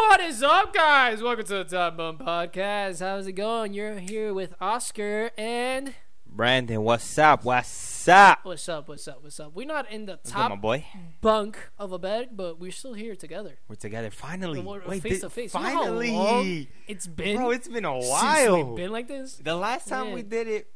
What 0.00 0.20
is 0.20 0.42
up, 0.44 0.72
guys? 0.72 1.22
Welcome 1.22 1.44
to 1.46 1.54
the 1.54 1.64
Top 1.64 1.96
Bunk 1.96 2.20
Podcast. 2.20 3.00
How's 3.00 3.26
it 3.26 3.32
going? 3.32 3.74
You're 3.74 3.98
here 3.98 4.32
with 4.32 4.54
Oscar 4.60 5.30
and 5.36 5.92
Brandon, 6.24 6.82
what's 6.82 7.18
up? 7.18 7.44
What's 7.44 8.06
up? 8.08 8.44
what's 8.44 8.68
up? 8.68 8.88
What's 8.88 9.08
up? 9.08 9.22
What's 9.22 9.40
up? 9.40 9.54
We're 9.54 9.66
not 9.66 9.90
in 9.90 10.06
the 10.06 10.12
What's 10.12 10.30
good, 10.30 10.38
top 10.38 10.60
boy? 10.60 10.86
bunk 11.20 11.58
of 11.78 11.92
a 11.92 11.98
bed, 11.98 12.30
but 12.36 12.60
we're 12.60 12.70
still 12.70 12.94
here 12.94 13.16
together. 13.16 13.58
We're 13.68 13.74
together 13.74 14.10
finally. 14.10 14.60
We're 14.60 14.86
Wait, 14.86 15.02
face 15.02 15.20
to 15.22 15.30
face. 15.30 15.52
You 15.52 15.60
know 15.60 15.66
Finally, 15.68 16.68
It's 16.86 17.06
been 17.06 17.36
bro, 17.36 17.50
it's 17.50 17.68
been 17.68 17.84
a 17.84 17.98
while. 17.98 18.68
we've 18.68 18.76
been 18.76 18.92
like 18.92 19.08
this. 19.08 19.34
the 19.34 19.56
last 19.56 19.88
time 19.88 20.12
we 20.12 20.22
did 20.22 20.46
it. 20.46 20.70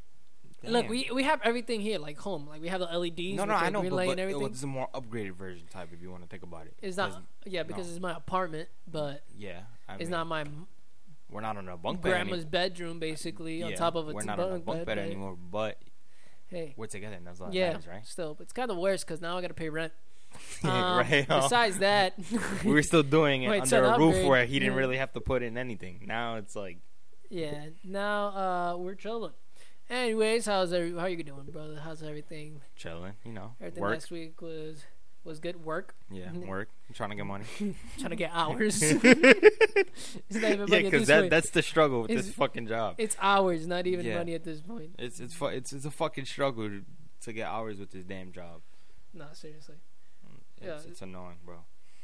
Look, 0.64 0.88
we 0.88 1.08
we 1.12 1.22
have 1.24 1.40
everything 1.42 1.80
here, 1.80 1.98
like 1.98 2.18
home. 2.18 2.46
Like 2.48 2.60
we 2.60 2.68
have 2.68 2.80
the 2.80 2.86
LEDs. 2.86 3.36
no, 3.36 3.44
no, 3.44 3.54
I 3.54 3.70
know, 3.70 3.80
green 3.80 3.90
but, 3.90 3.96
light 3.96 4.06
but 4.06 4.10
and 4.12 4.20
it 4.20 4.22
everything. 4.24 4.50
was 4.50 4.62
a 4.62 4.66
more 4.66 4.88
upgraded 4.94 5.32
version 5.36 5.66
type. 5.70 5.88
If 5.92 6.00
you 6.02 6.10
want 6.10 6.22
to 6.22 6.28
think 6.28 6.42
about 6.42 6.66
it, 6.66 6.74
It's 6.82 6.96
not, 6.96 7.22
yeah, 7.44 7.62
because 7.64 7.86
no. 7.88 7.92
it's 7.92 8.00
my 8.00 8.16
apartment, 8.16 8.68
but 8.90 9.22
Yeah, 9.36 9.60
I 9.88 9.94
it's 9.94 10.02
mean, 10.02 10.10
not 10.10 10.26
my 10.26 10.44
We're 11.30 11.40
not 11.40 11.56
on 11.56 11.68
a 11.68 11.76
bunk 11.76 12.02
bed. 12.02 12.10
grandma's 12.10 12.40
any- 12.42 12.48
bedroom, 12.50 12.98
basically, 13.00 13.62
on 13.62 13.70
yeah, 13.70 13.76
top 13.76 13.94
of 13.94 14.08
a 14.08 14.12
We're 14.12 14.22
not 14.22 14.38
on 14.38 14.52
a 14.52 14.58
bunk, 14.58 14.78
bed 14.80 14.86
but 14.86 14.98
anymore, 14.98 15.36
but 15.36 15.78
Hey, 16.48 16.74
we're 16.76 16.86
together, 16.86 17.16
and 17.16 17.26
that's 17.26 17.40
all 17.40 17.46
that 17.48 17.54
yeah, 17.54 17.68
matters, 17.72 17.86
right? 17.86 18.06
still, 18.06 18.34
but 18.34 18.42
it's 18.42 18.52
kind 18.52 18.70
of 18.70 18.76
worse 18.76 19.02
because 19.04 19.20
now 19.22 19.38
I 19.38 19.40
gotta 19.40 19.54
pay 19.54 19.68
rent. 19.70 19.92
Um, 20.64 20.70
right. 20.98 21.26
Besides 21.28 21.78
that, 21.78 22.14
we 22.64 22.72
were 22.72 22.82
still 22.82 23.02
doing 23.02 23.42
it 23.42 23.48
Wait, 23.50 23.62
under 23.62 23.84
a 23.84 23.98
roof 23.98 24.14
upgrade. 24.14 24.28
where 24.28 24.44
he 24.46 24.58
didn't 24.58 24.74
Yeah. 24.74 24.78
really 24.80 24.96
have 24.96 25.12
to 25.14 25.20
put 25.20 25.42
in 25.42 25.58
anything. 25.58 26.04
Now 26.06 26.36
it's 26.36 26.54
like 26.56 26.78
yeah, 27.30 27.66
now 27.84 28.26
uh, 28.28 28.76
we're 28.78 28.94
chilling. 28.94 29.32
Anyways, 29.90 30.46
how's 30.46 30.72
every, 30.72 30.96
how 30.98 31.06
you 31.06 31.22
doing, 31.22 31.44
brother? 31.52 31.78
How's 31.82 32.02
everything? 32.02 32.60
chilling, 32.76 33.12
you 33.24 33.32
know, 33.32 33.52
Everything 33.60 33.82
work. 33.82 33.92
last 33.92 34.10
week 34.10 34.40
was 34.40 34.84
was 35.24 35.38
good 35.38 35.64
work. 35.64 35.94
Yeah, 36.10 36.32
work. 36.46 36.68
I'm 36.88 36.94
trying 36.94 37.10
to 37.10 37.16
get 37.16 37.26
money. 37.26 37.44
Trying 37.98 38.10
to 38.10 38.16
get 38.16 38.30
hours. 38.34 38.82
it's 38.82 39.04
not 40.32 40.50
even 40.50 40.66
yeah, 40.68 40.80
because 40.82 41.06
that, 41.06 41.30
that's 41.30 41.50
the 41.50 41.62
struggle 41.62 42.02
with 42.02 42.10
It's- 42.10 42.26
this 42.26 42.34
fucking 42.34 42.66
job. 42.66 42.96
It's 42.98 43.16
hours, 43.20 43.66
not 43.66 43.86
even 43.86 44.04
Yeah. 44.04 44.18
money 44.18 44.34
at 44.34 44.42
this 44.44 44.60
point. 44.60 44.96
It's 44.98 45.20
it's 45.20 45.34
fu- 45.34 45.46
it's 45.46 45.72
it's 45.72 45.84
a 45.84 45.90
fucking 45.92 46.24
struggle 46.24 46.68
to, 46.68 46.82
to 47.22 47.32
get 47.32 47.46
hours 47.48 47.78
with 47.78 47.90
this 47.92 48.04
damn 48.04 48.32
job. 48.32 48.62
No, 49.14 49.26
seriously. 49.32 49.76
Mm, 50.26 50.38
it's, 50.56 50.84
Yeah. 50.86 50.90
it's 50.90 51.02
annoying, 51.02 51.36
bro. 51.44 51.58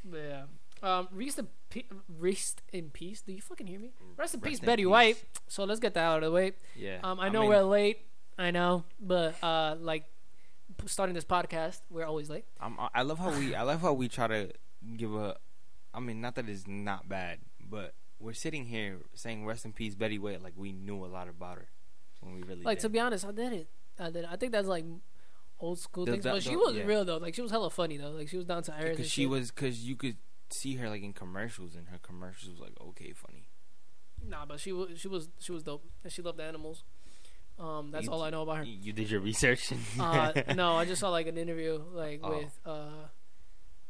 But 0.04 0.18
yeah. 0.18 0.42
Um, 0.82 1.08
rest 1.12 1.38
in, 1.38 1.48
pe- 1.70 1.84
rest 2.18 2.62
in 2.72 2.90
peace. 2.90 3.20
Do 3.22 3.32
you 3.32 3.40
fucking 3.40 3.66
hear 3.66 3.78
me? 3.80 3.92
Rest 4.16 4.34
in 4.34 4.40
Rest 4.40 4.50
peace, 4.50 4.60
in 4.60 4.66
Betty 4.66 4.82
peace. 4.84 4.90
White. 4.90 5.24
So 5.48 5.64
let's 5.64 5.80
get 5.80 5.94
that 5.94 6.04
out 6.04 6.18
of 6.22 6.24
the 6.24 6.30
way. 6.32 6.52
Yeah. 6.76 6.98
Um, 7.02 7.18
I 7.20 7.28
know 7.28 7.40
mean, 7.42 7.50
we're 7.50 7.62
late. 7.62 7.98
I 8.38 8.50
know, 8.52 8.84
but 9.00 9.34
uh, 9.42 9.76
like 9.80 10.04
starting 10.86 11.14
this 11.14 11.24
podcast, 11.24 11.80
we're 11.90 12.04
always 12.06 12.30
late. 12.30 12.44
I'm, 12.60 12.76
I 12.94 13.02
love 13.02 13.18
how 13.18 13.30
we 13.36 13.54
I 13.54 13.62
love 13.62 13.80
how 13.80 13.92
we 13.92 14.08
try 14.08 14.26
to 14.28 14.50
give 14.96 15.14
a. 15.14 15.36
I 15.92 16.00
mean, 16.00 16.20
not 16.20 16.36
that 16.36 16.48
it's 16.48 16.66
not 16.66 17.08
bad, 17.08 17.38
but 17.60 17.94
we're 18.20 18.32
sitting 18.34 18.66
here 18.66 18.98
saying 19.14 19.44
"Rest 19.44 19.64
in 19.64 19.72
peace, 19.72 19.94
Betty 19.96 20.18
White" 20.18 20.42
like 20.42 20.52
we 20.56 20.72
knew 20.72 21.04
a 21.04 21.06
lot 21.06 21.28
about 21.28 21.56
her 21.58 21.68
when 22.20 22.34
we 22.34 22.42
really 22.42 22.62
Like 22.62 22.78
to 22.80 22.88
be 22.88 23.00
honest, 23.00 23.24
I 23.24 23.32
did 23.32 23.52
it. 23.52 23.68
I 23.98 24.06
did. 24.10 24.24
It. 24.24 24.28
I 24.30 24.36
think 24.36 24.52
that's 24.52 24.68
like 24.68 24.84
old 25.58 25.78
school 25.80 26.04
The- 26.04 26.12
things. 26.12 26.24
the- 26.24 26.30
but 26.30 26.42
she 26.44 26.54
was 26.56 26.76
yeah. 26.76 26.84
real 26.84 27.04
though. 27.04 27.16
Like 27.16 27.34
she 27.34 27.42
was 27.42 27.50
hella 27.50 27.70
funny 27.70 27.96
though. 27.96 28.10
Like 28.10 28.28
she 28.28 28.36
was 28.36 28.46
down 28.46 28.62
to 28.64 28.72
earth. 28.72 28.96
because 28.96 29.10
she 29.10 29.22
shit. 29.22 29.30
was 29.30 29.50
because 29.50 29.84
you 29.84 29.96
could 29.96 30.16
see 30.50 30.76
her 30.76 30.88
like 30.88 31.02
in 31.02 31.12
commercials 31.12 31.74
and 31.74 31.88
her 31.88 31.98
commercials 31.98 32.52
was 32.52 32.60
like 32.60 32.72
okay 32.88 33.12
funny. 33.12 33.48
Nah, 34.26 34.44
but 34.46 34.60
she 34.60 34.72
was 34.72 34.98
she 34.98 35.08
was 35.08 35.28
she 35.40 35.52
was 35.52 35.62
dope 35.62 35.84
and 36.02 36.12
she 36.12 36.22
loved 36.22 36.40
animals. 36.40 36.84
Um, 37.58 37.90
that's 37.90 38.06
You- 38.06 38.12
all 38.12 38.22
I 38.22 38.30
know 38.30 38.42
about 38.42 38.58
her. 38.58 38.64
You, 38.64 38.92
did 38.92 39.10
your 39.10 39.20
research. 39.20 39.72
uh, 40.00 40.32
no, 40.54 40.76
I 40.76 40.84
just 40.84 41.00
saw 41.00 41.10
like 41.10 41.26
an 41.26 41.36
interview 41.36 41.80
like 41.92 42.20
Oh. 42.22 42.38
with 42.38 42.58
uh 42.64 43.08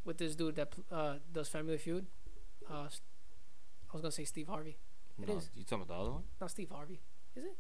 with 0.05 0.19
this 0.19 0.35
dude 0.37 0.57
that 0.57 0.73
uh 0.91 1.15
does 1.33 1.49
Family 1.49 1.77
Feud. 1.79 2.07
Uh, 2.71 2.89
I 2.89 3.93
was 3.93 4.03
gonna 4.03 4.11
say 4.13 4.25
Steve 4.25 4.49
Harvey, 4.49 4.77
It 5.21 5.29
no, 5.29 5.37
is. 5.37 5.51
You 5.55 5.65
talking 5.65 5.83
about 5.83 5.95
the 5.95 6.01
other 6.01 6.11
one? 6.13 6.23
not 6.41 6.51
Steve 6.51 6.71
Harvey. 6.71 7.01
Is 7.37 7.45
it? 7.45 7.57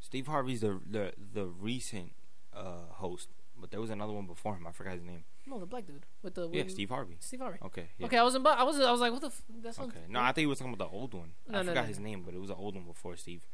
Steve 0.00 0.26
Harvey's 0.26 0.60
the 0.60 0.80
the 0.90 1.12
the 1.34 1.46
recent 1.46 2.12
uh, 2.54 2.86
host, 2.92 3.28
but 3.60 3.70
there 3.70 3.80
was 3.80 3.90
another 3.90 4.12
one 4.12 4.26
before 4.26 4.54
him. 4.56 4.66
I 4.66 4.72
forgot 4.72 4.94
his 4.94 5.02
name. 5.02 5.24
No, 5.46 5.58
the 5.58 5.66
black 5.66 5.86
dude 5.86 6.06
with 6.22 6.34
the 6.34 6.48
Yeah, 6.52 6.64
Steve 6.68 6.90
Harvey. 6.90 7.16
Steve 7.20 7.40
Harvey. 7.40 7.58
Okay. 7.64 7.88
Yeah. 7.98 8.06
Okay, 8.06 8.18
I 8.18 8.22
was 8.22 8.34
in, 8.34 8.46
I 8.46 8.62
was 8.62 8.78
I 8.80 8.90
was 8.90 9.00
like, 9.00 9.12
what 9.12 9.20
the? 9.20 9.28
F- 9.28 9.42
that's 9.62 9.78
Okay. 9.78 10.00
No, 10.08 10.20
I 10.20 10.26
think 10.32 10.42
he 10.42 10.46
was 10.46 10.58
talking 10.58 10.74
about 10.74 10.90
the 10.90 10.96
old 10.96 11.14
one. 11.14 11.32
No, 11.48 11.58
I 11.58 11.62
no, 11.62 11.68
forgot 11.70 11.82
no, 11.82 11.88
his 11.88 11.98
name, 11.98 12.22
but 12.24 12.34
it 12.34 12.40
was 12.40 12.50
an 12.50 12.56
old 12.58 12.74
one 12.74 12.84
before 12.84 13.16
Steve. 13.16 13.46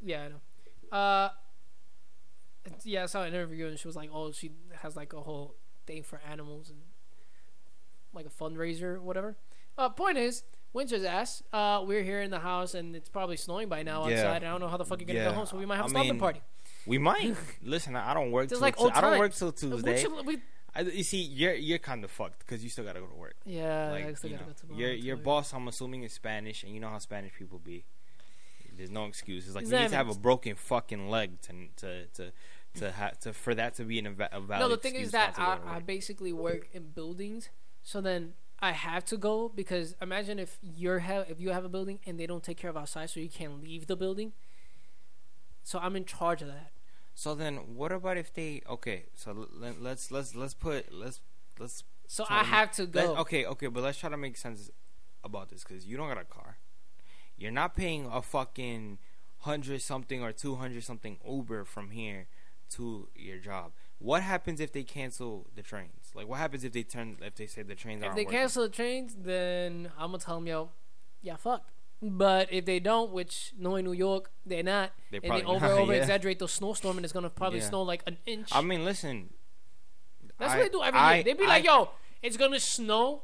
Yeah, 0.00 0.24
I 0.24 0.28
know. 0.28 0.96
Uh, 0.98 1.28
yeah, 2.84 3.04
I 3.04 3.06
saw 3.06 3.22
an 3.22 3.28
interview 3.28 3.66
and 3.66 3.78
she 3.78 3.88
was 3.88 3.96
like, 3.96 4.10
oh, 4.12 4.32
she 4.32 4.50
has 4.82 4.96
like 4.96 5.12
a 5.12 5.20
whole 5.20 5.54
thing 5.86 6.02
for 6.02 6.20
animals 6.28 6.70
and 6.70 6.78
like 8.12 8.26
a 8.26 8.30
fundraiser 8.30 8.82
or 8.96 9.00
whatever. 9.00 9.36
Uh, 9.76 9.88
point 9.88 10.18
is, 10.18 10.42
winter's 10.72 11.04
ass. 11.04 11.42
Uh, 11.52 11.82
we're 11.86 12.02
here 12.02 12.20
in 12.20 12.30
the 12.30 12.40
house 12.40 12.74
and 12.74 12.94
it's 12.96 13.08
probably 13.08 13.36
snowing 13.36 13.68
by 13.68 13.82
now 13.82 14.06
Yeah. 14.06 14.16
outside. 14.18 14.44
I 14.44 14.50
don't 14.50 14.60
know 14.60 14.68
how 14.68 14.76
the 14.76 14.84
fuck 14.84 15.00
you're 15.00 15.06
gonna 15.06 15.24
go 15.24 15.32
home, 15.32 15.46
so 15.46 15.56
we 15.56 15.66
might 15.66 15.76
have 15.76 15.86
I 15.86 15.88
a 15.88 15.90
slumber 15.90 16.12
mean, 16.12 16.20
party. 16.20 16.40
We 16.88 16.98
might 16.98 17.36
listen. 17.62 17.94
I 17.96 18.14
don't 18.14 18.32
work. 18.32 18.48
Till 18.48 18.60
like 18.60 18.78
old 18.80 18.92
I 18.92 19.00
don't 19.00 19.18
work 19.18 19.34
till 19.34 19.52
Tuesday. 19.52 20.00
should- 20.00 20.26
we- 20.26 20.42
I, 20.74 20.82
you 20.82 21.02
see, 21.02 21.22
you're 21.22 21.54
you're 21.54 21.78
kind 21.78 22.04
of 22.04 22.10
fucked 22.10 22.40
because 22.40 22.62
you 22.62 22.70
still 22.70 22.84
gotta 22.84 23.00
go 23.00 23.06
to 23.06 23.14
work. 23.14 23.34
yeah, 23.46 23.90
I 23.92 24.12
still 24.14 24.30
you 24.30 24.36
gotta 24.36 24.48
know, 24.48 24.52
go 24.52 24.58
tomorrow 24.60 24.78
your 24.80 24.92
your 24.92 25.16
work. 25.16 25.24
boss, 25.24 25.54
I'm 25.54 25.66
assuming, 25.66 26.02
is 26.04 26.12
Spanish, 26.12 26.62
and 26.62 26.72
you 26.74 26.80
know 26.80 26.90
how 26.90 26.98
Spanish 26.98 27.32
people 27.38 27.58
be. 27.58 27.84
There's 28.76 28.90
no 28.90 29.06
excuses. 29.06 29.54
Like 29.56 29.66
you 29.66 29.72
need 29.76 29.88
to 29.90 29.96
have 29.96 30.08
a 30.08 30.14
broken 30.14 30.54
fucking 30.54 31.08
leg 31.10 31.40
to 31.42 31.52
to 31.78 32.06
to 32.18 32.32
to 32.76 32.92
ha- 32.92 33.12
to 33.22 33.32
for 33.32 33.54
that 33.54 33.74
to 33.76 33.84
be 33.84 33.98
an 33.98 34.06
eva- 34.06 34.28
a 34.30 34.40
valid 34.40 34.60
No, 34.60 34.68
the 34.68 34.76
thing 34.76 34.94
is 34.94 35.10
that 35.12 35.34
I, 35.38 35.58
I 35.66 35.80
basically 35.80 36.32
work 36.32 36.68
in 36.72 36.90
buildings, 36.90 37.48
so 37.82 38.00
then 38.00 38.34
I 38.60 38.70
have 38.72 39.04
to 39.06 39.16
go 39.16 39.48
because 39.48 39.96
imagine 40.00 40.38
if 40.38 40.58
you're 40.62 41.00
ha- 41.00 41.24
if 41.28 41.40
you 41.40 41.50
have 41.50 41.64
a 41.64 41.68
building 41.68 41.98
and 42.06 42.20
they 42.20 42.26
don't 42.26 42.44
take 42.44 42.58
care 42.58 42.70
of 42.70 42.76
outside, 42.76 43.10
so 43.10 43.18
you 43.20 43.30
can't 43.30 43.60
leave 43.60 43.86
the 43.88 43.96
building. 43.96 44.32
So 45.64 45.78
I'm 45.80 45.96
in 45.96 46.04
charge 46.04 46.40
of 46.42 46.48
that. 46.48 46.70
So 47.18 47.34
then, 47.34 47.56
what 47.74 47.90
about 47.90 48.16
if 48.16 48.32
they? 48.32 48.62
Okay, 48.70 49.06
so 49.12 49.32
l- 49.32 49.48
let, 49.52 49.82
let's 49.82 50.12
let's 50.12 50.36
let's 50.36 50.54
put 50.54 50.94
let's 50.94 51.20
let's. 51.58 51.82
So 52.06 52.24
I 52.30 52.44
have 52.44 52.70
to 52.78 52.82
let- 52.82 52.92
go. 52.92 53.16
okay, 53.16 53.44
okay, 53.44 53.66
but 53.66 53.82
let's 53.82 53.98
try 53.98 54.08
to 54.08 54.16
make 54.16 54.36
sense 54.36 54.70
about 55.24 55.48
this 55.48 55.64
because 55.64 55.84
you 55.84 55.96
don't 55.96 56.06
got 56.08 56.16
a 56.20 56.24
car. 56.24 56.58
You're 57.36 57.50
not 57.50 57.74
paying 57.74 58.06
a 58.06 58.22
fucking 58.22 58.98
hundred 59.38 59.82
something 59.82 60.22
or 60.22 60.30
two 60.30 60.54
hundred 60.54 60.84
something 60.84 61.18
Uber 61.28 61.64
from 61.64 61.90
here 61.90 62.28
to 62.76 63.08
your 63.16 63.38
job. 63.38 63.72
What 63.98 64.22
happens 64.22 64.60
if 64.60 64.70
they 64.70 64.84
cancel 64.84 65.48
the 65.56 65.62
trains? 65.62 66.12
Like, 66.14 66.28
what 66.28 66.38
happens 66.38 66.62
if 66.62 66.70
they 66.70 66.84
turn 66.84 67.16
if 67.20 67.34
they 67.34 67.46
say 67.46 67.62
the 67.62 67.74
trains 67.74 68.04
If 68.04 68.14
they 68.14 68.26
working? 68.26 68.38
cancel 68.38 68.62
the 68.62 68.68
trains, 68.68 69.16
then 69.18 69.90
I'm 69.98 70.12
gonna 70.12 70.18
tell 70.18 70.36
them, 70.36 70.46
yo, 70.46 70.70
yeah, 71.20 71.34
fuck. 71.34 71.64
But 72.00 72.52
if 72.52 72.64
they 72.64 72.78
don't, 72.78 73.10
which 73.10 73.52
knowing 73.58 73.84
New 73.84 73.92
York, 73.92 74.30
they're 74.46 74.62
not, 74.62 74.92
They 75.10 75.18
and 75.18 75.32
they 75.32 75.42
over 75.42 75.66
not, 75.66 75.78
over 75.78 75.92
yeah. 75.94 76.00
exaggerate 76.00 76.38
the 76.38 76.46
snowstorm, 76.48 76.96
and 76.96 77.04
it's 77.04 77.12
gonna 77.12 77.30
probably 77.30 77.58
Yeah. 77.58 77.68
snow 77.68 77.82
like 77.82 78.02
an 78.06 78.18
inch. 78.26 78.48
I 78.52 78.60
mean, 78.60 78.84
listen. 78.84 79.30
That's 80.38 80.52
I- 80.52 80.58
what 80.58 80.62
they 80.64 80.68
do 80.78 80.82
every 80.82 80.98
I- 81.00 81.14
year. 81.16 81.24
They 81.24 81.32
be 81.32 81.44
I- 81.44 81.48
like, 81.48 81.64
yo, 81.64 81.90
it's 82.22 82.36
gonna 82.36 82.60
snow 82.60 83.22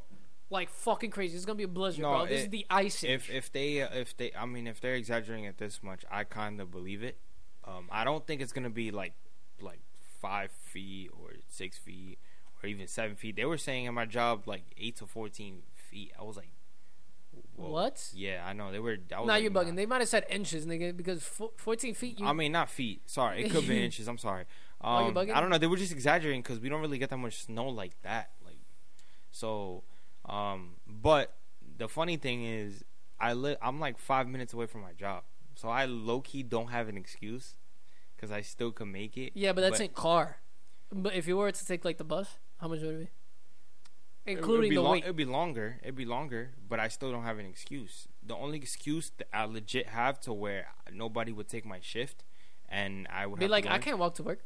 like 0.51 0.69
fucking 0.71 1.11
crazy. 1.11 1.37
It's 1.37 1.45
gonna 1.45 1.57
be 1.57 1.63
a 1.65 1.69
blizzard, 1.69 2.03
No, 2.03 2.11
bro. 2.15 2.27
This 2.27 2.43
is 2.43 2.49
the 2.51 2.67
ice 2.69 3.05
if 3.05 3.31
if 3.31 3.51
they 3.53 3.81
uh, 3.83 3.89
if 3.95 4.17
they 4.17 4.33
I 4.37 4.45
mean 4.47 4.67
if 4.67 4.81
they're 4.81 4.95
exaggerating 4.97 5.45
it 5.45 5.59
this 5.59 5.83
much, 5.83 6.05
I 6.11 6.25
kind 6.25 6.61
of 6.61 6.71
believe 6.73 7.03
it. 7.05 7.19
Um, 7.65 7.89
I 7.93 8.03
don't 8.05 8.27
think 8.27 8.41
it's 8.43 8.53
gonna 8.53 8.71
be 8.71 8.91
like 8.91 9.15
like 9.61 9.81
five 10.21 10.51
feet 10.51 11.11
or 11.13 11.31
six 11.49 11.79
feet 11.79 12.19
or 12.63 12.69
even 12.69 12.87
seven 12.89 13.15
feet. 13.17 13.37
They 13.37 13.45
were 13.45 13.59
saying 13.59 13.85
in 13.85 13.95
my 13.95 14.05
job 14.07 14.47
like 14.49 14.65
eight 14.77 14.97
to 14.97 15.07
fourteen 15.07 15.63
feet. 15.75 16.13
I 16.19 16.25
was 16.25 16.37
like, 16.37 16.51
whoa. 17.57 17.71
What? 17.71 18.11
Yeah, 18.15 18.45
I 18.47 18.53
know 18.53 18.71
they 18.73 18.79
were. 18.79 18.93
Was 18.93 19.11
Nah, 19.11 19.23
like, 19.35 19.43
you're 19.43 19.51
nah. 19.53 19.63
bugging. 19.63 19.77
They 19.77 19.87
might 19.87 20.01
have 20.01 20.09
said 20.09 20.25
inches, 20.31 20.67
nigga, 20.67 20.97
because 20.97 21.23
fo- 21.23 21.53
14 21.57 21.95
feet. 21.95 22.21
You, 22.21 22.27
I 22.27 22.33
mean, 22.33 22.53
not 22.53 22.69
feet. 22.71 23.03
Sorry, 23.07 23.45
it 23.45 23.51
could 23.51 23.67
be 23.69 23.83
inches. 23.85 24.09
I'm 24.09 24.19
sorry. 24.19 24.45
Oh, 24.81 25.07
Um, 25.07 25.15
bugging? 25.15 25.35
I 25.35 25.41
don't 25.41 25.51
know. 25.51 25.59
They 25.59 25.67
were 25.67 25.77
just 25.77 25.93
exaggerating 25.93 26.43
because 26.43 26.61
we 26.61 26.69
don't 26.69 26.81
really 26.81 26.99
get 26.99 27.11
that 27.11 27.17
much 27.19 27.43
snow 27.45 27.69
like 27.69 28.01
that. 28.03 28.31
Like, 28.45 28.59
so, 29.31 29.85
um, 30.27 30.77
but 30.87 31.35
the 31.77 31.89
funny 31.89 32.17
thing 32.17 32.45
is, 32.45 32.85
I 33.21 33.33
live. 33.33 33.59
I'm 33.63 33.81
like 33.81 33.99
five 33.99 34.29
minutes 34.29 34.53
away 34.53 34.67
from 34.67 34.83
my 34.83 34.93
job, 34.93 35.25
so 35.55 35.69
I 35.69 35.85
low 35.87 36.21
key 36.21 36.43
don't 36.43 36.69
have 36.69 36.89
an 36.89 36.97
excuse 36.97 37.55
because 38.17 38.31
I 38.31 38.41
still 38.43 38.73
can 38.73 38.91
make 38.93 39.17
it. 39.17 39.33
yeah, 39.35 39.53
but 39.53 39.61
that's 39.63 39.79
but- 39.79 39.85
in 39.85 39.91
car. 39.93 40.37
But 40.93 41.15
if 41.15 41.27
you 41.27 41.37
were 41.37 41.51
to 41.51 41.67
take 41.67 41.85
like 41.85 41.99
the 41.99 42.05
bus, 42.05 42.39
how 42.61 42.69
much 42.69 42.81
would 42.81 42.95
it 42.95 42.99
be? 43.01 43.09
It- 44.27 44.33
it'd 44.33 44.39
Including 44.39 44.71
be 44.71 44.77
the 44.77 44.83
long- 44.83 44.93
weight. 44.93 45.05
It'd 45.05 45.17
be 45.17 45.25
longer. 45.25 45.79
It'd 45.83 45.95
be 45.97 46.05
longer, 46.07 46.55
but 46.69 46.81
I 46.81 46.89
still 46.89 47.11
don't 47.13 47.25
have 47.25 47.39
an 47.39 47.47
excuse. 47.47 48.09
The 48.23 48.35
only 48.35 48.57
excuse 48.59 49.11
that 49.19 49.29
I 49.33 49.45
legit 49.45 49.89
have 49.89 50.19
to 50.21 50.33
where 50.33 50.69
nobody 50.91 51.31
would 51.33 51.49
take 51.49 51.65
my 51.67 51.81
shift, 51.81 52.25
and 52.69 53.07
I 53.09 53.27
would 53.27 53.39
Be 53.39 53.45
have 53.45 53.49
to 53.51 53.53
like, 53.53 53.67
I 53.67 53.79
can't 53.79 53.99
walk 53.99 54.15
to 54.15 54.23
work. 54.23 54.45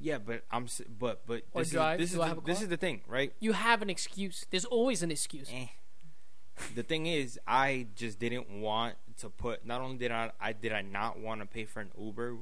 Yeah, 0.00 0.18
but 0.18 0.44
I'm 0.50 0.66
but 0.98 1.26
but 1.26 1.42
Or 1.52 1.62
this 1.62 1.70
drive. 1.70 2.00
is 2.00 2.10
this 2.12 2.18
Do 2.18 2.22
is 2.24 2.34
the, 2.34 2.40
this 2.42 2.62
is 2.62 2.68
the 2.68 2.76
thing, 2.76 3.02
right? 3.08 3.32
You 3.40 3.52
have 3.52 3.82
an 3.82 3.90
excuse. 3.90 4.46
There's 4.50 4.64
always 4.64 5.02
an 5.02 5.10
excuse. 5.10 5.48
Eh. 5.52 5.66
The 6.74 6.82
thing 6.82 7.06
is, 7.06 7.38
I 7.46 7.86
just 7.94 8.18
didn't 8.18 8.48
want 8.60 8.94
to 9.18 9.30
put. 9.30 9.64
Not 9.66 9.80
only 9.80 9.98
did 9.98 10.10
I, 10.12 10.30
I 10.40 10.52
did 10.52 10.72
I 10.72 10.82
not 10.82 11.18
want 11.18 11.40
to 11.40 11.46
pay 11.46 11.64
for 11.64 11.80
an 11.80 11.90
Uber 11.98 12.36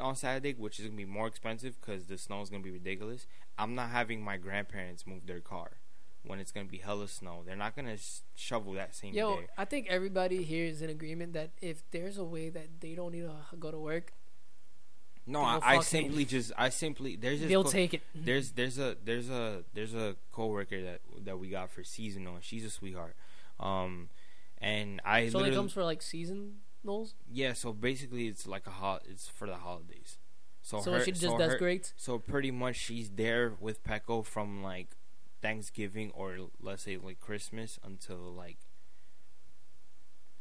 on 0.00 0.16
Saturday, 0.16 0.54
which 0.54 0.78
is 0.78 0.86
gonna 0.86 0.96
be 0.96 1.04
more 1.04 1.26
expensive 1.26 1.80
because 1.80 2.04
the 2.06 2.18
snow 2.18 2.40
is 2.42 2.50
gonna 2.50 2.62
be 2.62 2.70
ridiculous. 2.70 3.26
I'm 3.58 3.74
not 3.74 3.90
having 3.90 4.22
my 4.22 4.36
grandparents 4.36 5.06
move 5.06 5.26
their 5.26 5.40
car, 5.40 5.78
when 6.24 6.38
it's 6.38 6.52
gonna 6.52 6.66
be 6.66 6.78
hella 6.78 7.08
snow. 7.08 7.42
They're 7.44 7.56
not 7.56 7.74
gonna 7.76 7.96
sh- 7.96 8.20
shovel 8.34 8.72
that 8.74 8.94
same 8.94 9.14
Yo, 9.14 9.36
day. 9.36 9.46
I 9.56 9.64
think 9.64 9.88
everybody 9.88 10.42
here 10.42 10.66
is 10.66 10.82
in 10.82 10.90
agreement 10.90 11.32
that 11.32 11.50
if 11.60 11.82
there's 11.90 12.18
a 12.18 12.24
way 12.24 12.50
that 12.50 12.80
they 12.80 12.94
don't 12.94 13.12
need 13.12 13.22
to 13.22 13.56
go 13.58 13.70
to 13.70 13.78
work, 13.78 14.12
No, 15.26 15.42
I, 15.42 15.60
I 15.62 15.80
simply 15.80 16.24
just 16.24 16.52
I 16.56 16.70
simply 16.70 17.16
there's 17.16 17.40
this 17.40 17.48
they'll 17.48 17.64
co- 17.64 17.70
take 17.70 17.94
it. 17.94 18.02
there's 18.14 18.52
there's 18.52 18.78
a 18.78 18.96
there's 19.04 19.28
a 19.28 19.64
there's 19.74 19.94
a 19.94 20.16
coworker 20.32 20.82
that 20.82 21.00
that 21.24 21.38
we 21.38 21.48
got 21.50 21.70
for 21.70 21.84
seasonal. 21.84 22.36
She's 22.40 22.64
a 22.64 22.70
sweetheart. 22.70 23.14
Um, 23.60 24.08
and 24.60 25.00
I 25.04 25.28
so 25.28 25.40
it 25.44 25.54
comes 25.54 25.72
for 25.72 25.84
like 25.84 26.00
yeah. 27.30 27.52
So 27.52 27.72
basically, 27.72 28.26
it's 28.28 28.46
like 28.46 28.66
a 28.66 28.70
hot. 28.70 29.02
It's 29.08 29.28
for 29.28 29.46
the 29.46 29.56
holidays. 29.56 30.18
So, 30.62 30.80
So 30.80 30.92
her, 30.92 31.04
she 31.04 31.12
just 31.12 31.22
so 31.22 31.38
does 31.38 31.52
her- 31.52 31.58
great. 31.58 31.92
So 31.96 32.18
pretty 32.18 32.50
much 32.50 32.76
she's 32.76 33.10
there 33.10 33.54
with 33.60 33.82
Petco 33.84 34.24
from 34.24 34.62
like 34.62 34.88
Thanksgiving 35.40 36.10
or 36.14 36.36
let's 36.60 36.82
say 36.82 36.96
like 36.96 37.20
Christmas 37.20 37.78
until 37.84 38.18
like 38.18 38.58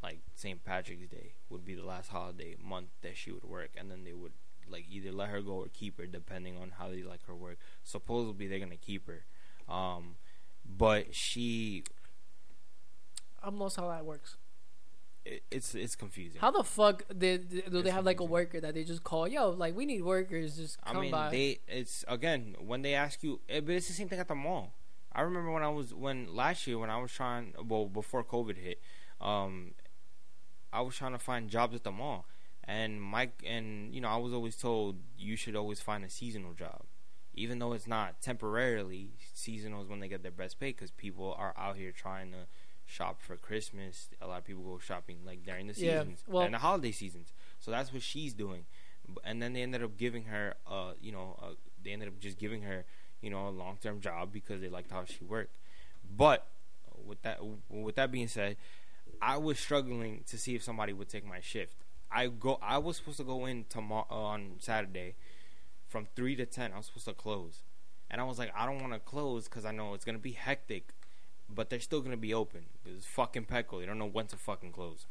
like 0.04 0.20
St. 0.36 0.64
Patrick's 0.64 1.08
Day 1.08 1.34
would 1.50 1.66
be 1.66 1.76
the 1.76 1.86
last 1.86 2.10
holiday 2.10 2.56
month 2.64 2.90
that 3.02 3.18
she 3.18 3.32
would 3.32 3.44
work 3.44 3.70
and 3.78 3.90
then 3.92 4.04
they 4.04 4.14
would 4.14 4.34
like 4.70 4.86
either 4.90 5.12
let 5.12 5.30
her 5.30 5.42
go 5.42 5.54
or 5.54 5.68
keep 5.74 5.98
her 6.00 6.06
depending 6.06 6.58
on 6.58 6.72
how 6.78 6.90
they 6.90 7.04
like 7.04 7.26
her 7.28 7.36
work. 7.36 7.58
Supposedly 7.84 8.48
they're 8.48 8.60
gonna 8.60 8.76
keep 8.76 9.08
her. 9.08 9.24
Um 9.74 10.16
but 10.66 11.14
she 11.16 11.84
I'm 13.42 13.58
lost 13.60 13.78
how 13.78 13.88
that 13.90 14.06
works. 14.06 14.38
It, 15.28 15.44
it's 15.52 15.76
it's 15.76 15.96
confusing. 15.96 16.40
How 16.40 16.52
the 16.52 16.64
fuck 16.64 17.04
did 17.18 17.50
do 17.50 17.82
they 17.82 17.90
It's 17.90 17.90
have 17.90 18.06
like 18.06 18.20
a 18.20 18.26
worker 18.26 18.60
that 18.62 18.74
they 18.74 18.84
just 18.84 19.04
call? 19.04 19.28
Yo, 19.28 19.50
like 19.50 19.76
we 19.76 19.86
need 19.86 20.04
workers. 20.04 20.58
Just 20.58 20.78
I 20.84 20.94
come 20.94 21.02
mean, 21.02 21.12
by. 21.12 21.30
they 21.30 21.60
it's 21.68 22.06
again 22.08 22.56
when 22.60 22.82
they 22.82 22.94
ask 22.94 23.24
you, 23.24 23.42
eh, 23.50 23.60
but 23.60 23.76
it's 23.76 23.88
the 23.88 23.94
same 23.94 24.10
thing 24.10 24.20
at 24.20 24.28
the 24.28 24.36
mall. 24.36 24.74
I 25.14 25.22
remember 25.22 25.52
when 25.52 25.64
I 25.64 25.70
was 25.70 25.94
when 25.94 26.34
last 26.36 26.68
year 26.68 26.78
when 26.78 26.90
I 26.90 26.98
was 27.02 27.12
trying, 27.12 27.54
well, 27.68 27.86
before 27.88 28.24
COVID 28.24 28.58
hit, 28.58 28.80
um, 29.20 29.74
I 30.72 30.82
was 30.82 30.96
trying 30.96 31.14
to 31.14 31.20
find 31.20 31.50
jobs 31.50 31.76
at 31.76 31.84
the 31.84 31.92
mall, 31.92 32.26
and 32.64 33.02
Mike 33.02 33.44
and 33.46 33.94
you 33.94 34.02
know 34.02 34.10
I 34.10 34.18
was 34.18 34.34
always 34.34 34.56
told 34.56 34.98
you 35.18 35.36
should 35.36 35.56
always 35.56 35.80
find 35.82 36.04
a 36.06 36.10
seasonal 36.10 36.54
job, 36.54 36.84
even 37.34 37.60
though 37.60 37.74
it's 37.74 37.88
not 37.88 38.22
temporarily 38.22 39.12
seasonal 39.34 39.82
is 39.82 39.88
when 39.90 40.00
they 40.00 40.08
get 40.08 40.24
their 40.24 40.32
best 40.32 40.60
pay 40.60 40.68
because 40.72 40.92
people 40.92 41.36
are 41.38 41.54
out 41.58 41.78
here 41.78 41.92
trying 41.92 42.32
to 42.32 42.48
shop 42.88 43.22
for 43.22 43.36
Christmas. 43.36 44.10
A 44.22 44.28
lot 44.28 44.40
of 44.40 44.46
people 44.46 44.64
go 44.64 44.80
shopping 44.80 45.18
like 45.26 45.44
during 45.46 45.68
the 45.68 45.74
Yeah, 45.74 46.00
seasons 46.00 46.24
well- 46.28 46.44
and 46.44 46.54
the 46.54 46.58
holiday 46.60 46.92
seasons. 46.92 47.34
So 47.60 47.70
that's 47.70 47.92
what 47.94 48.02
she's 48.02 48.34
doing. 48.34 48.66
And 49.24 49.42
then 49.42 49.54
they 49.54 49.62
ended 49.62 49.84
up 49.84 49.98
giving 49.98 50.24
her, 50.26 50.56
uh, 50.66 50.94
you 51.00 51.12
know, 51.12 51.38
uh, 51.42 51.54
they 51.84 51.92
ended 51.92 52.08
up 52.08 52.20
just 52.20 52.38
giving 52.38 52.64
her, 52.64 52.86
you 53.22 53.30
know, 53.30 53.48
a 53.48 53.52
long 53.52 53.78
term 53.82 54.00
job 54.02 54.32
because 54.34 54.62
they 54.62 54.70
liked 54.70 54.92
how 54.92 55.04
she 55.06 55.24
worked. 55.24 55.58
But 56.10 56.48
with 57.06 57.22
that, 57.22 57.40
with 57.70 57.96
that 57.96 58.12
being 58.12 58.28
said, 58.28 58.58
I 59.22 59.38
was 59.38 59.60
struggling 59.60 60.24
to 60.28 60.38
see 60.38 60.56
if 60.56 60.64
somebody 60.64 60.94
would 60.94 61.10
take 61.10 61.26
my 61.26 61.40
shift. 61.40 61.76
I 62.12 62.28
go, 62.28 62.58
I 62.62 62.78
was 62.78 62.98
supposed 62.98 63.18
to 63.18 63.24
go 63.24 63.46
in 63.46 63.66
tomorrow 63.70 64.06
on 64.10 64.56
Saturday, 64.60 65.16
from 65.88 66.08
three 66.16 66.36
to 66.38 66.46
ten. 66.46 66.72
I 66.74 66.78
was 66.78 66.86
supposed 66.88 67.06
to 67.06 67.14
close, 67.14 67.64
and 68.10 68.22
I 68.22 68.24
was 68.24 68.40
like, 68.40 68.52
I 68.56 68.66
don't 68.66 68.80
want 68.82 68.94
to 68.94 69.00
close 69.00 69.46
because 69.46 69.66
I 69.66 69.72
know 69.72 69.94
it's 69.94 70.06
gonna 70.06 70.18
be 70.18 70.32
hectic, 70.34 70.94
but 71.50 71.70
they're 71.70 71.80
still 71.80 72.02
gonna 72.02 72.18
be 72.18 72.34
open. 72.34 72.66
It's 72.86 73.06
fucking 73.06 73.46
Petco. 73.46 73.80
They 73.80 73.86
don't 73.86 74.00
know 74.00 74.08
when 74.08 74.28
to 74.28 74.36
fucking 74.38 74.72
close. 74.72 75.08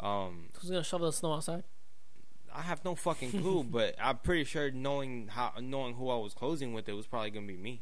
Um, 0.00 0.48
Who's 0.60 0.70
gonna 0.70 0.84
shovel 0.84 1.06
the 1.06 1.12
snow 1.12 1.34
outside? 1.34 1.64
I 2.54 2.62
have 2.62 2.84
no 2.84 2.94
fucking 2.94 3.32
clue, 3.32 3.64
but 3.70 3.94
I'm 4.00 4.18
pretty 4.18 4.44
sure 4.44 4.70
knowing 4.70 5.28
how 5.28 5.52
knowing 5.60 5.94
who 5.94 6.08
I 6.10 6.16
was 6.16 6.34
closing 6.34 6.72
with, 6.72 6.88
it 6.88 6.94
was 6.94 7.06
probably 7.06 7.30
gonna 7.30 7.46
be 7.46 7.56
me. 7.56 7.80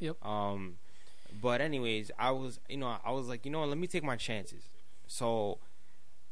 Yep. 0.00 0.24
Um, 0.24 0.76
but 1.40 1.60
anyways, 1.60 2.10
I 2.18 2.30
was 2.30 2.60
you 2.68 2.76
know 2.76 2.96
I 3.04 3.10
was 3.12 3.26
like 3.28 3.44
you 3.44 3.50
know 3.50 3.60
what, 3.60 3.68
let 3.68 3.78
me 3.78 3.86
take 3.86 4.04
my 4.04 4.16
chances. 4.16 4.68
So 5.06 5.58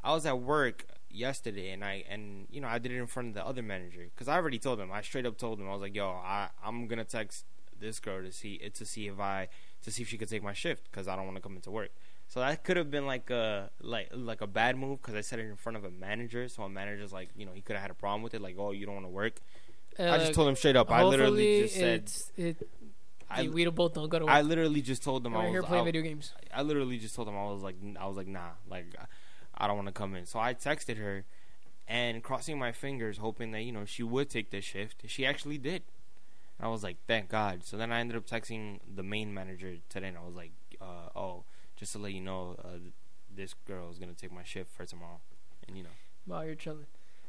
I 0.02 0.12
was 0.14 0.26
at 0.26 0.40
work 0.40 0.86
yesterday, 1.10 1.70
and 1.70 1.84
I 1.84 2.04
and 2.08 2.46
you 2.50 2.60
know 2.60 2.68
I 2.68 2.78
did 2.78 2.92
it 2.92 2.98
in 2.98 3.06
front 3.06 3.28
of 3.28 3.34
the 3.34 3.46
other 3.46 3.62
manager 3.62 4.08
because 4.14 4.28
I 4.28 4.34
already 4.36 4.58
told 4.58 4.80
him. 4.80 4.90
I 4.92 5.02
straight 5.02 5.26
up 5.26 5.38
told 5.38 5.60
him 5.60 5.68
I 5.68 5.72
was 5.72 5.80
like, 5.82 5.94
yo, 5.94 6.08
I 6.08 6.48
I'm 6.64 6.86
gonna 6.86 7.04
text 7.04 7.44
this 7.78 8.00
girl 8.00 8.22
to 8.22 8.32
see 8.32 8.58
to 8.58 8.84
see 8.86 9.08
if 9.08 9.18
I 9.18 9.48
to 9.82 9.90
see 9.90 10.02
if 10.02 10.08
she 10.08 10.18
could 10.18 10.28
take 10.28 10.42
my 10.42 10.52
shift 10.52 10.84
because 10.90 11.08
I 11.08 11.16
don't 11.16 11.26
want 11.26 11.36
to 11.36 11.42
come 11.42 11.56
into 11.56 11.70
work. 11.70 11.90
So 12.28 12.40
that 12.40 12.64
could 12.64 12.76
have 12.76 12.90
been 12.90 13.06
like 13.06 13.30
a 13.30 13.70
like 13.80 14.08
like 14.12 14.40
a 14.40 14.46
bad 14.46 14.78
move 14.78 15.02
because 15.02 15.14
I 15.14 15.20
said 15.20 15.38
it 15.38 15.42
in 15.42 15.56
front 15.56 15.76
of 15.76 15.84
a 15.84 15.90
manager. 15.90 16.48
So 16.48 16.62
a 16.62 16.68
manager's 16.68 17.12
like, 17.12 17.28
you 17.36 17.44
know, 17.44 17.52
he 17.52 17.60
could 17.60 17.74
have 17.74 17.82
had 17.82 17.90
a 17.90 17.94
problem 17.94 18.22
with 18.22 18.34
it. 18.34 18.40
Like, 18.40 18.56
oh, 18.58 18.70
you 18.70 18.86
don't 18.86 18.94
want 18.94 19.06
to 19.06 19.10
work. 19.10 19.34
I 19.98 20.16
just 20.18 20.32
told 20.32 20.48
him 20.48 20.56
straight 20.56 20.76
up. 20.76 20.90
I 20.90 21.02
literally 21.04 21.62
just 21.62 21.74
said, 21.74 22.10
it, 22.38 22.66
I, 23.28 23.48
we 23.48 23.66
both 23.66 23.94
don't 23.94 24.08
go 24.08 24.18
to 24.18 24.24
work. 24.24 24.34
I 24.34 24.42
literally 24.42 24.82
just 24.82 25.02
told 25.02 25.26
him 25.26 25.36
I 25.36 25.44
was 25.44 25.50
here 25.50 25.62
playing 25.62 25.82
I, 25.82 25.84
video 25.84 26.02
games. 26.02 26.32
I 26.54 26.62
literally 26.62 26.98
just 26.98 27.14
told 27.14 27.28
him 27.28 27.36
I 27.36 27.44
was 27.44 27.62
like 27.62 27.76
I 27.98 28.06
was 28.06 28.16
like 28.16 28.26
nah 28.26 28.50
like 28.68 28.94
I 29.54 29.66
don't 29.66 29.76
want 29.76 29.88
to 29.88 29.92
come 29.92 30.14
in. 30.14 30.26
So 30.26 30.38
I 30.38 30.54
texted 30.54 30.98
her 30.98 31.24
and 31.86 32.22
crossing 32.22 32.58
my 32.58 32.72
fingers 32.72 33.18
hoping 33.18 33.50
that 33.52 33.62
you 33.62 33.72
know 33.72 33.84
she 33.84 34.02
would 34.02 34.30
take 34.30 34.50
this 34.50 34.64
shift. 34.64 35.02
She 35.06 35.26
actually 35.26 35.58
did. 35.58 35.82
And 36.58 36.66
I 36.66 36.70
was 36.70 36.82
like 36.82 36.96
thank 37.06 37.28
God. 37.28 37.64
So 37.64 37.76
then 37.76 37.90
I 37.92 38.00
ended 38.00 38.16
up 38.16 38.26
texting 38.26 38.78
the 38.94 39.02
main 39.02 39.32
manager 39.34 39.76
today 39.88 40.08
and 40.08 40.16
I 40.18 40.24
was 40.24 40.34
like 40.34 40.52
uh, 40.80 41.08
oh 41.18 41.44
just 41.76 41.92
to 41.92 41.98
let 41.98 42.12
you 42.12 42.20
know 42.20 42.56
uh, 42.64 42.78
this 43.34 43.54
girl 43.66 43.90
is 43.90 43.98
going 43.98 44.14
to 44.14 44.20
take 44.20 44.30
my 44.32 44.42
shift 44.44 44.70
for 44.70 44.84
tomorrow. 44.84 45.20
And 45.66 45.76
you 45.76 45.82
know 45.84 45.90
Wow, 46.26 46.42
you're 46.42 46.54
chilling. 46.54 46.86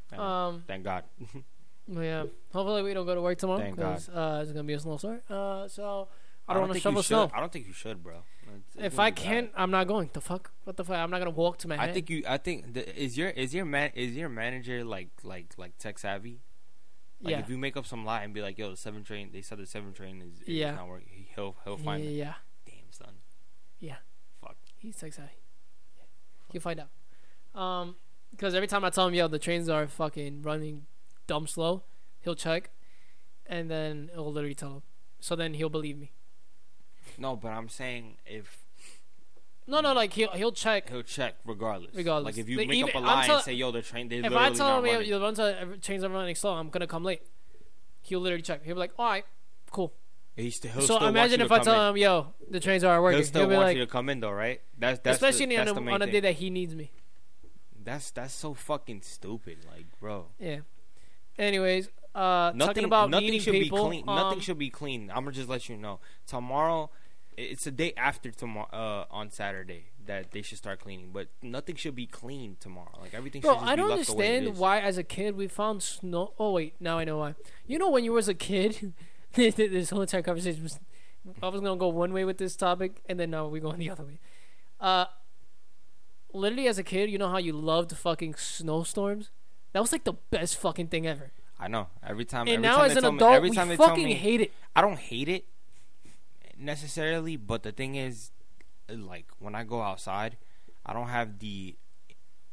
thank, 0.09 0.21
Um, 0.21 0.63
thank 0.67 0.83
God. 0.83 1.03
Well, 1.87 2.03
yeah. 2.03 2.23
Hopefully 2.53 2.81
we 2.81 2.93
don't 2.93 3.05
go 3.05 3.13
to 3.13 3.21
work 3.21 3.37
tomorrow 3.37 3.59
Thank 3.59 3.75
because 3.75 4.07
uh, 4.07 4.39
it's 4.41 4.51
gonna 4.53 4.63
be 4.63 4.73
a 4.73 4.79
snowstorm. 4.79 5.19
Uh, 5.29 5.67
so 5.67 6.07
I 6.47 6.53
don't 6.53 6.61
don't 6.61 6.69
want 6.69 6.73
to 6.75 6.79
shovel 6.79 7.03
snow. 7.03 7.29
I 7.33 7.41
don't 7.41 7.51
think 7.51 7.67
you 7.67 7.73
should, 7.73 8.01
bro. 8.01 8.13
It's- 8.13 8.61
it's 8.75 8.85
If 8.93 8.99
I 8.99 9.11
can't, 9.11 9.51
I'm 9.55 9.69
not 9.71 9.87
going. 9.87 10.09
The 10.13 10.21
fuck? 10.21 10.51
What 10.63 10.77
the 10.77 10.85
fuck? 10.85 10.95
I'm 10.97 11.09
not 11.09 11.17
gonna 11.19 11.31
walk 11.31 11.57
to 11.59 11.67
my. 11.67 11.77
I 11.77 11.91
think 11.91 12.09
you. 12.09 12.23
I 12.27 12.37
think 12.37 12.73
the, 12.73 13.01
is 13.01 13.17
your 13.17 13.29
is 13.29 13.53
your 13.53 13.65
man 13.65 13.91
is 13.95 14.15
your 14.15 14.29
manager 14.29 14.83
like 14.85 15.09
like 15.23 15.53
like 15.57 15.77
tech 15.77 15.99
savvy? 15.99 16.39
Like 17.23 17.31
yeah. 17.31 17.39
if 17.39 17.49
you 17.49 17.57
make 17.57 17.75
up 17.77 17.85
some 17.85 18.03
lie 18.05 18.23
and 18.23 18.33
be 18.33 18.41
like, 18.41 18.57
"Yo, 18.57 18.69
the 18.69 18.77
seven 18.77 19.03
train," 19.03 19.29
they 19.31 19.41
said 19.41 19.57
the 19.57 19.65
seven 19.65 19.93
train 19.93 20.21
is, 20.21 20.41
is 20.41 20.47
Yeah. 20.49 20.75
not 20.75 20.87
working. 20.89 21.07
he- 21.09 21.29
He'll 21.35 21.55
he'll 21.63 21.77
yeah, 21.79 21.83
find 21.85 22.03
it. 22.03 22.11
yeah. 22.11 22.33
Damn 22.65 22.91
son. 22.91 23.13
Yeah. 23.79 23.95
Fuck. 24.41 24.57
He's 24.77 24.95
tech 24.97 25.13
savvy. 25.13 25.29
Yeah. 25.97 26.03
He'll 26.51 26.61
find 26.61 26.81
out. 26.81 27.59
Um, 27.59 27.95
because 28.31 28.53
every 28.55 28.67
time 28.67 28.83
I 28.83 28.89
tell 28.89 29.07
him, 29.07 29.13
yo, 29.13 29.27
the 29.27 29.39
trains 29.39 29.69
are 29.69 29.87
fucking 29.87 30.41
running 30.41 30.85
dumb 31.27 31.47
slow, 31.47 31.83
he'll 32.21 32.35
check, 32.35 32.71
and 33.45 33.69
then 33.71 34.09
it'll 34.11 34.31
literally 34.31 34.55
tell 34.55 34.73
him. 34.77 34.81
So 35.19 35.35
then 35.35 35.53
he'll 35.53 35.69
believe 35.69 35.97
me. 35.97 36.11
No, 37.17 37.35
but 37.35 37.49
I'm 37.49 37.69
saying 37.69 38.17
if 38.25 38.62
No, 39.65 39.79
no, 39.81 39.93
like 39.93 40.13
he'll 40.13 40.31
he'll 40.31 40.51
check. 40.51 40.89
he'll 40.89 41.03
check 41.03 41.35
regardless. 41.45 41.95
Regardless. 41.95 42.35
Like 42.35 42.37
if 42.37 42.49
you 42.49 42.57
Like, 42.57 42.67
make 42.67 42.77
even- 42.79 42.89
up 42.89 42.95
a 42.95 42.99
lie 42.99 43.25
and 43.27 43.43
say, 43.43 43.53
"Yo, 43.53 43.71
the 43.71 43.81
train 43.81 44.09
they 44.09 44.17
If 44.17 44.33
I 44.33 44.51
tell 44.51 44.79
him, 44.79 44.85
yo, 44.85 44.93
running." 44.93 45.09
the 45.11 45.19
runs 45.19 45.39
are 45.39 45.65
trains 45.77 46.03
are 46.03 46.09
running 46.09 46.35
slow, 46.35 46.53
I'm 46.53 46.69
gonna 46.69 46.87
come 46.87 47.03
late. 47.03 47.21
He'll 48.01 48.19
literally 48.19 48.41
check. 48.43 48.63
He'll 48.65 48.75
be 48.75 48.79
like, 48.79 48.91
all 48.99 49.05
right, 49.05 49.25
cool. 49.71 49.93
He's 50.35 50.55
still, 50.55 50.81
so 50.81 51.05
imagine 51.05 51.39
if 51.41 51.51
I 51.51 51.59
tell 51.59 51.89
in. 51.89 51.89
him, 51.91 51.97
yo, 51.97 52.33
the 52.49 52.59
trains 52.59 52.83
are 52.83 53.01
working. 53.01 53.19
He'll 53.19 53.27
still 53.27 53.41
He'll 53.41 53.49
be 53.49 53.55
want 53.55 53.67
like, 53.67 53.77
you 53.77 53.85
to 53.85 53.91
come 53.91 54.09
in 54.09 54.19
though, 54.19 54.31
right? 54.31 54.61
That's 54.77 54.99
that's 54.99 55.15
especially 55.17 55.45
the, 55.45 55.55
that's 55.57 55.71
on, 55.71 55.87
a, 55.87 55.91
on 55.91 56.01
a 56.01 56.11
day 56.11 56.19
that 56.21 56.33
he 56.35 56.49
needs 56.49 56.75
me. 56.75 56.91
That's 57.81 58.11
that's 58.11 58.33
so 58.33 58.53
fucking 58.53 59.01
stupid, 59.03 59.59
like, 59.71 59.85
bro. 59.99 60.27
Yeah. 60.39 60.59
Anyways, 61.37 61.89
uh, 62.15 62.51
talking 62.51 62.57
nothing 62.57 62.83
about 62.85 63.09
nothing 63.09 63.39
should 63.39 63.53
people. 63.53 63.89
be 63.89 64.01
clean. 64.01 64.09
um, 64.09 64.15
nothing 64.15 64.39
should 64.39 64.57
be 64.57 64.69
clean. 64.69 65.09
I'm 65.09 65.23
gonna 65.23 65.31
just 65.31 65.49
let 65.49 65.69
you 65.69 65.77
know. 65.77 65.99
Tomorrow, 66.27 66.89
it's 67.37 67.67
a 67.67 67.71
day 67.71 67.93
after 67.97 68.31
tomorrow 68.31 68.67
uh, 68.71 69.05
on 69.11 69.29
Saturday 69.29 69.85
that 70.05 70.31
they 70.31 70.41
should 70.41 70.57
start 70.57 70.79
cleaning. 70.79 71.11
But 71.11 71.27
nothing 71.41 71.75
should 71.75 71.95
be 71.95 72.05
clean 72.05 72.57
tomorrow. 72.59 72.97
Like 73.01 73.13
everything 73.13 73.41
Bro, 73.41 73.57
I 73.57 73.75
don't 73.75 73.89
left 73.89 74.07
the 74.07 74.15
way 74.15 74.25
it 74.25 74.37
understand 74.37 74.57
why, 74.57 74.79
as 74.79 74.97
a 74.97 75.03
kid, 75.03 75.35
we 75.35 75.47
found 75.47 75.83
snow. 75.83 76.33
Oh 76.37 76.51
wait, 76.51 76.75
now 76.79 76.99
I 76.99 77.03
know 77.03 77.17
why. 77.17 77.35
You 77.65 77.79
know, 77.79 77.89
when 77.89 78.03
you 78.03 78.13
was 78.13 78.27
a 78.27 78.33
kid, 78.33 78.93
this 79.33 79.89
whole 79.89 80.01
entire 80.01 80.21
conversation 80.21 80.63
was. 80.63 80.79
I 81.41 81.47
was 81.47 81.61
gonna 81.61 81.77
go 81.77 81.87
one 81.87 82.11
way 82.11 82.25
with 82.25 82.37
this 82.37 82.55
topic, 82.55 83.01
and 83.07 83.19
then 83.19 83.31
now 83.31 83.47
we're 83.47 83.61
going 83.61 83.79
the 83.79 83.89
other 83.89 84.03
way. 84.03 84.19
Uh, 84.79 85.05
literally, 86.33 86.67
as 86.67 86.77
a 86.77 86.83
kid, 86.83 87.09
you 87.09 87.17
know 87.17 87.29
how 87.29 87.37
you 87.37 87.53
loved 87.53 87.95
fucking 87.95 88.35
snowstorms. 88.35 89.29
That 89.71 89.79
was 89.79 89.93
like 89.93 90.03
the 90.03 90.13
best 90.29 90.57
fucking 90.57 90.87
thing 90.87 91.07
ever. 91.07 91.31
I 91.57 91.69
know. 91.69 91.87
Every 92.05 92.25
time. 92.25 92.41
and 92.41 92.49
every 92.55 92.61
now, 92.61 92.77
time 92.77 92.91
as 92.91 92.97
an 92.97 93.03
tell 93.03 93.11
me, 93.13 93.17
adult, 93.17 93.33
every 93.35 93.49
we 93.51 93.55
time 93.55 93.67
tell 93.69 93.77
fucking 93.77 94.03
me, 94.03 94.13
hate 94.15 94.41
it. 94.41 94.51
I 94.75 94.81
don't 94.81 94.99
hate 94.99 95.29
it 95.29 95.45
necessarily, 96.57 97.35
but 97.37 97.63
the 97.63 97.71
thing 97.71 97.95
is, 97.95 98.31
like 98.89 99.27
when 99.39 99.55
I 99.55 99.63
go 99.63 99.81
outside, 99.81 100.37
I 100.85 100.93
don't 100.93 101.07
have 101.07 101.39
the 101.39 101.75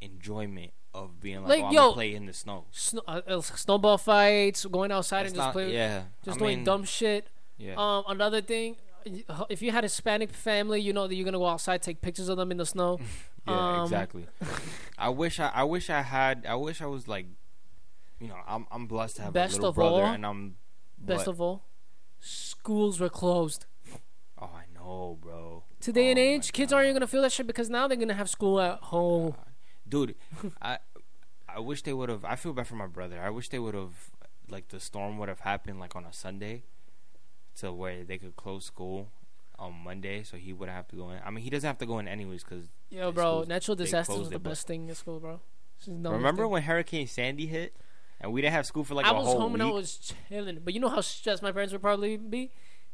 enjoyment 0.01 0.73
of 0.95 1.21
being 1.21 1.43
like, 1.43 1.49
Like, 1.49 1.63
oh, 1.63 1.67
I'm 1.67 1.73
yo, 1.73 1.81
gonna 1.83 1.93
play 1.95 2.15
in 2.15 2.27
the 2.27 2.33
snow. 2.33 2.65
Snow, 2.73 3.03
uh, 3.07 3.21
uh, 3.27 3.41
snowball 3.41 3.99
fights, 3.99 4.65
going 4.67 4.91
outside 4.91 5.23
It's 5.27 5.31
and 5.33 5.37
just 5.37 5.47
not- 5.47 5.53
play, 5.53 5.73
yeah, 5.73 6.03
just 6.25 6.37
I 6.37 6.39
doing 6.39 6.59
mean, 6.59 6.65
dumb 6.65 6.85
shit. 6.85 7.29
Yeah. 7.59 7.75
Um, 7.77 8.05
another 8.09 8.41
thing, 8.41 8.77
if 9.49 9.63
you 9.63 9.71
had 9.71 9.85
a 9.85 9.87
Hispanic 9.87 10.31
family, 10.33 10.81
you 10.81 10.93
know 10.93 11.07
that 11.07 11.15
you're 11.15 11.25
gonna 11.25 11.39
go 11.39 11.47
outside, 11.47 11.83
take 11.83 12.01
pictures 12.01 12.29
of 12.29 12.37
them 12.39 12.51
in 12.51 12.57
the 12.57 12.67
snow. 12.67 12.99
Yeah, 13.49 13.79
Um, 13.79 13.85
exactly. 13.85 14.27
I 14.99 15.09
wish 15.09 15.41
I, 15.41 15.49
I 15.49 15.65
wish 15.65 15.89
I 15.89 16.03
had. 16.03 16.45
I 16.47 16.57
wish 16.57 16.83
I 16.83 16.87
was 16.87 17.09
like, 17.09 17.25
you 18.21 18.29
know, 18.29 18.37
I'm 18.47 18.67
I'm 18.71 18.87
blessed 18.87 19.17
to 19.17 19.23
have 19.23 19.33
Best 19.33 19.55
a 19.55 19.57
little 19.57 19.71
of 19.71 19.75
brother, 19.77 20.03
all- 20.03 20.13
and 20.13 20.27
I'm. 20.27 20.57
Best 20.99 21.25
but- 21.25 21.31
of 21.31 21.41
all, 21.41 21.65
schools 22.21 23.01
were 23.01 23.09
closed. 23.09 23.65
Oh, 24.91 25.13
I 25.13 25.25
bro. 25.25 25.65
Today 25.81 26.11
and 26.11 26.19
Oh 26.19 26.23
my 26.23 26.29
age, 26.29 26.53
kids 26.53 26.73
aren't 26.73 26.85
even 26.87 26.97
gonna 26.97 27.07
feel 27.07 27.23
that 27.23 27.33
shit 27.33 27.47
because 27.47 27.71
now 27.71 27.87
they're 27.89 27.97
gonna 27.97 28.15
have 28.15 28.29
school 28.29 28.61
at 28.61 28.79
home. 28.81 29.35
dude. 29.89 30.15
I 30.63 30.79
I 31.49 31.61
wish 31.61 31.83
they 31.83 31.93
would 31.93 32.09
have. 32.09 32.25
I 32.25 32.37
feel 32.37 32.53
bad 32.53 32.67
for 32.67 32.77
my 32.77 32.87
brother. 32.87 33.21
I 33.21 33.31
wish 33.31 33.49
they 33.49 33.59
would 33.59 33.75
have 33.75 34.11
like 34.49 34.69
the 34.69 34.81
storm 34.81 35.19
would 35.19 35.29
have 35.29 35.41
happened 35.41 35.81
like 35.81 35.97
on 35.97 36.05
a 36.05 36.13
Sunday, 36.13 36.65
to 37.57 37.73
where 37.73 38.05
they 38.05 38.19
could 38.19 38.37
close 38.37 38.65
school 38.65 39.09
on 39.59 39.75
Monday, 39.85 40.23
so 40.23 40.37
he 40.37 40.53
wouldn't 40.53 40.77
have 40.77 40.89
to 40.89 40.97
go 40.97 41.11
in. 41.11 41.21
I 41.25 41.31
mean, 41.31 41.45
he 41.45 41.51
doesn't 41.51 41.67
have 41.67 41.79
to 41.79 41.87
go 41.87 41.99
in 41.99 42.09
anyways 42.09 42.45
because 42.45 42.67
Yo, 42.91 43.13
bro, 43.13 43.45
natural 43.47 43.77
disasters 43.77 44.19
was 44.19 44.31
the 44.31 44.37
it, 44.37 44.43
best 44.43 44.67
thing 44.67 44.89
in 44.89 44.95
school, 44.95 45.21
bro. 45.21 45.41
Remember 45.87 46.43
thing. 46.45 46.51
when 46.51 46.63
Hurricane 46.63 47.07
Sandy 47.07 47.47
hit 47.47 47.75
and 48.21 48.33
we 48.33 48.43
didn't 48.43 48.53
have 48.53 48.67
school 48.67 48.85
for 48.85 48.95
like 48.95 49.07
I 49.07 49.11
a 49.11 49.15
was 49.15 49.27
home 49.35 49.55
and 49.55 49.63
I 49.63 49.67
was 49.67 50.15
chilling, 50.29 50.61
but 50.65 50.75
you 50.75 50.81
know 50.81 50.89
how 50.89 51.01
stressed 51.01 51.43
my 51.43 51.53
parents 51.53 51.73
would 51.73 51.83
probably 51.83 52.17
be 52.17 52.51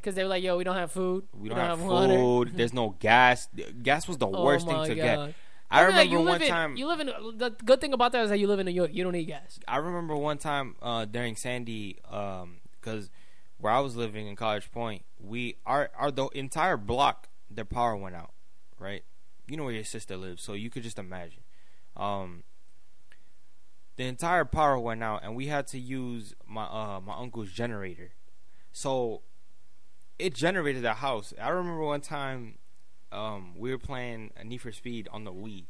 because 0.06 0.14
they 0.14 0.22
were 0.22 0.28
like, 0.28 0.44
"Yo, 0.44 0.56
we 0.56 0.62
don't 0.62 0.76
have 0.76 0.92
food, 0.92 1.24
we 1.32 1.48
don't 1.48 1.58
have 1.58 1.82
water." 1.82 2.14
food. 2.14 2.52
There's 2.54 2.72
no 2.72 2.94
gas. 3.00 3.48
Gas 3.82 4.06
was 4.06 4.18
the 4.18 4.28
Oh 4.28 4.44
worst 4.44 4.64
thing 4.64 4.84
to 4.84 4.94
get. 4.94 5.16
God. 5.16 5.34
I 5.68 5.84
mean, 5.84 5.96
like, 5.96 6.04
remember 6.04 6.12
you 6.12 6.18
one 6.18 6.26
live 6.26 6.42
in, 6.42 6.48
time. 6.48 6.76
You 6.76 6.86
live 6.86 7.00
in. 7.00 7.06
The 7.38 7.50
good 7.64 7.80
thing 7.80 7.92
about 7.92 8.12
that 8.12 8.22
is 8.22 8.30
that 8.30 8.38
you 8.38 8.46
live 8.46 8.60
in 8.60 8.66
New 8.66 8.72
York. 8.72 8.90
You 8.92 9.02
don't 9.02 9.14
need 9.14 9.24
gas. 9.24 9.58
I 9.66 9.78
remember 9.78 10.14
one 10.14 10.38
time 10.38 10.76
uh, 10.80 11.06
during 11.06 11.34
Sandy, 11.34 11.98
because 12.04 13.10
where 13.58 13.72
I 13.72 13.80
was 13.80 13.96
living 13.96 14.28
in 14.28 14.36
College 14.36 14.70
Point, 14.70 15.02
we 15.18 15.56
our 15.66 15.90
our 15.98 16.12
the 16.12 16.28
entire 16.28 16.76
block 16.76 17.28
their 17.50 17.64
power 17.64 17.96
went 17.96 18.14
out, 18.14 18.30
right? 18.78 19.02
You 19.48 19.56
know 19.56 19.64
where 19.64 19.72
your 19.72 19.84
sister 19.84 20.16
lives, 20.16 20.40
so 20.40 20.52
you 20.52 20.70
could 20.70 20.84
just 20.84 21.00
imagine. 21.00 21.42
Um, 21.96 22.44
the 23.96 24.04
entire 24.04 24.44
power 24.44 24.78
went 24.78 25.02
out, 25.02 25.24
and 25.24 25.34
we 25.34 25.48
had 25.48 25.66
to 25.68 25.80
use 25.80 26.32
my 26.46 26.64
uh 26.64 27.00
my 27.04 27.16
uncle's 27.18 27.50
generator. 27.50 28.12
So 28.70 29.22
it 30.18 30.34
generated 30.34 30.84
a 30.84 30.94
house. 30.94 31.32
I 31.40 31.48
remember 31.48 31.82
one 31.82 32.00
time, 32.00 32.58
um, 33.12 33.54
we 33.56 33.70
were 33.70 33.78
playing 33.78 34.30
Need 34.44 34.58
for 34.58 34.72
Speed 34.72 35.08
on 35.12 35.24
the 35.24 35.32
Wii, 35.32 35.64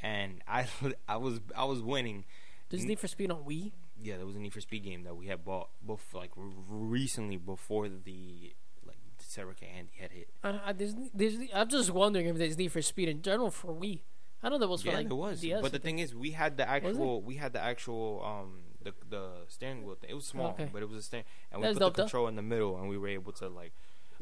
and 0.00 0.42
I 0.46 0.66
I 1.08 1.16
was 1.16 1.40
I 1.56 1.64
was 1.64 1.82
winning. 1.82 2.24
Does 2.70 2.84
Mm. 2.84 2.88
Need 2.88 3.00
for 3.00 3.08
Speed 3.08 3.30
on 3.30 3.44
Wii? 3.44 3.72
Yeah, 4.00 4.16
there 4.16 4.26
was 4.26 4.36
a 4.36 4.40
Need 4.40 4.52
for 4.52 4.60
Speed 4.60 4.84
game 4.84 5.04
that 5.04 5.16
we 5.16 5.26
had 5.26 5.44
bought 5.44 5.68
both 5.82 6.12
like 6.14 6.30
recently 6.36 7.36
before 7.36 7.88
the 7.88 8.54
like 8.84 8.96
Hurricane 9.36 9.68
Sandy 9.74 9.92
had 10.00 10.10
hit. 10.12 10.28
I, 10.42 10.60
I, 10.66 10.72
there's, 10.72 10.94
there's, 11.14 11.34
I'm 11.54 11.68
just 11.68 11.90
wondering 11.90 12.26
if 12.26 12.36
there's 12.36 12.58
Need 12.58 12.72
for 12.72 12.82
Speed 12.82 13.08
in 13.08 13.22
general 13.22 13.50
for 13.50 13.72
Wii. 13.72 14.00
I 14.42 14.48
know 14.50 14.58
there 14.58 14.68
was 14.68 14.82
for 14.82 14.88
yeah, 14.88 14.96
like 14.96 15.06
it 15.06 15.14
was. 15.14 15.40
DS, 15.40 15.62
but 15.62 15.72
the 15.72 15.78
thing 15.78 16.00
is, 16.00 16.14
we 16.14 16.32
had 16.32 16.56
the 16.58 16.68
actual 16.68 17.22
we 17.22 17.36
had 17.36 17.52
the 17.54 17.60
actual 17.60 18.22
um 18.24 18.60
the 18.84 18.92
the 19.08 19.30
steering 19.48 19.84
wheel 19.84 19.96
thing. 19.96 20.10
It 20.10 20.14
was 20.14 20.26
small, 20.26 20.50
Okay. 20.50 20.68
but 20.72 20.82
it 20.82 20.88
was 20.88 20.98
a 20.98 21.02
steering, 21.02 21.24
and 21.50 21.60
we 21.60 21.66
That's 21.68 21.78
put 21.78 21.84
the 21.84 21.90
though. 22.02 22.02
control 22.04 22.28
in 22.28 22.36
the 22.36 22.42
middle, 22.42 22.78
and 22.78 22.88
we 22.88 22.96
were 22.98 23.08
able 23.08 23.32
to 23.32 23.48
like 23.48 23.72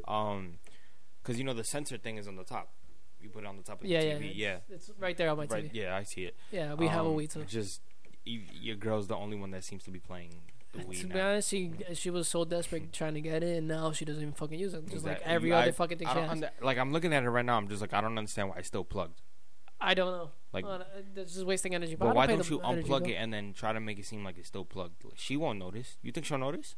um 0.07 0.57
because 1.21 1.37
you 1.37 1.43
know 1.45 1.53
the 1.53 1.63
sensor 1.63 1.97
thing 1.97 2.17
is 2.17 2.27
on 2.27 2.35
the 2.35 2.43
top. 2.43 2.69
You 3.21 3.29
put 3.29 3.43
it 3.43 3.47
on 3.47 3.55
the 3.57 3.63
top 3.63 3.81
of 3.81 3.87
yeah, 3.87 4.01
the 4.01 4.07
yeah, 4.07 4.13
TV. 4.15 4.25
it's, 4.29 4.35
Yeah, 4.37 4.57
it's 4.69 4.91
right 4.99 5.15
there 5.15 5.29
on 5.29 5.37
my 5.37 5.45
right. 5.45 5.65
TV. 5.65 5.69
Yeah, 5.73 5.95
I 5.95 6.03
see 6.03 6.25
it. 6.25 6.35
Yeah, 6.51 6.73
we 6.73 6.87
have 6.87 7.05
a 7.05 7.09
Um, 7.09 7.15
Wii 7.15 7.31
too. 7.31 7.43
Just 7.45 7.81
you, 8.25 8.41
your 8.51 8.75
girl's 8.75 9.07
the 9.07 9.15
only 9.15 9.37
one 9.37 9.51
that 9.51 9.63
seems 9.63 9.83
to 9.83 9.91
be 9.91 9.99
playing 9.99 10.41
the 10.73 10.79
Wii 10.79 11.01
To 11.01 11.07
be 11.07 11.13
now. 11.13 11.29
honest, 11.29 11.49
she 11.49 11.71
she 11.93 12.09
was 12.09 12.27
so 12.27 12.43
desperate 12.43 12.91
trying 12.99 13.13
to 13.13 13.21
get 13.21 13.41
it, 13.43 13.57
and 13.59 13.67
now 13.69 13.91
she 13.93 14.03
doesn't 14.03 14.21
even 14.21 14.33
fucking 14.33 14.59
use 14.59 14.73
it. 14.73 14.87
Just 14.89 15.05
like 15.05 15.21
every 15.23 15.49
You- 15.49 15.55
other 15.55 15.71
fucking 15.71 15.97
thing 15.99 16.07
I 16.07 16.13
she 16.15 16.19
has. 16.19 16.29
under, 16.31 16.49
like 16.61 16.77
I'm 16.77 16.91
looking 16.91 17.13
at 17.13 17.23
it 17.23 17.29
right 17.29 17.45
now. 17.45 17.55
I'm 17.57 17.69
just 17.69 17.79
like 17.81 17.93
I 17.93 18.01
don't 18.01 18.17
understand 18.17 18.49
why 18.49 18.57
it's 18.57 18.67
still 18.67 18.83
plugged. 18.83 19.21
I 19.83 19.93
don't 19.93 20.11
know. 20.11 20.31
Like, 20.53 20.65
Uh, 20.65 20.79
that's 21.13 21.33
just 21.33 21.45
wasting 21.45 21.75
energy. 21.75 21.95
But, 21.95 22.07
but 22.07 22.15
why 22.15 22.25
don't 22.27 22.49
you 22.49 22.59
unplug 22.59 23.07
it 23.09 23.15
and 23.15 23.33
then 23.33 23.53
try 23.53 23.73
to 23.73 23.79
make 23.79 23.99
it 23.99 24.05
seem 24.05 24.23
like 24.23 24.37
it's 24.37 24.47
still 24.47 24.65
plugged? 24.65 25.03
Like, 25.03 25.17
she 25.17 25.35
won't 25.35 25.59
notice. 25.59 25.97
You 26.01 26.11
think 26.11 26.25
she'll 26.25 26.37
notice 26.37 26.75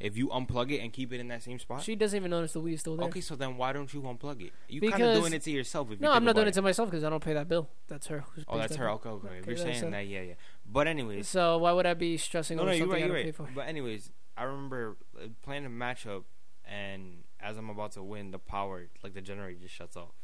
if 0.00 0.16
you 0.16 0.28
unplug 0.28 0.70
it 0.72 0.78
and 0.78 0.92
keep 0.92 1.12
it 1.12 1.20
in 1.20 1.28
that 1.28 1.42
same 1.42 1.58
spot? 1.58 1.82
She 1.82 1.94
doesn't 1.94 2.16
even 2.16 2.30
notice 2.30 2.52
the 2.52 2.60
Wii 2.62 2.74
is 2.74 2.80
still 2.80 2.96
there. 2.96 3.06
Okay, 3.08 3.20
so 3.20 3.36
then 3.36 3.56
why 3.56 3.72
don't 3.72 3.92
you 3.94 4.00
unplug 4.02 4.42
it? 4.44 4.52
You 4.68 4.80
kind 4.90 5.02
of 5.02 5.14
doing 5.16 5.32
it 5.32 5.42
to 5.42 5.50
yourself. 5.50 5.88
If 5.90 6.00
you 6.00 6.06
No, 6.06 6.12
I'm 6.12 6.24
not 6.24 6.34
doing 6.34 6.44
about 6.44 6.48
it 6.48 6.54
to 6.54 6.62
myself 6.62 6.90
because 6.90 7.04
I 7.04 7.10
don't 7.10 7.22
pay 7.22 7.34
that 7.34 7.48
bill. 7.48 7.68
That's 7.86 8.06
her. 8.08 8.24
Who's 8.34 8.44
Oh, 8.48 8.58
that's 8.58 8.72
that 8.72 8.78
her. 8.78 8.86
bill. 8.86 8.94
Okay, 8.94 9.08
okay. 9.10 9.38
If 9.38 9.46
you're 9.46 9.56
saying 9.56 9.90
that, 9.90 10.06
yeah, 10.06 10.22
yeah. 10.22 10.34
But 10.66 10.88
anyways, 10.88 11.28
So 11.28 11.58
why 11.58 11.72
would 11.72 11.86
I 11.86 11.94
be 11.94 12.16
stressing 12.16 12.56
no, 12.56 12.62
over 12.62 12.70
no, 12.72 12.76
you're 12.76 12.86
something 12.86 12.92
right, 13.02 13.06
you're 13.06 13.16
I 13.16 13.22
don't 13.22 13.34
pay 13.34 13.42
right. 13.42 13.48
for? 13.50 13.54
But 13.54 13.68
anyways, 13.68 14.10
I 14.36 14.44
remember 14.44 14.96
uh, 15.16 15.28
playing 15.42 15.66
a 15.66 15.70
matchup, 15.70 16.24
and 16.64 17.24
as 17.40 17.56
I'm 17.56 17.70
about 17.70 17.92
to 17.92 18.02
win, 18.02 18.30
the 18.30 18.38
power, 18.38 18.88
like 19.02 19.14
the 19.14 19.20
generator, 19.20 19.60
just 19.60 19.74
shuts 19.74 19.96
off. 19.96 20.14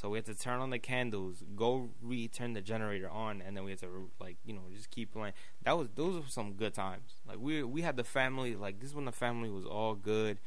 So 0.00 0.08
we 0.08 0.16
had 0.16 0.24
to 0.26 0.34
turn 0.34 0.60
on 0.60 0.70
the 0.70 0.78
candles, 0.78 1.44
go 1.54 1.90
return 2.00 2.54
the 2.54 2.62
generator 2.62 3.10
on, 3.10 3.42
and 3.42 3.54
then 3.54 3.64
we 3.64 3.70
had 3.70 3.80
to 3.80 4.10
like 4.18 4.38
you 4.46 4.54
know 4.54 4.62
just 4.74 4.90
keep 4.90 5.12
playing. 5.12 5.34
That 5.64 5.76
was 5.76 5.88
those 5.94 6.14
were 6.14 6.26
some 6.26 6.54
good 6.54 6.72
times. 6.72 7.16
Like 7.28 7.36
we 7.38 7.62
we 7.62 7.82
had 7.82 7.98
the 7.98 8.04
family 8.04 8.56
like 8.56 8.80
this 8.80 8.90
is 8.90 8.94
when 8.94 9.04
the 9.04 9.12
family 9.12 9.50
was 9.50 9.66
all 9.66 9.94
good 9.94 10.38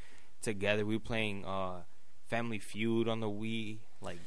together. 0.42 0.88
We 0.88 0.96
were 0.96 1.00
playing 1.00 1.46
uh 1.46 1.84
Family 2.26 2.58
Feud 2.58 3.08
on 3.08 3.20
the 3.20 3.30
Wii. 3.30 3.78
Like 4.02 4.18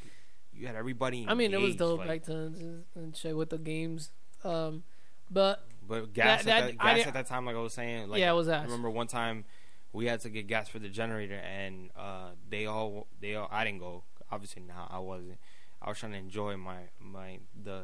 you 0.55 0.69
had 0.69 0.77
everybody. 0.77 1.27
I 1.29 1.35
mean, 1.35 1.53
it 1.53 1.61
was 1.61 1.75
dope 1.75 1.99
like, 1.99 2.09
back 2.09 2.25
then 2.27 2.85
and 2.95 3.17
shit 3.17 3.37
with 3.37 3.51
the 3.51 3.59
games. 3.59 4.13
Um, 4.45 4.85
but 5.29 5.67
But 5.89 6.13
gas, 6.13 6.45
that- 6.45 6.63
at, 6.63 6.67
that, 6.67 6.79
gas 6.79 7.07
at 7.09 7.15
that 7.15 7.27
time, 7.27 7.47
like 7.47 7.57
I 7.57 7.61
was 7.61 7.73
saying, 7.73 8.11
like 8.11 8.21
yeah, 8.21 8.31
it 8.31 8.37
was 8.37 8.49
I 8.49 8.63
remember 8.63 8.91
one 8.91 9.09
time 9.09 9.45
we 9.93 10.07
had 10.07 10.21
to 10.21 10.31
get 10.31 10.47
gas 10.47 10.69
for 10.69 10.79
the 10.79 10.89
generator, 10.89 11.35
and 11.35 11.91
uh, 11.97 12.31
they 12.49 12.67
all 12.67 13.09
they 13.21 13.35
all 13.35 13.49
I 13.51 13.65
didn't 13.65 13.81
go. 13.81 14.05
Obviously, 14.31 14.63
now 14.63 14.89
I 14.91 14.99
wasn't. 14.99 15.39
I 15.81 15.89
was 15.91 15.99
trying 15.99 16.13
to 16.13 16.19
enjoy 16.19 16.57
my 16.57 16.89
my 17.01 17.39
the. 17.61 17.83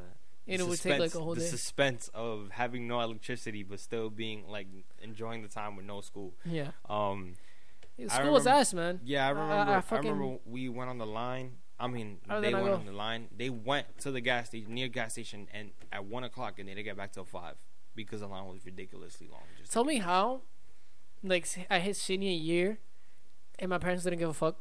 And 0.49 0.59
the 0.61 0.65
it 0.65 0.69
would 0.69 0.81
take 0.81 0.99
like 0.99 1.15
a 1.15 1.21
whole 1.21 1.35
the 1.35 1.41
day. 1.41 1.47
suspense 1.47 2.11
of 2.15 2.49
having 2.51 2.89
no 2.89 3.01
electricity, 3.01 3.63
but 3.63 3.79
still 3.79 4.11
being 4.11 4.49
like 4.49 4.67
enjoying 5.01 5.43
the 5.43 5.49
time 5.49 5.77
with 5.77 5.87
no 5.87 6.01
school. 6.01 6.35
Yeah, 6.45 6.73
Um, 6.89 7.35
Yeah, 7.97 8.07
I 8.11 8.19
school 8.19 8.33
was 8.33 8.45
remember- 8.45 8.61
ass, 8.61 8.75
man. 8.75 9.01
yeah, 9.05 9.25
I 9.25 9.29
I- 9.29 9.31
remember. 9.31 9.73
I 9.73 9.77
I, 9.77 9.81
fucking- 9.83 10.11
remember 10.11 10.39
we 10.45 10.69
went 10.69 10.91
on 10.91 10.99
the 10.99 11.07
line. 11.07 11.59
I 11.79 11.87
mean, 11.87 12.19
they 12.41 12.53
went 12.55 12.69
on 12.75 12.87
the 12.87 12.93
line. 12.93 13.29
They 13.37 13.51
went 13.51 13.99
to 14.01 14.11
the 14.11 14.21
gas 14.21 14.49
station 14.49 14.75
near 14.75 14.89
gas 14.89 15.13
station, 15.13 15.49
and 15.53 15.71
at 15.93 16.05
one 16.05 16.25
o'clock, 16.25 16.59
and 16.59 16.69
they 16.69 16.75
didn't 16.75 16.87
get 16.87 16.97
back 16.97 17.13
till 17.13 17.25
five 17.25 17.55
because 17.95 18.21
the 18.21 18.27
line 18.27 18.47
was 18.49 18.65
ridiculously 18.67 19.29
long. 19.29 19.43
Just 19.59 19.73
Tell 19.73 19.85
me 19.85 19.99
how, 19.99 20.43
like, 21.23 21.47
I 21.71 21.79
hit 21.79 21.97
senior 21.97 22.31
year, 22.31 22.79
and 23.61 23.69
my 23.71 23.79
parents 23.79 24.03
didn't 24.05 24.19
give 24.19 24.29
a 24.29 24.35
fuck 24.35 24.57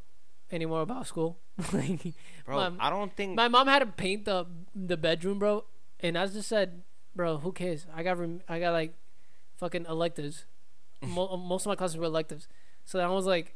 anymore 0.52 0.82
about 0.82 1.08
school. 1.08 1.38
like, 1.74 2.02
bro. 2.46 2.70
my- 2.72 2.88
I 2.88 2.90
don't 2.90 3.16
think 3.16 3.36
my 3.36 3.48
mom 3.48 3.68
had 3.68 3.80
to 3.80 3.86
paint 3.86 4.26
the 4.26 4.46
the 4.76 4.98
bedroom, 4.98 5.40
bro, 5.40 5.66
and 6.00 6.18
I 6.18 6.28
just 6.28 6.50
said, 6.50 6.84
bro, 7.16 7.38
who 7.38 7.52
cares? 7.52 7.86
I 7.96 8.04
got 8.04 8.18
rem- 8.18 8.42
I 8.48 8.60
got 8.60 8.72
like, 8.74 8.94
fucking 9.58 9.86
electives. 9.88 10.46
Mo- 11.02 11.36
most 11.38 11.66
of 11.66 11.70
my 11.70 11.76
classes 11.76 11.98
were 11.98 12.06
electives, 12.06 12.48
so 12.86 12.98
then 12.98 13.08
I 13.08 13.12
was 13.12 13.26
like, 13.26 13.56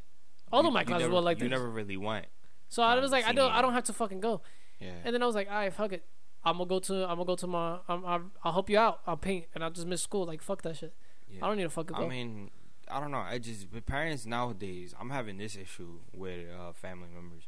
all 0.52 0.62
you- 0.62 0.68
of 0.70 0.74
my 0.74 0.84
classes 0.84 1.04
never, 1.04 1.14
were 1.14 1.20
electives. 1.20 1.44
You 1.44 1.50
never 1.50 1.70
really 1.70 1.98
went. 1.98 2.26
so 2.70 2.82
I 2.84 3.00
was 3.00 3.12
like, 3.12 3.26
I 3.26 3.34
don't, 3.34 3.52
I 3.52 3.62
don't 3.62 3.74
have 3.74 3.84
to 3.86 3.94
fucking 3.94 4.20
go. 4.20 4.42
Yeah. 4.80 4.92
And 5.04 5.14
then 5.14 5.22
I 5.24 5.26
was 5.26 5.36
like, 5.36 5.48
all 5.50 5.56
right, 5.56 5.74
fuck 5.74 5.94
it. 5.94 6.04
I'm 6.44 6.58
gonna 6.58 6.68
go 6.68 6.80
to, 6.80 6.94
I'm 7.04 7.16
gonna 7.18 7.26
go 7.26 7.36
to 7.36 7.48
my, 7.48 7.78
I'm, 7.88 8.06
I'm, 8.06 8.32
I'll 8.44 8.52
help 8.54 8.70
you 8.70 8.78
out. 8.78 9.00
I'll 9.08 9.18
paint, 9.18 9.46
and 9.56 9.64
I'll 9.64 9.72
just 9.72 9.88
miss 9.88 10.02
school. 10.02 10.26
Like, 10.26 10.42
fuck 10.42 10.62
that 10.64 10.76
shit. 10.78 10.94
yeah. 11.30 11.40
I 11.44 11.48
don't 11.48 11.58
need 11.58 11.64
to 11.64 11.70
fucking 11.70 11.96
go. 11.98 12.06
I 12.06 12.08
mean, 12.10 12.52
I 12.90 13.00
don't 13.00 13.12
know. 13.12 13.18
I 13.20 13.40
just 13.40 13.72
with 13.74 13.86
parents 13.86 14.26
nowadays. 14.26 14.94
I'm 15.00 15.10
having 15.10 15.38
this 15.38 15.56
issue 15.56 16.00
with 16.14 16.46
uh, 16.58 16.72
family 16.74 17.08
members. 17.14 17.48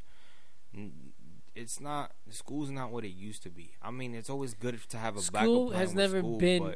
It's 1.54 1.80
not 1.80 2.12
school's 2.30 2.70
not 2.70 2.90
what 2.90 3.04
it 3.04 3.08
used 3.14 3.42
to 3.44 3.50
be. 3.50 3.72
I 3.82 3.90
mean, 3.90 4.14
it's 4.14 4.30
always 4.30 4.54
good 4.54 4.78
to 4.90 4.96
have 4.96 5.16
a 5.16 5.20
School 5.22 5.66
backup 5.66 5.66
plan 5.72 5.80
has 5.80 5.94
never 5.94 6.18
school, 6.20 6.38
been 6.38 6.74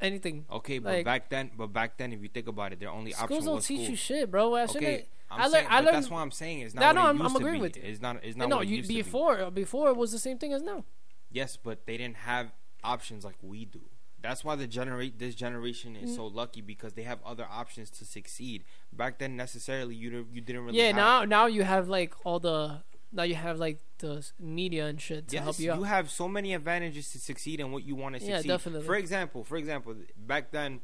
Anything. 0.00 0.44
okay, 0.50 0.78
but 0.78 0.92
like- 0.94 1.04
back 1.04 1.28
then, 1.28 1.50
but 1.56 1.72
back 1.72 1.98
then, 1.98 2.12
if 2.12 2.22
you 2.22 2.28
think 2.28 2.46
about 2.46 2.72
it, 2.72 2.78
their 2.80 2.90
only 2.90 3.12
option 3.14 3.26
Schools 3.26 3.44
don't 3.44 3.60
teach 3.64 3.80
school. 3.80 3.90
you 3.90 3.96
shit, 3.96 4.30
bro. 4.30 4.54
I. 4.54 4.62
Okay, 4.64 5.06
I'm 5.30 5.40
I 5.40 5.42
lear- 5.44 5.50
saying, 5.52 5.66
I 5.68 5.80
but 5.82 5.84
that's 5.92 5.94
learned- 6.06 6.10
what 6.14 6.20
I'm 6.20 6.30
saying. 6.30 6.60
It's 6.60 6.74
not 6.74 6.94
no, 6.94 7.00
I'm- 7.02 7.20
I'm 7.20 7.34
agreeing 7.36 7.56
be. 7.56 7.60
with 7.62 7.76
you. 7.76 7.82
It's 7.84 8.00
not. 8.00 8.22
It's 8.22 8.36
not 8.36 8.48
no, 8.48 8.60
you 8.60 8.80
to 8.82 8.88
be. 8.88 8.94
before 9.02 9.50
before 9.50 9.88
it 9.88 9.96
was 9.96 10.12
the 10.12 10.18
same 10.20 10.38
thing 10.38 10.52
as 10.52 10.62
now. 10.62 10.84
Yes, 11.30 11.56
but 11.62 11.84
they 11.86 11.96
didn't 11.96 12.18
have 12.18 12.52
options 12.84 13.24
like 13.24 13.34
we 13.42 13.64
do. 13.64 13.80
That's 14.20 14.42
why 14.44 14.56
the 14.56 14.66
generate 14.66 15.18
this 15.18 15.34
generation 15.34 15.94
is 15.94 16.10
Mm. 16.10 16.16
so 16.16 16.26
lucky 16.26 16.60
because 16.60 16.94
they 16.94 17.02
have 17.04 17.20
other 17.24 17.46
options 17.48 17.88
to 17.90 18.04
succeed. 18.04 18.64
Back 18.92 19.18
then, 19.18 19.36
necessarily 19.36 19.94
you 19.94 20.26
you 20.32 20.40
didn't 20.40 20.64
really. 20.64 20.78
yeah, 20.78 20.92
now 20.92 21.24
now 21.24 21.46
you 21.46 21.62
have 21.62 21.88
like 21.88 22.14
all 22.24 22.40
the 22.40 22.82
now 23.12 23.22
you 23.22 23.36
have 23.36 23.58
like 23.58 23.78
the 23.98 24.26
media 24.38 24.86
and 24.86 25.00
shit 25.00 25.28
to 25.28 25.34
Yes, 25.36 25.44
help 25.44 25.58
you 25.60 25.72
out. 25.72 25.78
You 25.78 25.84
have 25.84 26.10
so 26.10 26.28
many 26.28 26.52
advantages 26.54 27.10
to 27.12 27.18
succeed 27.18 27.60
in 27.60 27.70
what 27.72 27.84
you 27.84 27.94
want 27.94 28.14
to 28.16 28.20
succeed. 28.20 28.46
Yeah, 28.48 28.54
definitely. 28.56 28.86
For 28.86 28.96
example, 28.96 29.44
for 29.44 29.56
example, 29.56 29.94
back 30.16 30.50
then, 30.50 30.80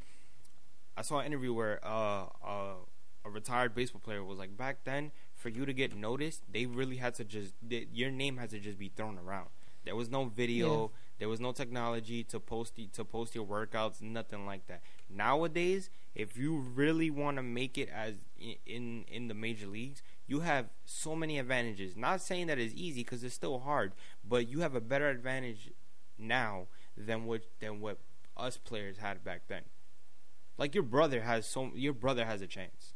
I 0.97 1.01
saw 1.01 1.19
an 1.19 1.25
interview 1.27 1.53
where 1.53 1.79
uh, 1.85 2.27
uh, 2.43 2.73
a 3.25 3.29
retired 3.29 3.75
baseball 3.75 4.01
player 4.01 4.23
was 4.23 4.39
like, 4.39 4.55
back 4.57 4.85
then, 4.85 5.11
for 5.35 5.49
you 5.49 5.65
to 5.65 5.73
get 5.73 5.95
noticed, 5.95 6.41
they 6.51 6.65
really 6.65 6.97
had 6.97 7.13
to 7.15 7.23
just 7.25 7.53
they, 7.61 7.87
your 7.93 8.11
name 8.11 8.37
had 8.37 8.49
to 8.51 8.59
just 8.59 8.79
be 8.79 8.89
thrown 8.89 9.17
around. 9.19 9.49
There 9.83 9.95
was 9.95 10.09
no 10.09 10.25
video, 10.25 10.91
there 11.17 11.29
was 11.29 11.39
no 11.39 11.51
technology 11.51 12.23
to 12.25 12.39
post 12.39 12.79
to 12.93 13.05
post 13.05 13.35
your 13.35 13.45
workouts, 13.45 14.01
nothing 14.01 14.45
like 14.45 14.67
that. 14.67 14.81
Nowadays, 15.09 15.89
if 16.13 16.37
you 16.37 16.57
really 16.57 17.09
want 17.09 17.37
to 17.37 17.43
make 17.43 17.77
it 17.77 17.89
as 17.89 18.15
in, 18.39 18.55
in 18.65 19.05
in 19.07 19.27
the 19.27 19.33
major 19.33 19.67
leagues, 19.67 20.01
you 20.27 20.41
have 20.41 20.67
so 20.85 21.15
many 21.15 21.39
advantages. 21.39 21.95
Not 21.95 22.21
saying 22.21 22.47
that 22.47 22.59
it's 22.59 22.73
easy 22.75 23.01
because 23.01 23.23
it's 23.23 23.35
still 23.35 23.59
hard, 23.59 23.93
but 24.27 24.47
you 24.49 24.59
have 24.59 24.75
a 24.75 24.81
better 24.81 25.09
advantage 25.09 25.71
now 26.17 26.67
than 26.97 27.25
what 27.25 27.43
than 27.59 27.79
what 27.79 27.99
us 28.35 28.57
players 28.57 28.97
had 28.97 29.23
back 29.23 29.43
then. 29.47 29.63
Like 30.57 30.73
your 30.73 30.83
brother 30.83 31.21
has 31.21 31.45
so 31.45 31.71
your 31.75 31.93
brother 31.93 32.25
has 32.25 32.41
a 32.41 32.47
chance. 32.47 32.94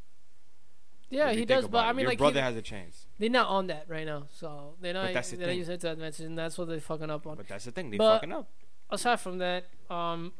Yeah, 1.09 1.31
he 1.31 1.43
does, 1.45 1.67
but 1.67 1.85
I 1.85 1.91
mean, 1.93 2.01
your 2.01 2.09
like, 2.11 2.17
brother 2.19 2.39
he- 2.39 2.45
has 2.45 2.55
a 2.55 2.61
chance. 2.61 3.07
they're 3.17 3.29
not 3.29 3.47
on 3.49 3.67
that 3.67 3.85
right 3.87 4.05
now, 4.05 4.27
so 4.31 4.75
they're 4.79 4.93
not. 4.93 5.11
that's 5.13 5.31
the 5.31 5.37
they're 5.37 5.47
thing. 5.49 5.57
using 5.57 5.73
it 5.75 5.81
to 5.81 5.91
advantage, 5.91 6.19
and 6.19 6.37
that's 6.37 6.57
what 6.57 6.67
they're 6.67 6.79
fucking 6.79 7.09
up 7.09 7.25
on. 7.25 7.35
But 7.37 7.47
that's 7.47 7.65
the 7.65 7.71
thing. 7.71 7.89
They 7.89 7.97
But- 7.97 8.15
fucking 8.17 8.31
up. 8.33 8.47
Aside 8.91 9.19
from 9.19 9.37
that, 9.39 9.65
um, 9.89 10.33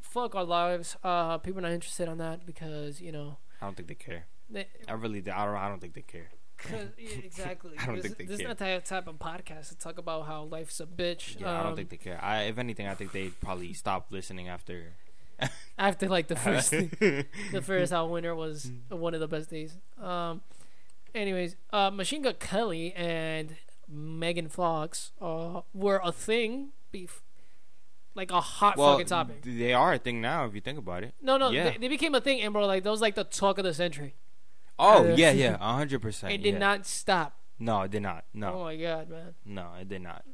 fuck 0.00 0.34
our 0.34 0.44
lives. 0.44 0.96
Uh, 1.04 1.38
people 1.38 1.58
are 1.60 1.62
not 1.62 1.72
interested 1.72 2.08
on 2.08 2.18
that 2.18 2.44
because 2.46 3.00
you 3.00 3.12
know, 3.12 3.38
I 3.60 3.66
don't 3.66 3.76
think 3.76 3.88
they 3.88 3.94
care. 3.94 4.26
they, 4.50 4.66
I 4.88 4.92
really, 4.94 5.18
I 5.20 5.44
don't. 5.44 5.56
I 5.56 5.68
don't 5.68 5.80
think 5.80 5.94
they 5.94 6.02
care. 6.02 6.30
Yeah, 6.70 6.78
exactly. 7.24 7.72
I 7.78 7.86
don't 7.86 7.96
this 7.96 8.04
think 8.06 8.18
they 8.18 8.24
this 8.26 8.40
is 8.40 8.46
not 8.46 8.58
the 8.58 8.80
type 8.84 9.06
of 9.08 9.16
podcast 9.18 9.68
to 9.70 9.76
talk 9.76 9.98
about 9.98 10.26
how 10.26 10.44
life's 10.44 10.78
a 10.80 10.86
bitch. 10.86 11.40
Yeah, 11.40 11.50
I 11.58 11.62
don't 11.62 11.70
Um, 11.70 11.76
think 11.76 11.90
they 11.90 11.96
care. 11.96 12.18
I, 12.22 12.42
if 12.42 12.58
anything, 12.58 12.86
I 12.86 12.94
think 12.94 13.10
they 13.12 13.28
probably 13.28 13.72
stop 13.72 14.06
listening 14.10 14.48
after. 14.48 14.94
after 15.78 16.08
like 16.08 16.28
the 16.28 16.36
first 16.36 16.70
the 16.70 17.62
first 17.62 17.92
out 17.92 18.10
winter 18.10 18.34
was 18.34 18.70
one 18.88 19.14
of 19.14 19.20
the 19.20 19.28
best 19.28 19.50
days. 19.50 19.78
Um, 20.00 20.42
anyways, 21.14 21.56
uh, 21.72 21.90
Machine 21.90 22.22
Gun 22.22 22.34
Kelly 22.38 22.92
and 22.94 23.56
Megan 23.88 24.48
Fox 24.48 25.12
uh 25.20 25.62
were 25.74 26.00
a 26.02 26.12
thing, 26.12 26.68
beef, 26.90 27.22
like 28.14 28.30
a 28.30 28.40
hot 28.40 28.76
well, 28.76 28.92
fucking 28.92 29.06
topic. 29.06 29.42
they 29.42 29.72
are 29.72 29.94
a 29.94 29.98
thing 29.98 30.20
now. 30.20 30.44
If 30.46 30.54
you 30.54 30.60
think 30.60 30.78
about 30.78 31.02
it. 31.04 31.14
No, 31.20 31.36
no, 31.36 31.50
yeah. 31.50 31.70
they, 31.70 31.78
they 31.78 31.88
became 31.88 32.14
a 32.14 32.20
thing, 32.20 32.40
and 32.40 32.52
bro, 32.52 32.66
like 32.66 32.84
that 32.84 32.90
was 32.90 33.00
like 33.00 33.14
the 33.14 33.24
talk 33.24 33.58
of 33.58 33.64
the 33.64 33.74
century. 33.74 34.14
Oh 34.78 35.10
Uh, 35.10 35.14
yeah, 35.16 35.30
yeah, 35.32 35.56
a 35.60 35.74
hundred 35.74 36.00
percent. 36.02 36.32
It 36.32 36.42
did 36.42 36.54
yeah. 36.54 36.58
not 36.58 36.86
stop. 36.86 37.36
No, 37.58 37.82
it 37.82 37.90
did 37.90 38.02
not. 38.02 38.24
No, 38.34 38.54
Oh 38.54 38.64
my 38.64 38.76
god, 38.76 39.08
man. 39.08 39.34
no, 39.44 39.68
it 39.80 39.88
did 39.88 40.02
not. 40.02 40.24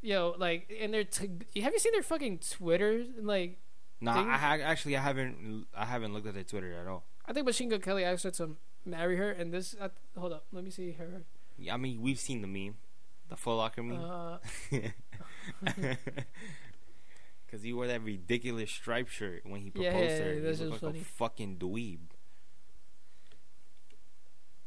Yo, 0.00 0.34
like, 0.38 0.72
and 0.80 0.94
they're 0.94 1.02
t- 1.04 1.28
have 1.60 1.72
you 1.72 1.78
seen 1.80 1.92
their 1.92 2.04
fucking 2.04 2.38
Twitter? 2.38 3.04
Like, 3.20 3.58
No. 4.00 4.12
I 4.12 4.36
ha- 4.36 4.58
actually 4.62 4.96
I 4.96 5.00
haven't. 5.02 5.66
I 5.76 5.84
haven't 5.84 6.12
looked 6.14 6.26
at 6.26 6.34
their 6.34 6.44
Twitter 6.44 6.72
at 6.74 6.86
all. 6.86 7.04
I 7.26 7.32
think 7.32 7.46
Machine 7.46 7.68
Gun 7.68 7.80
Kelly 7.80 8.04
asked 8.04 8.24
her 8.24 8.30
to 8.32 8.56
marry 8.84 9.16
her, 9.16 9.30
and 9.30 9.52
this. 9.52 9.74
Uh, 9.80 9.88
hold 10.16 10.32
up, 10.32 10.44
let 10.52 10.62
me 10.64 10.70
see 10.70 10.92
her. 10.92 11.22
Yeah, 11.58 11.74
I 11.74 11.76
mean, 11.76 12.00
we've 12.00 12.18
seen 12.18 12.40
the 12.40 12.46
meme, 12.46 12.76
the 13.28 13.36
Foot 13.36 13.56
Locker 13.56 13.82
meme. 13.82 14.00
Uh, 14.04 14.38
Cause 17.50 17.62
he 17.62 17.72
wore 17.72 17.86
that 17.86 18.02
ridiculous 18.02 18.70
striped 18.70 19.10
shirt 19.10 19.40
when 19.46 19.62
he 19.62 19.70
proposed 19.70 19.94
Yeah, 19.94 20.00
yeah, 20.02 20.18
to 20.18 20.24
her. 20.24 20.32
yeah, 20.34 20.52
He 20.52 20.64
looked 20.64 20.82
like 20.82 20.92
funny. 20.92 21.00
a 21.00 21.04
fucking 21.04 21.56
dweeb. 21.56 21.98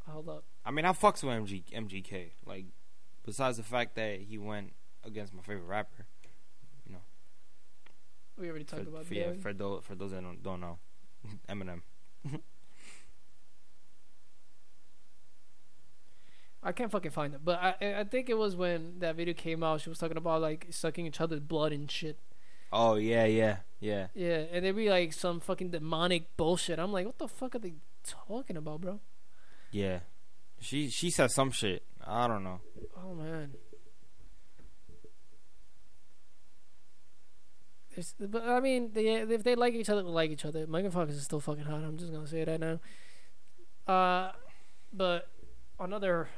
hold 0.08 0.28
up. 0.30 0.44
I 0.66 0.72
mean, 0.72 0.86
I 0.86 0.90
fucks 0.92 1.24
with 1.24 1.34
MG, 1.36 1.64
MGK. 1.72 2.32
Like, 2.46 2.66
besides 3.24 3.58
the 3.58 3.64
fact 3.64 3.96
that 3.96 4.22
he 4.22 4.38
went 4.40 4.74
against 5.04 5.32
my 5.34 5.44
favorite 5.44 5.66
rapper. 5.68 6.08
We 8.38 8.50
already 8.50 8.64
For, 8.66 8.78
talked 8.78 8.88
about 8.88 9.06
for, 9.06 9.14
yeah, 9.14 9.34
for 9.42 9.54
those 9.54 9.84
for 9.84 9.96
those 9.96 10.12
that 10.12 10.22
don't, 10.24 10.42
don't 10.42 10.62
know, 10.62 10.78
Eminem. 11.50 11.82
I 16.64 16.72
can't 16.74 16.92
fucking 16.92 17.12
find 17.12 17.34
it, 17.34 17.42
but 17.44 17.60
I 17.60 17.76
I- 18.00 18.04
think 18.04 18.30
it 18.30 18.38
was 18.38 18.56
when 18.56 19.00
that 19.00 19.16
video 19.16 19.34
came 19.34 19.64
out. 19.64 19.82
She 19.82 19.90
was 19.90 19.98
talking 19.98 20.18
about 20.18 20.42
like 20.42 20.68
sucking 20.70 21.06
each 21.08 21.20
other's 21.20 21.40
blood 21.40 21.72
and 21.72 21.90
shit. 21.90 22.18
Oh 22.72 22.96
yeah, 22.96 23.26
yeah, 23.26 23.58
yeah. 23.80 24.08
Yeah, 24.14 24.44
and 24.52 24.64
there'd 24.64 24.76
be 24.76 24.90
like 24.90 25.12
some 25.14 25.40
fucking 25.40 25.72
demonic 25.72 26.38
bullshit. 26.38 26.78
I'm 26.80 26.92
like, 26.92 27.06
what 27.08 27.18
the 27.18 27.28
fuck 27.28 27.56
are 27.56 27.60
they 27.60 27.74
talking 28.06 28.58
about, 28.58 28.82
bro? 28.82 29.00
Yeah. 29.72 30.00
She 30.60 30.90
she 30.90 31.10
said 31.10 31.32
some 31.32 31.50
shit. 31.50 31.84
I 32.06 32.28
don't 32.28 32.44
know. 32.44 32.62
Oh 33.04 33.16
man. 33.16 33.56
There's, 37.93 38.13
but 38.19 38.43
I 38.48 38.60
mean, 38.62 38.91
they, 38.93 39.07
if 39.15 39.43
they 39.43 39.55
like 39.55 39.74
each 39.74 39.89
other, 39.89 40.01
they 40.03 40.10
like 40.10 40.31
each 40.31 40.45
other. 40.45 40.65
Megan 40.67 40.91
Fox 40.91 41.12
is 41.13 41.24
still 41.24 41.39
fucking 41.41 41.63
hot. 41.65 41.83
I'm 41.83 41.98
just 41.98 42.12
gonna 42.12 42.27
say 42.27 42.43
that 42.45 42.60
now. 42.60 42.79
Uh, 43.93 44.31
but 44.93 45.27
another 45.79 46.29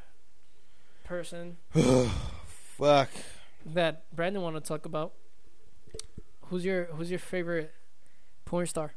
person 1.03 1.57
Fuck. 2.77 3.09
that 3.65 4.03
Brandon 4.15 4.41
want 4.41 4.55
to 4.55 4.61
talk 4.61 4.85
about. 4.85 5.13
Who's 6.47 6.65
your 6.65 6.85
Who's 6.85 7.09
your 7.09 7.19
favorite 7.19 7.71
porn 8.45 8.65
star? 8.67 8.93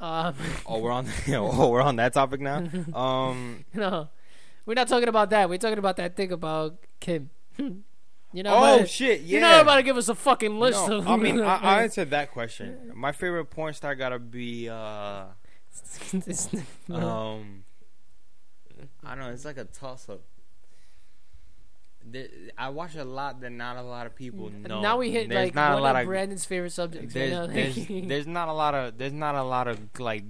Um, 0.00 0.34
Oh, 0.66 0.78
we're 0.78 0.90
on. 0.92 1.06
oh, 1.28 1.68
we're 1.68 1.82
on 1.82 1.96
that 1.96 2.12
topic 2.14 2.40
now. 2.40 2.66
Um. 2.94 3.64
no, 3.74 4.08
we're 4.64 4.74
not 4.74 4.88
talking 4.88 5.08
about 5.08 5.30
that. 5.30 5.48
We're 5.48 5.58
talking 5.58 5.78
about 5.78 5.96
that 5.96 6.16
thing 6.16 6.32
about 6.32 6.76
Kim. 7.00 7.30
You 8.32 8.42
know, 8.42 8.52
Oh 8.54 8.84
shit! 8.84 9.20
Yeah. 9.22 9.32
you're 9.32 9.40
not 9.40 9.60
about 9.62 9.76
to 9.76 9.82
give 9.82 9.96
us 9.96 10.08
a 10.08 10.14
fucking 10.14 10.58
list 10.58 10.88
No, 10.88 10.96
of. 10.98 11.08
I 11.08 11.16
mean, 11.16 11.40
I, 11.42 11.56
I 11.56 11.82
answered 11.82 12.10
that 12.10 12.30
question. 12.32 12.92
My 12.94 13.12
favorite 13.12 13.46
porn 13.46 13.72
star 13.74 13.94
gotta 13.94 14.18
be 14.18 14.68
uh 14.68 15.26
um. 16.90 17.64
I 19.04 19.10
don't 19.14 19.20
know. 19.20 19.30
It's 19.30 19.44
like 19.44 19.56
a 19.58 19.64
toss 19.64 20.08
up. 20.08 20.22
I 22.56 22.68
watch 22.68 22.94
a 22.94 23.04
lot 23.04 23.40
that 23.40 23.50
not 23.50 23.76
a 23.76 23.82
lot 23.82 24.06
of 24.06 24.14
people 24.14 24.50
know. 24.50 24.80
now 24.80 24.96
we 24.98 25.10
hit 25.10 25.28
There's 25.28 25.46
like 25.46 25.54
not 25.56 25.72
one 25.72 25.78
a 25.80 25.82
lot 25.82 25.96
of 25.96 26.06
Brandon's 26.06 26.44
favorite 26.44 26.70
subjects. 26.70 27.12
there's, 27.12 27.36
right 27.36 27.52
there's, 27.52 27.86
there's 28.08 28.26
not 28.28 28.48
a 28.48 28.52
lot 28.52 28.74
of 28.74 28.96
there's 28.96 29.12
not 29.12 29.34
a 29.34 29.42
lot 29.42 29.66
of 29.66 29.80
like 29.98 30.24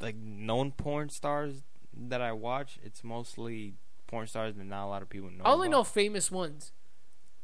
like 0.00 0.16
known 0.16 0.72
porn 0.72 1.08
stars 1.10 1.62
that 2.08 2.20
I 2.20 2.32
watch. 2.32 2.78
It's 2.82 3.04
mostly 3.04 3.74
porn 4.08 4.26
stars 4.26 4.56
that 4.56 4.64
not 4.64 4.86
a 4.86 4.88
lot 4.88 5.02
of 5.02 5.08
people 5.08 5.30
know. 5.30 5.44
I 5.44 5.52
only 5.52 5.68
about. 5.68 5.78
know 5.78 5.84
famous 5.84 6.32
ones, 6.32 6.72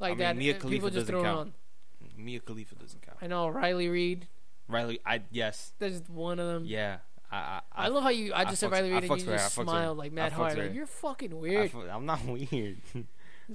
like 0.01 0.13
I 0.13 0.15
mean, 0.15 0.19
that. 0.19 0.37
Mia 0.37 0.55
uh, 0.57 0.59
Khalifa 0.59 0.69
people 0.75 0.91
just 0.91 1.07
doesn't 1.07 1.15
throw 1.15 1.23
count. 1.23 1.39
on. 1.39 2.15
Mia 2.25 2.41
Khalifa 2.41 2.75
doesn't 2.75 3.03
count. 3.03 3.19
I 3.23 3.27
know 3.29 3.49
Riley 3.49 3.89
Reid. 3.89 4.27
Riley, 4.69 5.01
I 5.07 5.23
yes, 5.31 5.73
There's 5.79 6.03
one 6.09 6.39
of 6.39 6.47
them. 6.47 6.65
yeah. 6.67 6.99
I 7.33 7.37
I, 7.37 7.85
I 7.85 7.89
love 7.89 8.03
how 8.03 8.09
you. 8.09 8.33
I 8.33 8.41
I 8.41 8.45
just 8.47 8.59
said 8.61 8.71
fucks- 8.71 8.73
Riley 8.73 8.93
Reid 8.93 9.05
and 9.05 9.21
you 9.21 9.27
her, 9.27 9.37
just 9.37 9.59
I 9.59 9.63
smiled 9.63 9.99
like 9.99 10.11
I 10.13 10.15
mad 10.15 10.33
hard. 10.33 10.59
Like 10.59 10.75
you're 10.75 10.87
fucking 10.87 11.39
weird. 11.39 11.71
fu- 11.71 11.83
I'm 11.89 12.05
not 12.07 12.25
weird. 12.27 12.79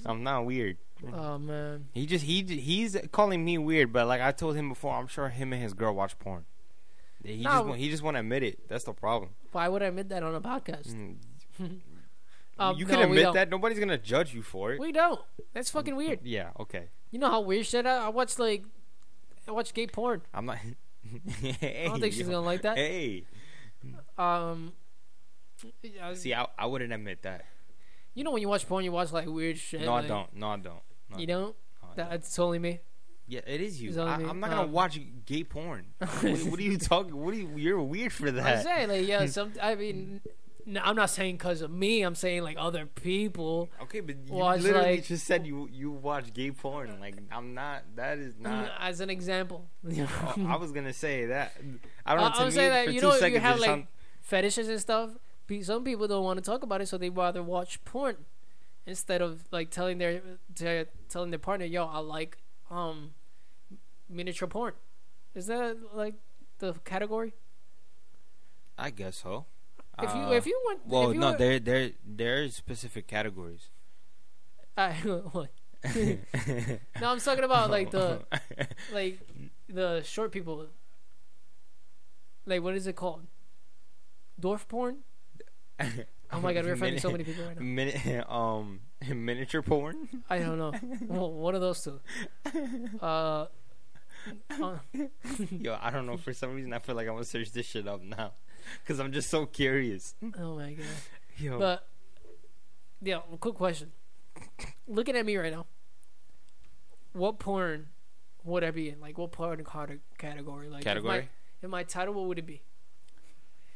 I'm 0.06 0.24
not 0.24 0.46
weird. 0.46 0.78
oh 1.14 1.38
man. 1.38 1.88
He 1.94 2.06
just 2.06 2.24
he 2.26 2.42
he's 2.44 2.96
calling 3.12 3.44
me 3.44 3.58
weird, 3.58 3.92
but 3.94 4.08
like 4.08 4.22
I 4.22 4.32
told 4.32 4.56
him 4.56 4.70
before, 4.70 4.94
I'm 4.96 5.08
sure 5.08 5.28
him 5.30 5.52
and 5.54 5.62
his 5.62 5.74
girl 5.74 5.94
watch 5.94 6.18
porn. 6.20 6.46
He 7.24 7.38
No. 7.38 7.50
just 7.52 7.66
won't- 7.66 7.80
he 7.80 7.90
just 7.90 8.04
want 8.04 8.16
to 8.16 8.20
admit 8.20 8.44
it. 8.44 8.68
That's 8.70 8.84
the 8.86 8.94
problem. 8.94 9.32
Why 9.52 9.68
would 9.68 9.82
I 9.84 9.88
admit 9.88 10.10
that 10.10 10.24
on 10.24 10.36
a 10.36 10.42
podcast? 10.42 10.94
Mm. 11.60 11.80
Um, 12.58 12.78
you 12.78 12.86
can 12.86 12.98
we 13.10 13.20
admit 13.20 13.34
that. 13.34 13.50
Nobody's 13.50 13.80
gonna 13.80 13.98
judge 13.98 14.34
you 14.34 14.42
for 14.42 14.72
it. 14.74 14.80
We 14.80 14.92
don't. 14.92 15.20
That's 15.54 15.70
fucking 15.70 15.96
weird. 15.96 16.20
Yeah. 16.24 16.52
Okay. 16.60 16.90
You 17.12 17.20
know 17.20 17.30
how 17.30 17.42
weird 17.42 17.66
shit 17.66 17.86
I, 17.86 18.06
I 18.06 18.10
watch 18.10 18.40
like 18.40 18.64
I 19.48 19.52
watch 19.52 19.74
gay 19.74 19.88
porn. 19.88 20.22
I'm 20.34 20.46
not. 20.46 20.58
hey, 20.58 21.84
I 21.86 21.88
don't 21.90 22.00
think 22.00 22.14
she's 22.14 22.28
yo. 22.28 22.34
gonna 22.36 22.46
like 22.46 22.62
that. 22.64 22.78
Hey. 22.78 23.26
Um, 24.18 24.74
See, 26.14 26.34
I 26.34 26.48
I 26.58 26.66
wouldn't 26.66 26.92
admit 26.94 27.22
that. 27.24 27.46
you 28.14 28.24
know 28.24 28.32
when 28.32 28.42
you 28.42 28.50
watch 28.50 28.68
porn, 28.68 28.84
you 28.84 28.92
watch 28.92 29.12
like 29.12 29.28
weird 29.28 29.58
shit. 29.58 29.82
No, 29.82 29.94
I 29.94 30.06
don't. 30.06 30.34
No, 30.36 30.48
I 30.48 30.58
don't. 30.58 30.82
No, 31.10 31.18
You 31.18 31.28
don't. 31.28 31.42
No, 31.42 31.56
I 31.84 31.96
don't. 31.96 32.10
That's 32.10 32.40
only 32.40 32.60
me. 32.60 32.80
Yeah, 33.28 33.42
it 33.48 33.60
is 33.60 33.82
you. 33.82 34.00
I, 34.02 34.16
I'm 34.16 34.40
not 34.40 34.50
gonna 34.52 34.64
Um, 34.64 34.72
watch 34.72 35.00
gay 35.26 35.44
porn. 35.44 35.88
what, 35.98 36.22
what 36.22 36.60
are 36.60 36.64
you 36.64 36.78
talking? 36.78 37.16
What 37.16 37.34
are 37.34 37.38
you? 37.38 37.50
You're 37.56 37.82
weird 37.82 38.14
for 38.14 38.30
that. 38.32 38.60
I 38.60 38.64
say 38.64 38.88
like 38.88 39.08
yeah, 39.08 39.26
some. 39.38 39.54
I 39.62 39.76
mean, 39.76 40.22
no, 40.66 40.82
I'm 40.84 40.96
not 40.96 41.12
saying 41.12 41.36
because 41.38 41.62
of 41.62 41.70
me. 41.70 42.02
I'm 42.02 42.16
saying 42.16 42.42
like 42.44 42.58
other 42.60 42.86
people. 42.86 43.70
Okay, 43.84 44.00
but 44.00 44.16
you 44.26 44.34
Watch, 44.34 44.62
literally 44.62 44.96
like- 44.96 45.06
just 45.06 45.26
said 45.26 45.46
you 45.46 45.70
you 45.72 45.92
watch 45.92 46.34
gay 46.34 46.52
porn. 46.52 47.00
Like 47.00 47.16
I'm 47.32 47.54
not. 47.54 47.84
That 47.96 48.18
is 48.18 48.34
not. 48.40 48.72
as 48.80 49.00
an 49.00 49.10
example. 49.10 49.70
oh, 49.88 50.46
I 50.48 50.56
was 50.58 50.72
gonna 50.72 50.94
say 50.94 51.28
that. 51.28 51.54
I 52.06 52.16
don't 52.16 52.22
know. 52.22 52.46
I'm 52.46 52.52
saying 52.52 52.70
that 52.72 52.94
you 52.94 53.02
know 53.02 53.16
you 53.16 53.40
have 53.40 53.60
like 53.60 53.68
sound- 53.68 53.88
fetishes 54.22 54.68
and 54.70 54.80
stuff. 54.80 55.12
Some 55.62 55.84
people 55.84 56.08
don't 56.08 56.24
want 56.24 56.38
to 56.38 56.44
talk 56.44 56.64
about 56.64 56.82
it, 56.82 56.88
so 56.88 56.98
they 56.98 57.12
rather 57.12 57.44
watch 57.44 57.84
porn 57.86 58.26
instead 58.88 59.22
of 59.22 59.44
like 59.52 59.70
telling 59.70 60.00
their 60.00 60.22
to, 60.56 60.88
telling 61.10 61.30
their 61.30 61.40
partner, 61.40 61.66
"Yo, 61.68 61.86
I 61.86 62.00
like 62.00 62.40
um 62.72 63.12
miniature 64.10 64.48
porn." 64.48 64.74
Is 65.36 65.46
that 65.48 65.78
like 65.94 66.16
the 66.58 66.74
category? 66.86 67.34
I 68.78 68.90
guess 68.90 69.18
so. 69.18 69.46
If 70.02 70.14
you 70.14 70.22
Uh, 70.22 70.32
if 70.32 70.46
you 70.46 70.62
want, 70.66 70.80
well, 70.86 71.14
you 71.14 71.20
no, 71.20 71.28
want, 71.28 71.40
there 71.40 71.60
there 71.60 71.92
there's 72.06 72.56
specific 72.56 73.08
categories. 73.08 73.70
I, 74.78 74.92
what? 74.94 75.52
no, 75.96 77.12
I'm 77.12 77.20
talking 77.20 77.44
about 77.44 77.70
like 77.70 77.92
the 77.92 78.24
like 78.92 79.20
the 79.70 80.02
short 80.04 80.32
people. 80.32 80.68
Like 82.46 82.62
what 82.62 82.76
is 82.76 82.88
it 82.88 82.96
called? 82.96 83.26
Dwarf 84.42 84.68
porn. 84.68 84.98
Oh 85.80 86.40
my 86.42 86.54
god, 86.54 86.66
we're 86.66 86.74
offending 86.74 87.00
so 87.00 87.12
many 87.12 87.24
people 87.30 87.46
right 87.46 87.56
now. 87.56 87.62
Mini- 87.62 88.18
um 88.28 88.82
miniature 89.08 89.62
porn. 89.62 90.10
I 90.30 90.40
don't 90.40 90.58
know. 90.58 90.74
Well, 91.08 91.32
one 91.32 91.56
of 91.56 91.62
those 91.62 91.84
two. 91.84 92.00
Uh, 93.02 93.46
uh, 94.60 94.78
Yo, 95.52 95.78
I 95.80 95.92
don't 95.92 96.08
know. 96.08 96.18
For 96.18 96.34
some 96.34 96.56
reason, 96.56 96.74
I 96.74 96.80
feel 96.80 96.96
like 96.96 97.08
I'm 97.08 97.14
gonna 97.14 97.26
search 97.26 97.52
this 97.52 97.68
shit 97.68 97.88
up 97.88 98.02
now, 98.02 98.32
cause 98.88 99.00
I'm 99.00 99.12
just 99.12 99.30
so 99.30 99.46
curious. 99.46 100.16
oh 100.40 100.56
my 100.58 100.74
god. 100.74 100.86
Yo, 101.38 101.60
But 101.60 101.88
yeah, 103.02 103.20
quick 103.40 103.56
question. 103.56 103.92
Looking 104.88 105.16
at 105.16 105.26
me 105.26 105.36
right 105.38 105.52
now, 105.52 105.66
what 107.14 107.40
porn 107.40 107.88
would 108.44 108.64
I 108.64 108.72
be 108.72 108.90
in? 108.90 109.00
Like, 109.02 109.18
what 109.18 109.32
porn 109.32 109.64
category? 110.18 110.70
Like, 110.70 110.82
if 110.82 110.86
my- 110.86 110.92
category. 110.94 111.30
In 111.64 111.70
my, 111.72 111.84
title, 111.84 112.14
what 112.14 112.26
would 112.26 112.38
it 112.38 112.46
be 112.46 112.62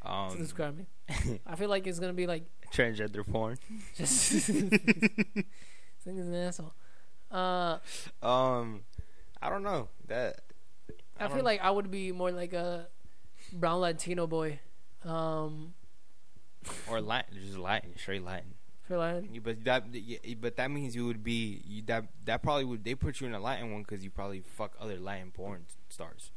to 0.03 0.11
Um, 0.11 0.37
describe 0.37 0.77
me? 0.77 0.85
I 1.47 1.55
feel 1.55 1.69
like 1.69 1.87
it's 1.87 1.99
gonna 1.99 2.13
be 2.13 2.27
like 2.27 2.43
Transgender 2.71 3.25
porn. 3.27 3.57
Just 3.95 4.29
this 4.31 4.49
nigga's 4.49 6.27
an 6.27 6.35
asshole. 6.35 6.73
Uh, 7.31 7.77
Um, 8.21 8.81
I 9.41 9.49
don't 9.49 9.63
know 9.63 9.89
that. 10.07 10.41
I, 11.19 11.27
feel 11.27 11.37
don't- 11.37 11.45
like 11.45 11.61
I 11.61 11.71
would 11.71 11.89
be 11.89 12.11
more 12.11 12.31
like 12.31 12.53
a 12.53 12.87
brown 13.53 13.81
Latino 13.81 14.27
boy. 14.27 14.59
Um, 15.05 15.73
or 16.89 17.01
Latin, 17.01 17.37
just 17.41 17.57
Latin, 17.57 17.91
straight 17.97 18.23
Latin. 18.23 18.53
for 18.83 18.97
like 18.97 19.31
You- 19.33 19.41
But 19.41 19.63
that, 19.63 19.85
but 20.41 20.55
that 20.57 20.69
means 20.71 20.95
you 20.95 21.05
would 21.05 21.23
be 21.23 21.61
you, 21.65 21.81
that. 21.83 22.05
That 22.25 22.41
probably 22.43 22.65
would 22.65 22.83
they 22.83 22.95
put 22.95 23.21
you 23.21 23.27
in 23.27 23.33
a 23.33 23.39
Latin 23.39 23.71
one 23.71 23.83
because 23.83 24.03
you 24.03 24.09
probably 24.09 24.41
fuck 24.41 24.75
other 24.79 24.97
Latin 24.99 25.31
porn 25.31 25.65
stars. 25.89 26.31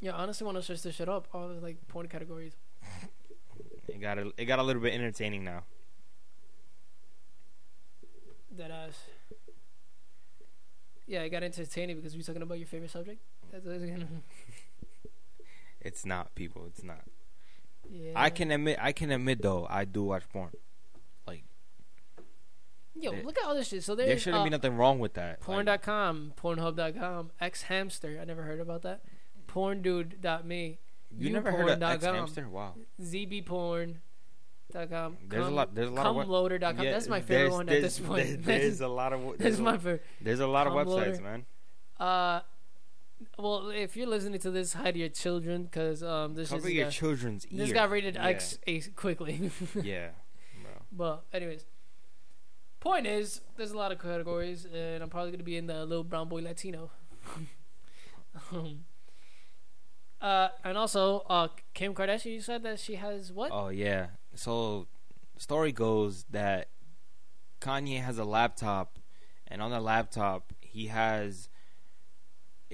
yeah, 0.00 0.12
honestly, 0.12 0.44
want 0.44 0.56
to 0.58 0.62
search 0.62 0.82
this 0.82 0.94
shit 0.94 1.08
up. 1.08 1.26
All 1.32 1.48
the 1.48 1.54
like 1.60 1.86
porn 1.88 2.08
categories. 2.08 2.52
It 3.86 4.00
got 4.00 4.18
a, 4.18 4.32
it 4.38 4.46
got 4.46 4.58
a 4.58 4.62
little 4.62 4.80
bit 4.80 4.94
entertaining 4.94 5.44
now. 5.44 5.64
That 8.56 8.70
ass. 8.70 8.98
Yeah, 11.06 11.20
it 11.22 11.28
got 11.28 11.42
entertaining 11.42 11.96
because 11.96 12.16
we 12.16 12.22
talking 12.22 12.40
about 12.42 12.58
your 12.58 12.66
favorite 12.66 12.90
subject. 12.90 13.20
That's 13.52 13.64
what 13.66 13.74
it's 13.76 13.84
gonna. 13.84 14.06
It's 15.82 16.06
not 16.06 16.34
people. 16.34 16.64
It's 16.66 16.82
not. 16.82 17.02
Yeah. 17.90 18.12
I 18.16 18.30
can 18.30 18.50
admit. 18.50 18.78
I 18.80 18.92
can 18.92 19.10
admit 19.10 19.42
though. 19.42 19.66
I 19.68 19.84
do 19.84 20.04
watch 20.04 20.22
porn. 20.32 20.50
Like, 21.26 21.44
yo, 22.94 23.12
there- 23.12 23.22
look 23.24 23.38
at 23.38 23.44
all 23.44 23.54
this 23.54 23.68
shit. 23.68 23.84
So 23.84 23.94
there's 23.94 24.08
there 24.08 24.18
shouldn't 24.18 24.40
uh, 24.42 24.44
be 24.44 24.50
nothing 24.50 24.76
wrong 24.76 24.98
with 24.98 25.14
that. 25.14 25.40
Like, 25.40 25.40
porn.com, 25.40 26.32
pornhub.com, 26.40 27.30
X 27.40 27.62
Hamster. 27.62 28.18
I 28.20 28.24
never 28.24 28.42
heard 28.42 28.60
about 28.60 28.82
that. 28.82 29.02
Porndude.me, 29.46 30.78
you 31.16 31.30
never 31.30 31.52
heard 31.52 31.68
of. 31.68 31.82
X 31.82 32.04
hamster? 32.04 32.48
Wow. 32.48 32.74
ZBporn.com. 33.00 35.16
There's 35.28 35.46
a 35.46 35.50
lot. 35.50 35.74
There's 35.74 35.88
a 35.88 35.92
lot 35.92 36.06
Cumloader.com. 36.06 36.84
Yeah, 36.84 36.92
That's 36.92 37.08
my 37.08 37.20
favorite 37.20 37.52
one 37.52 37.68
at 37.68 37.82
this 37.82 37.98
point. 37.98 38.44
there- 38.44 38.58
There's 38.60 38.80
a 38.80 38.88
lot 38.88 39.12
of. 39.12 39.22
That's 39.24 39.38
There's, 39.38 39.60
my 39.60 39.76
favorite. 39.76 40.04
there's 40.20 40.40
a 40.40 40.46
lot 40.46 40.66
of 40.66 40.72
websites, 40.72 41.22
man. 41.22 41.44
Uh, 42.00 42.40
well, 43.38 43.68
if 43.70 43.96
you're 43.96 44.06
listening 44.06 44.40
to 44.40 44.50
this, 44.50 44.72
hide 44.74 44.96
your 44.96 45.08
children 45.08 45.64
because 45.64 46.02
um, 46.02 46.34
this 46.34 46.50
Cover 46.50 46.68
is 46.68 46.74
your 46.74 46.84
got, 46.84 46.92
children's 46.92 47.46
ear. 47.46 47.58
this 47.58 47.72
got 47.72 47.90
rated 47.90 48.14
Yeah. 48.14 48.26
X 48.26 48.58
a- 48.66 48.80
quickly. 48.96 49.50
yeah, 49.82 50.08
bro. 50.62 50.72
but 50.92 51.24
anyways, 51.32 51.66
point 52.80 53.06
is, 53.06 53.40
there's 53.56 53.72
a 53.72 53.76
lot 53.76 53.92
of 53.92 53.98
categories, 53.98 54.66
and 54.66 55.02
I'm 55.02 55.10
probably 55.10 55.30
gonna 55.30 55.42
be 55.44 55.56
in 55.56 55.66
the 55.66 55.84
little 55.84 56.04
brown 56.04 56.28
boy 56.28 56.40
Latino. 56.42 56.90
um, 58.52 58.84
uh, 60.20 60.48
and 60.64 60.78
also, 60.78 61.20
uh, 61.28 61.48
Kim 61.74 61.94
Kardashian, 61.94 62.32
you 62.32 62.40
said 62.40 62.62
that 62.62 62.78
she 62.80 62.94
has 62.94 63.32
what? 63.32 63.50
Oh 63.52 63.68
yeah. 63.68 64.08
So, 64.34 64.86
story 65.36 65.72
goes 65.72 66.24
that 66.30 66.68
Kanye 67.60 68.00
has 68.02 68.18
a 68.18 68.24
laptop, 68.24 68.98
and 69.46 69.60
on 69.62 69.70
the 69.70 69.80
laptop 69.80 70.52
he 70.60 70.86
has 70.88 71.48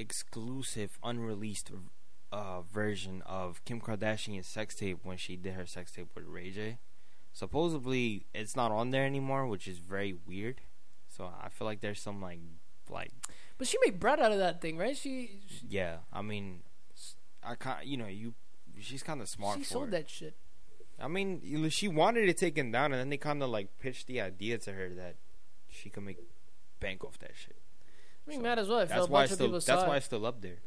exclusive, 0.00 0.98
unreleased 1.04 1.70
uh, 2.32 2.62
version 2.62 3.22
of 3.26 3.64
Kim 3.64 3.80
Kardashian's 3.80 4.46
sex 4.46 4.74
tape 4.74 4.98
when 5.02 5.16
she 5.16 5.36
did 5.36 5.54
her 5.54 5.66
sex 5.66 5.92
tape 5.92 6.08
with 6.14 6.24
Ray 6.26 6.50
J. 6.50 6.78
Supposedly, 7.32 8.26
it's 8.34 8.56
not 8.56 8.72
on 8.72 8.90
there 8.90 9.04
anymore, 9.04 9.46
which 9.46 9.68
is 9.68 9.78
very 9.78 10.16
weird. 10.26 10.62
So 11.08 11.30
I 11.42 11.48
feel 11.48 11.66
like 11.66 11.80
there's 11.80 12.00
some 12.00 12.20
like, 12.20 12.40
like 12.88 13.10
But 13.58 13.66
she 13.68 13.78
made 13.84 14.00
bread 14.00 14.18
out 14.20 14.32
of 14.32 14.38
that 14.38 14.60
thing, 14.60 14.76
right? 14.78 14.96
She 14.96 15.42
she, 15.46 15.66
yeah. 15.68 15.98
I 16.12 16.22
mean, 16.22 16.62
I 17.42 17.54
kind 17.54 17.86
you 17.86 17.96
know 17.96 18.06
you. 18.06 18.34
She's 18.80 19.02
kind 19.02 19.20
of 19.20 19.28
smart. 19.28 19.58
she 19.58 19.64
for 19.64 19.70
sold 19.70 19.88
it. 19.88 19.90
that 19.92 20.10
shit. 20.10 20.34
I 20.98 21.08
mean, 21.08 21.68
she 21.70 21.88
wanted 21.88 22.28
it 22.28 22.36
taken 22.36 22.70
down, 22.70 22.92
and 22.92 23.00
then 23.00 23.10
they 23.10 23.16
kind 23.16 23.42
of 23.42 23.50
like 23.50 23.78
pitched 23.78 24.06
the 24.06 24.20
idea 24.20 24.58
to 24.58 24.72
her 24.72 24.88
that 24.90 25.16
she 25.68 25.88
could 25.90 26.02
make 26.02 26.18
bank 26.78 27.04
off 27.04 27.18
that 27.20 27.32
shit. 27.34 27.59
I 28.26 28.30
mean, 28.30 28.38
So, 28.40 28.42
might 28.42 28.58
as 28.58 28.68
well. 28.68 28.86
That's 28.86 29.08
why 29.08 29.24
it's 29.24 29.34
still. 29.34 29.50
That's 29.50 29.66
why 29.68 29.94
it. 29.94 29.96
it's 29.98 30.06
still 30.06 30.26
up 30.26 30.40
there. 30.40 30.58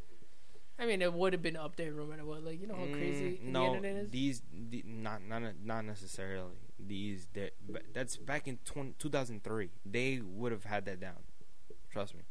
I 0.78 0.86
mean, 0.86 1.02
it 1.02 1.12
would 1.12 1.32
have 1.32 1.42
been 1.42 1.56
up 1.56 1.76
there 1.76 1.92
no 1.92 2.04
matter 2.04 2.24
what. 2.24 2.42
Like 2.44 2.60
you 2.60 2.66
know 2.66 2.74
how 2.74 2.86
crazy 2.86 3.38
Mm, 3.42 3.44
the 3.44 3.50
no, 3.50 3.66
internet 3.74 3.96
is. 4.04 4.10
these 4.10 4.42
the, 4.52 4.82
not 4.86 5.22
not 5.24 5.42
not 5.64 5.84
necessarily. 5.84 6.56
These 6.78 7.28
but 7.68 7.82
that's 7.92 8.16
back 8.16 8.48
in 8.48 8.58
20, 8.64 8.94
2003. 8.98 9.70
They 9.86 10.20
would 10.20 10.50
have 10.52 10.64
had 10.64 10.84
that 10.86 11.00
down. 11.00 11.22
Trust 11.90 12.14
me. 12.16 12.22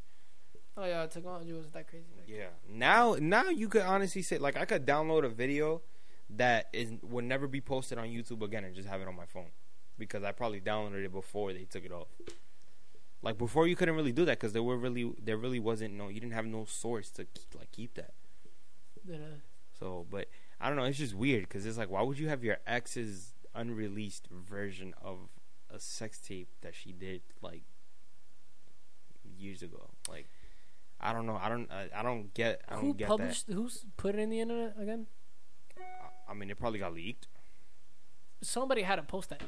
Oh 0.76 0.86
yeah, 0.86 1.06
technology 1.08 1.54
wasn't 1.54 1.74
that 1.74 1.88
crazy. 1.88 2.06
Back. 2.18 2.26
Yeah. 2.28 2.48
Now 2.70 3.16
now 3.20 3.50
you 3.50 3.70
could 3.70 3.84
honestly 3.84 4.22
say 4.22 4.38
like 4.38 4.58
I 4.58 4.66
could 4.66 4.86
download 4.86 5.24
a 5.24 5.30
video 5.30 5.82
that 6.30 6.68
is 6.74 6.92
would 7.02 7.24
never 7.24 7.48
be 7.48 7.62
posted 7.62 7.98
on 7.98 8.08
YouTube 8.08 8.42
again 8.42 8.66
and 8.66 8.76
just 8.76 8.90
have 8.90 9.00
it 9.00 9.08
on 9.08 9.16
my 9.16 9.26
phone 9.26 9.52
because 9.98 10.24
I 10.24 10.34
probably 10.34 10.60
downloaded 10.60 11.06
it 11.06 11.14
before 11.14 11.54
they 11.54 11.64
took 11.64 11.86
it 11.86 11.92
off. 11.94 12.08
Like 13.24 13.38
before, 13.38 13.68
you 13.68 13.76
couldn't 13.76 13.96
really 13.96 14.12
do 14.12 14.26
that 14.26 14.38
because 14.40 14.54
there 14.54 14.62
were 14.64 14.78
really 14.78 15.12
there 15.24 15.38
really 15.38 15.60
wasn't 15.60 15.94
no 15.96 16.10
you 16.10 16.20
didn't 16.20 16.34
have 16.34 16.46
no 16.46 16.66
source 16.66 17.10
to 17.12 17.24
keep, 17.26 17.56
like 17.58 17.72
keep 17.72 17.94
that. 17.96 18.14
That, 19.06 19.16
uh, 19.16 19.40
So, 19.80 20.06
but 20.12 20.28
I 20.62 20.68
don't 20.68 20.76
know. 20.78 20.84
It's 20.84 20.98
just 20.98 21.14
weird 21.16 21.44
because 21.44 21.66
it's 21.66 21.78
like, 21.78 21.90
why 21.90 22.02
would 22.04 22.20
you 22.20 22.28
have 22.30 22.44
your 22.44 22.58
ex's 22.68 23.34
unreleased 23.56 24.28
version 24.30 24.94
of 25.02 25.18
a 25.70 25.80
sex 25.80 26.20
tape 26.20 26.50
that 26.62 26.76
she 26.76 26.92
did 26.92 27.22
like 27.42 27.64
years 29.38 29.62
ago? 29.64 29.90
Like, 30.10 30.28
I 31.00 31.14
don't 31.14 31.26
know. 31.26 31.40
I 31.42 31.50
don't. 31.50 31.72
I, 31.72 31.88
I 31.96 32.04
don't 32.04 32.34
get. 32.34 32.62
I 32.68 32.74
don't 32.76 32.84
who 32.86 32.94
get 32.94 33.08
published? 33.08 33.48
Who's 33.50 33.86
put 33.98 34.16
it 34.16 34.20
in 34.20 34.30
the 34.30 34.40
internet 34.42 34.76
again? 34.80 35.08
I- 35.78 36.32
I 36.32 36.34
mean, 36.34 36.50
it 36.50 36.58
probably 36.58 36.80
got 36.80 36.94
leaked. 36.94 37.28
Somebody 38.42 38.82
had 38.84 38.96
to 38.96 39.04
post 39.04 39.30
that. 39.30 39.42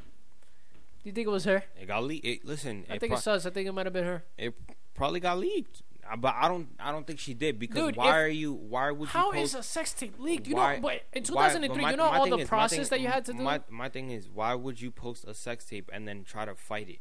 Do 1.06 1.10
you 1.10 1.14
think 1.14 1.28
it 1.28 1.32
was 1.32 1.44
her? 1.46 1.64
It 1.80 1.86
got 1.86 2.04
leaked. 2.04 2.46
Listen, 2.46 2.84
I 2.90 2.96
it, 2.96 3.00
think 3.00 3.12
pro- 3.12 3.18
it's 3.20 3.28
us. 3.28 3.46
I 3.46 3.52
think 3.52 3.68
it 3.68 3.72
might 3.74 3.86
have 3.86 3.94
been 3.94 4.06
her. 4.06 4.24
it 4.40 4.56
probably 4.96 5.20
got 5.20 5.38
leaked. 5.38 5.84
Uh, 6.04 6.16
But 6.16 6.34
I 6.36 6.48
don't. 6.48 6.70
I 6.80 6.92
don't 6.92 7.06
think 7.06 7.20
she 7.20 7.36
did 7.36 7.60
because 7.60 7.76
Dude, 7.86 7.96
why 7.96 8.08
if- 8.08 8.14
are 8.16 8.28
you? 8.28 8.54
Why 8.54 8.90
would 8.90 9.10
How 9.10 9.32
you 9.32 9.42
is 9.42 9.54
a 9.54 9.62
sex 9.62 9.94
tape 9.94 10.16
leaked? 10.18 10.48
You 10.48 10.56
Why- 10.56 10.78
know, 10.78 10.82
but 10.82 10.94
in 11.14 11.22
why- 11.26 11.50
2003, 11.50 11.68
but 11.78 11.82
my- 11.84 11.92
you 11.92 11.98
know 11.98 12.04
all 12.06 12.28
the 12.28 12.38
is- 12.38 12.50
process 12.50 12.90
thing- 12.90 12.98
that 12.98 13.02
you 13.02 13.08
had 13.08 13.24
to 13.26 13.34
do. 13.34 13.44
My 13.44 13.62
my 13.70 13.88
thing 13.88 14.10
is, 14.10 14.28
why 14.28 14.56
would 14.56 14.82
you 14.82 14.90
post 14.90 15.26
a 15.26 15.36
sex 15.36 15.64
tape 15.66 15.92
and 15.94 16.08
then 16.08 16.24
try 16.24 16.44
to 16.46 16.56
fight 16.56 16.90
it? 16.90 17.00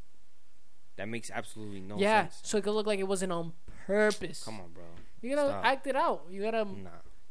That 0.97 1.09
makes 1.09 1.31
absolutely 1.31 1.81
no 1.81 1.97
yeah, 1.97 2.25
sense. 2.25 2.40
Yeah, 2.45 2.49
so 2.51 2.59
it 2.59 2.64
could 2.64 2.73
look 2.75 2.87
like 2.87 2.99
it 3.01 3.09
wasn't 3.09 3.33
on 3.33 3.55
purpose. 3.87 4.45
Come 4.45 4.61
on, 4.61 4.71
bro. 4.73 4.85
You 5.23 5.35
gotta 5.35 5.49
Stop. 5.49 5.64
act 5.64 5.87
it 5.87 5.97
out. 5.97 6.27
You 6.31 6.43
gotta 6.43 6.64
Nah. 6.67 6.90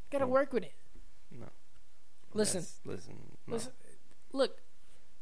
gotta 0.09 0.25
no. 0.25 0.31
work 0.31 0.51
with 0.53 0.63
it. 0.63 0.73
No. 1.31 1.49
Listen. 2.33 2.61
That's- 2.61 2.79
listen. 2.83 3.37
No. 3.47 3.53
Listen, 3.53 3.71
look, 4.31 4.61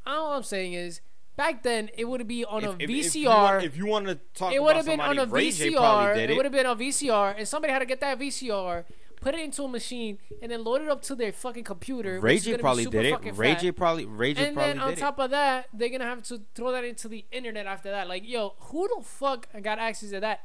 all 0.05 0.31
I'm 0.33 0.43
saying 0.43 0.73
is, 0.73 1.01
back 1.41 1.63
then 1.63 1.89
it 1.97 2.05
would 2.05 2.27
be 2.27 2.45
on 2.45 2.63
a 2.63 2.69
If- 2.71 2.75
if- 2.75 2.81
if 2.81 2.89
you 2.89 3.03
VCR. 3.27 3.53
want- 3.53 3.63
If 3.65 3.75
you 3.77 3.85
want 3.87 4.05
to 4.07 4.15
talk, 4.35 4.49
about 4.49 4.53
it 4.55 4.61
would 4.63 4.75
have 4.75 4.85
been 4.85 4.99
on 5.01 5.17
a 5.17 5.25
Ray 5.25 5.49
VCR. 5.49 6.13
did 6.13 6.23
It 6.29 6.33
it. 6.33 6.35
would 6.37 6.45
have 6.45 6.51
been 6.53 6.65
on 6.67 6.77
VCR, 6.77 7.31
and 7.37 7.47
somebody 7.47 7.73
had 7.73 7.79
to 7.79 7.85
get 7.85 7.99
that 8.01 8.19
VCR, 8.19 8.85
put 9.21 9.33
it 9.33 9.39
into 9.41 9.63
a 9.63 9.67
machine, 9.67 10.19
and 10.41 10.51
then 10.51 10.63
load 10.63 10.81
it 10.83 10.87
up 10.87 11.01
to 11.03 11.15
their 11.15 11.31
fucking 11.31 11.63
computer. 11.63 12.19
Ray 12.19 12.37
J 12.37 12.57
probably 12.57 12.85
did 12.85 13.05
it. 13.05 13.37
Ray. 13.37 13.55
J 13.55 13.71
probably. 13.71 14.05
Ray 14.05 14.33
J 14.35 14.47
And 14.47 14.55
probably 14.55 14.73
then 14.73 14.81
on 14.81 14.89
did 14.91 14.99
top 14.99 15.17
of 15.19 15.31
that, 15.31 15.67
they're 15.73 15.89
gonna 15.89 16.05
have 16.05 16.21
to 16.23 16.41
throw 16.53 16.71
that 16.71 16.83
into 16.83 17.07
the 17.07 17.25
internet 17.31 17.65
after 17.65 17.89
that. 17.89 18.07
Like, 18.07 18.27
yo, 18.27 18.53
who 18.59 18.87
the 18.87 19.03
fuck 19.03 19.47
got 19.63 19.79
access 19.79 20.11
to 20.11 20.19
that? 20.19 20.41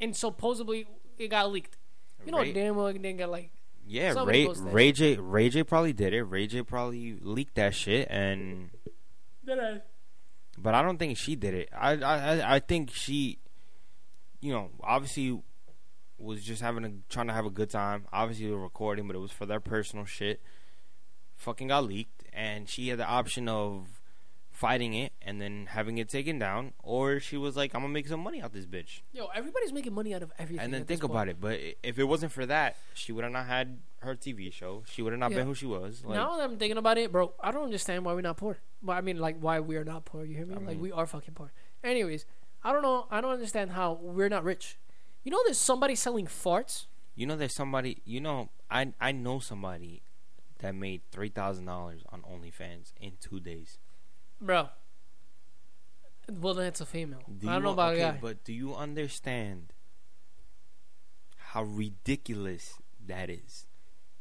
And 0.00 0.16
supposedly 0.16 0.86
it 1.18 1.28
got 1.28 1.50
leaked. 1.52 1.76
You 2.26 2.32
know 2.32 2.38
Ray- 2.38 2.52
damn 2.52 2.74
well 2.74 2.88
it 2.88 2.94
didn't 2.94 3.18
get 3.18 3.30
like. 3.30 3.50
Yeah, 3.86 4.12
somebody 4.14 4.46
Ray 4.48 4.54
Ray 4.72 4.92
J 4.92 5.16
Ray 5.16 5.48
J 5.48 5.62
probably 5.64 5.92
did 5.92 6.12
it. 6.14 6.22
Ray 6.24 6.46
J 6.48 6.62
probably 6.62 7.18
leaked 7.20 7.54
that 7.56 7.74
shit, 7.74 8.06
and 8.10 8.70
but 10.62 10.74
I 10.74 10.82
don't 10.82 10.98
think 10.98 11.16
she 11.16 11.36
did 11.36 11.54
it. 11.54 11.68
I 11.72 11.92
I 11.92 12.54
I- 12.56 12.60
think 12.60 12.90
she, 12.92 13.38
you 14.40 14.52
know, 14.52 14.70
obviously 14.82 15.40
was 16.18 16.42
just 16.42 16.60
having 16.62 16.84
a 16.84 16.92
trying 17.08 17.28
to 17.28 17.32
have 17.32 17.46
a 17.46 17.50
good 17.50 17.70
time. 17.70 18.06
Obviously, 18.12 18.50
were 18.50 18.58
recording, 18.62 19.06
but 19.06 19.16
it 19.16 19.20
was 19.20 19.32
for 19.32 19.46
their 19.46 19.60
personal 19.60 20.04
shit. 20.04 20.40
Fucking 21.36 21.68
got 21.68 21.84
leaked, 21.84 22.24
and 22.32 22.68
she 22.68 22.88
had 22.88 22.98
the 22.98 23.06
option 23.06 23.48
of 23.48 23.99
fighting 24.60 24.92
it 24.92 25.10
and 25.22 25.40
then 25.40 25.66
having 25.70 25.96
it 25.96 26.06
taken 26.08 26.38
down, 26.38 26.72
or 26.82 27.18
she 27.18 27.38
was 27.38 27.56
like, 27.56 27.74
"I'm 27.74 27.80
gonna 27.80 27.94
make 27.94 28.06
some 28.06 28.20
money 28.20 28.42
out 28.42 28.52
this 28.52 28.66
bitch." 28.66 29.00
Yo, 29.10 29.26
everybody's 29.34 29.72
making 29.72 29.94
money 29.94 30.14
out 30.14 30.22
of 30.22 30.30
everything. 30.38 30.62
And 30.62 30.74
then 30.74 30.84
think 30.84 31.02
about 31.02 31.28
it. 31.28 31.40
But 31.40 31.58
if 31.82 31.98
it 31.98 32.04
wasn't 32.04 32.30
for 32.32 32.44
that, 32.44 32.76
she 32.92 33.10
would 33.10 33.24
have 33.24 33.32
not 33.32 33.46
had 33.46 33.80
her 34.00 34.14
TV 34.14 34.52
show. 34.52 34.82
She 34.86 35.00
would 35.00 35.14
have 35.14 35.20
not 35.20 35.30
Yeah. 35.30 35.38
been 35.38 35.46
who 35.46 35.54
she 35.54 35.64
was. 35.64 36.04
Like, 36.04 36.16
now 36.16 36.36
that 36.36 36.44
I'm 36.44 36.58
thinking 36.58 36.76
about 36.76 36.98
it, 36.98 37.10
bro, 37.10 37.32
I 37.40 37.50
don't 37.52 37.64
understand 37.64 38.04
why 38.04 38.12
we're 38.12 38.20
not 38.20 38.36
poor. 38.36 38.58
Well, 38.82 38.96
I 38.96 39.00
mean, 39.00 39.18
like, 39.18 39.38
why 39.40 39.60
we 39.60 39.76
are 39.76 39.84
not 39.84 40.04
poor. 40.04 40.24
You 40.26 40.36
hear 40.36 40.46
me? 40.46 40.54
I 40.54 40.58
like, 40.58 40.80
we 40.80 40.92
are 40.92 41.06
fucking 41.06 41.32
poor. 41.34 41.52
Anyways, 41.82 42.26
I 42.62 42.72
don't 42.72 42.82
know. 42.82 43.06
I 43.10 43.22
don't 43.22 43.32
understand 43.32 43.70
how 43.72 43.94
we're 43.94 44.28
not 44.28 44.44
rich. 44.44 44.78
You 45.24 45.30
know, 45.30 45.40
there's 45.46 45.58
somebody 45.58 45.94
selling 45.94 46.26
farts. 46.26 46.86
You 47.14 47.24
know, 47.26 47.36
there's 47.36 47.54
somebody. 47.54 48.02
You 48.04 48.20
know, 48.20 48.50
I 48.70 48.92
I 49.00 49.12
know 49.12 49.38
somebody 49.38 50.02
that 50.58 50.74
made 50.74 51.00
three 51.10 51.30
thousand 51.30 51.64
dollars 51.64 52.02
on 52.10 52.20
OnlyFans 52.22 52.92
in 53.00 53.12
two 53.20 53.40
days. 53.40 53.78
Bro. 54.40 54.68
Well, 56.30 56.54
then 56.54 56.66
it's 56.66 56.80
a 56.80 56.86
female. 56.86 57.22
Do 57.26 57.48
I 57.48 57.52
don't 57.52 57.60
you 57.60 57.64
know 57.66 57.72
about 57.72 57.94
okay, 57.94 58.02
a 58.02 58.12
guy. 58.12 58.18
but 58.20 58.44
do 58.44 58.52
you 58.52 58.74
understand 58.74 59.72
how 61.36 61.64
ridiculous 61.64 62.74
that 63.06 63.28
is? 63.30 63.66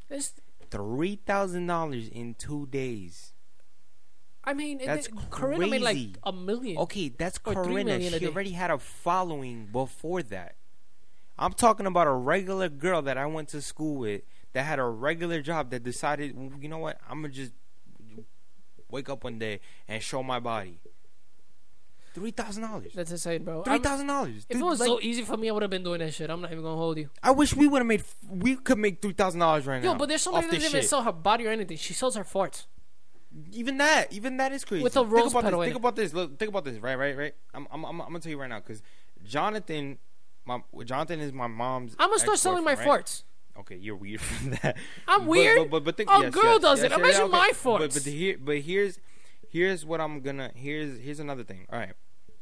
It's, 0.09 0.33
Three 0.71 1.15
thousand 1.25 1.65
dollars 1.67 2.07
in 2.09 2.35
two 2.35 2.67
days. 2.67 3.33
I 4.43 4.53
mean, 4.53 4.79
That's 4.83 5.07
it- 5.07 5.13
Corinna 5.29 5.67
made 5.67 5.81
like 5.81 5.95
crazy. 5.95 6.15
a 6.23 6.31
million. 6.31 6.77
Okay, 6.79 7.09
that's 7.09 7.39
Or 7.45 7.53
Corinna. 7.55 7.99
She 8.01 8.27
already 8.27 8.51
had 8.51 8.71
a 8.71 8.77
following 8.79 9.67
before 9.71 10.23
that. 10.23 10.55
I'm 11.37 11.53
talking 11.53 11.85
about 11.85 12.07
a 12.07 12.11
regular 12.13 12.69
girl 12.69 13.01
that 13.03 13.17
I 13.17 13.25
went 13.25 13.49
to 13.49 13.61
school 13.61 13.95
with 13.97 14.21
that 14.53 14.63
had 14.63 14.77
a 14.79 14.83
regular 14.85 15.41
job 15.41 15.69
that 15.71 15.83
decided, 15.83 16.35
you 16.59 16.67
know 16.69 16.77
what, 16.79 16.99
I'm 17.09 17.21
gonna 17.21 17.33
just 17.33 17.53
wake 18.91 19.09
up 19.09 19.23
one 19.23 19.39
day 19.39 19.59
and 19.87 20.01
show 20.01 20.23
my 20.23 20.39
body. 20.39 20.79
Three 22.13 22.31
thousand 22.31 22.63
dollars. 22.63 22.91
That's 22.95 23.11
insane, 23.11 23.43
bro. 23.43 23.63
Three 23.63 23.79
thousand 23.79 24.07
dollars. 24.07 24.45
If 24.49 24.57
it 24.57 24.63
was 24.63 24.79
so 24.79 24.99
easy 25.01 25.23
for 25.23 25.37
me, 25.37 25.49
I 25.49 25.51
would 25.51 25.61
have 25.61 25.69
been 25.69 25.83
doing 25.83 25.99
that 25.99 26.13
shit. 26.13 26.29
I'm 26.29 26.41
not 26.41 26.51
even 26.51 26.63
gonna 26.63 26.75
hold 26.75 26.97
you. 26.97 27.09
I 27.21 27.31
wish 27.31 27.55
we 27.55 27.67
would 27.67 27.79
have 27.79 27.87
made. 27.87 28.03
We 28.27 28.55
could 28.55 28.79
make 28.79 29.01
three 29.01 29.13
thousand 29.13 29.39
dollars 29.39 29.67
right 29.67 29.81
now. 29.81 29.91
Yo, 29.91 29.97
but 29.97 30.09
there's 30.09 30.21
somebody 30.21 30.47
that 30.47 30.55
doesn't 30.55 30.69
even 30.69 30.87
sell 30.87 31.03
her 31.03 31.11
body 31.11 31.45
or 31.47 31.51
anything. 31.51 31.77
She 31.77 31.93
sells 31.93 32.15
her 32.15 32.23
farts. 32.23 32.65
Even 33.51 33.77
that, 33.77 34.11
even 34.11 34.37
that 34.37 34.51
is 34.51 34.65
crazy. 34.65 34.83
With 34.83 34.97
a 34.97 35.01
think 35.01 35.11
rose 35.11 35.31
about 35.31 35.43
petal 35.43 35.59
this. 35.59 35.67
Think 35.67 35.77
about 35.77 35.95
this. 35.95 36.13
Look, 36.13 36.39
think 36.39 36.49
about 36.49 36.65
this. 36.65 36.79
Right, 36.79 36.95
right, 36.95 37.15
right. 37.15 37.35
I'm, 37.53 37.67
I'm, 37.71 37.85
I'm, 37.85 38.01
I'm 38.01 38.07
gonna 38.07 38.19
tell 38.19 38.31
you 38.31 38.39
right 38.39 38.49
now 38.49 38.59
because 38.59 38.81
Jonathan, 39.23 39.99
my 40.45 40.61
Jonathan 40.83 41.19
is 41.19 41.31
my 41.31 41.45
mom's. 41.45 41.95
I'm 41.99 42.09
gonna 42.09 42.19
start 42.19 42.39
selling 42.39 42.63
my 42.63 42.73
right? 42.73 42.87
farts. 42.87 43.23
Okay, 43.59 43.75
you're 43.75 43.95
weird 43.95 44.21
for 44.27 44.49
that. 44.61 44.77
I'm 45.07 45.21
But- 45.21 45.27
weird? 45.27 45.57
But, 45.57 45.69
but, 45.71 45.83
but 45.83 45.97
think, 45.97 46.09
A 46.09 46.21
yes, 46.21 46.33
girl 46.33 46.53
yes, 46.53 46.61
does 46.61 46.83
yes, 46.83 46.91
it. 46.91 46.95
Imagine 46.99 47.21
okay. 47.23 47.31
my 47.31 47.47
But, 47.49 47.57
farts. 47.81 47.93
but, 47.93 48.03
here, 48.11 48.37
but 48.39 48.57
here's 48.59 48.99
here's 49.49 49.85
what 49.85 49.99
I'm 50.01 50.21
gonna. 50.21 50.51
Here's 50.55 50.99
here's 50.99 51.19
another 51.19 51.43
thing. 51.43 51.65
All 51.71 51.79
right, 51.79 51.93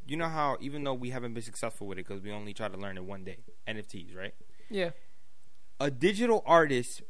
you 0.06 0.16
know 0.18 0.28
how 0.30 0.58
even 0.60 0.84
though 0.84 0.94
we 0.94 1.10
haven't 1.10 1.34
been 1.34 1.44
successful 1.44 1.88
with 1.88 1.98
it 1.98 2.08
because 2.08 2.22
we 2.22 2.32
only 2.32 2.54
try 2.54 2.68
to 2.68 2.78
learn 2.78 2.98
it 2.98 3.04
one 3.06 3.24
day, 3.24 3.38
NFTs, 3.68 4.16
right? 4.16 4.34
Yeah. 4.70 4.92
a 5.80 5.90
digital 5.90 6.44
artist 6.46 7.02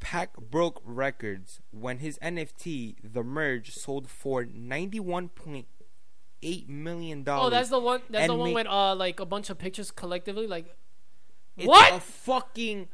Pak 0.00 0.36
broke 0.36 0.80
records 0.84 1.60
when 1.70 1.98
his 1.98 2.18
NFT, 2.18 2.96
The 3.02 3.24
Merge, 3.24 3.74
sold 3.74 4.08
for 4.08 4.44
ninety-one 4.44 5.30
point 5.30 5.66
eight 6.42 6.68
million 6.68 7.24
dollars. 7.24 7.46
Oh, 7.46 7.50
that's 7.50 7.68
the 7.70 7.80
one. 7.80 8.02
That's 8.10 8.28
the 8.28 8.34
one 8.36 8.52
with 8.54 8.66
uh 8.68 8.94
like 8.94 9.18
a 9.18 9.26
bunch 9.26 9.50
of 9.50 9.58
pictures 9.58 9.90
collectively. 9.90 10.46
Like 10.46 10.76
what? 11.56 11.92
A 11.94 11.98
fucking 12.00 12.88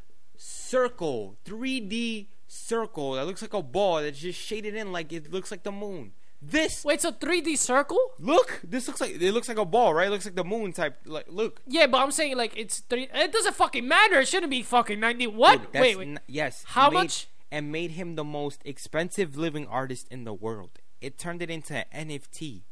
circle, 0.44 1.36
three 1.44 1.80
D 1.80 2.28
circle 2.46 3.12
that 3.12 3.26
looks 3.26 3.40
like 3.42 3.54
a 3.54 3.62
ball 3.62 4.02
that's 4.02 4.18
just 4.20 4.38
shaded 4.38 4.74
in 4.74 4.92
like 4.92 5.12
it 5.12 5.32
looks 5.32 5.50
like 5.50 5.62
the 5.62 5.72
moon. 5.72 6.12
This 6.42 6.84
Wait, 6.84 7.02
a 7.04 7.12
3D 7.12 7.56
circle? 7.56 7.98
look, 8.18 8.60
this 8.62 8.86
looks 8.86 9.00
like 9.00 9.12
it 9.18 9.32
looks 9.32 9.48
like 9.48 9.56
a 9.56 9.64
ball, 9.64 9.94
right? 9.94 10.08
It 10.08 10.10
looks 10.10 10.26
like 10.26 10.34
the 10.34 10.44
moon 10.44 10.72
type. 10.74 10.98
Like 11.06 11.24
look, 11.28 11.62
Yeah, 11.66 11.86
but 11.86 12.02
I'm 12.02 12.10
saying 12.10 12.36
like 12.36 12.52
it's 12.56 12.80
three. 12.80 13.08
It 13.14 13.32
doesn't 13.32 13.56
fucking 13.56 13.88
matter. 13.88 14.20
It 14.20 14.28
shouldn't 14.28 14.50
be 14.50 14.62
fucking 14.62 15.00
ninety. 15.00 15.26
What? 15.26 15.72
Dude, 15.72 15.80
wait, 15.80 15.96
wait. 15.98 16.08
n- 16.08 16.20
yes. 16.26 16.64
How 16.68 16.90
made- 16.90 16.94
much? 16.94 17.28
And 17.50 17.70
made 17.70 17.92
him 17.92 18.16
the 18.16 18.24
most 18.24 18.60
expensive 18.64 19.36
living 19.36 19.66
artist 19.68 20.08
in 20.10 20.24
the 20.24 20.34
world. 20.34 20.80
It 21.00 21.16
turned 21.18 21.40
it 21.40 21.50
into 21.50 21.72
an 21.92 22.08
NFT, 22.08 22.62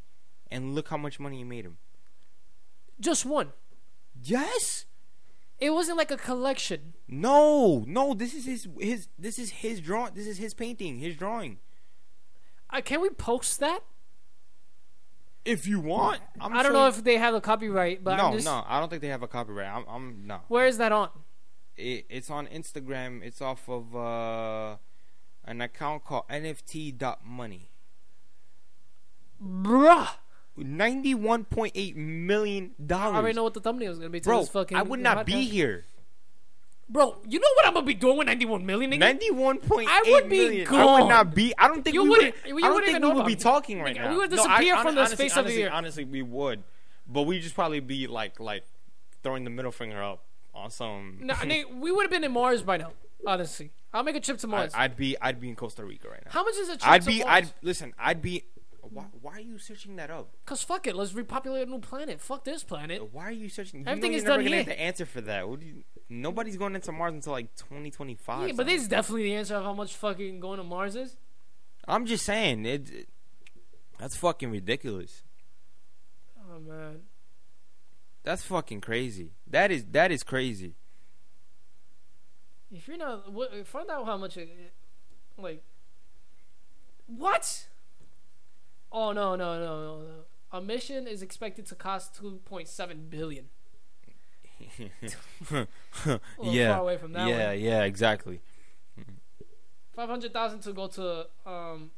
and 0.51 0.75
look 0.75 0.89
how 0.89 0.97
much 0.97 1.21
money 1.21 1.39
he 1.39 1.45
made 1.45 1.65
him. 1.65 1.77
Just 3.01 3.25
one. 3.25 3.53
Yes. 4.23 4.85
It 5.63 5.73
wasn't 5.73 5.97
like 5.97 6.11
a 6.11 6.17
collection. 6.17 6.95
No, 7.07 7.85
no. 7.87 8.15
This 8.15 8.35
is 8.35 8.47
his 8.47 8.67
his. 8.81 9.07
This 9.17 9.39
is 9.39 9.51
his 9.51 9.81
drawing. 9.81 10.13
This 10.13 10.27
is 10.27 10.37
his 10.37 10.55
painting. 10.55 10.99
His 10.99 11.15
drawing. 11.15 11.61
Uh, 12.69 12.81
can 12.81 13.01
we 13.01 13.11
post 13.11 13.61
that? 13.61 13.85
If 15.45 15.69
you 15.69 15.79
want, 15.79 16.21
I'm 16.41 16.53
I 16.53 16.65
don't 16.65 16.73
sure 16.73 16.73
know 16.73 16.89
if 16.89 17.05
they 17.05 17.17
have 17.17 17.35
a 17.35 17.41
copyright, 17.41 18.03
but 18.03 18.17
no, 18.17 18.33
just, 18.33 18.45
no. 18.45 18.65
I 18.67 18.81
don't 18.81 18.89
think 18.89 19.03
they 19.03 19.09
have 19.09 19.23
a 19.23 19.29
copyright. 19.29 19.69
I'm, 19.73 19.85
I'm 19.89 20.27
no. 20.27 20.41
Where 20.49 20.67
is 20.67 20.79
that 20.79 20.91
on? 20.91 21.11
It, 21.77 22.07
it's 22.11 22.29
on 22.29 22.49
Instagram. 22.49 23.23
It's 23.23 23.41
off 23.41 23.69
of 23.69 23.95
uh, 23.95 24.79
an 25.45 25.61
account 25.61 26.03
called 26.05 26.25
NFT.money. 26.29 27.71
Bruh. 29.41 30.09
Ninety-one 30.57 31.45
point 31.45 31.73
eight 31.75 31.97
million 31.97 32.73
I 32.91 32.95
already 33.07 33.35
know 33.35 33.43
what 33.45 33.55
the 33.55 33.61
thumbnail 33.61 33.91
is 33.93 33.99
gonna 33.99 34.11
be. 34.11 34.21
To 34.21 34.25
Bro, 34.29 34.41
this 34.41 34.49
fucking 34.51 34.77
I 34.77 34.83
would 34.83 35.01
not 35.01 35.25
be 35.27 35.45
here. 35.47 35.85
Bro, 36.91 37.23
you 37.27 37.39
know 37.41 37.49
what 37.57 37.67
I'm 37.67 37.73
gonna 37.73 37.87
be 37.87 37.95
doing 37.95 38.19
with 38.19 38.27
91 38.27 38.67
million? 38.67 38.91
Nigga? 38.91 38.99
Ninety-one 38.99 39.59
point 39.61 39.89
I 39.89 40.03
eight 40.05 40.13
would 40.13 40.29
be 40.29 40.39
million. 40.39 40.69
I 40.69 41.01
would 41.01 41.09
not 41.09 41.35
be. 41.35 41.55
I 41.57 41.69
don't 41.69 41.83
think 41.83 41.95
You 41.95 42.03
we 42.03 42.09
wouldn't- 42.11 42.35
you 42.45 42.57
I 42.59 42.61
don't 42.61 42.75
wouldn't 42.75 42.85
think 42.93 42.97
even 42.99 43.09
we 43.09 43.15
would 43.17 43.27
be 43.27 43.37
talking 43.37 43.81
right 43.81 43.97
Nigga, 43.97 44.01
now. 44.05 44.11
we 44.11 44.17
would 44.19 44.31
No, 44.31 44.43
I- 44.43 44.47
disappear 44.59 44.75
hon- 44.75 44.85
from 44.85 44.95
the 44.97 45.01
honestly, 45.01 45.17
space 45.29 45.31
of 45.39 45.45
the 45.47 45.51
honestly, 45.51 45.65
earth. 45.65 45.73
Honestly, 45.73 46.05
we 46.05 46.21
would, 46.23 46.63
but 47.07 47.23
we'd 47.23 47.41
just 47.41 47.55
probably 47.55 47.81
be 47.81 48.07
like 48.07 48.39
like 48.39 48.65
throwing 49.23 49.45
the 49.45 49.51
middle 49.51 49.73
finger 49.73 50.03
up 50.03 50.23
on 50.55 50.71
some. 50.71 51.19
No, 51.23 51.33
nigga, 51.35 51.75
we 51.79 51.91
would 51.93 52.03
have 52.03 52.11
been 52.11 52.25
in 52.25 52.33
Mars 52.33 52.61
by 52.63 52.77
now. 52.77 52.93
Honestly, 53.27 53.71
I'll 53.95 54.03
make 54.03 54.17
a 54.17 54.21
trip 54.21 54.37
to 54.39 54.47
Mars. 54.49 54.73
I'd 54.75 54.97
be 54.97 55.17
I'd 55.23 55.41
be 55.41 55.49
in 55.49 55.57
Costa 55.57 55.85
Rica 55.87 56.09
right 56.11 56.23
now. 56.27 56.31
How 56.33 56.43
much 56.45 56.57
is 56.57 56.69
a 56.69 56.77
trip 56.77 56.93
I'd 56.93 57.03
to 57.03 57.07
be 57.07 57.19
Mars? 57.21 57.31
I'd 57.31 57.53
listen. 57.63 57.95
I'd 57.99 58.21
be. 58.21 58.45
Why, 58.93 59.05
why 59.23 59.33
are 59.35 59.41
you 59.41 59.59
searching 59.59 59.97
that 59.97 60.11
up? 60.11 60.35
Cause 60.45 60.63
fuck 60.63 60.87
it, 60.87 60.95
let's 60.95 61.15
repopulate 61.15 61.67
a 61.67 61.71
new 61.71 61.79
planet. 61.79 62.21
Fuck 62.21 62.45
this 62.45 62.63
planet. 62.63 63.13
Why 63.13 63.25
are 63.25 63.31
you 63.33 63.49
searching? 63.49 63.81
You 63.81 63.87
Everything 63.87 64.11
know 64.13 64.17
is 64.19 64.23
you're 64.25 64.31
never 64.33 64.43
done 64.43 64.51
gonna 64.51 64.63
here. 64.63 64.65
the 64.75 64.81
answer 64.81 65.07
for 65.07 65.21
that. 65.23 65.49
What 65.49 65.61
do 65.61 65.67
you? 65.67 65.85
Nobody's 66.09 66.57
going 66.59 66.75
into 66.75 66.93
Mars 66.93 67.15
until 67.15 67.33
like 67.33 67.55
2025. 67.57 68.49
Yeah, 68.49 68.55
but 68.55 68.67
this 68.67 68.83
is 68.83 68.89
definitely 68.89 69.23
the 69.25 69.35
answer 69.35 69.55
of 69.57 69.65
how 69.65 69.73
much 69.73 69.97
fucking 69.97 70.41
going 70.41 70.59
to 70.59 70.65
Mars 70.65 70.95
is. 70.95 71.17
I'm 71.89 72.05
just 72.07 72.25
saying 72.27 72.67
it. 72.67 72.91
it- 72.91 73.09
That's 73.99 74.17
fucking 74.17 74.51
ridiculous. 74.51 75.23
Oh 76.39 76.59
man, 76.61 77.01
That's 78.25 78.43
fucking 78.45 78.83
crazy. 78.83 79.31
That 79.47 79.71
is 79.71 79.85
that 79.93 80.13
is 80.13 80.23
crazy. 80.23 80.75
if 82.71 82.87
you're 82.89 82.97
not, 82.99 83.33
what, 83.33 83.67
find 83.67 83.91
out 83.91 84.05
how 84.07 84.17
much 84.19 84.37
it- 84.37 84.73
like, 85.39 85.63
what? 87.07 87.69
Oh 88.93 89.13
no 89.13 89.35
no 89.37 89.59
no 89.59 89.83
no 89.83 90.01
no! 90.03 90.15
A 90.53 90.61
mission 90.61 91.07
is 91.07 91.23
expected 91.23 91.67
to 91.67 91.75
cost 91.75 92.21
2.7 92.23 93.09
billion. 93.11 93.47
A 96.05 96.17
yeah, 96.43 96.73
far 96.75 96.83
away 96.83 96.97
from 96.99 97.13
that 97.13 97.29
yeah, 97.29 97.49
one. 97.49 97.61
yeah, 97.61 97.83
exactly. 97.83 98.41
Five 99.95 100.09
hundred 100.09 100.33
thousand 100.33 100.61
to 100.61 100.73
go 100.73 100.87
to 100.89 101.27
um 101.47 101.91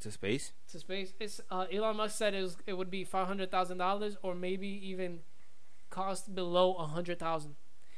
To 0.00 0.10
space. 0.10 0.52
to 0.70 0.78
space. 0.78 1.12
It's 1.18 1.40
uh, 1.50 1.66
Elon 1.72 1.96
Musk 1.96 2.16
said 2.16 2.34
it 2.34 2.42
was 2.42 2.56
it 2.66 2.74
would 2.74 2.90
be 2.90 3.04
five 3.04 3.26
hundred 3.26 3.50
thousand 3.50 3.78
dollars 3.78 4.16
or 4.22 4.34
maybe 4.34 4.68
even 4.68 5.20
cost 5.90 6.34
below 6.34 6.74
a 6.74 6.86
hundred 6.86 7.18
thousand. 7.18 7.56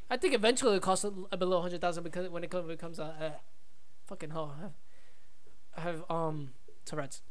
I 0.09 0.17
think 0.17 0.35
eventually 0.35 0.77
it 0.77 0.83
costs 0.83 1.05
a- 1.05 1.37
below 1.37 1.59
a 1.59 1.63
hundred 1.63 1.81
thousand 1.81 2.03
because 2.05 2.29
when 2.31 2.43
it 2.43 2.51
comes 2.51 2.67
becomes 2.67 2.99
a 2.99 3.05
uh, 3.05 3.31
fucking 4.07 4.31
hell. 4.31 4.55
I 4.57 4.63
have, 4.63 4.73
I 5.77 5.81
have 5.83 6.05
um 6.11 6.51
Tourette's. 6.85 7.23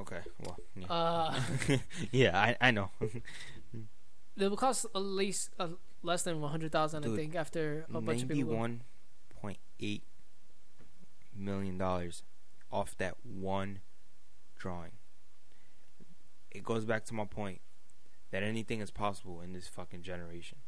Okay. 0.00 0.20
Well. 0.42 0.56
Yeah. 0.76 0.86
Uh, 0.92 1.40
yeah, 2.12 2.38
I 2.38 2.56
I 2.60 2.70
know. 2.70 2.90
it 3.02 4.48
will 4.48 4.56
cost 4.56 4.86
at 4.94 4.98
least 4.98 5.50
uh, 5.58 5.68
less 6.02 6.22
than 6.22 6.40
one 6.40 6.50
hundred 6.50 6.72
thousand. 6.72 7.04
I 7.04 7.14
think 7.16 7.34
after 7.34 7.84
a 7.92 8.00
bunch 8.00 8.22
of 8.22 8.28
people. 8.28 8.52
Ninety-one 8.52 8.82
point 9.40 9.58
eight 9.80 10.02
million 11.36 11.78
dollars 11.78 12.22
off 12.70 12.96
that 12.98 13.14
one 13.24 13.80
drawing. 14.56 14.92
It 16.50 16.64
goes 16.64 16.84
back 16.84 17.04
to 17.06 17.14
my 17.14 17.24
point 17.24 17.60
that 18.30 18.42
anything 18.42 18.80
is 18.80 18.90
possible 18.90 19.40
in 19.40 19.52
this 19.52 19.68
fucking 19.68 20.02
generation. 20.02 20.58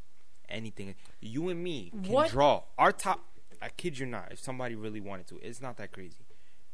Anything. 0.48 0.94
You 1.20 1.48
and 1.48 1.62
me 1.62 1.90
can 2.02 2.12
What? 2.12 2.30
draw 2.30 2.64
our 2.78 2.92
top. 2.92 3.24
I 3.62 3.68
kid 3.68 3.98
you 3.98 4.06
not. 4.06 4.32
If 4.32 4.40
somebody 4.40 4.74
really 4.74 5.00
wanted 5.00 5.26
to, 5.28 5.38
it's 5.42 5.60
not 5.60 5.76
that 5.76 5.92
crazy. 5.92 6.24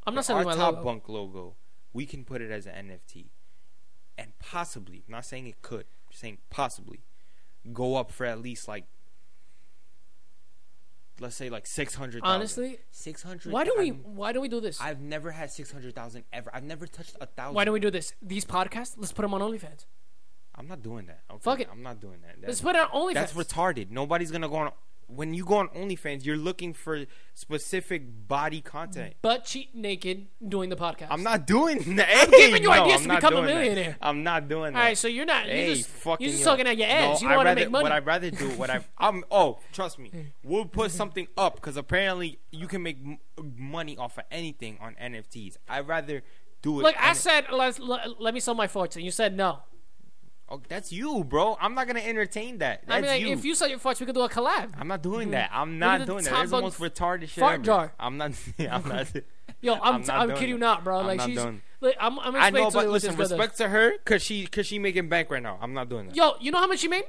I'm 0.06 0.14
not 0.14 0.20
But 0.20 0.26
selling 0.26 0.46
our 0.46 0.54
my 0.54 0.56
top 0.56 0.74
logo. 0.76 0.84
bunk 0.84 1.08
logo. 1.08 1.54
We 1.96 2.04
can 2.04 2.24
put 2.24 2.42
it 2.42 2.50
as 2.50 2.66
an 2.66 2.74
NFT, 2.88 3.28
and 4.18 4.38
possibly. 4.38 5.02
I'm 5.08 5.12
not 5.12 5.24
saying 5.24 5.46
it 5.46 5.62
could. 5.62 5.86
I'm 5.86 6.10
just 6.10 6.20
saying 6.20 6.36
possibly 6.50 7.00
go 7.72 7.96
up 7.96 8.12
for 8.12 8.26
at 8.26 8.38
least 8.38 8.68
like. 8.68 8.84
Let's 11.18 11.36
say 11.36 11.48
like 11.48 11.66
six 11.66 11.94
hundred. 11.94 12.20
Honestly, 12.22 12.80
six 12.90 13.22
hundred. 13.22 13.50
why 13.50 13.64
do 13.64 13.74
we 13.78 13.88
why 13.88 14.32
do 14.34 14.42
we 14.42 14.48
do 14.48 14.60
this? 14.60 14.78
I've 14.78 15.00
never 15.00 15.30
had 15.30 15.50
six 15.50 15.72
hundred 15.72 15.94
thousand 15.94 16.24
ever. 16.34 16.50
I've 16.52 16.64
never 16.64 16.86
touched 16.86 17.16
a 17.18 17.24
thousand. 17.24 17.54
Why 17.54 17.64
don't 17.64 17.72
we 17.72 17.80
do 17.80 17.90
this? 17.90 18.12
These 18.20 18.44
podcasts, 18.44 18.96
let's 18.98 19.12
put 19.12 19.22
them 19.22 19.32
on 19.32 19.40
OnlyFans. 19.40 19.86
I'm 20.54 20.68
not 20.68 20.82
doing 20.82 21.06
that. 21.06 21.20
Okay? 21.30 21.40
Fuck 21.40 21.60
it. 21.60 21.68
I'm 21.72 21.82
not 21.82 21.98
doing 21.98 22.18
that. 22.26 22.46
Let's 22.46 22.60
put 22.60 22.76
it 22.76 22.82
on 22.82 22.88
OnlyFans. 22.88 23.14
that's 23.14 23.32
retarded. 23.32 23.90
Nobody's 23.90 24.30
gonna 24.30 24.50
go 24.50 24.56
on. 24.56 24.72
When 25.08 25.34
you 25.34 25.44
go 25.44 25.56
on 25.56 25.68
OnlyFans, 25.68 26.24
you're 26.24 26.36
looking 26.36 26.72
for 26.72 27.04
specific 27.34 28.26
body 28.26 28.60
content. 28.60 29.14
butt 29.22 29.44
cheek 29.44 29.74
naked 29.74 30.26
doing 30.46 30.68
the 30.68 30.76
podcast. 30.76 31.08
I'm 31.10 31.22
not 31.22 31.46
doing 31.46 31.78
that. 31.96 32.08
I'm 32.10 32.30
giving 32.30 32.62
you 32.62 32.68
no, 32.68 32.84
ideas 32.84 33.02
I'm 33.02 33.08
to 33.08 33.14
become 33.16 33.32
a 33.32 33.36
doing 33.36 33.46
that. 33.46 33.54
millionaire. 33.54 33.96
I'm 34.00 34.22
not 34.22 34.48
doing 34.48 34.72
that. 34.72 34.78
All 34.78 34.84
right, 34.84 34.98
so 34.98 35.08
you're 35.08 35.24
not. 35.24 35.44
Hey, 35.44 35.66
you're 35.66 35.76
just, 35.76 35.88
fucking 35.88 36.24
you're 36.24 36.32
just 36.32 36.44
yo. 36.44 36.50
talking 36.50 36.66
at 36.66 36.76
your 36.76 36.88
ass. 36.88 37.22
No, 37.22 37.28
you 37.28 37.34
don't 37.34 37.44
want 37.44 37.48
to 37.48 37.54
make 37.64 37.70
money. 37.70 37.82
What 37.84 37.92
I'd 37.92 38.06
rather 38.06 38.30
do, 38.30 38.48
what 38.50 38.70
I, 38.70 38.84
I'm, 38.98 39.24
oh, 39.30 39.60
trust 39.72 39.98
me, 39.98 40.10
mm. 40.10 40.26
we'll 40.42 40.64
put 40.64 40.90
something 40.90 41.28
up 41.36 41.56
because 41.56 41.76
apparently 41.76 42.40
you 42.50 42.66
can 42.66 42.82
make 42.82 42.98
m- 43.04 43.18
money 43.56 43.96
off 43.96 44.18
of 44.18 44.24
anything 44.30 44.78
on 44.80 44.96
NFTs. 45.00 45.56
I'd 45.68 45.86
rather 45.86 46.22
do 46.62 46.80
it. 46.80 46.82
Like 46.82 46.96
I 47.00 47.12
said 47.12 47.46
let, 47.52 47.78
let 48.20 48.34
me 48.34 48.40
sell 48.40 48.54
my 48.54 48.66
fortune. 48.66 49.02
you 49.02 49.10
said 49.10 49.36
no. 49.36 49.60
Oh, 50.48 50.60
that's 50.68 50.92
you, 50.92 51.24
bro. 51.24 51.56
I'm 51.60 51.74
not 51.74 51.86
gonna 51.86 52.00
entertain 52.00 52.58
that. 52.58 52.82
That's 52.86 52.98
I 52.98 53.00
mean, 53.00 53.10
like, 53.10 53.20
you. 53.22 53.28
if 53.28 53.44
you 53.44 53.54
sell 53.54 53.68
your 53.68 53.78
farts, 53.78 54.00
we 54.00 54.06
could 54.06 54.14
do 54.14 54.22
a 54.22 54.28
collab. 54.28 54.72
I'm 54.78 54.88
not 54.88 55.02
doing 55.02 55.28
mm-hmm. 55.28 55.32
that. 55.32 55.50
I'm 55.52 55.78
not 55.78 56.06
doing 56.06 56.24
that. 56.24 56.32
That's 56.32 56.50
the 56.50 56.60
most 56.60 56.78
retarded 56.78 57.28
shit 57.28 57.40
fart 57.40 57.54
ever. 57.54 57.62
jar. 57.64 57.92
I'm 57.98 58.16
not. 58.16 58.32
I'm 58.58 58.88
not. 58.88 59.12
Yo, 59.60 59.74
I'm, 59.74 60.02
I'm 60.10 60.10
I'm, 60.10 60.30
kidding 60.34 60.50
you 60.50 60.58
not, 60.58 60.84
bro. 60.84 61.00
I'm 61.00 61.06
like 61.06 61.18
not 61.18 61.28
she's 61.28 61.42
doing- 61.42 61.62
Like, 61.80 61.96
I'm, 61.98 62.18
I'm 62.18 62.36
I 62.36 62.50
know, 62.50 62.66
explaining 62.66 62.70
to 62.70 62.78
you 62.78 62.84
but 62.84 62.92
listen, 62.92 63.08
this 63.10 63.16
girl 63.16 63.24
does. 63.24 63.32
respect 63.32 63.58
to 63.58 63.68
her, 63.68 63.98
cause 64.04 64.22
she, 64.22 64.46
cause 64.46 64.66
she 64.66 64.78
making 64.78 65.08
bank 65.08 65.30
right 65.30 65.42
now. 65.42 65.58
I'm 65.60 65.72
not 65.72 65.88
doing 65.88 66.08
that. 66.08 66.16
Yo, 66.16 66.32
you 66.40 66.50
know 66.50 66.58
how 66.58 66.66
much 66.66 66.80
she 66.80 66.88
made? 66.88 67.04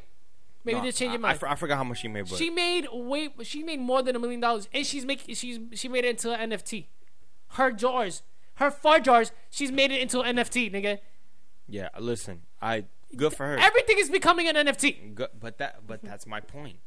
Maybe 0.64 0.80
No, 0.80 0.86
just 0.86 0.98
change 0.98 1.12
your 1.12 1.20
mind. 1.20 1.40
for- 1.40 1.48
I 1.48 1.56
forgot 1.56 1.78
how 1.78 1.84
much 1.84 2.00
she 2.00 2.08
made, 2.08 2.28
but 2.30 2.38
she 2.38 2.50
made 2.50 2.88
way. 2.92 3.30
She 3.44 3.64
made 3.64 3.80
more 3.80 4.02
than 4.02 4.16
a 4.16 4.20
million 4.20 4.40
dollars, 4.40 4.68
and 4.74 4.86
she's 4.86 5.06
making. 5.06 5.36
She's 5.36 5.60
she 5.74 5.88
made 5.88 6.04
it 6.04 6.10
into 6.10 6.32
an 6.32 6.52
NFT. 6.52 6.88
Her 7.52 7.72
jars, 7.72 8.24
her 8.56 8.70
fart 8.70 9.04
jars, 9.04 9.32
she's 9.50 9.72
made 9.72 9.92
it 9.92 10.02
into 10.02 10.20
an 10.22 10.36
NFT, 10.36 10.74
nigga. 10.74 11.00
yeah, 11.70 11.88
listen, 12.00 12.42
I 12.62 12.86
good 13.16 13.34
for 13.34 13.46
her. 13.46 13.58
Everything 13.58 13.98
is 14.00 14.10
becoming 14.10 14.48
an 14.48 14.56
NFT. 14.56 15.16
Good, 15.16 15.30
but 15.40 15.58
that, 15.60 15.88
but 15.88 16.02
that's 16.04 16.26
my 16.28 16.40
point. 16.40 16.78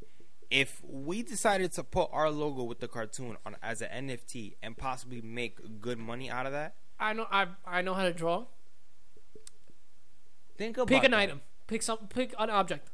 If 0.50 0.80
we 0.84 1.22
decided 1.22 1.72
to 1.74 1.84
put 1.84 2.08
our 2.12 2.28
logo 2.30 2.64
with 2.64 2.80
the 2.80 2.88
cartoon 2.88 3.36
on 3.46 3.56
as 3.62 3.80
an 3.82 4.08
NFT 4.08 4.56
and 4.62 4.76
possibly 4.76 5.20
make 5.20 5.80
good 5.80 5.98
money 5.98 6.28
out 6.28 6.44
of 6.46 6.52
that, 6.52 6.74
I 6.98 7.12
know. 7.12 7.26
I 7.30 7.46
I 7.64 7.82
know 7.82 7.94
how 7.94 8.02
to 8.04 8.12
draw. 8.12 8.46
think 10.58 10.76
about 10.76 10.88
Pick 10.88 11.04
an 11.04 11.12
that. 11.12 11.20
item. 11.20 11.40
Pick 11.66 11.82
some. 11.82 11.98
Pick 12.08 12.34
an 12.38 12.50
object. 12.50 12.90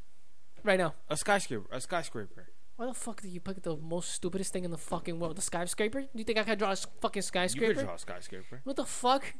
Right 0.63 0.79
now. 0.79 0.95
A 1.09 1.17
skyscraper, 1.17 1.67
a 1.71 1.81
skyscraper. 1.81 2.49
Why 2.77 2.87
the 2.87 2.95
fuck 2.95 3.23
did 3.23 3.31
you 3.31 3.41
pick 3.41 3.63
the 3.63 3.77
most 3.77 4.13
stupidest 4.13 4.53
thing 4.53 4.65
in 4.65 4.71
the 4.71 4.77
fucking 4.79 5.19
world? 5.19 5.37
The 5.37 5.43
skyscraper? 5.43 6.03
Do 6.03 6.09
you 6.15 6.25
think 6.25 6.39
I 6.39 6.43
can 6.43 6.59
draw 6.59 6.73
a 6.73 6.77
fucking 6.77 7.23
skyscraper? 7.23 7.69
You 7.71 7.75
could 7.75 7.87
draw 7.87 7.95
a 7.95 7.99
skyscraper. 7.99 8.61
What 8.65 8.77
the 8.77 8.85
fuck? 8.85 9.35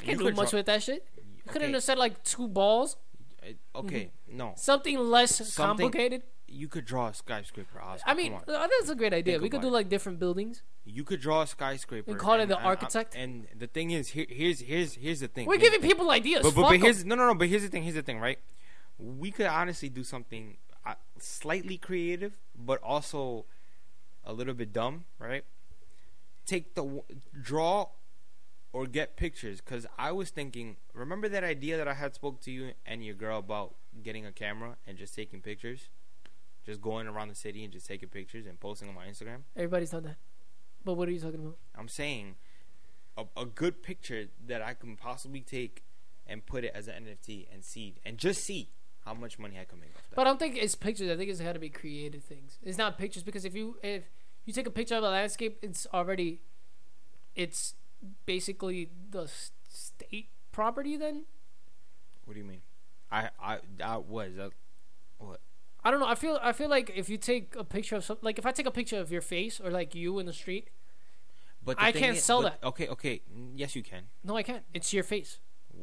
I 0.00 0.04
can't 0.04 0.18
You 0.20 0.30
do 0.30 0.34
much 0.36 0.50
draw- 0.50 0.58
with 0.60 0.66
that 0.66 0.82
shit. 0.82 1.06
You 1.16 1.52
couldn't 1.52 1.74
have 1.74 1.82
said 1.82 1.98
like 1.98 2.22
two 2.24 2.48
balls. 2.48 2.96
Uh, 3.74 3.78
Okay, 3.80 4.10
no, 4.28 4.54
Something 4.56 4.98
less 4.98 5.36
Something- 5.36 5.54
complicated. 5.90 6.22
you 6.46 6.66
could 6.68 6.84
draw 6.84 7.08
a 7.08 7.14
skyscraper. 7.14 7.80
Oscar. 7.80 8.08
I 8.10 8.14
mean, 8.14 8.34
uh, 8.34 8.40
that's 8.46 8.90
a 8.90 8.94
great 8.96 9.12
idea. 9.14 9.34
Think 9.34 9.42
we 9.44 9.48
could 9.50 9.60
do 9.62 9.70
like 9.70 9.88
different 9.88 10.18
buildings. 10.18 10.62
you 10.84 11.04
could 11.04 11.20
draw 11.20 11.42
a 11.42 11.46
skyscraper 11.46 12.10
And 12.10 12.18
call 12.18 12.40
it 12.40 12.46
the 12.46 12.58
I- 12.58 12.62
I- 12.62 12.64
architect? 12.72 13.14
and 13.14 13.46
the 13.56 13.66
thing 13.68 13.90
is, 13.92 14.08
here, 14.08 14.26
here's 14.28 14.60
here's 14.60 14.94
here's 14.94 15.20
the 15.20 15.28
thing. 15.28 15.46
We're 15.46 15.54
Here's 15.54 15.62
giving 15.68 15.80
the 15.80 15.86
thing. 15.88 15.96
people 15.96 16.10
ideas. 16.10 16.42
But, 16.42 16.54
but, 16.56 16.62
but 16.70 16.80
here's 16.80 17.04
no 17.04 17.14
no 17.14 17.26
no. 17.28 17.34
But 17.34 17.48
here's 17.48 17.62
the 17.62 17.68
thing. 17.68 17.84
Here's 17.84 17.94
the 17.94 18.02
thing, 18.02 18.18
right? 18.18 18.38
We 18.98 19.30
could 19.30 19.46
honestly 19.46 19.88
do 19.88 20.02
something 20.02 20.56
uh, 20.84 20.94
slightly 21.18 21.78
creative, 21.78 22.38
but 22.58 22.82
also 22.82 23.46
a 24.24 24.32
little 24.32 24.54
bit 24.54 24.72
dumb, 24.72 25.04
right? 25.18 25.44
Take 26.46 26.74
the 26.74 27.02
draw 27.40 27.88
or 28.72 28.86
get 28.86 29.16
pictures. 29.16 29.60
Because 29.60 29.86
I 29.98 30.12
was 30.12 30.30
thinking, 30.30 30.76
remember 30.94 31.28
that 31.28 31.44
idea 31.44 31.76
that 31.76 31.88
I 31.88 31.94
had 31.94 32.14
spoke 32.14 32.40
to 32.42 32.50
you 32.50 32.72
and 32.86 33.04
your 33.04 33.14
girl 33.14 33.38
about 33.38 33.74
getting 34.02 34.26
a 34.26 34.32
camera 34.32 34.76
and 34.86 34.96
just 34.96 35.14
taking 35.14 35.40
pictures, 35.40 35.88
just 36.64 36.80
going 36.80 37.06
around 37.06 37.28
the 37.28 37.34
city 37.34 37.64
and 37.64 37.72
just 37.72 37.86
taking 37.86 38.08
pictures 38.08 38.46
and 38.46 38.58
posting 38.60 38.88
on 38.88 38.94
my 38.94 39.06
Instagram. 39.06 39.42
Everybody's 39.56 39.90
done 39.90 40.04
that. 40.04 40.16
But 40.84 40.94
what 40.94 41.08
are 41.08 41.12
you 41.12 41.20
talking 41.20 41.40
about? 41.40 41.58
I'm 41.76 41.88
saying 41.88 42.36
a, 43.16 43.24
a 43.36 43.44
good 43.44 43.82
picture 43.82 44.26
that 44.46 44.62
I 44.62 44.74
can 44.74 44.96
possibly 44.96 45.40
take 45.40 45.84
and 46.26 46.46
put 46.46 46.64
it 46.64 46.72
as 46.74 46.88
an 46.88 47.04
NFT 47.04 47.48
and 47.52 47.64
see 47.64 47.96
and 48.04 48.16
just 48.16 48.44
see 48.44 48.70
how 49.04 49.14
much 49.14 49.38
money 49.38 49.58
I 49.60 49.64
can 49.64 49.80
make 49.80 49.90
off 49.96 50.08
that. 50.10 50.16
But 50.16 50.26
I 50.26 50.30
don't 50.30 50.38
think 50.38 50.56
it's 50.56 50.74
pictures. 50.74 51.10
I 51.10 51.16
think 51.16 51.30
it's 51.30 51.40
got 51.40 51.54
to 51.54 51.58
be 51.58 51.68
creative 51.68 52.22
things. 52.22 52.58
It's 52.62 52.78
not 52.78 52.98
pictures 52.98 53.22
because 53.22 53.44
if 53.44 53.54
you 53.54 53.76
if 53.82 54.04
you 54.44 54.52
take 54.52 54.66
a 54.66 54.70
picture 54.70 54.94
of 54.94 55.02
a 55.02 55.08
landscape, 55.08 55.58
it's 55.62 55.86
already 55.92 56.40
it's 57.34 57.74
basically 58.26 58.90
the 59.10 59.28
state 59.68 60.28
property. 60.52 60.96
Then 60.96 61.24
what 62.24 62.34
do 62.34 62.40
you 62.40 62.46
mean? 62.46 62.62
I 63.10 63.30
I 63.42 63.58
that 63.78 64.04
was 64.06 64.34
that 64.36 64.50
what? 65.18 65.40
I 65.82 65.90
don't 65.90 66.00
know. 66.00 66.06
I 66.06 66.14
feel 66.14 66.38
I 66.42 66.52
feel 66.52 66.68
like 66.68 66.92
if 66.94 67.08
you 67.08 67.16
take 67.16 67.56
a 67.56 67.64
picture 67.64 67.96
of 67.96 68.04
some, 68.04 68.18
like 68.22 68.38
if 68.38 68.46
I 68.46 68.52
take 68.52 68.66
a 68.66 68.70
picture 68.70 68.98
of 68.98 69.10
your 69.10 69.22
face 69.22 69.60
or 69.60 69.70
like 69.70 69.94
you 69.94 70.18
in 70.18 70.26
the 70.26 70.32
street, 70.32 70.68
But 71.64 71.78
the 71.78 71.84
I 71.84 71.92
can't 71.92 72.16
is- 72.16 72.22
sell 72.24 72.42
but- 72.42 72.60
that. 72.60 72.66
Okay, 72.68 72.88
okay, 72.88 73.22
yes 73.54 73.74
you 73.74 73.82
can. 73.82 74.04
no, 74.22 74.36
I 74.36 74.42
can't. 74.42 74.64
It's 74.74 74.92
your 74.92 75.04
face. 75.04 75.38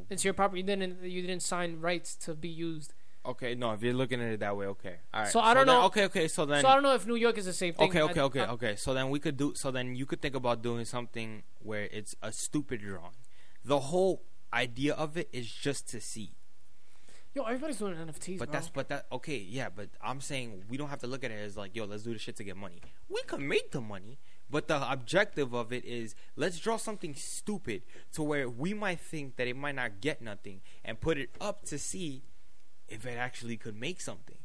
It's 0.09 0.23
your 0.23 0.33
property. 0.33 0.61
You 0.61 0.67
didn't 0.67 1.03
you 1.03 1.21
didn't 1.21 1.41
sign 1.41 1.79
rights 1.81 2.15
to 2.17 2.35
be 2.35 2.49
used. 2.49 2.93
Okay, 3.27 3.55
no, 3.55 3.73
if 3.73 3.83
you're 3.83 3.93
looking 3.93 4.21
at 4.21 4.31
it 4.31 4.39
that 4.39 4.55
way, 4.55 4.67
okay, 4.67 4.95
all 5.13 5.21
right. 5.23 5.29
So 5.31 5.41
I 5.41 5.53
don't 5.53 5.67
know- 5.67 5.83
Okay, 5.87 6.05
okay, 6.05 6.27
so 6.29 6.45
then 6.45 6.61
so 6.61 6.69
I 6.69 6.73
don't 6.75 6.83
know 6.83 6.95
if 6.95 7.05
New 7.05 7.15
York 7.15 7.37
is 7.37 7.45
the 7.45 7.51
same 7.53 7.73
thing. 7.73 7.89
Okay, 7.89 8.01
okay, 8.01 8.19
I- 8.21 8.23
okay, 8.23 8.39
I- 8.41 8.49
okay. 8.51 8.75
So 8.77 8.93
then 8.93 9.09
we 9.09 9.19
could 9.19 9.35
do. 9.35 9.53
So 9.55 9.69
then 9.69 9.95
you 9.95 10.05
could 10.05 10.21
think 10.21 10.33
about 10.35 10.61
doing 10.61 10.85
something 10.85 11.43
where 11.59 11.89
it's 11.91 12.15
a 12.21 12.31
stupid 12.31 12.81
drawing. 12.81 13.11
The 13.65 13.79
whole 13.91 14.23
idea 14.53 14.93
of 14.93 15.17
it 15.17 15.27
is 15.33 15.51
just 15.51 15.89
to 15.89 15.99
see. 15.99 16.31
Yo, 17.35 17.43
everybody's 17.43 17.77
doing 17.77 17.95
NFTs, 17.95 18.39
But 18.39 18.47
bro. 18.47 18.53
that's 18.53 18.69
but 18.69 18.87
that 18.89 19.05
okay, 19.11 19.37
yeah. 19.37 19.69
But 19.69 19.89
I'm 20.01 20.21
saying 20.21 20.63
we 20.69 20.77
don't 20.77 20.89
have 20.89 20.99
to 21.01 21.07
look 21.07 21.23
at 21.25 21.29
it 21.29 21.35
as 21.35 21.57
like, 21.57 21.75
yo, 21.75 21.83
let's 21.85 22.03
do 22.03 22.13
the 22.13 22.19
shit 22.19 22.37
to 22.37 22.43
get 22.45 22.55
money. 22.55 22.81
We 23.09 23.21
can 23.23 23.45
make 23.47 23.71
the 23.71 23.81
money, 23.81 24.17
but 24.49 24.67
the 24.69 24.89
objective 24.89 25.53
of 25.53 25.71
it 25.73 25.83
is 25.85 26.15
let's 26.37 26.57
draw 26.59 26.77
something 26.77 27.13
stupid 27.13 27.83
to 28.13 28.23
where 28.23 28.49
we 28.49 28.73
might 28.73 29.01
think 29.01 29.35
that 29.35 29.47
it 29.47 29.55
might 29.57 29.75
not 29.75 29.99
get 30.01 30.21
nothing, 30.21 30.61
and 30.83 30.99
put 30.99 31.17
it 31.19 31.29
up 31.41 31.63
to 31.65 31.77
see 31.77 32.23
if 32.87 33.05
it 33.05 33.17
actually 33.17 33.57
could 33.57 33.79
make 33.79 34.01
something. 34.01 34.37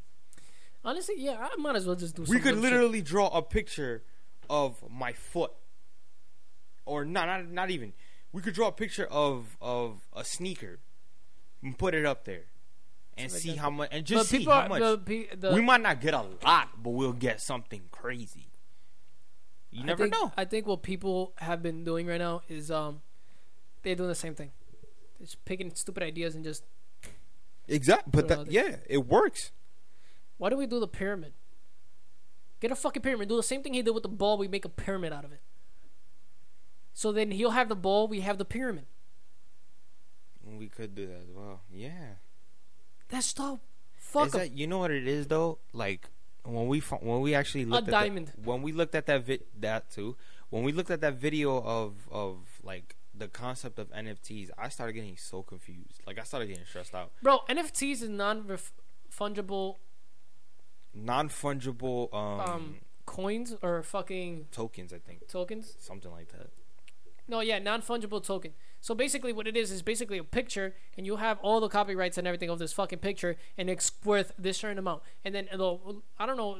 Honestly, 0.85 1.15
yeah, 1.17 1.37
I 1.51 1.55
might 1.57 1.75
as 1.75 1.85
well 1.85 1.95
just 1.95 2.15
do. 2.15 2.25
Something. 2.25 2.35
We 2.35 2.41
could 2.41 2.55
dumb 2.55 2.63
shit. 2.63 2.71
literally 2.73 3.01
draw 3.01 3.27
a 3.29 3.41
picture 3.41 4.03
of 4.49 4.83
my 4.89 5.13
foot, 5.13 5.51
or 6.85 7.05
not, 7.05 7.27
not, 7.27 7.49
not 7.49 7.69
even. 7.71 7.93
We 8.31 8.41
could 8.41 8.53
draw 8.53 8.67
a 8.67 8.71
picture 8.73 9.05
of 9.05 9.57
of 9.61 10.01
a 10.13 10.23
sneaker, 10.25 10.79
and 11.61 11.77
put 11.77 11.93
it 11.95 12.05
up 12.05 12.25
there, 12.25 12.45
and 13.17 13.31
Something 13.31 13.41
see 13.43 13.49
like 13.51 13.59
how 13.59 13.69
much, 13.69 13.89
and 13.91 14.05
just 14.05 14.29
see 14.29 14.43
how 14.43 14.51
are- 14.51 14.69
much. 14.69 14.79
the 15.05 15.29
the- 15.35 15.53
we 15.53 15.61
might 15.61 15.81
not 15.81 16.01
get 16.01 16.13
a 16.13 16.25
lot, 16.43 16.83
but 16.83 16.89
we'll 16.89 17.13
get 17.13 17.39
something 17.41 17.83
crazy. 17.91 18.47
You 19.71 19.83
I 19.83 19.85
never 19.85 20.03
think, 20.03 20.13
know. 20.13 20.31
I 20.37 20.45
think 20.45 20.67
what 20.67 20.83
people 20.83 21.33
have 21.37 21.63
been 21.63 21.83
doing 21.83 22.05
right 22.07 22.19
now 22.19 22.41
is 22.49 22.69
um, 22.69 23.01
they're 23.83 23.95
doing 23.95 24.09
the 24.09 24.13
same 24.15 24.35
thing. 24.35 24.51
They're 25.17 25.25
just 25.25 25.43
picking 25.45 25.73
stupid 25.73 26.03
ideas 26.03 26.35
and 26.35 26.43
just 26.43 26.63
Exactly, 27.67 28.11
but 28.11 28.27
Throw 28.27 28.35
it 28.35 28.39
out 28.39 28.45
that, 28.47 28.51
yeah, 28.51 28.75
it 28.89 29.05
works. 29.07 29.51
why 30.37 30.49
do 30.49 30.57
we 30.57 30.67
do 30.67 30.79
the 30.79 30.87
pyramid? 30.87 31.33
Get 32.59 32.71
a 32.71 32.75
fucking 32.75 33.01
pyramid. 33.01 33.29
Do 33.29 33.35
the 33.35 33.43
same 33.43 33.61
thing 33.63 33.73
he 33.73 33.81
did 33.81 33.91
with 33.91 34.03
the 34.03 34.09
ball. 34.09 34.37
We 34.37 34.47
make 34.47 34.65
a 34.65 34.69
pyramid 34.69 35.11
out 35.13 35.25
of 35.25 35.31
it. 35.31 35.41
So 36.93 37.11
then 37.11 37.31
he'll 37.31 37.51
have 37.51 37.69
the 37.69 37.75
ball. 37.75 38.07
We 38.07 38.21
have 38.21 38.37
the 38.37 38.45
pyramid. 38.45 38.85
We 40.45 40.67
could 40.67 40.93
do 40.95 41.07
that 41.07 41.21
as 41.21 41.29
well. 41.33 41.61
Yeah. 41.71 42.15
That's 43.09 43.33
dope. 43.33 43.61
Fuck 43.97 44.27
is 44.27 44.33
'em. 44.35 44.39
that 44.41 44.51
you 44.51 44.67
know 44.67 44.77
what 44.79 44.91
it 44.91 45.07
is 45.07 45.27
though? 45.27 45.59
Like 45.73 46.09
when 46.43 46.67
we 46.67 46.79
when 46.79 47.21
we 47.21 47.33
actually 47.33 47.65
looked 47.65 47.87
at 47.87 47.91
diamond. 47.91 48.31
The, 48.35 48.41
when 48.49 48.61
we 48.61 48.71
looked 48.71 48.95
at 48.95 49.05
that 49.07 49.23
vid 49.23 49.43
that 49.59 49.89
too. 49.89 50.15
When 50.49 50.63
we 50.63 50.71
looked 50.71 50.91
at 50.91 51.01
that 51.01 51.15
video 51.15 51.61
of 51.61 52.07
of 52.11 52.59
like 52.63 52.95
the 53.15 53.27
concept 53.27 53.79
of 53.79 53.91
NFTs, 53.91 54.49
I 54.57 54.69
started 54.69 54.93
getting 54.93 55.17
so 55.17 55.43
confused. 55.43 56.01
Like 56.07 56.19
I 56.19 56.23
started 56.23 56.47
getting 56.47 56.65
stressed 56.65 56.95
out. 56.95 57.11
Bro, 57.21 57.41
NFTs 57.49 58.01
is 58.01 58.09
non 58.09 58.45
fungible 59.11 59.77
Non 60.95 61.27
fungible 61.29 62.13
um, 62.13 62.39
um 62.39 62.75
coins 63.05 63.55
or 63.61 63.83
fucking 63.83 64.47
tokens, 64.51 64.93
I 64.93 64.99
think, 64.99 65.27
tokens. 65.27 65.75
something 65.79 66.11
like 66.11 66.29
that. 66.29 66.49
No, 67.27 67.39
yeah, 67.39 67.59
non 67.59 67.81
fungible 67.81 68.23
token. 68.23 68.53
So 68.81 68.93
basically, 68.93 69.31
what 69.31 69.47
it 69.47 69.55
is 69.55 69.71
is 69.71 69.81
basically 69.81 70.17
a 70.17 70.23
picture, 70.23 70.75
and 70.97 71.05
you 71.05 71.15
have 71.15 71.39
all 71.41 71.59
the 71.61 71.69
copyrights 71.69 72.17
and 72.17 72.27
everything 72.27 72.49
of 72.49 72.59
this 72.59 72.73
fucking 72.73 72.99
picture, 72.99 73.37
and 73.57 73.69
it's 73.69 73.91
worth 74.03 74.33
this 74.37 74.57
certain 74.57 74.77
amount. 74.77 75.03
And 75.23 75.33
then 75.33 75.47
it'll, 75.53 76.03
I 76.19 76.25
don't 76.25 76.37
know, 76.37 76.57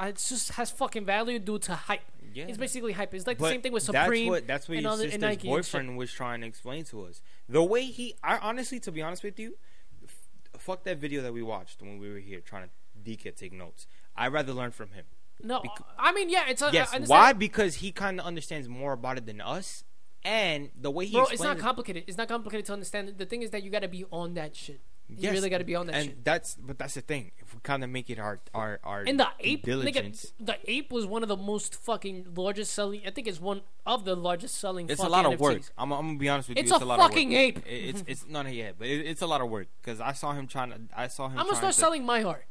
it 0.00 0.16
just 0.16 0.52
has 0.52 0.70
fucking 0.70 1.04
value 1.06 1.38
due 1.38 1.58
to 1.60 1.74
hype. 1.74 2.00
Yeah. 2.34 2.46
It's 2.48 2.58
basically 2.58 2.92
hype. 2.92 3.12
It's 3.14 3.26
like 3.26 3.38
the 3.38 3.48
same 3.48 3.62
thing 3.62 3.72
with 3.72 3.82
Supreme. 3.82 4.30
That's 4.30 4.30
what 4.30 4.46
that's 4.46 4.68
what 4.68 4.74
and 4.74 4.82
your 4.84 4.96
sister's 4.96 5.20
Nike 5.20 5.48
boyfriend 5.48 5.96
was 5.96 6.12
trying 6.12 6.40
to 6.42 6.46
explain 6.46 6.84
to 6.84 7.04
us. 7.04 7.22
The 7.48 7.62
way 7.62 7.84
he, 7.84 8.14
I 8.22 8.38
honestly, 8.38 8.80
to 8.80 8.92
be 8.92 9.02
honest 9.02 9.22
with 9.22 9.38
you, 9.38 9.56
f- 10.04 10.60
fuck 10.60 10.84
that 10.84 10.98
video 10.98 11.22
that 11.22 11.32
we 11.32 11.42
watched 11.42 11.82
when 11.82 11.98
we 11.98 12.10
were 12.10 12.18
here 12.18 12.40
trying 12.40 12.64
to 12.64 13.10
DK 13.10 13.34
take 13.36 13.52
notes. 13.52 13.86
I'd 14.16 14.32
rather 14.32 14.52
learn 14.52 14.70
from 14.70 14.90
him. 14.90 15.04
No, 15.42 15.60
Bec- 15.60 15.86
I 15.98 16.12
mean, 16.12 16.30
yeah, 16.30 16.44
it's 16.48 16.62
a, 16.62 16.70
Yes, 16.72 16.94
why? 17.06 17.32
Because 17.32 17.76
he 17.76 17.90
kind 17.90 18.20
of 18.20 18.26
understands 18.26 18.68
more 18.68 18.92
about 18.92 19.18
it 19.18 19.26
than 19.26 19.40
us, 19.40 19.82
and 20.24 20.70
the 20.78 20.90
way 20.90 21.06
he 21.06 21.14
Bro, 21.16 21.26
it's 21.32 21.42
not 21.42 21.56
it- 21.56 21.60
complicated. 21.60 22.04
It's 22.06 22.18
not 22.18 22.28
complicated 22.28 22.66
to 22.66 22.72
understand. 22.72 23.14
The 23.18 23.26
thing 23.26 23.42
is 23.42 23.50
that 23.50 23.62
you 23.62 23.70
got 23.70 23.82
to 23.82 23.88
be 23.88 24.04
on 24.12 24.34
that 24.34 24.54
shit. 24.54 24.80
You 25.08 25.30
really 25.30 25.50
got 25.50 25.58
to 25.58 25.64
be 25.64 25.74
on 25.74 25.86
that 25.88 25.94
and 25.96 26.04
shit. 26.06 26.24
that's 26.24 26.54
but 26.54 26.78
that's 26.78 26.94
the 26.94 27.02
thing. 27.02 27.32
If 27.38 27.52
we 27.54 27.60
kind 27.62 27.84
of 27.84 27.90
make 27.90 28.08
it 28.08 28.18
our 28.18 28.40
our 28.54 28.80
our 28.82 29.02
And 29.02 29.20
the 29.20 29.28
ape, 29.40 29.62
nigga, 29.62 29.64
diligence, 29.66 30.32
the 30.40 30.56
ape 30.66 30.90
was 30.90 31.04
one 31.04 31.22
of 31.22 31.28
the 31.28 31.36
most 31.36 31.74
fucking 31.74 32.28
largest 32.34 32.72
selling. 32.72 33.02
I 33.06 33.10
think 33.10 33.26
it's 33.26 33.40
one 33.40 33.60
of 33.84 34.04
the 34.06 34.14
largest 34.16 34.56
selling. 34.58 34.88
it's 34.88 35.02
a 35.02 35.08
lot 35.08 35.26
of 35.26 35.32
NFTs. 35.32 35.40
work. 35.40 35.62
I'm, 35.76 35.92
I'm 35.92 36.06
gonna 36.06 36.18
be 36.18 36.28
honest 36.30 36.48
with 36.48 36.56
It's 36.58 36.70
you. 36.70 36.76
It's 36.76 36.82
a 36.82 36.86
lot 36.86 36.98
fucking 36.98 37.28
of 37.34 37.38
work. 37.38 37.40
ape. 37.40 37.58
It- 37.66 37.88
It's 37.90 38.04
it's 38.06 38.26
not 38.28 38.50
yet, 38.52 38.76
but 38.78 38.88
it, 38.88 39.06
it's 39.06 39.20
a 39.20 39.26
lot 39.26 39.40
of 39.42 39.50
work 39.50 39.68
because 39.82 40.00
I 40.00 40.12
saw 40.12 40.32
him 40.32 40.46
trying 40.46 40.70
to. 40.70 40.78
I 40.96 41.08
saw 41.08 41.28
him. 41.28 41.38
I'm 41.38 41.44
gonna 41.44 41.56
start 41.56 41.74
to, 41.74 41.78
selling 41.80 42.06
my 42.06 42.22
heart. 42.22 42.46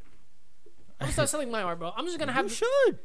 I'm 1.00 1.06
gonna 1.06 1.14
start 1.14 1.30
selling 1.34 1.50
my 1.50 1.62
heart, 1.62 1.80
bro. 1.80 1.94
I'm 1.98 2.06
just 2.06 2.20
gonna 2.20 2.32
have. 2.34 2.46
You 2.46 2.50
should. 2.50 3.00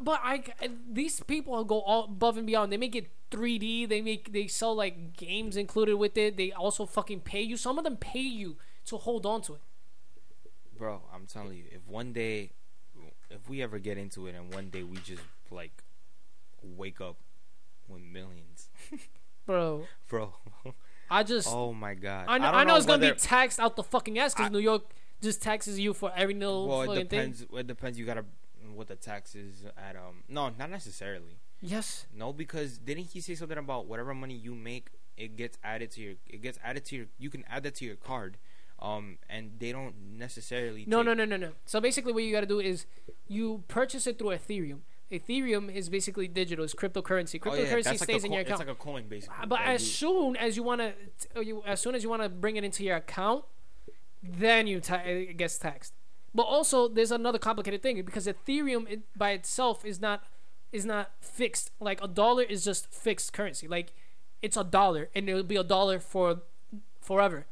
But 0.00 0.20
I, 0.24 0.42
these 0.90 1.20
people 1.20 1.64
go 1.64 1.80
all 1.82 2.04
above 2.04 2.38
and 2.38 2.46
beyond. 2.46 2.72
They 2.72 2.78
make 2.78 2.94
it 2.96 3.10
3D. 3.30 3.88
They 3.88 4.00
make 4.00 4.32
they 4.32 4.46
sell 4.46 4.74
like 4.76 5.16
games 5.16 5.56
included 5.56 5.96
with 5.96 6.16
it. 6.16 6.36
They 6.36 6.52
also 6.52 6.86
fucking 6.86 7.20
pay 7.20 7.42
you. 7.42 7.56
Some 7.56 7.78
of 7.78 7.84
them 7.84 7.96
pay 7.96 8.20
you 8.20 8.56
to 8.86 8.96
hold 8.96 9.26
on 9.26 9.42
to 9.42 9.54
it. 9.54 9.60
Bro, 10.76 11.02
I'm 11.14 11.26
telling 11.26 11.56
you, 11.56 11.64
if 11.70 11.86
one 11.86 12.12
day, 12.12 12.50
if 13.30 13.48
we 13.48 13.62
ever 13.62 13.78
get 13.78 13.98
into 13.98 14.26
it, 14.26 14.34
and 14.34 14.52
one 14.52 14.68
day 14.70 14.82
we 14.82 14.96
just 14.98 15.22
like 15.50 15.82
wake 16.62 17.00
up 17.00 17.16
with 17.88 18.02
millions, 18.02 18.68
Bro, 19.46 19.86
bro, 20.08 20.32
I 21.10 21.22
just 21.24 21.48
Oh 21.50 21.72
my 21.72 21.94
god. 21.94 22.26
I 22.28 22.38
know, 22.38 22.46
don't 22.46 22.54
I 22.54 22.64
know 22.64 22.76
it's 22.76 22.86
gonna 22.86 23.10
be 23.12 23.18
taxed 23.18 23.58
out 23.60 23.76
the 23.76 23.82
fucking 23.82 24.18
ass 24.18 24.34
because 24.34 24.50
New 24.52 24.58
York 24.60 24.82
just 25.20 25.42
taxes 25.42 25.78
you 25.78 25.92
for 25.94 26.12
every 26.16 26.34
little 26.34 26.68
Well, 26.68 26.86
fucking 26.86 27.02
it 27.02 27.10
thing. 27.10 27.18
depends. 27.32 27.46
It 27.52 27.66
depends. 27.66 27.98
You 27.98 28.06
gotta 28.06 28.24
what 28.74 28.86
the 28.88 28.96
tax 28.96 29.34
is 29.34 29.64
at. 29.76 29.96
Um, 29.96 30.22
no, 30.28 30.50
not 30.58 30.70
necessarily. 30.70 31.38
Yes. 31.60 32.06
No, 32.16 32.32
because 32.32 32.78
didn't 32.78 33.04
he 33.12 33.20
say 33.20 33.34
something 33.34 33.58
about 33.58 33.86
whatever 33.86 34.14
money 34.14 34.34
you 34.34 34.54
make, 34.54 34.88
it 35.16 35.36
gets 35.36 35.58
added 35.62 35.90
to 35.92 36.00
your. 36.00 36.14
It 36.26 36.40
gets 36.42 36.58
added 36.64 36.84
to 36.86 36.96
your. 36.96 37.06
You 37.18 37.28
can 37.30 37.44
add 37.48 37.62
that 37.64 37.74
to 37.76 37.84
your 37.84 37.96
card. 37.96 38.38
Um, 38.82 39.18
and 39.30 39.52
they 39.60 39.70
don't 39.70 39.94
necessarily. 40.18 40.84
No, 40.88 41.02
no, 41.02 41.14
no, 41.14 41.24
no, 41.24 41.36
no. 41.36 41.50
So 41.66 41.80
basically, 41.80 42.12
what 42.12 42.24
you 42.24 42.32
gotta 42.32 42.46
do 42.46 42.58
is 42.58 42.84
you 43.28 43.62
purchase 43.68 44.08
it 44.08 44.18
through 44.18 44.30
Ethereum. 44.30 44.80
Ethereum 45.10 45.72
is 45.72 45.88
basically 45.88 46.26
digital. 46.26 46.64
It's 46.64 46.74
cryptocurrency. 46.74 47.40
Oh, 47.46 47.54
yeah, 47.54 47.64
Cryptocurrency 47.66 47.82
that's 47.84 47.86
like 47.86 47.98
stays 48.10 48.22
a 48.24 48.26
in 48.26 48.32
co- 48.32 48.38
your 48.38 48.46
It's 48.48 48.58
like 48.58 48.68
a 48.68 48.74
coin, 48.74 49.04
basically. 49.08 49.36
but 49.46 49.56
that 49.60 49.68
as 49.68 49.82
you- 49.82 49.88
soon 49.88 50.36
as 50.36 50.56
you 50.56 50.62
wanna, 50.64 50.94
t- 51.20 51.42
you 51.44 51.62
as 51.64 51.80
soon 51.80 51.94
as 51.94 52.02
you 52.02 52.08
wanna 52.08 52.28
bring 52.28 52.56
it 52.56 52.64
into 52.64 52.82
your 52.82 52.96
account, 52.96 53.44
then 54.22 54.66
you 54.66 54.80
ta- 54.80 55.02
it 55.04 55.36
gets 55.36 55.58
taxed. 55.58 55.92
But 56.34 56.44
also, 56.44 56.88
there's 56.88 57.12
another 57.12 57.38
complicated 57.38 57.82
thing 57.82 58.02
because 58.02 58.26
Ethereum 58.26 58.90
it, 58.90 59.00
by 59.16 59.30
itself 59.32 59.84
is 59.84 60.00
not 60.00 60.24
is 60.72 60.84
not 60.86 61.12
fixed. 61.20 61.70
Like 61.78 62.02
a 62.02 62.08
dollar 62.08 62.42
is 62.42 62.64
just 62.64 62.86
fixed 62.90 63.32
currency. 63.32 63.68
Like 63.68 63.92
it's 64.40 64.56
a 64.56 64.64
dollar 64.64 65.08
and 65.14 65.28
it'll 65.28 65.42
be 65.44 65.56
a 65.56 65.62
dollar 65.62 66.00
for 66.00 66.42
forever. 67.00 67.46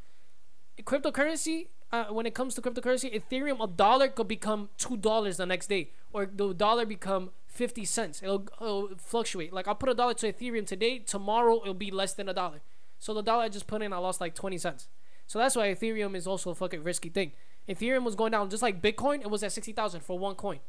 Cryptocurrency, 0.85 1.69
uh, 1.93 2.07
when 2.07 2.27
it 2.27 2.35
comes 2.35 2.55
to 2.55 2.63
cryptocurrency, 2.63 3.13
Ethereum, 3.13 3.63
a 3.63 3.67
dollar 3.67 4.09
could 4.09 4.29
become 4.29 4.69
two 4.79 4.97
dollars 4.97 5.37
the 5.39 5.47
next 5.47 5.69
day, 5.69 5.91
or 6.13 6.27
the 6.27 6.55
dollar 6.55 6.87
become 6.87 7.31
fifty 7.47 7.85
cents. 7.85 8.23
It'll, 8.23 8.47
it'll 8.61 8.91
fluctuate. 8.97 9.53
Like 9.53 9.67
I'll 9.67 9.75
put 9.75 9.89
a 9.89 9.95
dollar 9.95 10.15
to 10.15 10.33
Ethereum 10.33 10.67
today, 10.67 10.99
tomorrow 11.01 11.61
it'll 11.63 11.75
be 11.75 11.91
less 11.91 12.15
than 12.15 12.29
a 12.29 12.35
dollar. 12.35 12.61
So 12.99 13.15
the 13.15 13.23
dollar 13.23 13.45
I 13.45 13.49
just 13.49 13.67
put 13.67 13.83
in, 13.83 13.93
I 13.93 13.99
lost 13.99 14.21
like 14.21 14.35
twenty 14.35 14.59
cents. 14.59 14.89
So 15.27 15.39
that's 15.39 15.57
why 15.57 15.69
Ethereum 15.75 16.15
is 16.15 16.27
also 16.27 16.51
a 16.51 16.55
fucking 16.55 16.83
risky 16.83 17.09
thing. 17.09 17.33
Ethereum 17.69 18.05
was 18.05 18.15
going 18.15 18.33
down 18.33 18.51
just 18.51 18.63
like 18.63 18.81
Bitcoin. 18.81 19.21
It 19.21 19.31
was 19.31 19.43
at 19.43 19.53
sixty 19.53 19.73
thousand 19.73 20.03
for 20.03 20.19
one 20.19 20.35
coin, 20.35 20.61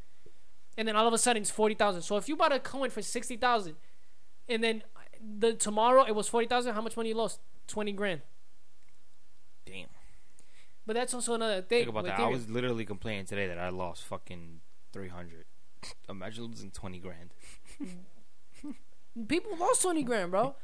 and 0.78 0.88
then 0.88 0.96
all 0.96 1.08
of 1.08 1.14
a 1.14 1.18
sudden 1.18 1.42
it's 1.44 1.52
forty 1.52 1.76
thousand. 1.76 2.02
So 2.02 2.18
if 2.18 2.28
you 2.28 2.36
bought 2.36 2.52
a 2.52 2.60
coin 2.60 2.90
for 2.90 3.02
sixty 3.02 3.38
thousand, 3.38 3.76
and 4.50 4.64
then 4.64 4.84
the 5.40 5.54
tomorrow 5.54 6.04
it 6.04 6.16
was 6.16 6.28
forty 6.28 6.48
thousand, 6.48 6.74
how 6.74 6.82
much 6.82 6.98
money 6.98 7.10
you 7.10 7.16
lost? 7.16 7.40
Twenty 7.68 7.92
grand. 7.92 8.22
But 10.86 10.96
that's 10.96 11.14
also 11.14 11.36
another 11.36 11.62
thing. 11.62 11.86
Think 11.86 11.90
about 11.90 12.06
that. 12.06 12.20
I 12.20 12.28
was 12.28 12.50
literally 12.50 12.86
complaining 12.86 13.26
today 13.26 13.48
that 13.48 13.60
I 13.60 13.70
lost 13.70 14.04
fucking 14.04 14.62
three 14.92 15.10
hundred. 15.10 15.46
Imagine 16.10 16.46
losing 16.46 16.72
twenty 16.72 17.00
grand. 17.00 17.34
people 19.28 19.56
lost 19.58 19.82
20 19.82 20.04
grand, 20.04 20.32
bro. 20.32 20.56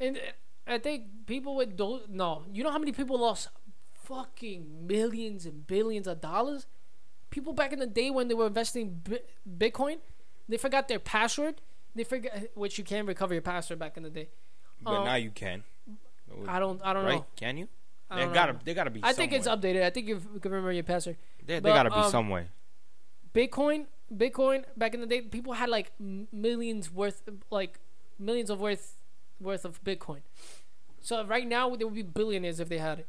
And 0.00 0.16
uh, 0.16 0.20
I 0.66 0.78
think 0.78 1.26
people 1.26 1.56
with 1.56 1.76
those, 1.76 2.02
no, 2.08 2.42
you 2.52 2.64
know 2.64 2.70
how 2.70 2.78
many 2.78 2.92
people 2.92 3.18
lost 3.18 3.48
fucking 3.92 4.86
millions 4.86 5.46
and 5.46 5.66
billions 5.66 6.06
of 6.06 6.20
dollars? 6.20 6.66
People 7.30 7.52
back 7.52 7.72
in 7.72 7.78
the 7.78 7.86
day 7.86 8.10
when 8.10 8.28
they 8.28 8.34
were 8.34 8.46
investing 8.46 9.00
bi- 9.08 9.20
Bitcoin, 9.58 9.98
they 10.48 10.56
forgot 10.56 10.88
their 10.88 10.98
password. 10.98 11.60
They 11.94 12.04
forgot, 12.04 12.32
which 12.54 12.78
you 12.78 12.84
can 12.84 13.06
recover 13.06 13.34
your 13.34 13.42
password 13.42 13.78
back 13.78 13.96
in 13.96 14.02
the 14.02 14.10
day. 14.10 14.28
But 14.82 14.94
Um, 14.98 15.04
now 15.04 15.14
you 15.14 15.30
can. 15.30 15.64
I 16.48 16.58
don't, 16.58 16.80
I 16.84 16.92
don't 16.92 17.04
right? 17.04 17.14
know. 17.16 17.26
Can 17.36 17.56
you? 17.56 17.68
I 18.14 18.26
They 18.26 18.32
gotta. 18.32 18.56
They 18.64 18.74
gotta 18.74 18.90
be. 18.90 19.00
I 19.02 19.12
think 19.12 19.32
it's 19.32 19.48
updated. 19.48 19.82
I 19.82 19.90
think 19.90 20.08
you 20.08 20.20
can 20.40 20.50
remember 20.50 20.72
your 20.72 20.84
password. 20.84 21.16
They, 21.44 21.60
they 21.60 21.70
gotta 21.70 21.90
be 21.90 21.96
um, 21.96 22.10
some 22.10 22.28
way. 22.28 22.46
Bitcoin, 23.34 23.86
Bitcoin 24.14 24.64
back 24.76 24.94
in 24.94 25.00
the 25.00 25.06
day, 25.06 25.20
people 25.20 25.54
had 25.54 25.68
like 25.68 25.92
millions 25.98 26.90
worth, 26.90 27.22
like 27.50 27.80
millions 28.18 28.50
of 28.50 28.60
worth 28.60 28.96
worth 29.40 29.64
of 29.64 29.82
Bitcoin. 29.84 30.20
So 31.00 31.24
right 31.24 31.46
now 31.46 31.74
they 31.76 31.84
would 31.84 31.94
be 31.94 32.02
billionaires 32.02 32.60
if 32.60 32.68
they 32.68 32.78
had 32.78 33.00
it. 33.00 33.08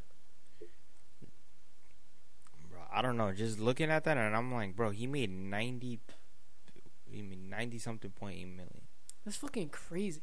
Bro, 2.70 2.82
I 2.91 3.01
don't 3.01 3.18
know. 3.18 3.32
Just 3.32 3.60
looking 3.60 3.89
at 3.89 4.03
that, 4.03 4.18
and 4.18 4.36
I'm 4.36 4.53
like, 4.53 4.76
bro, 4.76 4.89
he 4.89 5.08
made 5.08 5.30
ninety. 5.30 5.99
He 7.10 7.22
made 7.22 7.49
ninety 7.49 7.78
something 7.80 8.12
point 8.12 8.38
eight 8.38 8.47
million 8.47 8.82
That's 9.24 9.38
fucking 9.38 9.70
crazy. 9.70 10.22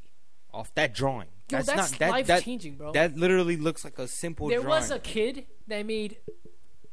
Off 0.53 0.74
that 0.74 0.94
drawing. 0.94 1.28
Yo, 1.48 1.59
that's, 1.59 1.66
that's, 1.66 1.90
not 1.92 1.98
that. 1.98 2.11
life 2.11 2.26
That, 2.26 2.42
changing, 2.44 2.76
bro. 2.76 2.92
that 2.92 3.16
literally 3.16 3.57
looks 3.57 3.84
like 3.84 3.98
a 3.98 4.09
simple 4.09 4.48
drawing. 4.48 4.61
there 4.61 4.68
drawing. 4.68 4.80
was 4.82 4.90
a 4.90 4.98
kid 4.98 5.46
that 5.68 5.84
made 5.84 6.18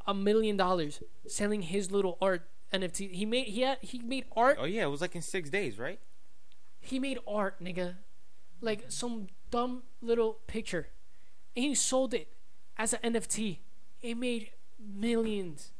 a 0.05 0.13
million 0.13 0.57
dollars 0.57 1.01
selling 1.27 1.61
his 1.61 1.91
little 1.91 2.17
art 2.21 2.49
NFT. 2.73 3.11
He 3.11 3.25
made 3.25 3.47
he 3.47 3.61
had 3.61 3.77
he 3.81 3.99
made 3.99 4.25
art. 4.35 4.57
oh 4.59 4.65
yeah, 4.65 4.83
it 4.83 4.89
was 4.89 5.01
like 5.01 5.15
in 5.15 5.21
six 5.21 5.49
days, 5.49 5.79
right? 5.79 5.99
He 6.79 6.99
made 6.99 7.19
art, 7.27 7.61
nigga, 7.61 7.95
like 8.61 8.85
some 8.89 9.27
dumb 9.51 9.83
little 10.01 10.39
picture, 10.47 10.87
and 11.55 11.65
he 11.65 11.75
sold 11.75 12.13
it 12.13 12.29
as 12.77 12.93
an 12.93 13.13
NFT. 13.13 13.59
It 14.01 14.15
made 14.15 14.51
millions. 14.79 15.71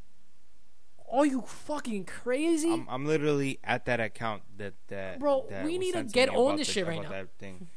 Are 1.12 1.26
you 1.26 1.41
fucking 1.41 2.05
crazy? 2.05 2.72
I'm, 2.72 2.88
I'm 2.89 3.05
literally 3.05 3.60
at 3.64 3.86
that 3.86 3.99
account 3.99 4.43
that 4.57 4.74
that. 4.88 5.20
Bro, 5.20 5.47
that 5.49 5.66
we 5.66 5.78
need 5.78 5.93
to 5.93 6.03
get 6.03 6.30
on 6.30 6.55
this 6.55 6.68
the- 6.68 6.74
shit 6.74 6.88
right 6.88 7.01
now. 7.01 7.10
That 7.10 7.30
thing. 7.39 7.68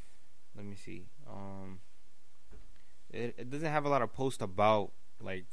Let 0.57 0.67
me 0.67 0.77
see. 0.77 1.07
Um, 1.29 1.81
it, 3.11 3.35
it 3.39 3.51
doesn't 3.51 3.71
have 3.71 3.85
a 3.85 3.89
lot 3.89 4.03
of 4.03 4.13
posts 4.13 4.43
about 4.43 4.93
like 5.21 5.47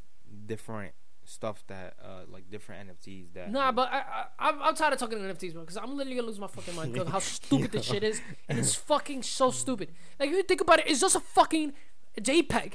different 0.45 0.93
stuff 1.25 1.63
that 1.67 1.93
uh 2.03 2.21
like 2.27 2.49
different 2.49 2.89
NFTs 2.89 3.33
that. 3.33 3.51
Nah, 3.51 3.71
but 3.71 3.89
I, 3.91 3.99
I 3.99 4.49
I'm, 4.49 4.61
I'm 4.61 4.75
tired 4.75 4.93
of 4.93 4.99
talking 4.99 5.19
NFTs, 5.19 5.53
bro. 5.53 5.61
Because 5.61 5.77
I'm 5.77 5.95
literally 5.95 6.15
gonna 6.15 6.27
lose 6.27 6.39
my 6.39 6.47
fucking 6.47 6.75
mind 6.75 6.93
because 6.93 7.07
how 7.07 7.19
stupid 7.19 7.71
this 7.71 7.85
shit 7.85 8.03
is, 8.03 8.21
and 8.47 8.59
it's 8.59 8.75
fucking 8.75 9.23
so 9.23 9.51
stupid. 9.51 9.91
Like 10.19 10.29
if 10.29 10.35
you 10.35 10.43
think 10.43 10.61
about 10.61 10.79
it, 10.79 10.87
it's 10.87 10.99
just 10.99 11.15
a 11.15 11.19
fucking 11.19 11.73
JPEG, 12.19 12.73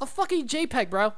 a 0.00 0.06
fucking 0.06 0.48
JPEG, 0.48 0.90
bro. 0.90 1.12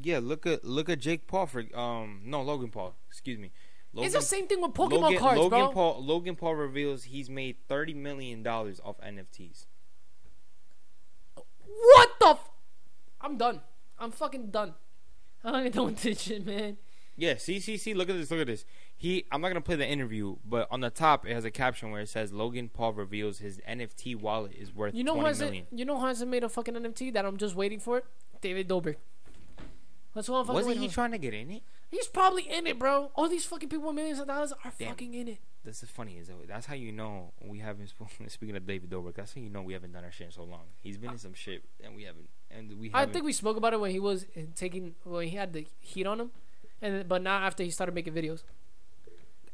Yeah, 0.00 0.20
look 0.22 0.46
at 0.46 0.64
look 0.64 0.88
at 0.88 1.00
Jake 1.00 1.26
Paul 1.26 1.46
for 1.46 1.64
um 1.74 2.20
no 2.24 2.42
Logan 2.42 2.70
Paul 2.70 2.94
excuse 3.08 3.38
me. 3.38 3.50
Logan, 3.92 4.06
it's 4.06 4.14
the 4.14 4.22
same 4.22 4.46
thing 4.46 4.60
with 4.60 4.72
Pokemon 4.72 5.00
Logan, 5.00 5.18
cards, 5.18 5.38
Logan 5.40 5.58
bro. 5.60 5.68
Paul 5.72 6.04
Logan 6.04 6.36
Paul 6.36 6.54
reveals 6.54 7.04
he's 7.04 7.28
made 7.28 7.56
thirty 7.68 7.94
million 7.94 8.42
dollars 8.42 8.80
off 8.84 9.00
NFTs. 9.00 9.66
What 11.66 12.10
the? 12.20 12.28
F- 12.28 12.50
I'm 13.20 13.36
done. 13.36 13.60
I'm 13.98 14.10
fucking 14.10 14.50
done. 14.50 14.74
I'm 15.44 15.52
not 15.52 15.60
even 15.60 15.72
done 15.72 15.84
with 15.86 16.02
this 16.02 16.20
shit, 16.22 16.46
man. 16.46 16.76
Yeah, 17.16 17.34
see, 17.36 17.60
see, 17.60 17.76
see. 17.76 17.92
Look 17.92 18.08
at 18.08 18.16
this. 18.16 18.30
Look 18.30 18.40
at 18.40 18.46
this. 18.46 18.64
He. 18.96 19.24
I'm 19.30 19.40
not 19.40 19.48
gonna 19.48 19.60
play 19.60 19.76
the 19.76 19.86
interview, 19.86 20.36
but 20.44 20.68
on 20.70 20.80
the 20.80 20.90
top 20.90 21.26
it 21.26 21.34
has 21.34 21.44
a 21.44 21.50
caption 21.50 21.90
where 21.90 22.00
it 22.02 22.08
says 22.08 22.32
Logan 22.32 22.68
Paul 22.68 22.92
reveals 22.94 23.38
his 23.40 23.60
NFT 23.68 24.16
wallet 24.16 24.52
is 24.58 24.72
worth 24.74 24.94
You 24.94 25.04
know 25.04 25.12
who 25.14 25.20
20 25.20 25.28
hasn't? 25.28 25.50
million. 25.50 25.66
You 25.72 25.84
know 25.84 25.98
who 26.00 26.06
hasn't 26.06 26.30
made 26.30 26.44
a 26.44 26.48
fucking 26.48 26.74
NFT 26.74 27.12
that 27.14 27.24
I'm 27.26 27.36
just 27.36 27.54
waiting 27.54 27.78
for 27.80 27.98
it? 27.98 28.04
David 28.40 28.68
Dobrik. 28.68 28.96
That's 30.14 30.28
what 30.28 30.38
I'm 30.38 30.46
fucking 30.46 30.54
Wasn't 30.66 30.78
he 30.78 30.88
trying 30.88 31.12
to 31.12 31.18
get 31.18 31.34
in 31.34 31.50
it? 31.50 31.62
He's 31.88 32.08
probably 32.08 32.42
in 32.48 32.66
it, 32.66 32.78
bro. 32.78 33.10
All 33.14 33.28
these 33.28 33.44
fucking 33.44 33.68
people 33.68 33.86
with 33.86 33.96
millions 33.96 34.18
of 34.20 34.26
dollars 34.26 34.52
are 34.64 34.72
Damn. 34.78 34.88
fucking 34.88 35.14
in 35.14 35.28
it. 35.28 35.38
This 35.64 35.82
is 35.82 35.90
funny, 35.90 36.16
is 36.18 36.28
that 36.28 36.36
that's 36.48 36.66
how 36.66 36.74
you 36.74 36.90
know 36.90 37.32
we 37.42 37.58
haven't. 37.58 37.88
sp- 37.92 38.08
Speaking 38.28 38.56
of 38.56 38.66
David 38.66 38.90
Dobrik, 38.90 39.14
that's 39.14 39.34
how 39.34 39.40
you 39.40 39.50
know 39.50 39.62
we 39.62 39.72
haven't 39.74 39.92
done 39.92 40.04
our 40.04 40.10
shit 40.10 40.26
in 40.26 40.32
so 40.32 40.44
long. 40.44 40.62
He's 40.80 40.96
been 40.96 41.10
in 41.10 41.18
some 41.18 41.34
shit, 41.34 41.62
and 41.84 41.94
we 41.94 42.04
haven't. 42.04 42.28
And 42.50 42.78
we. 42.80 42.90
I 42.94 43.00
Haven't, 43.00 43.12
think 43.12 43.24
we 43.24 43.32
spoke 43.32 43.56
about 43.56 43.72
it 43.74 43.80
when 43.80 43.90
he 43.90 44.00
was 44.00 44.24
taking 44.56 44.94
when 45.04 45.28
he 45.28 45.36
had 45.36 45.52
the 45.52 45.66
heat 45.78 46.06
on 46.06 46.18
him, 46.20 46.30
and 46.80 47.06
but 47.06 47.22
not 47.22 47.42
after 47.42 47.62
he 47.62 47.70
started 47.70 47.94
making 47.94 48.14
videos. 48.14 48.42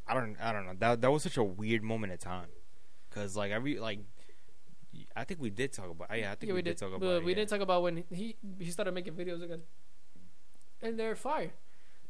I 0.06 0.14
don't. 0.14 0.36
I 0.40 0.52
don't 0.52 0.64
know. 0.66 0.74
That 0.78 1.00
that 1.00 1.10
was 1.10 1.22
such 1.24 1.36
a 1.36 1.42
weird 1.44 1.82
moment 1.82 2.12
in 2.12 2.18
time, 2.18 2.48
cause 3.10 3.36
like 3.36 3.50
every 3.50 3.78
like. 3.78 3.98
I 5.14 5.24
think 5.24 5.40
we 5.40 5.50
did 5.50 5.72
talk 5.72 5.90
about. 5.90 6.08
Yeah, 6.16 6.32
I 6.32 6.34
think 6.36 6.48
Yeah, 6.48 6.54
we, 6.54 6.62
did, 6.62 6.78
talk 6.78 6.88
about. 6.88 7.00
but 7.00 7.16
it, 7.16 7.24
we 7.24 7.32
yeah. 7.32 7.36
did 7.36 7.48
talk 7.48 7.60
about 7.60 7.82
when 7.82 8.04
he 8.10 8.36
he 8.58 8.70
started 8.70 8.92
making 8.94 9.12
videos 9.14 9.42
again, 9.42 9.60
and 10.86 10.98
they're 10.98 11.16
fire. 11.16 11.52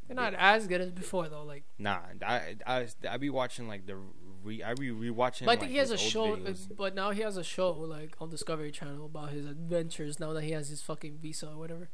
They're 0.07 0.15
not 0.15 0.33
as 0.37 0.67
good 0.67 0.81
as 0.81 0.91
before 0.91 1.27
though. 1.27 1.43
Like, 1.43 1.63
Nah, 1.77 1.99
I 2.25 2.55
I 2.65 2.87
I 3.09 3.17
be 3.17 3.29
watching 3.29 3.67
like 3.67 3.85
the 3.85 3.97
re 4.43 4.63
I 4.63 4.73
be 4.73 4.89
rewatching. 4.89 5.45
but 5.45 5.51
I 5.51 5.55
think 5.55 5.61
like, 5.63 5.69
he 5.71 5.77
has 5.77 5.91
a 5.91 5.97
show. 5.97 6.33
uh, 6.33 6.37
videos. 6.37 6.75
But 6.75 6.95
now 6.95 7.11
he 7.11 7.21
has 7.21 7.35
a 7.37 7.43
show 7.43 7.71
like 7.71 8.15
on 8.21 8.29
Discovery 8.29 8.71
Channel 8.71 9.05
about 9.05 9.31
his 9.31 9.45
adventures. 9.45 10.19
Now 10.19 10.33
that 10.33 10.43
he 10.43 10.51
has 10.51 10.69
his 10.69 10.81
fucking 10.81 11.17
visa 11.17 11.49
or 11.49 11.57
whatever. 11.57 11.89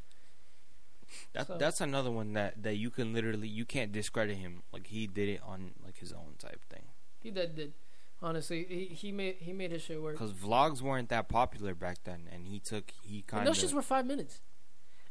That 1.34 1.48
so- 1.48 1.58
that's 1.58 1.82
another 1.82 2.12
one 2.12 2.34
that 2.34 2.62
that 2.62 2.76
you 2.76 2.90
can 2.90 3.14
literally 3.14 3.48
you 3.48 3.66
can't 3.66 3.92
discredit 3.92 4.38
him 4.38 4.64
like 4.72 4.88
he 4.88 5.08
did 5.08 5.30
it 5.30 5.42
on 5.44 5.72
like 5.84 5.98
his 5.98 6.14
own 6.14 6.36
type 6.38 6.62
thing. 6.70 6.86
He 7.20 7.32
did 7.32 7.56
did. 7.56 7.74
Honestly, 8.22 8.66
he, 8.70 8.86
he 8.86 9.12
made 9.12 9.36
he 9.40 9.52
made 9.52 9.72
his 9.72 9.82
shit 9.82 10.02
work. 10.02 10.14
Because 10.14 10.32
vlogs 10.32 10.82
weren't 10.82 11.10
that 11.10 11.28
popular 11.28 11.76
back 11.76 11.98
then, 12.06 12.30
and 12.32 12.48
he 12.48 12.60
took 12.60 12.92
he 13.02 13.22
kind 13.22 13.46
those 13.46 13.62
shits 13.62 13.74
were 13.74 13.82
five 13.82 14.06
minutes. 14.06 14.40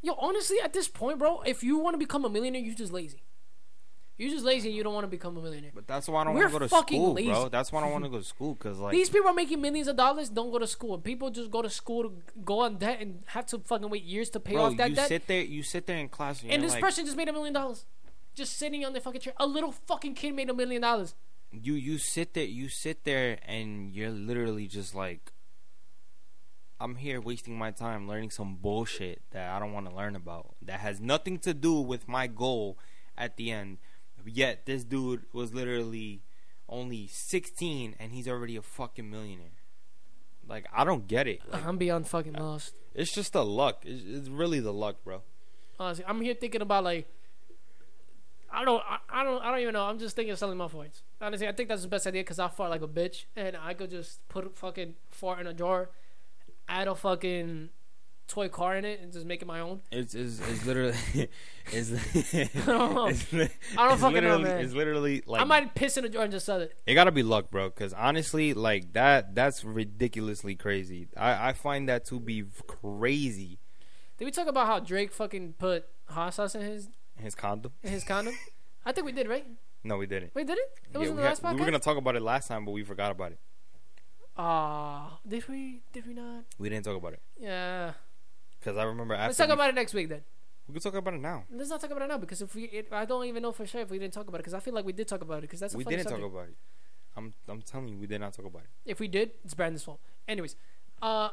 Yo, 0.03 0.15
honestly, 0.19 0.59
at 0.63 0.73
this 0.73 0.89
point, 0.89 1.19
bro, 1.19 1.43
if 1.43 1.63
you 1.63 1.79
want 1.79 1.95
to 1.95 1.99
become 1.99 2.25
a 2.25 2.29
millionaire, 2.29 2.61
you're 2.61 2.75
just 2.75 2.93
lazy. 2.93 3.23
You're 4.19 4.31
just 4.31 4.45
lazy 4.45 4.69
and 4.69 4.77
you 4.77 4.85
don't 4.85 4.93
want 4.93 5.05
to 5.05 5.09
become 5.09 5.37
a 5.37 5.41
millionaire. 5.41 5.71
But 5.75 5.87
that's 5.87 6.07
why 6.07 6.21
I 6.21 6.25
don't 6.25 6.35
want 6.35 6.47
to 6.47 6.53
go 6.53 6.59
to 6.59 6.69
school, 6.69 7.15
lazy. 7.15 7.31
bro. 7.31 7.49
That's 7.49 7.73
why 7.73 7.81
I 7.81 7.83
don't 7.85 7.93
want 7.93 8.05
to 8.05 8.11
go 8.11 8.19
to 8.19 8.25
school 8.25 8.55
because 8.55 8.79
like 8.79 8.93
These 8.93 9.09
people 9.09 9.29
are 9.29 9.35
making 9.35 9.61
millions 9.61 9.89
of 9.89 9.97
dollars. 9.97 10.29
Don't 10.29 10.51
go 10.51 10.59
to 10.59 10.67
school. 10.67 10.99
People 10.99 11.31
just 11.31 11.51
go 11.51 11.63
to 11.63 11.71
school 11.71 12.05
to 12.05 12.13
go 12.45 12.61
on 12.61 12.77
debt 12.77 12.99
and 13.01 13.23
have 13.27 13.47
to 13.47 13.59
fucking 13.61 13.89
wait 13.89 14.05
years 14.05 14.29
to 14.31 14.41
pay 14.41 14.55
bro, 14.55 14.65
off 14.65 14.77
that 14.77 14.91
you 14.91 14.97
debt. 14.97 15.09
sit 15.09 15.27
there, 15.27 15.43
you 15.43 15.63
sit 15.63 15.87
there 15.87 15.97
in 15.97 16.09
class, 16.09 16.43
and, 16.43 16.53
and 16.53 16.63
this 16.63 16.73
like, 16.73 16.83
person 16.83 17.05
just 17.05 17.17
made 17.17 17.29
a 17.29 17.33
million 17.33 17.55
dollars, 17.55 17.85
just 18.35 18.57
sitting 18.59 18.85
on 18.85 18.93
the 18.93 19.01
fucking 19.01 19.23
chair. 19.23 19.33
A 19.39 19.47
little 19.47 19.73
fucking 19.73 20.15
kid 20.15 20.35
made 20.35 20.51
a 20.51 20.55
million 20.55 20.83
dollars. 20.83 21.15
you 21.51 21.75
you 21.75 21.99
sit 21.99 22.35
there, 22.35 22.45
you 22.45 22.69
sit 22.69 23.05
there, 23.05 23.39
and 23.47 23.93
you're 23.93 24.11
literally 24.11 24.67
just 24.67 24.95
like, 24.95 25.32
I'm 26.83 26.97
here 26.97 27.21
wasting 27.21 27.57
my 27.57 27.71
time 27.71 28.09
learning 28.09 28.31
some 28.31 28.57
bullshit 28.57 29.23
that 29.31 29.51
I 29.51 29.61
don't 29.61 29.73
want 29.73 29.89
to 29.89 29.95
learn 29.95 30.17
about 30.17 30.57
that 30.63 30.81
has 30.81 31.01
nothing 31.01 31.39
to 31.41 31.55
do 31.55 31.81
with 31.81 32.09
my 32.09 32.27
goal 32.27 32.77
at 33.17 33.37
the 33.37 33.53
end. 33.53 33.79
Yet 34.27 34.67
this 34.67 34.83
dude 34.83 35.23
was 35.33 35.55
literally 35.55 36.23
only 36.69 37.07
16 37.07 37.95
and 38.01 38.13
he's 38.13 38.27
already 38.27 38.57
a 38.57 38.63
fucking 38.63 39.09
millionaire. 39.09 39.59
Like 40.49 40.67
I 40.75 40.83
don't 40.83 41.07
get 41.07 41.29
it. 41.29 41.41
Like, 41.53 41.65
I'm 41.65 41.79
beyond 41.79 42.09
fucking 42.09 42.37
uh, 42.37 42.43
lost. 42.43 42.75
it's 42.97 43.15
just 43.15 43.33
the 43.33 43.45
luck. 43.45 43.85
It's, 43.87 44.03
it's 44.05 44.29
really 44.29 44.59
the 44.59 44.73
luck, 44.73 44.97
bro. 45.05 45.23
Honestly, 45.79 46.05
I'm 46.07 46.21
here 46.21 46.35
thinking 46.35 46.63
about 46.63 46.83
like. 46.83 47.07
I 48.55 48.67
don't, 48.67 48.83
I, 48.87 48.99
I 49.09 49.25
don't, 49.25 49.43
I 49.43 49.51
don't 49.51 49.61
even 49.61 49.73
know. 49.73 49.85
I'm 49.85 49.99
just 49.99 50.15
thinking 50.15 50.33
of 50.33 50.39
selling 50.39 50.59
my 50.59 50.67
farts. 50.67 51.01
Honestly, 51.23 51.49
I 51.49 51.53
think 51.53 51.71
that's 51.71 51.81
the 51.83 51.89
best 51.89 52.07
idea 52.07 52.21
because 52.21 52.39
I 52.39 52.49
fart 52.49 52.69
like 52.69 52.83
a 52.83 52.89
bitch, 52.89 53.25
and 53.35 53.57
I 53.57 53.73
could 53.73 53.91
just 53.91 54.29
put 54.29 54.47
a 54.47 54.51
fucking 54.51 54.95
fart 55.11 55.41
in 55.41 55.47
a 55.47 55.55
jar, 55.55 55.89
add 56.69 56.89
a 56.89 56.95
fucking 56.95 57.71
toy 58.29 58.49
car 58.49 58.77
in 58.77 58.85
it, 58.85 59.01
and 59.01 59.13
just 59.13 59.27
make 59.27 59.43
it 59.43 59.47
my 59.47 59.61
own. 59.61 59.81
It's 59.91 60.15
it's, 60.15 60.41
it's 60.41 60.65
literally 60.65 60.95
it's, 61.73 61.93
I 62.35 62.49
don't 62.67 62.95
know. 62.95 63.07
it's, 63.09 63.27
I 63.77 63.89
don't 63.89 63.99
fucking 63.99 64.25
know, 64.25 64.39
man. 64.39 64.61
It's 64.65 64.73
literally 64.73 65.23
like 65.27 65.41
I 65.43 65.45
might 65.45 65.75
piss 65.75 65.97
in 65.97 66.05
a 66.05 66.09
jar 66.09 66.23
and 66.23 66.33
just 66.33 66.47
sell 66.47 66.61
it. 66.61 66.75
It 66.87 66.95
gotta 66.95 67.13
be 67.13 67.23
luck, 67.23 67.51
bro. 67.51 67.69
Because 67.69 67.93
honestly, 67.93 68.55
like 68.55 68.93
that, 68.95 69.35
that's 69.35 69.65
ridiculously 69.65 70.55
crazy. 70.55 71.09
I, 71.17 71.49
I 71.51 71.53
find 71.53 71.89
that 71.89 72.05
to 72.07 72.19
be 72.21 72.45
crazy. 72.67 73.59
Did 74.19 74.25
we 74.27 74.31
talk 74.31 74.47
about 74.47 74.67
how 74.67 74.81
Drake 74.81 75.13
fucking 75.13 75.55
put 75.59 75.87
hot 76.07 76.35
sauce 76.35 76.55
in 76.55 76.63
his 76.63 76.89
His 77.17 77.35
condom? 77.35 77.73
in 77.83 77.91
his 77.91 78.05
condom? 78.05 78.35
I 78.85 78.93
think 78.93 79.05
we 79.07 79.13
did, 79.13 79.29
right? 79.29 79.47
No, 79.85 79.97
we 79.97 80.07
didn't. 80.07 80.35
Wait, 80.35 80.47
did 80.47 80.59
it? 80.59 80.71
It 80.95 80.99
was 80.99 81.09
in 81.09 81.17
we, 81.17 81.23
the 81.23 81.29
had- 81.29 81.43
last 81.43 81.55
we 81.55 81.61
were 81.61 81.67
gonna 81.67 81.79
talk 81.79 81.97
about 81.97 82.17
it 82.17 82.23
last 82.23 82.49
time, 82.49 82.65
but 82.65 82.71
we 82.71 82.85
forgot 82.85 83.11
about 83.11 83.33
it. 83.33 83.39
Ah, 84.37 85.19
did 85.27 85.47
we? 85.49 85.83
Did 85.93 86.07
we 86.07 86.15
not? 86.15 86.45
We 86.59 86.69
didn't 86.69 86.85
talk 86.85 86.97
about 86.97 87.13
it 87.15 87.21
Yeah. 87.39 87.93
because 88.59 88.77
I 88.79 88.85
remember 88.85 89.15
after. 89.15 89.27
Let's 89.29 89.39
talk 89.39 89.49
we, 89.49 89.53
about 89.55 89.69
it 89.71 89.75
next 89.75 89.93
week 89.95 90.09
then. 90.09 90.23
we 90.69 90.73
can 90.75 90.81
talk 90.83 90.95
about 90.95 91.15
it 91.15 91.21
now. 91.21 91.45
Let's 91.51 91.69
not 91.71 91.81
talk 91.81 91.91
about 91.91 92.03
it 92.03 92.09
now 92.09 92.19
because 92.19 92.41
if 92.41 92.55
we, 92.55 92.65
it, 92.65 92.89
I 92.93 93.05
don't 93.05 93.27
even 93.27 93.43
know 93.43 93.53
for 93.53 93.67
sure 93.67 93.83
if 93.83 93.91
we 93.91 93.99
didn't 93.99 94.15
talk 94.15 94.29
about 94.29 94.39
it 94.39 94.45
because 94.45 94.55
I 94.55 94.61
feel 94.61 94.73
like 94.75 94.87
we 94.87 94.93
did 94.95 95.07
talk 95.09 95.21
about 95.21 95.39
it 95.39 95.43
because 95.43 95.61
that's 95.61 95.75
a 95.75 95.77
We 95.79 95.85
didn't 95.85 96.05
subject. 96.05 96.23
talk 96.23 96.33
about 96.33 96.49
it. 96.49 96.57
I'm 97.15 97.35
I'm 97.49 97.61
telling 97.61 97.89
you, 97.89 97.99
we 97.99 98.07
did 98.07 98.21
not 98.23 98.33
talk 98.33 98.47
about 98.47 98.63
it. 98.63 98.71
If 98.87 99.01
we 99.01 99.07
did, 99.09 99.33
it's 99.45 99.53
Brandon's 99.53 99.83
fault. 99.85 100.01
Anyways, 100.27 100.57
uh, 101.03 101.29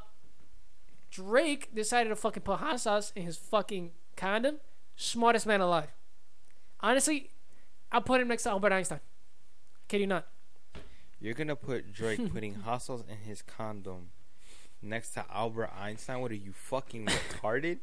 Drake 1.09 1.73
decided 1.73 2.09
to 2.09 2.15
fucking 2.17 2.43
put 2.43 2.59
hot 2.59 2.79
sauce 2.81 3.13
in 3.15 3.23
his 3.23 3.37
fucking 3.37 3.91
condom. 4.17 4.57
Smartest 4.97 5.47
man 5.47 5.61
alive. 5.61 5.87
Honestly, 6.81 7.29
I'll 7.93 8.01
put 8.01 8.19
him 8.19 8.27
next 8.27 8.43
to 8.43 8.49
Albert 8.49 8.73
Einstein. 8.73 8.99
Kid 9.87 10.01
you 10.01 10.07
not. 10.07 10.27
You're 11.19 11.33
gonna 11.33 11.55
put 11.55 11.91
Drake 11.93 12.31
putting 12.33 12.55
sauce 12.63 13.03
in 13.09 13.17
his 13.17 13.41
condom 13.41 14.09
next 14.81 15.11
to 15.11 15.25
Albert 15.33 15.71
Einstein? 15.77 16.21
What 16.21 16.31
are 16.31 16.35
you 16.35 16.53
fucking 16.53 17.05
retarded? 17.07 17.79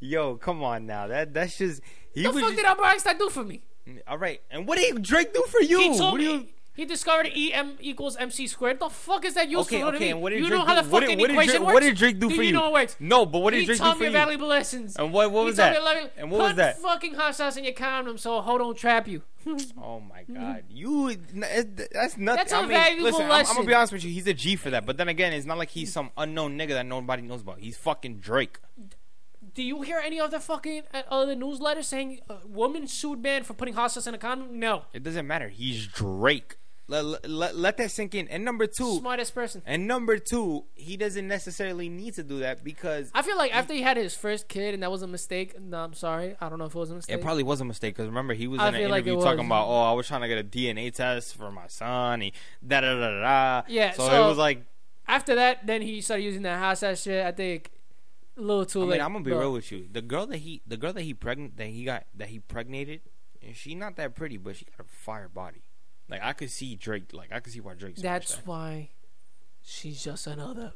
Yo, 0.00 0.36
come 0.36 0.62
on 0.62 0.86
now. 0.86 1.06
That 1.08 1.34
that's 1.34 1.58
just 1.58 1.82
he 2.12 2.22
the 2.22 2.30
was. 2.30 2.40
fuck 2.40 2.50
just- 2.50 2.56
did 2.56 2.64
Albert 2.66 2.84
Einstein 2.84 3.18
do 3.18 3.28
for 3.30 3.44
me? 3.44 3.62
all 4.06 4.18
right, 4.18 4.40
and 4.50 4.66
what 4.68 4.76
did 4.78 5.00
Drake 5.02 5.32
do 5.32 5.42
for 5.48 5.60
you? 5.62 5.78
He 5.78 5.96
told 5.98 6.12
what 6.12 6.18
do 6.20 6.24
me 6.26 6.32
you? 6.32 6.48
He 6.78 6.84
discovered 6.86 7.26
EM 7.36 7.76
equals 7.80 8.16
MC 8.16 8.46
squared. 8.46 8.78
The 8.78 8.88
fuck 8.88 9.24
is 9.24 9.34
that 9.34 9.50
useful 9.50 9.76
Okay, 9.82 9.90
to 9.92 9.98
me? 9.98 10.10
and 10.10 10.22
what 10.22 10.30
did 10.30 10.38
you 10.38 10.46
Drake 10.46 10.60
know 10.60 10.64
how 10.64 10.80
the 10.80 10.88
What 10.88 11.00
did- 11.00 11.06
fucking 11.08 11.18
what 11.18 11.26
did 11.26 11.32
equation 11.34 11.50
Drake- 11.56 11.66
works? 11.66 11.74
what 11.74 11.82
did 11.82 11.96
Drake 11.96 12.18
do 12.20 12.28
do 12.30 12.36
for 12.36 12.42
you 12.42 12.48
you? 12.48 12.54
know 12.54 12.68
it 12.68 12.72
works? 12.72 12.96
No, 13.00 13.26
but 13.26 13.40
what 13.40 13.50
did 13.50 13.60
he 13.60 13.66
Drake 13.66 13.78
do 13.78 13.82
for 13.84 13.88
you? 13.88 13.92
He 13.92 13.98
taught 13.98 14.06
me 14.12 14.12
valuable 14.12 14.46
lessons. 14.46 14.96
And 14.96 15.12
what 15.12 15.30
what 15.32 15.44
was 15.44 15.56
that? 15.56 15.76
And 16.16 16.30
what 16.30 16.38
was 16.40 16.48
Put 16.50 16.56
that? 16.56 16.78
fucking 16.78 17.14
hot 17.14 17.34
sauce 17.34 17.56
in 17.56 17.64
your 17.64 17.72
condom 17.74 18.16
so 18.16 18.40
hoe 18.40 18.56
don't 18.58 18.76
trap 18.78 19.08
you. 19.08 19.22
Oh 19.82 20.00
my 20.00 20.22
god, 20.32 20.64
you 20.68 21.16
that's 21.34 22.16
nothing. 22.16 22.20
That's 22.36 22.52
a 22.52 22.56
I 22.56 22.60
mean, 22.60 22.68
valuable 22.70 23.04
listen, 23.04 23.24
I'm, 23.26 23.46
I'm 23.46 23.54
gonna 23.56 23.66
be 23.66 23.74
honest 23.74 23.92
with 23.92 24.04
you. 24.04 24.10
He's 24.10 24.26
a 24.28 24.34
G 24.34 24.56
for 24.56 24.70
that, 24.70 24.86
but 24.86 24.96
then 24.98 25.08
again, 25.08 25.32
it's 25.32 25.46
not 25.46 25.58
like 25.58 25.70
he's 25.70 25.92
some 25.92 26.10
unknown 26.16 26.58
nigga 26.58 26.70
that 26.70 26.86
nobody 26.86 27.22
knows 27.22 27.40
about. 27.40 27.58
He's 27.58 27.76
fucking 27.76 28.18
Drake. 28.18 28.58
Do 29.54 29.62
you 29.62 29.82
hear 29.82 29.98
any 30.04 30.20
other 30.20 30.38
fucking 30.38 30.82
uh, 30.94 31.02
other 31.10 31.34
newsletters 31.34 31.84
saying 31.84 32.20
uh, 32.30 32.36
woman 32.46 32.86
sued 32.86 33.22
man 33.22 33.42
for 33.42 33.54
putting 33.54 33.74
hot 33.74 33.90
sauce 33.90 34.06
in 34.06 34.14
a 34.14 34.18
condom? 34.18 34.58
No. 34.60 34.84
It 34.92 35.02
doesn't 35.02 35.26
matter. 35.26 35.48
He's 35.48 35.86
Drake. 35.86 36.58
Let, 36.90 37.28
let, 37.28 37.54
let, 37.54 37.76
that 37.76 37.90
sink 37.90 38.14
in. 38.14 38.28
And 38.28 38.46
number 38.46 38.66
two, 38.66 38.96
Smartest 39.00 39.34
person. 39.34 39.60
and 39.66 39.86
number 39.86 40.16
two, 40.16 40.64
he 40.74 40.96
doesn't 40.96 41.28
necessarily 41.28 41.90
need 41.90 42.14
to 42.14 42.22
do 42.22 42.38
that 42.38 42.64
because 42.64 43.10
I 43.14 43.20
feel 43.20 43.36
like 43.36 43.54
after 43.54 43.74
he 43.74 43.82
had 43.82 43.98
his 43.98 44.14
first 44.16 44.48
kid 44.48 44.72
and 44.72 44.82
that 44.82 44.90
was 44.90 45.02
a 45.02 45.06
mistake. 45.06 45.60
No, 45.60 45.78
I'm 45.84 45.92
sorry. 45.92 46.34
I 46.40 46.48
don't 46.48 46.58
know 46.58 46.64
if 46.64 46.74
it 46.74 46.78
was 46.78 46.90
a 46.90 46.94
mistake. 46.94 47.16
it 47.16 47.22
probably 47.22 47.42
was 47.42 47.60
a 47.60 47.66
mistake. 47.66 47.94
Because 47.94 48.08
remember, 48.08 48.32
he 48.32 48.46
was 48.48 48.58
I 48.60 48.68
in 48.68 48.74
an 48.74 48.80
feel 48.80 48.90
like 48.90 49.04
interview 49.06 49.22
talking 49.22 49.38
was. 49.40 49.46
about, 49.48 49.66
oh, 49.68 49.82
I 49.82 49.92
was 49.92 50.06
trying 50.06 50.22
to 50.22 50.28
get 50.28 50.38
a 50.38 50.44
DNA 50.44 50.90
test 50.94 51.36
for 51.36 51.50
my 51.52 51.66
son. 51.66 52.22
He 52.22 52.32
da 52.66 52.80
da 52.80 52.94
da 52.98 53.20
da. 53.20 53.62
Yeah, 53.68 53.92
So, 53.92 54.08
so- 54.08 54.24
it 54.24 54.28
was 54.28 54.38
like, 54.38 54.64
after 55.06 55.34
that, 55.34 55.66
then 55.66 55.82
he 55.82 56.00
started 56.00 56.22
using 56.24 56.42
that 56.42 56.58
house 56.58 56.80
sauce 56.80 57.02
shit. 57.02 57.24
I 57.24 57.32
think 57.32 57.70
a 58.36 58.40
little 58.40 58.64
too 58.64 58.80
I 58.80 58.84
late. 58.84 58.90
mean, 58.92 59.00
I'm 59.02 59.12
gonna 59.12 59.24
be 59.26 59.32
real 59.32 59.52
with 59.52 59.70
you. 59.70 59.88
The 59.92 60.00
girl 60.02 60.26
that 60.26 60.38
he, 60.38 60.62
the 60.66 60.76
girl 60.78 60.94
that 60.94 61.02
he 61.02 61.12
pregnant, 61.12 61.58
that 61.58 61.66
he 61.66 61.84
got, 61.84 62.06
that 62.14 62.28
he 62.28 62.38
pregnated, 62.38 63.00
and 63.42 63.54
she 63.54 63.74
not 63.74 63.96
that 63.96 64.14
pretty, 64.14 64.38
but 64.38 64.56
she 64.56 64.64
got 64.64 64.86
a 64.86 64.88
fire 64.88 65.28
body. 65.28 65.62
Like 66.08 66.22
I 66.22 66.32
could 66.32 66.50
see 66.50 66.74
Drake. 66.74 67.12
Like 67.12 67.32
I 67.32 67.40
could 67.40 67.52
see 67.52 67.60
why 67.60 67.74
Drake's. 67.74 68.00
That's 68.00 68.34
why 68.46 68.90
she's 69.62 70.02
just 70.02 70.26
another. 70.26 70.72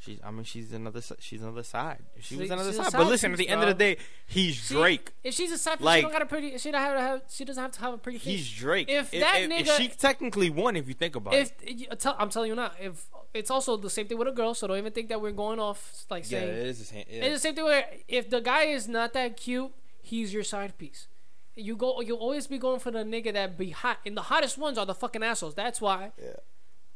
She's. 0.00 0.18
I 0.22 0.30
mean, 0.30 0.44
she's 0.44 0.70
another. 0.72 1.00
She's 1.18 1.40
another 1.40 1.62
side. 1.62 1.98
She 2.20 2.34
She- 2.34 2.40
was 2.42 2.50
another 2.50 2.72
side. 2.74 2.92
side 2.92 2.98
But 2.98 3.06
listen, 3.06 3.32
at 3.32 3.38
piece, 3.38 3.46
the 3.46 3.52
end 3.52 3.62
of 3.62 3.68
the 3.68 3.74
day, 3.74 3.96
he's 4.26 4.54
She- 4.56 4.74
Drake. 4.74 5.12
If 5.24 5.32
she's 5.34 5.50
a 5.50 5.56
side 5.56 5.80
Like- 5.80 5.98
she 5.98 6.02
don't 6.02 6.12
got 6.12 6.20
a 6.22 6.26
pretty. 6.26 6.58
She 6.58 6.70
don't 6.70 6.80
have 6.82 6.94
to 6.94 7.00
have. 7.00 7.22
She 7.30 7.44
doesn't 7.46 7.62
have 7.62 7.72
to 7.72 7.80
have 7.80 7.94
a 7.94 7.98
pretty 7.98 8.18
face. 8.18 8.26
He's 8.26 8.52
Drake. 8.52 8.88
If 8.90 9.10
that 9.12 9.40
if, 9.42 9.50
nigga- 9.50 9.76
she 9.78 9.88
technically 9.88 10.50
won, 10.50 10.76
if 10.76 10.88
you 10.88 10.94
think 10.94 11.16
about 11.16 11.32
if 11.34 11.52
it. 11.62 11.70
you- 11.78 11.86
uh, 11.90 11.94
tell, 11.94 12.16
I'm 12.18 12.28
telling 12.28 12.50
you 12.50 12.54
now, 12.54 12.72
if 12.78 13.06
it's 13.32 13.50
also 13.50 13.78
the 13.78 13.88
same 13.88 14.08
thing 14.08 14.18
with 14.18 14.28
a 14.28 14.32
girl, 14.32 14.52
so 14.52 14.66
don't 14.66 14.76
even 14.76 14.92
think 14.92 15.08
that 15.08 15.22
we're 15.22 15.32
going 15.32 15.58
off 15.58 16.04
like 16.10 16.26
saying. 16.26 16.48
Yeah, 16.48 16.52
saying 16.54 16.60
it 16.62 16.66
is 16.68 16.78
the 16.78 16.84
same. 16.84 17.04
Yeah. 17.08 17.24
It's 17.24 17.36
the 17.36 17.40
same 17.40 17.54
thing 17.54 17.64
where 17.64 17.86
if 18.08 18.28
the 18.28 18.40
guy 18.42 18.64
is 18.64 18.88
not 18.88 19.14
that 19.14 19.38
cute, 19.38 19.72
he's 20.02 20.34
your 20.34 20.44
side 20.44 20.76
piece. 20.76 21.08
You 21.54 21.76
go, 21.76 22.00
you'll 22.00 22.18
always 22.18 22.46
be 22.46 22.58
going 22.58 22.80
for 22.80 22.90
the 22.90 23.00
nigga 23.00 23.32
that 23.34 23.58
be 23.58 23.70
hot, 23.70 23.98
and 24.06 24.16
the 24.16 24.22
hottest 24.22 24.56
ones 24.56 24.78
are 24.78 24.86
the 24.86 24.94
fucking 24.94 25.22
assholes. 25.22 25.54
That's 25.54 25.80
why. 25.80 26.12
Yeah. 26.20 26.32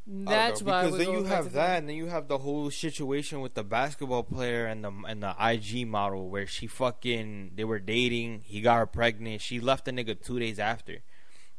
That's 0.06 0.62
why. 0.62 0.84
because 0.84 0.98
then 0.98 1.12
you 1.12 1.24
have 1.24 1.52
that, 1.52 1.78
and 1.78 1.88
then 1.88 1.96
you 1.96 2.06
have 2.06 2.28
the 2.28 2.38
whole 2.38 2.70
situation 2.70 3.40
with 3.40 3.54
the 3.54 3.64
basketball 3.64 4.22
player 4.22 4.66
and 4.66 4.84
the 4.84 4.92
and 5.08 5.22
the 5.22 5.34
IG 5.40 5.88
model 5.88 6.28
where 6.28 6.46
she 6.46 6.68
fucking 6.68 7.52
they 7.56 7.64
were 7.64 7.80
dating. 7.80 8.42
He 8.44 8.60
got 8.60 8.76
her 8.76 8.86
pregnant. 8.86 9.40
She 9.40 9.58
left 9.58 9.84
the 9.84 9.90
nigga 9.90 10.22
two 10.22 10.38
days 10.38 10.60
after. 10.60 10.98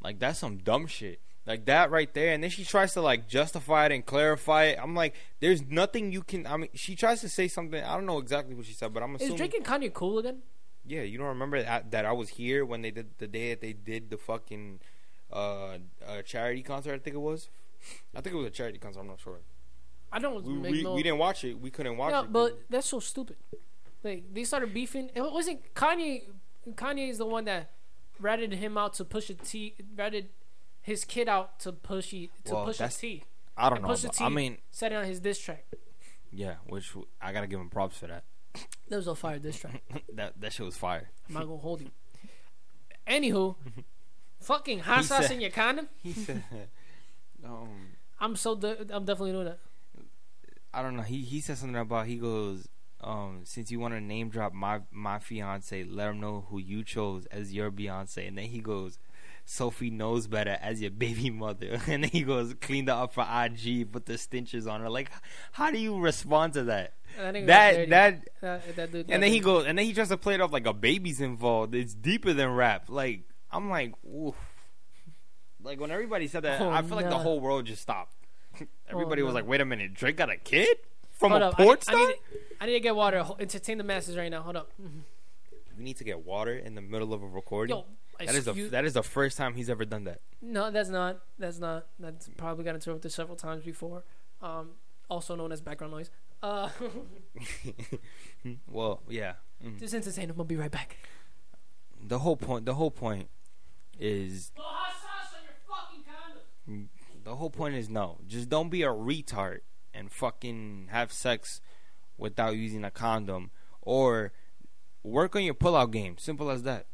Like 0.02 0.20
that's 0.20 0.39
some 0.39 0.58
dumb 0.58 0.88
shit. 0.88 1.20
Like 1.45 1.66
that 1.66 1.91
right 1.91 2.14
there, 2.14 2.34
and 2.34 2.41
then 2.41 2.50
she 2.50 2.64
tries 2.64 2.93
to 2.93 3.02
like 3.02 3.28
justify 3.28 3.88
it 3.88 3.91
and 3.91 4.06
clarify 4.06 4.66
it. 4.66 4.80
I'm 4.82 4.95
like, 4.95 5.16
there's 5.41 5.62
nothing 5.64 6.14
you 6.14 6.22
can. 6.22 6.48
I 6.48 6.56
mean, 6.56 6.70
she 6.74 6.95
tries 6.95 7.20
to 7.22 7.30
say 7.30 7.50
something. 7.50 7.84
I 7.84 7.95
don't 7.95 8.06
know 8.06 8.20
exactly 8.20 8.56
what 8.56 8.66
she 8.66 8.74
said, 8.74 8.93
but 8.93 9.04
I'm 9.04 9.16
Is 9.16 9.22
assuming. 9.24 9.38
Drake 9.38 9.54
and 9.56 9.66
Kanye 9.66 9.93
cool 9.93 10.20
again? 10.20 10.41
Yeah, 10.88 11.02
you 11.02 11.18
don't 11.18 11.28
remember 11.28 11.62
that, 11.62 11.92
that 11.92 12.06
I 12.06 12.14
was 12.14 12.30
here 12.30 12.66
when 12.66 12.82
they 12.82 12.92
did 12.92 13.08
the 13.18 13.28
day 13.28 13.50
that 13.50 13.62
they 13.62 13.74
did 13.74 14.10
the 14.10 14.18
fucking 14.18 14.80
uh, 15.32 15.78
uh 16.08 16.22
charity 16.24 16.64
concert. 16.64 16.94
I 16.94 17.00
think 17.00 17.16
it 17.16 17.20
was. 17.20 17.50
I 18.16 18.22
think 18.22 18.34
it 18.34 18.38
was 18.38 18.48
a 18.48 18.52
charity 18.52 18.80
concert. 18.80 19.02
I'm 19.02 19.08
not 19.08 19.20
sure. 19.20 19.40
I 20.12 20.20
don't 20.20 20.44
We, 20.44 20.54
make 20.54 20.72
we, 20.72 20.84
no. 20.84 20.94
we 20.94 21.04
didn't 21.04 21.18
watch 21.20 21.44
it. 21.44 21.60
We 21.60 21.70
couldn't 21.70 21.98
watch 21.98 22.12
yeah, 22.12 22.20
it. 22.22 22.24
'cause- 22.24 22.32
but 22.32 22.62
that's 22.70 22.88
so 22.88 23.00
stupid. 23.02 23.36
Like 24.04 24.34
they 24.34 24.46
started 24.46 24.74
beefing. 24.74 25.12
It 25.14 25.22
wasn't 25.22 25.74
Kanye. 25.74 26.24
Kanye 26.76 27.10
is 27.10 27.18
the 27.18 27.26
one 27.26 27.46
that 27.46 27.72
ratted 28.20 28.54
him 28.54 28.78
out 28.78 28.94
to 28.96 29.06
Pusha 29.06 29.36
T. 29.46 29.76
Ratted 29.96 30.30
his 30.82 31.04
kid 31.04 31.28
out 31.28 31.60
to 31.60 31.74
push 31.74 32.12
he, 32.12 32.30
to 32.46 32.54
Well, 32.54 32.66
push 32.66 32.78
a 32.78 32.80
that's- 32.84 32.98
T. 32.98 33.24
I 33.58 33.70
don't 33.70 33.80
and 33.80 33.88
know. 33.88 33.94
Pusha 33.94 34.06
but- 34.06 34.14
T 34.14 34.24
I 34.24 34.30
mean, 34.30 34.58
said 34.72 34.94
it 34.94 34.96
on 34.96 35.06
his 35.06 35.20
diss 35.20 35.40
track. 35.40 35.66
yeah, 36.32 36.56
which 36.68 36.94
I 37.22 37.34
gotta 37.34 37.48
give 37.48 37.60
him 37.60 37.70
props 37.70 37.98
for 37.98 38.08
that. 38.08 38.24
That 38.89 38.95
was 38.97 39.08
a 39.08 39.16
fire 39.16 39.39
diss 39.39 39.60
track. 39.60 39.82
that 40.14 40.39
that 40.39 40.53
shit 40.53 40.66
was 40.66 40.78
fire. 40.78 41.10
I'm 41.28 41.34
not 41.36 41.43
gonna 41.45 41.58
hold 41.58 41.82
you. 41.82 41.91
Anywho, 43.08 43.55
fucking 44.41 44.80
hot 44.80 44.99
He 44.99 45.03
sauce 45.03 45.24
said- 45.28 45.32
in 45.36 45.41
your 45.41 45.51
condom. 45.51 45.88
He 46.03 46.14
said, 46.14 46.43
um, 47.45 47.70
I'm 48.20 48.36
so 48.36 48.55
de- 48.55 48.88
I'm 48.89 49.05
definitely 49.05 49.32
doing 49.34 49.45
that. 49.45 49.60
I 50.74 50.82
don't 50.82 50.95
know. 50.95 51.03
He 51.03 51.22
he 51.22 51.39
said 51.41 51.58
something 51.58 51.76
about 51.80 52.08
he 52.08 52.18
goes, 52.18 52.68
um, 53.01 53.41
since 53.45 53.72
you 53.72 53.80
want 53.80 53.93
to 53.93 54.01
name 54.01 54.30
drop 54.30 54.53
my 54.53 54.82
my 54.91 55.20
fiance, 55.20 55.84
let 55.84 56.10
him 56.10 56.20
know 56.20 56.45
who 56.49 56.60
you 56.60 56.84
chose 56.84 57.26
as 57.28 57.53
your 57.53 57.72
Beyonce, 57.72 58.28
and 58.28 58.38
then 58.38 58.45
he 58.45 58.60
goes. 58.60 58.99
Sophie 59.50 59.89
knows 59.89 60.28
better 60.28 60.58
as 60.62 60.82
your 60.82 60.91
baby 60.91 61.30
mother, 61.43 61.80
and 61.88 62.04
then 62.04 62.10
he 62.12 62.22
goes 62.24 62.54
cleaned 62.60 62.89
her 62.89 62.93
up 62.95 63.14
for 63.14 63.22
IG, 63.26 63.89
put 63.91 64.06
the 64.06 64.18
stenches 64.18 64.68
on 64.68 64.82
her. 64.82 64.89
Like, 64.89 65.10
how 65.54 65.72
do 65.72 65.78
you 65.80 65.98
respond 65.98 66.52
to 66.54 66.64
that? 66.64 66.95
That 67.18 67.34
That 67.48 67.89
that 67.89 68.28
that, 68.41 68.76
that 68.76 68.91
dude. 68.91 69.10
And 69.10 69.24
then 69.24 69.32
he 69.32 69.39
goes, 69.39 69.66
and 69.66 69.78
then 69.78 69.86
he 69.86 69.93
tries 69.93 70.10
to 70.10 70.18
play 70.18 70.34
it 70.34 70.41
off 70.41 70.52
like 70.52 70.68
a 70.68 70.74
baby's 70.74 71.22
involved. 71.22 71.74
It's 71.74 71.93
deeper 71.93 72.34
than 72.34 72.50
rap. 72.56 72.89
Like 72.89 73.22
I'm 73.50 73.70
like, 73.70 73.93
oof. 74.06 74.36
Like 75.64 75.80
when 75.80 75.91
everybody 75.91 76.28
said 76.28 76.43
that, 76.43 76.60
Oh, 76.62 76.70
I 76.70 76.82
feel 76.82 76.98
like 76.98 77.10
the 77.10 77.18
whole 77.18 77.39
world 77.39 77.66
just 77.66 77.82
stopped. 77.82 78.16
everybody 78.89 79.22
was 79.24 79.32
no. 79.32 79.36
like, 79.36 79.48
wait 79.48 79.62
a 79.62 79.66
minute, 79.66 79.93
Drake 79.93 80.18
got 80.18 80.30
a 80.30 80.36
kid 80.38 80.78
from 81.12 81.32
Hold 81.32 81.41
a 81.41 81.45
up, 81.48 81.60
I 81.60 81.64
porn 81.64 81.82
star. 81.82 81.95
I 81.95 82.06
need, 82.06 82.16
I 82.62 82.66
need 82.66 82.74
to 82.74 82.80
get 82.82 82.95
water. 82.98 83.26
Entertain 83.39 83.78
the 83.78 83.84
masses 83.86 84.18
right 84.18 84.30
now. 84.30 84.41
Hold 84.41 84.58
up. 84.58 84.72
Mhm. 84.82 85.02
we 85.78 85.84
need 85.86 85.98
to 85.98 86.04
get 86.04 86.26
water 86.26 86.54
in 86.58 86.76
the 86.76 86.82
middle 86.82 87.14
of 87.14 87.24
a 87.24 87.28
recording. 87.28 87.76
Yo, 87.78 87.86
that 88.26 88.36
is 88.36 88.45
the 88.45 88.51
excuse- 88.51 88.72
that 88.72 88.86
is 88.86 88.93
the 88.93 89.03
first 89.03 89.38
time 89.38 89.53
he's 89.55 89.70
ever 89.70 89.86
done 89.86 90.05
that. 90.05 90.22
No, 90.41 90.72
that's 90.72 90.89
not. 90.89 91.20
That's 91.39 91.59
not. 91.59 91.88
That's 91.99 92.30
probably 92.38 92.63
got 92.63 92.76
interrupted 92.76 93.11
several 93.11 93.36
times 93.38 93.63
before. 93.63 94.03
Um, 94.41 94.72
also 95.09 95.36
known 95.36 95.51
as 95.51 95.61
background 95.61 95.93
noise. 95.93 96.09
Uh, 96.43 96.70
well, 98.68 99.01
yeah. 99.09 99.34
Mm. 99.65 99.80
just 99.80 99.93
entertain. 99.93 100.30
I'm 100.30 100.36
gonna 100.36 100.45
be 100.47 100.55
right 100.55 100.72
back. 100.72 100.97
The 102.01 102.20
whole 102.20 102.38
point. 102.38 102.65
The 102.65 102.76
whole 102.76 102.91
point 102.91 103.30
is 103.99 104.51
Blow 104.55 104.65
hot 104.65 104.93
sauce 105.01 105.34
on 105.39 105.43
your 105.43 105.55
fucking 105.68 106.03
condom. 106.05 106.89
the 107.24 107.36
whole 107.36 107.49
point 107.49 107.76
is 107.76 107.89
no. 107.89 108.20
Just 108.28 108.49
don't 108.49 108.70
be 108.70 108.84
a 108.84 108.89
retard 108.89 109.61
and 109.93 110.11
fucking 110.11 110.89
have 110.91 111.11
sex 111.11 111.59
without 112.18 112.55
using 112.55 112.84
a 112.84 112.91
condom 112.91 113.49
or 113.82 114.32
work 115.03 115.36
on 115.36 115.43
your 115.43 115.55
pullout 115.55 115.91
game. 115.91 116.18
Simple 116.20 116.49
as 116.51 116.63
that. 116.63 116.86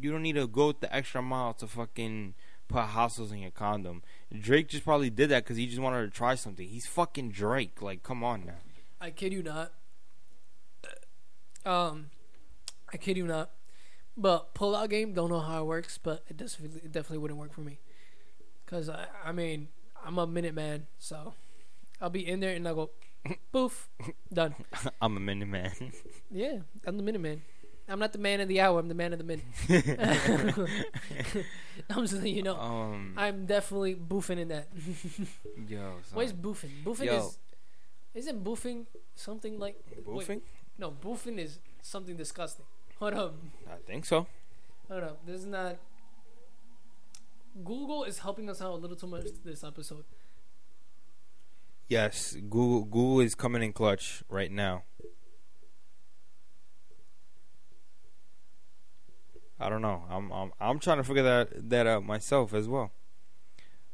You 0.00 0.12
don't 0.12 0.22
need 0.22 0.36
to 0.36 0.46
go 0.46 0.72
the 0.72 0.94
extra 0.94 1.22
mile 1.22 1.54
to 1.54 1.66
fucking 1.66 2.34
put 2.68 2.88
sauce 2.90 3.30
in 3.30 3.38
your 3.38 3.50
condom. 3.50 4.02
Drake 4.36 4.68
just 4.68 4.84
probably 4.84 5.10
did 5.10 5.28
that 5.30 5.44
because 5.44 5.56
he 5.56 5.66
just 5.66 5.80
wanted 5.80 6.02
to 6.02 6.10
try 6.10 6.34
something. 6.34 6.66
He's 6.66 6.86
fucking 6.86 7.30
Drake. 7.30 7.82
Like, 7.82 8.02
come 8.02 8.22
on 8.24 8.46
now. 8.46 8.58
I 9.00 9.10
kid 9.10 9.32
you 9.32 9.42
not. 9.42 9.72
Um, 11.64 12.06
I 12.92 12.96
kid 12.96 13.16
you 13.16 13.26
not. 13.26 13.50
But 14.16 14.54
pull 14.54 14.74
out 14.76 14.90
game, 14.90 15.12
don't 15.12 15.30
know 15.30 15.40
how 15.40 15.62
it 15.62 15.66
works, 15.66 15.98
but 16.02 16.24
it 16.28 16.36
definitely 16.36 16.80
it 16.84 16.92
definitely 16.92 17.18
wouldn't 17.18 17.38
work 17.38 17.54
for 17.54 17.62
me. 17.62 17.78
Cause 18.66 18.88
I 18.88 19.06
I 19.24 19.32
mean 19.32 19.68
I'm 20.04 20.18
a 20.18 20.26
minute 20.26 20.54
man, 20.54 20.86
so 20.98 21.34
I'll 22.00 22.10
be 22.10 22.26
in 22.26 22.40
there 22.40 22.54
and 22.54 22.66
I'll 22.66 22.74
go, 22.74 22.90
poof, 23.52 23.88
done. 24.32 24.54
I'm 25.00 25.16
a 25.16 25.20
minute 25.20 25.48
man. 25.48 25.72
Yeah, 26.32 26.58
I'm 26.86 26.96
the 26.96 27.02
minute 27.02 27.20
man. 27.20 27.42
I'm 27.90 27.98
not 27.98 28.12
the 28.12 28.18
man 28.18 28.40
of 28.40 28.46
the 28.46 28.60
hour. 28.60 28.78
I'm 28.78 28.86
the 28.86 28.94
man 28.94 29.12
of 29.12 29.18
the 29.18 29.24
minute. 29.24 29.44
I'm 31.90 32.02
just 32.02 32.14
letting 32.14 32.36
you 32.36 32.44
know. 32.44 32.56
um, 32.56 33.14
I'm 33.16 33.46
definitely 33.46 33.96
boofing 33.96 34.38
in 34.38 34.48
that. 34.48 34.68
yo, 35.66 35.94
What 36.12 36.24
is 36.24 36.32
boofing? 36.32 36.84
Boofing 36.84 37.06
Yo. 37.06 37.18
is 37.18 37.38
isn't 38.14 38.44
boofing 38.44 38.86
something 39.16 39.58
like 39.58 39.76
wait, 40.06 40.28
boofing? 40.28 40.40
no, 40.78 40.92
boofing 40.92 41.38
is 41.38 41.58
something 41.82 42.16
disgusting. 42.16 42.64
Hold 43.00 43.14
up. 43.14 43.34
I 43.68 43.76
think 43.84 44.06
so. 44.06 44.26
Hold 44.88 45.02
up. 45.02 45.26
This 45.26 45.40
is 45.40 45.46
not. 45.46 45.76
Google 47.64 48.04
is 48.04 48.20
helping 48.20 48.48
us 48.48 48.62
out 48.62 48.72
a 48.72 48.76
little 48.76 48.96
too 48.96 49.08
much 49.08 49.26
this 49.44 49.64
episode. 49.64 50.04
Yes, 51.88 52.34
Google 52.34 52.84
Google 52.84 53.20
is 53.20 53.34
coming 53.34 53.64
in 53.64 53.72
clutch 53.72 54.22
right 54.28 54.52
now. 54.52 54.84
I 59.60 59.68
don't 59.68 59.82
know. 59.82 60.04
I'm 60.10 60.32
I'm 60.32 60.52
I'm 60.60 60.78
trying 60.78 60.96
to 60.96 61.04
figure 61.04 61.22
that 61.22 61.68
that 61.70 61.86
out 61.86 62.04
myself 62.04 62.54
as 62.54 62.66
well. 62.66 62.92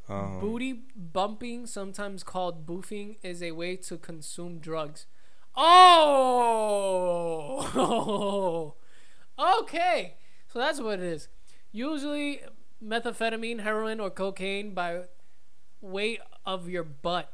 Um, 0.09 0.39
Booty 0.39 0.85
bumping, 0.95 1.67
sometimes 1.67 2.23
called 2.23 2.65
boofing, 2.65 3.17
is 3.25 3.43
a 3.43 3.51
way 3.51 3.75
to 3.77 3.99
consume 3.99 4.61
drugs. 4.61 5.07
Oh, 5.57 6.37
okay. 9.61 10.15
So 10.53 10.61
that's 10.61 10.81
what 10.81 11.01
it 11.01 11.05
is. 11.05 11.27
Usually, 11.73 12.43
methamphetamine, 12.83 13.61
heroin, 13.61 13.99
or 13.99 14.11
cocaine 14.11 14.73
by 14.75 15.03
weight 15.81 16.21
of 16.45 16.69
your 16.69 16.85
butt. 16.85 17.33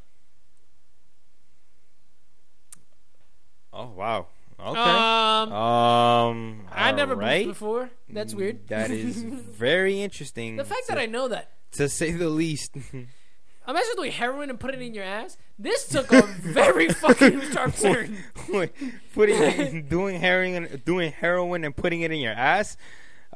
Oh 3.73 3.89
wow. 3.89 4.29
Okay. 4.65 4.81
Um, 4.81 5.53
Um. 5.53 6.61
I 6.73 6.93
never 6.93 7.15
alright. 7.15 7.45
boofed 7.47 7.49
before. 7.51 7.91
That's 8.09 8.35
weird. 8.35 8.69
That 8.69 8.91
is 8.91 9.17
very 9.23 10.01
interesting. 10.03 10.57
The 10.57 10.65
fact 10.65 10.87
to, 10.87 10.93
that 10.95 10.99
I 10.99 11.07
know 11.07 11.29
that. 11.29 11.51
to 11.73 11.89
say 11.89 12.13
the 12.13 12.29
least. 12.29 12.77
Imagine 13.69 13.93
doing 13.95 14.11
heroin 14.13 14.51
and 14.51 14.59
putting 14.59 14.81
it 14.83 14.87
in 14.87 14.95
your 14.95 15.05
ass. 15.05 15.37
This 15.59 15.87
took 15.87 16.13
a 16.13 16.23
very 16.23 16.89
fucking 17.03 17.41
sharp 17.53 17.77
turn. 17.77 18.17
Wait, 18.49 18.73
putting 19.15 19.87
doing 19.89 20.19
heroin 20.21 20.83
doing 20.85 21.13
heroin 21.13 21.65
and 21.65 21.77
putting 21.77 22.01
it 22.01 22.11
in 22.11 22.19
your 22.19 22.33
ass. 22.33 22.77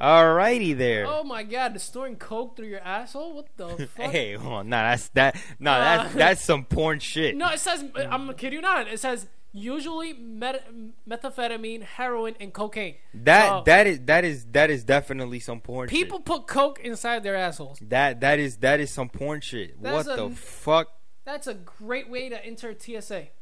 Alrighty 0.00 0.76
there. 0.76 1.06
Oh 1.06 1.22
my 1.24 1.42
god, 1.42 1.80
storing 1.80 2.16
coke 2.16 2.56
through 2.56 2.66
your 2.66 2.80
asshole? 2.80 3.34
What 3.34 3.46
the 3.56 3.86
fuck? 3.86 4.10
Hey, 4.10 4.34
hold 4.34 4.52
on. 4.54 4.68
Nah, 4.68 4.90
that's 4.90 5.08
that. 5.10 5.36
Nah, 5.58 5.78
that's 5.78 6.14
Uh, 6.14 6.18
that's 6.18 6.44
some 6.44 6.64
porn 6.64 6.98
shit. 6.98 7.34
No, 7.36 7.48
it 7.50 7.60
says, 7.60 7.84
I'm 7.94 8.34
kidding 8.34 8.54
you 8.56 8.60
not. 8.60 8.88
It 8.88 9.00
says 9.00 9.26
usually 9.57 10.12
met- 10.12 10.68
methamphetamine, 11.09 11.82
heroin, 11.82 12.34
and 12.40 12.52
cocaine. 12.52 12.96
That 13.14 13.64
that 13.64 13.86
is 13.86 14.00
that 14.04 14.24
is 14.24 14.44
that 14.52 14.70
is 14.70 14.84
definitely 14.84 15.40
some 15.40 15.61
porn 15.61 15.88
people 15.88 16.18
shit. 16.18 16.24
put 16.26 16.46
coke 16.46 16.80
inside 16.80 17.22
their 17.22 17.36
assholes. 17.36 17.78
That 17.80 18.20
that 18.20 18.38
is 18.38 18.59
that 18.59 18.80
is 18.80 18.90
some 18.90 19.09
porn 19.09 19.40
shit. 19.40 19.80
That's 19.82 20.07
what 20.07 20.18
a- 20.18 20.28
the 20.28 20.34
fuck? 20.34 20.88
That's 21.24 21.46
a 21.46 21.54
great 21.54 22.09
way 22.09 22.28
to 22.28 22.44
enter 22.44 22.74
TSA. 22.78 23.28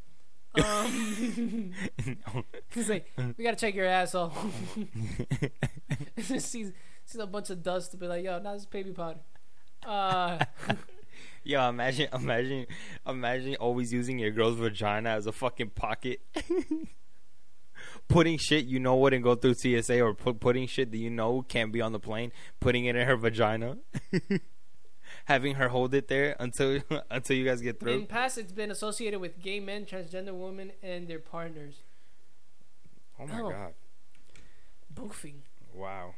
Um, 0.65 1.73
he's 2.73 2.89
like, 2.89 3.11
we 3.37 3.43
gotta 3.43 3.57
check 3.57 3.75
your 3.75 3.87
asshole. 3.87 4.33
sees 6.21 6.45
sees 6.45 6.73
a 7.19 7.27
bunch 7.27 7.51
of 7.51 7.61
dust 7.65 7.91
to 7.91 7.97
be 7.97 8.07
like, 8.07 8.25
yo, 8.25 8.39
nah, 8.39 8.53
this 8.53 8.63
is 8.63 8.67
baby 8.67 8.93
powder. 8.93 9.19
Uh, 9.85 10.39
Yo, 11.45 11.69
imagine 11.69 12.09
imagine 12.13 12.67
imagine 13.07 13.55
always 13.57 13.93
using 13.93 14.19
your 14.19 14.31
girl's 14.31 14.57
vagina 14.59 15.11
as 15.11 15.27
a 15.27 15.33
fucking 15.33 15.71
pocket. 15.71 16.21
putting 18.09 18.39
shit 18.39 18.65
you 18.65 18.79
know 18.81 18.97
wouldn't 18.97 19.23
go 19.23 19.35
through 19.35 19.55
TSA 19.55 20.01
or 20.01 20.15
put, 20.15 20.41
putting 20.41 20.67
shit 20.67 20.91
that 20.91 20.97
you 20.99 21.11
know 21.11 21.43
can't 21.43 21.73
be 21.73 21.81
on 21.81 21.93
the 21.93 22.01
plane, 22.01 22.33
putting 22.61 22.87
it 22.87 22.97
in 22.97 23.07
her 23.07 23.17
vagina. 23.17 23.77
Having 25.27 25.55
her 25.57 25.69
hold 25.69 25.95
it 25.95 26.09
there 26.09 26.35
until 26.41 26.81
until 27.11 27.37
you 27.37 27.45
guys 27.45 27.61
get 27.61 27.79
through. 27.81 27.93
in 27.93 28.07
past, 28.07 28.37
it's 28.39 28.53
been 28.53 28.71
associated 28.71 29.21
with 29.21 29.41
gay 29.41 29.61
men, 29.61 29.85
transgender 29.87 30.35
women, 30.35 30.73
and 30.83 31.09
their 31.09 31.19
partners. 31.19 31.77
Oh 33.21 33.27
my 33.27 33.41
Oh. 33.41 33.51
god. 33.51 33.75
Boofing. 34.93 35.41
Wow. 35.75 36.15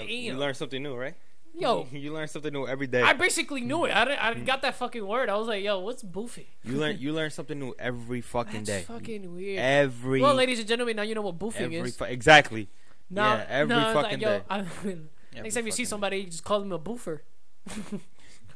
Uh, 0.00 0.04
You 0.04 0.34
learned 0.34 0.56
something 0.56 0.82
new, 0.82 0.94
right? 0.96 1.14
Yo, 1.54 1.86
you 1.92 2.12
learn 2.12 2.28
something 2.28 2.52
new 2.52 2.66
every 2.66 2.86
day. 2.86 3.02
I 3.02 3.12
basically 3.12 3.60
knew 3.60 3.84
it. 3.84 3.94
I, 3.94 4.04
didn't- 4.04 4.24
I 4.24 4.34
mm-hmm. 4.34 4.44
got 4.44 4.62
that 4.62 4.74
fucking 4.76 5.06
word. 5.06 5.28
I 5.28 5.36
was 5.36 5.48
like, 5.48 5.62
yo, 5.62 5.78
what's 5.80 6.02
boofing? 6.02 6.46
you 6.64 6.76
learn 6.76 6.96
you 7.00 7.12
learn 7.12 7.30
something 7.30 7.58
new 7.58 7.74
every 7.78 8.20
fucking 8.20 8.64
That's 8.64 8.68
day. 8.68 8.82
fucking 8.82 9.34
weird. 9.34 9.58
Every 9.58 10.20
well, 10.20 10.34
ladies 10.34 10.58
and 10.58 10.68
gentlemen, 10.68 10.96
now 10.96 11.02
you 11.02 11.14
know 11.14 11.22
what 11.22 11.38
boofing 11.38 11.74
every 11.74 11.88
is. 11.88 11.96
fu- 11.96 12.04
exactly. 12.04 12.68
Now, 13.10 13.34
yeah, 13.34 13.46
every 13.48 13.74
now 13.76 13.92
fucking 13.92 14.10
like, 14.12 14.20
yo, 14.20 14.38
day. 14.38 14.44
I, 14.50 14.58
Every 14.60 15.42
next 15.44 15.54
time 15.54 15.66
you 15.66 15.72
see 15.72 15.84
somebody, 15.84 16.18
you 16.18 16.24
just 16.24 16.44
call 16.44 16.60
them 16.60 16.72
a 16.72 16.78
boofer. 16.78 17.22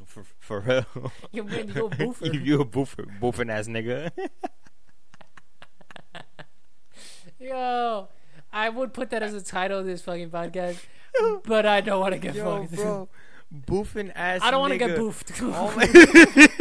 for, 0.05 0.25
for 0.39 0.61
real. 0.61 1.13
Yo, 1.33 1.43
man, 1.45 1.69
you 1.75 1.87
a 1.87 1.91
boofer. 1.91 2.27
you, 2.27 2.41
you 2.41 2.61
a 2.61 2.65
boofer, 2.65 3.07
boofing 3.21 3.51
ass 3.51 3.67
nigga. 3.67 4.11
Yo, 7.39 8.09
I 8.53 8.69
would 8.71 8.95
put 8.95 9.11
that 9.11 9.23
as 9.23 9.35
a 9.35 9.43
title 9.43 9.81
of 9.81 9.87
this 9.87 10.01
fucking 10.03 10.31
podcast, 10.31 10.79
but 11.45 11.67
I 11.67 11.81
don't 11.81 12.01
want 12.01 12.15
to 12.15 12.19
get 12.21 12.35
Yo, 12.35 12.45
fucked. 12.63 12.75
bro, 12.77 13.09
boofing 13.67 14.13
ass. 14.15 14.41
I 14.43 14.51
don't 14.51 14.61
want 14.61 14.73
to 14.73 14.79
get 14.79 14.97
boofed. 14.97 15.41
Oh 15.43 15.75
my- 15.77 15.83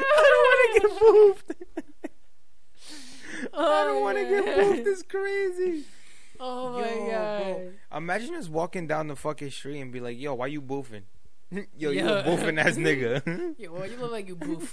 I 0.00 0.22
don't 0.30 0.44
want 0.48 0.60
to 0.64 0.80
get 0.80 0.90
boofed. 1.02 1.54
I 3.54 3.84
don't 3.84 3.96
oh, 3.96 4.00
want 4.00 4.18
to 4.18 4.24
get 4.24 4.44
boofed. 4.44 4.86
It's 4.86 5.02
crazy. 5.02 5.84
Oh 6.40 6.70
my 6.78 6.88
Yo, 6.88 7.10
god. 7.10 7.42
bro. 7.42 7.72
Imagine 7.96 8.34
just 8.34 8.48
walking 8.48 8.86
down 8.86 9.08
the 9.08 9.16
fucking 9.16 9.50
street 9.50 9.80
and 9.80 9.90
be 9.90 9.98
like, 9.98 10.16
"Yo, 10.20 10.34
why 10.34 10.46
you 10.46 10.62
boofing? 10.62 11.02
Yo, 11.76 11.90
you 11.90 12.06
a 12.08 12.22
boofing 12.22 12.60
ass 12.60 12.76
nigga." 12.76 13.58
Yo, 13.58 13.72
well, 13.72 13.90
you 13.90 13.96
look 13.96 14.12
like 14.12 14.28
you 14.28 14.36
boof. 14.36 14.72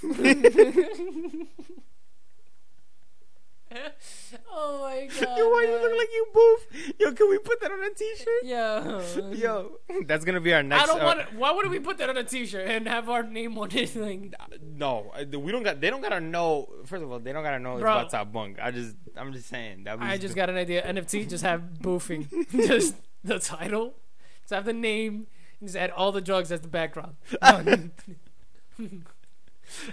oh 4.52 4.80
my 4.82 5.06
god. 5.20 5.38
Yo, 5.38 5.48
why 5.50 5.64
you 5.64 5.80
look 5.82 5.98
like 5.98 6.08
you 6.12 6.26
boof? 6.32 6.94
Yo, 7.00 7.12
can 7.12 7.28
we 7.28 7.38
put 7.38 7.60
that 7.60 7.72
on 7.72 7.82
a 7.82 7.90
t-shirt? 7.90 8.44
Yo. 8.44 9.32
Yo, 9.32 9.78
that's 10.06 10.24
gonna 10.24 10.40
be 10.40 10.54
our 10.54 10.62
next. 10.62 10.84
I 10.84 10.86
don't 10.86 11.00
uh, 11.00 11.04
want. 11.04 11.34
Why 11.34 11.50
wouldn't 11.52 11.72
we 11.72 11.80
put 11.80 11.98
that 11.98 12.08
on 12.08 12.16
a 12.16 12.24
T-shirt 12.24 12.68
and 12.68 12.86
have 12.86 13.08
our 13.08 13.22
name 13.22 13.58
on 13.58 13.70
it? 13.72 13.94
Like, 13.96 14.34
No, 14.62 15.12
we 15.32 15.50
don't 15.52 15.62
got. 15.62 15.80
They 15.80 15.90
don't 15.90 16.00
gotta 16.00 16.20
know. 16.20 16.68
First 16.84 17.02
of 17.02 17.10
all, 17.10 17.18
they 17.18 17.32
don't 17.32 17.42
gotta 17.42 17.58
know 17.58 17.74
it's 17.74 17.82
Bro. 17.82 17.92
about 17.92 18.10
top 18.10 18.32
bunk. 18.32 18.58
I 18.62 18.70
just, 18.70 18.94
I'm 19.16 19.32
just 19.32 19.48
saying 19.48 19.84
that. 19.84 19.98
I 20.00 20.16
just 20.16 20.36
got 20.36 20.48
an 20.48 20.56
idea. 20.56 20.86
NFT, 20.86 21.28
just 21.28 21.42
have 21.42 21.62
boofing. 21.80 22.28
just 22.66 22.94
the 23.24 23.38
title. 23.38 23.94
Just 24.42 24.52
have 24.52 24.64
the 24.64 24.72
name. 24.72 25.26
Just 25.62 25.76
add 25.76 25.90
all 25.90 26.12
the 26.12 26.20
drugs 26.20 26.52
as 26.52 26.60
the 26.60 26.68
background. 26.68 27.16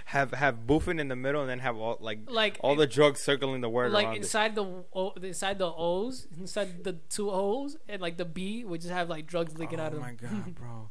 Have 0.06 0.32
have 0.32 0.66
boofing 0.66 1.00
in 1.00 1.08
the 1.08 1.16
middle 1.16 1.40
and 1.40 1.50
then 1.50 1.58
have 1.60 1.76
all 1.76 1.98
like 2.00 2.20
like 2.28 2.58
all 2.60 2.76
the 2.76 2.86
drugs 2.86 3.20
circling 3.20 3.60
the 3.60 3.68
word 3.68 3.92
like 3.92 4.16
inside 4.16 4.54
the 4.54 4.64
o, 4.94 5.12
inside 5.22 5.58
the 5.58 5.72
O's, 5.72 6.26
inside 6.38 6.84
the 6.84 6.94
two 7.08 7.30
O's, 7.30 7.76
and 7.88 8.00
like 8.00 8.16
the 8.16 8.24
B 8.24 8.64
would 8.64 8.80
just 8.80 8.92
have 8.92 9.08
like 9.08 9.26
drugs 9.26 9.58
leaking 9.58 9.80
oh 9.80 9.84
out 9.84 9.92
of 9.92 9.98
Oh 9.98 10.02
my 10.02 10.12
god, 10.20 10.54
bro! 10.54 10.90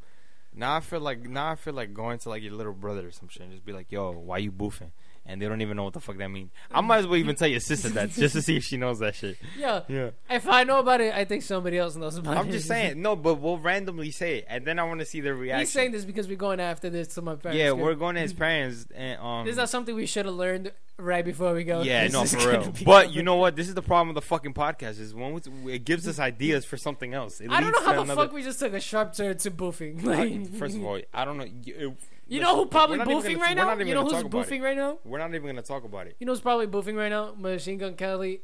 Now 0.54 0.76
I 0.76 0.80
feel 0.80 1.00
like 1.00 1.22
now 1.28 1.52
I 1.52 1.56
feel 1.56 1.74
like 1.74 1.94
going 1.94 2.20
to 2.20 2.30
like 2.30 2.44
your 2.44 2.54
little 2.54 2.74
brother 2.74 3.08
or 3.08 3.12
some 3.12 3.30
shit 3.30 3.44
and 3.44 3.52
just 3.52 3.66
be 3.66 3.74
like, 3.74 3.92
"Yo, 3.92 4.12
why 4.12 4.38
you 4.38 4.52
boofing?" 4.52 4.92
And 5.26 5.42
they 5.42 5.48
don't 5.48 5.62
even 5.62 5.78
know 5.78 5.86
what 5.86 5.94
the 5.94 6.00
fuck 6.02 6.18
that 6.18 6.28
means. 6.30 6.52
I 6.72 6.82
might 6.82 6.98
as 7.00 7.08
well 7.08 7.16
even 7.18 7.36
tell 7.36 7.48
your 7.48 7.60
sister 7.62 7.90
that 7.90 8.10
just 8.12 8.36
to 8.36 8.42
see 8.42 8.58
if 8.58 8.64
she 8.64 8.78
knows 8.78 9.00
that 9.00 9.16
shit. 9.16 9.38
Yeah. 9.58 9.82
Yeah. 9.88 10.10
If 10.30 10.48
I 10.48 10.64
know 10.64 10.80
about 10.80 11.00
it, 11.00 11.14
I 11.14 11.24
think 11.26 11.44
somebody 11.44 11.78
else 11.78 11.96
knows 11.96 12.18
about 12.18 12.36
it. 12.36 12.40
I'm 12.40 12.52
just 12.52 12.68
saying, 12.68 13.02
no, 13.02 13.16
but 13.16 13.36
we'll 13.36 13.60
randomly 13.60 14.12
say 14.12 14.40
it, 14.40 14.46
and 14.50 14.66
then 14.66 14.80
I 14.80 14.84
want 14.84 15.00
to 15.00 15.06
see 15.06 15.22
their 15.22 15.36
reaction. 15.36 15.60
He's 15.62 15.72
saying 15.72 15.92
this 15.92 16.04
because 16.06 16.28
we're 16.28 16.36
going 16.38 16.60
after 16.60 16.90
this 16.90 17.10
to 17.16 17.22
my 17.22 17.36
parents. 17.36 17.58
yeah, 17.60 17.72
we're 17.72 17.96
going 17.96 18.16
to 18.16 18.22
his 18.22 18.34
parents, 18.34 18.88
and 18.96 19.20
um, 19.22 19.46
This 19.46 19.52
is 19.54 19.58
not 19.58 19.70
something 19.70 19.96
we 19.96 20.06
should 20.06 20.26
have 20.26 20.36
learned 20.36 20.72
right 20.98 21.24
before 21.24 21.54
we 21.54 21.64
go. 21.64 21.82
yeah, 21.82 22.08
no, 22.08 22.26
for 22.26 22.50
real. 22.50 22.74
But 22.86 23.12
you 23.14 23.24
know 23.24 23.36
what? 23.38 23.56
This 23.56 23.68
is 23.70 23.76
the 23.76 23.82
problem 23.82 24.10
with 24.10 24.16
the 24.16 24.28
fucking 24.28 24.54
podcast 24.54 25.00
is 25.00 25.14
when 25.14 25.42
it 25.68 25.86
gives 25.86 26.08
us 26.08 26.20
ideas 26.20 26.66
for 26.66 26.78
something 26.78 27.14
else. 27.14 27.40
It 27.42 27.50
I 27.50 27.62
don't 27.62 27.72
know 27.72 27.80
how 27.86 27.94
the 27.94 28.02
another- 28.02 28.22
fuck 28.24 28.34
we 28.34 28.44
just 28.44 28.60
took 28.60 28.74
a 28.74 28.80
sharp 28.80 29.14
turn 29.16 29.38
to 29.38 29.52
boofing. 29.52 30.04
Like, 30.04 30.54
First 30.58 30.76
of 30.76 30.84
all, 30.84 31.00
I 31.14 31.26
don't 31.26 31.38
know. 31.38 31.96
You, 32.28 32.38
you 32.38 32.42
know 32.42 32.56
who 32.56 32.66
probably 32.66 32.98
we're 32.98 33.06
not 33.06 33.12
even 33.12 33.22
boofing 33.24 33.36
gonna- 33.36 33.46
right 33.46 33.56
now? 33.78 33.84
You 33.84 33.94
know 33.94 34.04
who's 34.04 34.24
boofing 34.24 34.62
right 34.62 34.78
now? 34.78 34.98
We're 35.04 35.18
not 35.20 35.34
even 35.36 35.46
gonna 35.48 35.62
talk 35.62 35.84
about 35.84 36.08
it. 36.08 36.16
You 36.20 36.26
know 36.26 36.32
who's 36.32 36.42
probably 36.42 36.68
boofing 36.68 36.96
right 36.96 37.10
now? 37.10 37.34
Machine 37.38 37.78
Gun 37.78 37.96
Kelly 37.96 38.42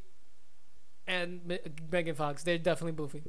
and 1.08 1.46
Me- 1.46 1.60
Megan 1.92 2.16
Fox. 2.16 2.44
They're 2.44 2.58
definitely 2.58 3.02
boofing. 3.04 3.24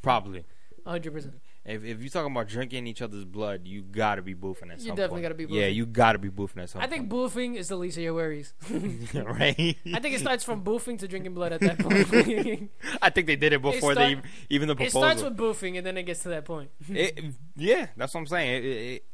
Probably. 0.00 0.44
100%. 0.86 1.32
If 1.64 1.84
if 1.84 2.00
you're 2.00 2.08
talking 2.10 2.32
about 2.32 2.48
drinking 2.48 2.88
each 2.88 3.02
other's 3.02 3.24
blood, 3.24 3.68
you 3.68 3.82
gotta 3.82 4.20
be 4.20 4.34
boofing 4.34 4.72
at 4.72 4.80
You 4.80 4.86
some 4.88 4.96
definitely 4.96 5.08
point. 5.08 5.22
gotta 5.22 5.34
be 5.36 5.44
Yeah, 5.44 5.68
boofing. 5.68 5.74
you 5.76 5.86
gotta 5.86 6.18
be 6.18 6.28
boofing 6.28 6.62
at 6.64 6.70
some 6.70 6.82
I 6.82 6.88
think 6.88 7.08
point. 7.08 7.32
boofing 7.32 7.54
is 7.56 7.68
the 7.68 7.76
least 7.76 7.96
of 7.98 8.02
your 8.02 8.14
worries. 8.14 8.52
right? 9.14 9.54
I 9.94 10.00
think 10.00 10.14
it 10.16 10.18
starts 10.20 10.42
from 10.42 10.64
boofing 10.64 10.98
to 11.00 11.06
drinking 11.08 11.34
blood 11.34 11.52
at 11.52 11.60
that 11.60 11.78
point. 11.78 12.70
I 13.02 13.10
think 13.10 13.28
they 13.28 13.36
did 13.36 13.52
it 13.52 13.62
before 13.62 13.94
they 13.94 14.00
start- 14.00 14.10
even, 14.10 14.24
even 14.50 14.66
the 14.68 14.72
it 14.72 14.76
proposal. 14.76 15.02
starts 15.02 15.22
with 15.22 15.36
boofing 15.36 15.76
and 15.78 15.86
then 15.86 15.96
it 15.98 16.02
gets 16.02 16.24
to 16.24 16.30
that 16.30 16.44
point. 16.44 16.70
It- 16.88 17.32
yeah, 17.54 17.86
that's 17.96 18.12
what 18.12 18.20
I'm 18.22 18.26
saying. 18.26 18.64
It 18.64 18.66
it 18.66 19.04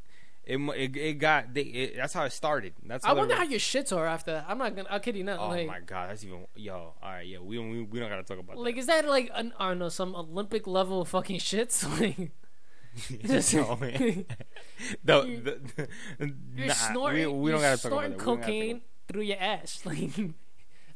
it, 0.49 0.57
it, 0.57 0.97
it 0.97 1.15
got 1.19 1.53
they, 1.53 1.61
it, 1.61 1.97
that's 1.97 2.15
how 2.15 2.25
it 2.25 2.33
started. 2.33 2.73
That's 2.83 3.05
I 3.05 3.13
wonder 3.13 3.35
how 3.35 3.43
your 3.43 3.61
shits 3.61 3.95
are 3.95 4.07
after 4.07 4.33
that. 4.33 4.47
I'm 4.49 4.57
not 4.57 4.75
gonna. 4.75 4.89
I'll 4.91 4.99
kid 4.99 5.15
you 5.15 5.23
not. 5.23 5.39
Oh 5.39 5.49
like, 5.49 5.67
my 5.67 5.81
god, 5.81 6.09
that's 6.09 6.25
even 6.25 6.47
yo. 6.57 6.75
All 6.75 6.95
right, 7.03 7.27
yeah, 7.27 7.39
we 7.39 7.59
we, 7.59 7.83
we 7.83 8.01
don't 8.01 8.09
gotta 8.09 8.23
talk 8.23 8.39
about 8.39 8.57
like 8.57 8.79
is 8.79 8.87
that 8.87 9.07
like 9.07 9.31
an, 9.35 9.53
I 9.59 9.69
don't 9.69 9.79
know 9.79 9.91
some 9.91 10.15
Olympic 10.15 10.67
level 10.67 11.05
fucking 11.05 11.39
shits? 11.39 11.87
Like, 11.99 12.33
just 13.27 13.55
No, 13.55 13.77
man. 13.81 14.25
the, 15.05 15.21
the, 15.23 15.89
the, 16.19 16.35
you're 16.57 16.67
nah, 16.69 16.73
snorting. 16.73 17.31
We, 17.33 17.39
we 17.39 17.51
don't 17.51 17.61
gotta 17.61 17.81
talk 17.81 17.93
about 17.93 18.03
that. 18.03 18.11
We 18.11 18.17
don't 18.17 18.25
gotta 18.25 18.37
talk 18.37 18.47
cocaine 18.47 18.81
through 19.07 19.23
your 19.23 19.39
ass. 19.39 19.81
Like, 19.85 20.19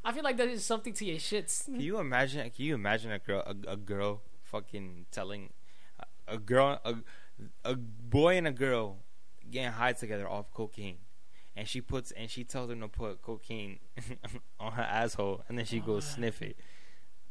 I 0.03 0.13
feel 0.13 0.25
like 0.25 0.39
that 0.39 0.49
is 0.49 0.65
something 0.65 0.95
to 0.95 1.05
your 1.05 1.19
shits. 1.19 1.67
Can 1.67 1.79
you 1.79 1.99
imagine? 1.99 2.49
Can 2.51 2.65
you 2.65 2.75
imagine 2.75 3.13
a 3.13 3.19
girl, 3.19 3.43
a, 3.47 3.73
a 3.73 3.77
girl, 3.77 4.23
fucking 4.45 5.07
telling 5.11 5.51
a, 6.01 6.37
a 6.37 6.39
girl, 6.39 6.81
a, 6.85 6.95
a 7.65 7.75
boy 7.77 8.39
and 8.39 8.47
a 8.47 8.53
girl 8.53 9.02
getting 9.53 9.71
high 9.73 9.93
together 9.93 10.29
off 10.29 10.53
cocaine, 10.53 10.97
and 11.55 11.69
she 11.69 11.81
puts 11.81 12.11
and 12.11 12.29
she 12.31 12.43
tells 12.45 12.69
them 12.69 12.81
to 12.81 12.89
put 12.89 13.23
cocaine 13.23 13.79
on 14.61 14.73
her 14.73 14.83
asshole, 14.83 15.43
and 15.49 15.57
then 15.59 15.65
she 15.67 15.79
goes 15.81 16.05
sniff 16.05 16.43
it. 16.43 16.57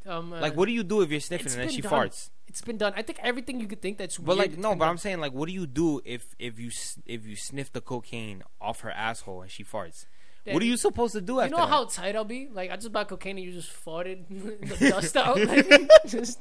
Um, 0.06 0.32
uh, 0.32 0.40
Like, 0.40 0.56
what 0.56 0.66
do 0.66 0.72
you 0.72 0.82
do 0.82 1.00
if 1.02 1.10
you're 1.10 1.20
sniffing 1.20 1.52
and 1.52 1.60
then 1.62 1.68
she 1.68 1.80
done. 1.82 1.92
farts? 1.92 2.30
It's 2.48 2.60
been 2.60 2.76
done. 2.76 2.92
I 2.96 3.02
think 3.02 3.18
everything 3.22 3.60
you 3.60 3.68
could 3.68 3.80
think 3.80 3.98
that's 3.98 4.18
But 4.18 4.36
weird, 4.36 4.50
like, 4.50 4.58
no, 4.58 4.70
but 4.74 4.80
done. 4.80 4.88
I'm 4.88 4.98
saying 4.98 5.20
like, 5.20 5.32
what 5.32 5.46
do 5.48 5.52
you 5.54 5.66
do 5.66 6.00
if 6.04 6.34
if 6.38 6.58
you 6.58 6.70
if 7.06 7.26
you 7.26 7.36
sniff 7.36 7.72
the 7.72 7.80
cocaine 7.80 8.42
off 8.60 8.80
her 8.80 8.90
asshole 8.90 9.42
and 9.42 9.50
she 9.50 9.62
farts? 9.64 10.06
What 10.44 10.60
are 10.60 10.66
you 10.66 10.76
supposed 10.76 11.12
to 11.14 11.20
do 11.20 11.34
You 11.34 11.50
know 11.50 11.58
that? 11.58 11.68
how 11.68 11.84
tight 11.84 12.16
I'll 12.16 12.24
be? 12.24 12.48
Like 12.52 12.72
I 12.72 12.76
just 12.76 12.90
bought 12.92 13.06
cocaine 13.08 13.38
and 13.38 13.46
you 13.46 13.52
just 13.52 13.70
farted 13.72 14.26
the 14.80 14.90
dust 14.90 15.16
out. 15.16 15.38
Like, 15.38 15.88
just 16.06 16.40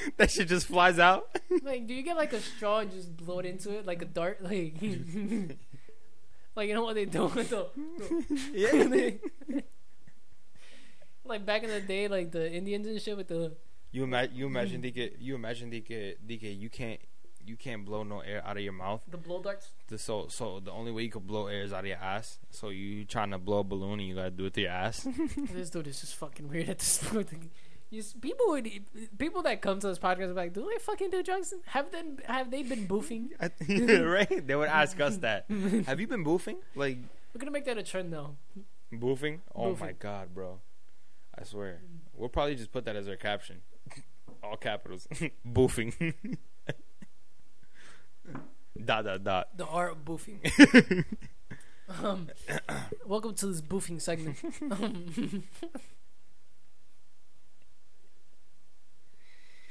that 0.16 0.30
shit 0.30 0.48
just 0.48 0.66
flies 0.66 0.98
out. 0.98 1.28
like, 1.62 1.86
do 1.86 1.94
you 1.94 2.02
get 2.02 2.16
like 2.16 2.32
a 2.32 2.40
straw 2.40 2.80
and 2.80 2.90
just 2.90 3.16
blow 3.16 3.38
it 3.38 3.46
into 3.46 3.76
it 3.76 3.86
like 3.86 4.02
a 4.02 4.06
dart? 4.06 4.40
Like, 4.52 4.74
like 6.54 6.68
you 6.68 6.74
know 6.74 6.82
what 6.82 6.94
they 6.94 7.06
do 7.06 7.26
with 7.26 7.48
the, 7.48 7.66
yeah. 8.52 9.62
like 11.24 11.46
back 11.46 11.62
in 11.62 11.70
the 11.70 11.80
day, 11.80 12.08
like 12.08 12.30
the 12.30 12.52
Indians 12.52 12.86
and 12.86 13.00
shit 13.00 13.16
with 13.16 13.28
the 13.28 13.56
You 13.90 14.04
imagine, 14.04 14.36
you 14.36 14.46
imagine, 14.46 14.82
DK, 14.82 15.12
you 15.18 15.34
imagine, 15.34 15.70
they 15.70 15.80
DK, 15.80 16.16
DK, 16.26 16.58
you 16.58 16.68
can't, 16.68 17.00
you 17.46 17.56
can't 17.56 17.86
blow 17.86 18.02
no 18.02 18.20
air 18.20 18.42
out 18.46 18.58
of 18.58 18.62
your 18.62 18.74
mouth. 18.74 19.00
the 19.08 19.16
blow 19.16 19.40
darts. 19.40 19.70
The, 19.88 19.96
so, 19.96 20.26
so 20.28 20.60
the 20.60 20.72
only 20.72 20.92
way 20.92 21.04
you 21.04 21.10
could 21.10 21.26
blow 21.26 21.46
air 21.46 21.62
is 21.62 21.72
out 21.72 21.80
of 21.80 21.86
your 21.86 21.96
ass. 21.96 22.38
So 22.50 22.68
you 22.68 23.06
trying 23.06 23.30
to 23.30 23.38
blow 23.38 23.60
a 23.60 23.64
balloon 23.64 24.00
and 24.00 24.08
you 24.08 24.14
gotta 24.14 24.30
do 24.30 24.44
it 24.44 24.54
to 24.54 24.60
your 24.60 24.72
ass. 24.72 25.06
this 25.52 25.70
dude 25.70 25.86
is 25.86 26.02
just 26.02 26.16
fucking 26.16 26.48
weird 26.48 26.68
at 26.68 26.80
this 26.80 26.98
point. 26.98 27.30
You 27.92 28.02
people 28.22 28.46
would 28.48 28.70
people 29.18 29.42
that 29.42 29.60
come 29.60 29.78
to 29.80 29.86
this 29.86 29.98
podcast 29.98 30.30
are 30.30 30.32
like, 30.32 30.54
do 30.54 30.66
they 30.66 30.78
fucking 30.78 31.10
do 31.10 31.22
drugs? 31.22 31.52
Have 31.66 31.92
them 31.92 32.16
have 32.24 32.50
they 32.50 32.62
been 32.62 32.88
boofing? 32.88 33.28
right? 34.10 34.46
They 34.46 34.56
would 34.56 34.70
ask 34.70 34.98
us 34.98 35.18
that. 35.18 35.44
Have 35.86 36.00
you 36.00 36.06
been 36.06 36.24
boofing? 36.24 36.56
Like 36.74 36.96
We're 37.34 37.40
gonna 37.40 37.50
make 37.50 37.66
that 37.66 37.76
a 37.76 37.82
trend 37.82 38.10
though. 38.10 38.36
boofing? 38.90 39.40
Oh 39.54 39.76
my 39.76 39.92
god, 39.92 40.34
bro! 40.34 40.60
I 41.38 41.44
swear, 41.44 41.82
we'll 42.14 42.30
probably 42.30 42.54
just 42.54 42.72
put 42.72 42.86
that 42.86 42.96
as 42.96 43.08
our 43.08 43.16
caption, 43.16 43.60
all 44.42 44.56
capitals. 44.56 45.06
boofing. 45.46 46.14
dot 48.82 49.04
dot 49.04 49.22
dot. 49.22 49.48
The 49.58 49.66
art 49.66 49.92
of 49.92 50.04
boofing. 50.06 51.04
um, 52.02 52.28
welcome 53.06 53.34
to 53.34 53.46
this 53.48 53.60
boofing 53.60 54.00
segment. 54.00 54.38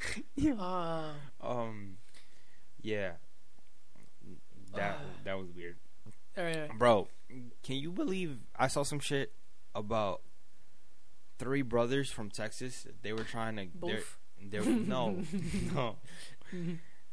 Um, 0.38 0.60
uh, 0.60 1.12
Um, 1.42 1.98
yeah, 2.82 3.14
that 4.76 4.96
Uh. 4.96 5.00
that 5.26 5.38
was 5.38 5.48
weird, 5.56 5.78
all 6.38 6.44
right, 6.44 6.56
all 6.56 6.62
right. 6.68 6.78
bro. 6.80 7.08
Can 7.64 7.76
you 7.78 7.92
believe 7.92 8.40
I 8.56 8.68
saw 8.68 8.84
some 8.84 9.00
shit 9.00 9.34
about 9.76 10.22
three 11.40 11.62
brothers 11.62 12.12
from 12.12 12.30
Texas? 12.30 12.86
They 13.02 13.14
were 13.14 13.24
trying 13.24 13.56
to. 13.58 13.68
they're- 13.86 14.04
They 14.44 14.60
were, 14.60 14.66
no, 14.96 15.22
no. 15.76 15.98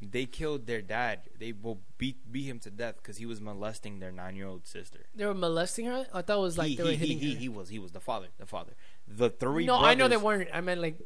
They 0.00 0.24
killed 0.26 0.66
their 0.66 0.80
dad. 0.80 1.28
They 1.38 1.52
will 1.52 1.80
beat 1.98 2.30
beat 2.32 2.44
him 2.46 2.58
to 2.60 2.70
death 2.70 2.96
because 2.96 3.18
he 3.18 3.26
was 3.26 3.40
molesting 3.40 3.98
their 3.98 4.12
nine 4.12 4.34
year 4.36 4.46
old 4.46 4.66
sister. 4.66 5.06
They 5.14 5.26
were 5.26 5.34
molesting 5.34 5.86
her. 5.86 6.06
I 6.14 6.22
thought 6.22 6.38
it 6.38 6.40
was 6.40 6.56
like 6.56 6.68
he, 6.68 6.76
they 6.76 6.94
he, 6.94 6.96
he, 6.96 6.96
hitting 6.96 7.18
he, 7.18 7.34
her. 7.34 7.40
he 7.40 7.48
was 7.48 7.68
he 7.68 7.78
was 7.78 7.92
the 7.92 8.00
father. 8.00 8.28
The 8.38 8.46
father. 8.46 8.72
The 9.06 9.28
three. 9.28 9.66
no, 9.66 9.76
I 9.76 9.94
know 9.94 10.08
they 10.08 10.16
weren't. 10.16 10.48
I 10.54 10.60
meant 10.62 10.80
like 10.80 11.00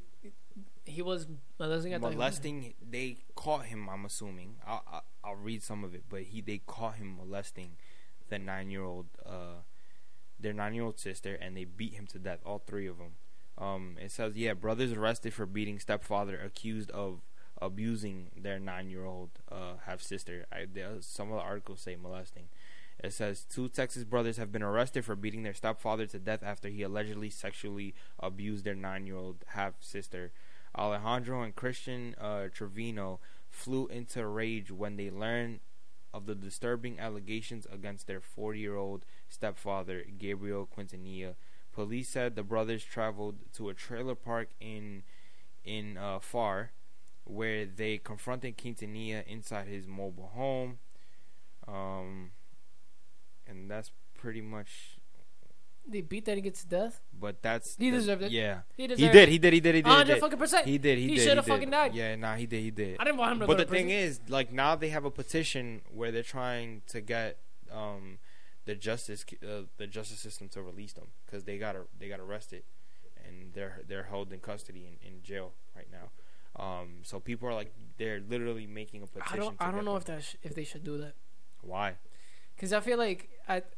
he 0.92 1.02
was 1.02 1.26
molesting. 1.58 2.00
Molesting. 2.00 2.74
They 2.88 3.18
caught 3.34 3.66
him. 3.66 3.88
I'm 3.88 4.04
assuming. 4.04 4.56
I'll, 4.66 4.84
I'll, 4.90 5.04
I'll 5.24 5.36
read 5.36 5.62
some 5.62 5.84
of 5.84 5.94
it, 5.94 6.04
but 6.08 6.22
he 6.22 6.40
they 6.40 6.60
caught 6.66 6.96
him 6.96 7.16
molesting 7.16 7.76
the 8.28 8.38
nine 8.38 8.70
year 8.70 8.84
old. 8.84 9.06
Uh, 9.24 9.62
their 10.38 10.52
nine 10.52 10.74
year 10.74 10.84
old 10.84 10.98
sister, 10.98 11.34
and 11.40 11.56
they 11.56 11.64
beat 11.64 11.94
him 11.94 12.06
to 12.08 12.18
death. 12.18 12.40
All 12.44 12.62
three 12.66 12.86
of 12.86 12.98
them. 12.98 13.12
Um, 13.58 13.96
it 14.00 14.10
says, 14.10 14.36
yeah, 14.36 14.54
brothers 14.54 14.92
arrested 14.92 15.34
for 15.34 15.46
beating 15.46 15.78
stepfather 15.78 16.40
accused 16.42 16.90
of 16.90 17.20
abusing 17.60 18.30
their 18.36 18.58
nine-year-old 18.58 19.30
uh, 19.50 19.74
half 19.86 20.02
sister. 20.02 20.46
Some 21.00 21.30
of 21.30 21.36
the 21.36 21.42
articles 21.42 21.80
say 21.80 21.96
molesting. 21.96 22.48
It 23.02 23.12
says 23.12 23.44
two 23.44 23.68
Texas 23.68 24.04
brothers 24.04 24.36
have 24.36 24.52
been 24.52 24.62
arrested 24.62 25.04
for 25.04 25.16
beating 25.16 25.42
their 25.42 25.54
stepfather 25.54 26.06
to 26.06 26.18
death 26.18 26.42
after 26.42 26.68
he 26.68 26.82
allegedly 26.82 27.30
sexually 27.30 27.94
abused 28.18 28.64
their 28.64 28.74
nine-year-old 28.74 29.44
half 29.48 29.74
sister. 29.80 30.32
Alejandro 30.76 31.42
and 31.42 31.54
Christian 31.54 32.14
uh, 32.20 32.48
Trevino 32.52 33.20
flew 33.48 33.86
into 33.88 34.26
rage 34.26 34.70
when 34.70 34.96
they 34.96 35.10
learned 35.10 35.60
of 36.14 36.26
the 36.26 36.34
disturbing 36.34 36.98
allegations 36.98 37.66
against 37.72 38.06
their 38.06 38.20
40-year-old 38.20 39.04
stepfather, 39.28 40.04
Gabriel 40.18 40.68
Quintanilla. 40.76 41.34
Police 41.72 42.10
said 42.10 42.36
the 42.36 42.42
brothers 42.42 42.84
traveled 42.84 43.36
to 43.54 43.70
a 43.70 43.74
trailer 43.74 44.14
park 44.14 44.50
in 44.60 45.04
in 45.64 45.96
uh, 45.96 46.18
Pharr, 46.18 46.68
where 47.24 47.64
they 47.64 47.96
confronted 47.96 48.58
Quintanilla 48.58 49.24
inside 49.26 49.68
his 49.68 49.86
mobile 49.86 50.32
home. 50.34 50.78
Um, 51.66 52.32
and 53.46 53.70
that's 53.70 53.92
pretty 54.14 54.40
much. 54.40 54.98
They 55.86 56.00
beat 56.00 56.24
that 56.26 56.42
to 56.42 56.66
death. 56.68 57.00
But 57.18 57.42
that's 57.42 57.76
He 57.76 57.90
the- 57.90 57.98
deserved 57.98 58.22
it. 58.22 58.32
Yeah, 58.32 58.60
He 58.76 58.82
he 58.84 58.86
did. 58.88 58.98
He 58.98 59.08
did. 59.08 59.28
He 59.28 59.60
did. 59.60 59.74
He 59.74 59.82
did. 59.82 59.86
Hundred 59.86 60.18
fucking 60.20 60.38
percent. 60.38 60.66
He 60.66 60.78
did. 60.78 60.98
He, 60.98 61.08
He 61.08 61.18
should've 61.18 61.46
fucking 61.46 61.70
died. 61.70 61.94
Yeah, 61.94 62.16
nah, 62.16 62.34
he 62.34 62.46
did. 62.46 62.62
He 62.62 62.70
did. 62.70 62.96
I 63.00 63.04
didn't 63.04 63.18
want 63.18 63.32
him 63.32 63.40
to 63.40 63.46
But 63.46 63.58
the 63.58 63.64
thing 63.64 63.90
is, 63.90 64.20
like 64.28 64.52
now 64.52 64.76
they 64.76 64.90
have 64.90 65.04
a 65.04 65.10
petition 65.10 65.82
where 65.92 66.10
they're 66.12 66.22
trying 66.22 66.82
to 66.88 67.00
get 67.00 67.38
um 67.70 68.18
the 68.64 68.74
justice 68.74 69.24
uh, 69.42 69.62
the 69.76 69.86
justice 69.86 70.20
system 70.20 70.48
to 70.50 70.62
release 70.62 70.92
them 70.92 71.08
because 71.26 71.44
they 71.44 71.58
got 71.58 71.74
they 71.98 72.08
got 72.08 72.20
arrested 72.20 72.62
and 73.24 73.52
they're 73.54 73.80
they're 73.88 74.04
held 74.04 74.32
in 74.32 74.40
custody 74.40 74.86
in, 74.86 75.06
in 75.06 75.22
jail 75.22 75.52
right 75.74 75.88
now. 75.90 76.10
Um, 76.54 76.98
so 77.02 77.18
people 77.18 77.48
are 77.48 77.54
like 77.54 77.72
they're 77.98 78.20
literally 78.20 78.66
making 78.66 79.02
a 79.02 79.06
petition. 79.06 79.32
I 79.32 79.36
don't. 79.36 79.56
I 79.60 79.70
don't 79.70 79.84
know 79.84 79.92
them. 79.98 80.00
if 80.00 80.04
that 80.06 80.22
sh- 80.22 80.36
if 80.42 80.54
they 80.54 80.64
should 80.64 80.84
do 80.84 80.98
that. 80.98 81.14
why. 81.62 81.94
Because 82.54 82.72
I 82.72 82.80
feel 82.80 82.98
like 82.98 83.30
at 83.48 83.72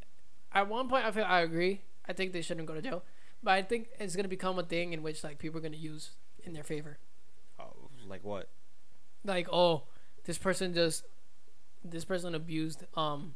at 0.53 0.69
one 0.69 0.89
point 0.89 1.05
I 1.05 1.11
feel 1.13 1.25
I 1.25 1.41
agree. 1.41 1.83
I 2.09 2.13
think 2.13 2.33
they 2.33 2.43
shouldn't 2.43 2.67
go 2.67 2.75
to 2.75 2.83
jail, 2.83 3.03
but 3.43 3.53
I 3.53 3.63
think 3.63 3.89
it's 3.99 4.17
gonna 4.17 4.29
become 4.29 4.59
a 4.59 4.63
thing 4.63 4.93
in 4.93 5.03
which 5.03 5.25
like 5.25 5.39
people 5.39 5.59
are 5.59 5.63
gonna 5.63 5.77
use 5.77 6.11
in 6.43 6.53
their 6.53 6.65
favor. 6.65 6.99
Oh, 7.59 7.91
like 8.09 8.25
what? 8.25 8.49
Like, 9.25 9.49
oh, 9.51 9.85
this 10.25 10.39
person 10.39 10.75
just 10.75 11.05
this 11.85 12.05
person 12.05 12.35
abused 12.35 12.85
um 12.95 13.35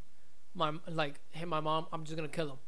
my 0.54 0.72
like 0.88 1.20
hit 1.30 1.48
my 1.48 1.60
mom, 1.60 1.86
I'm 1.92 2.04
just 2.04 2.16
gonna 2.16 2.28
kill 2.28 2.50
him. 2.50 2.58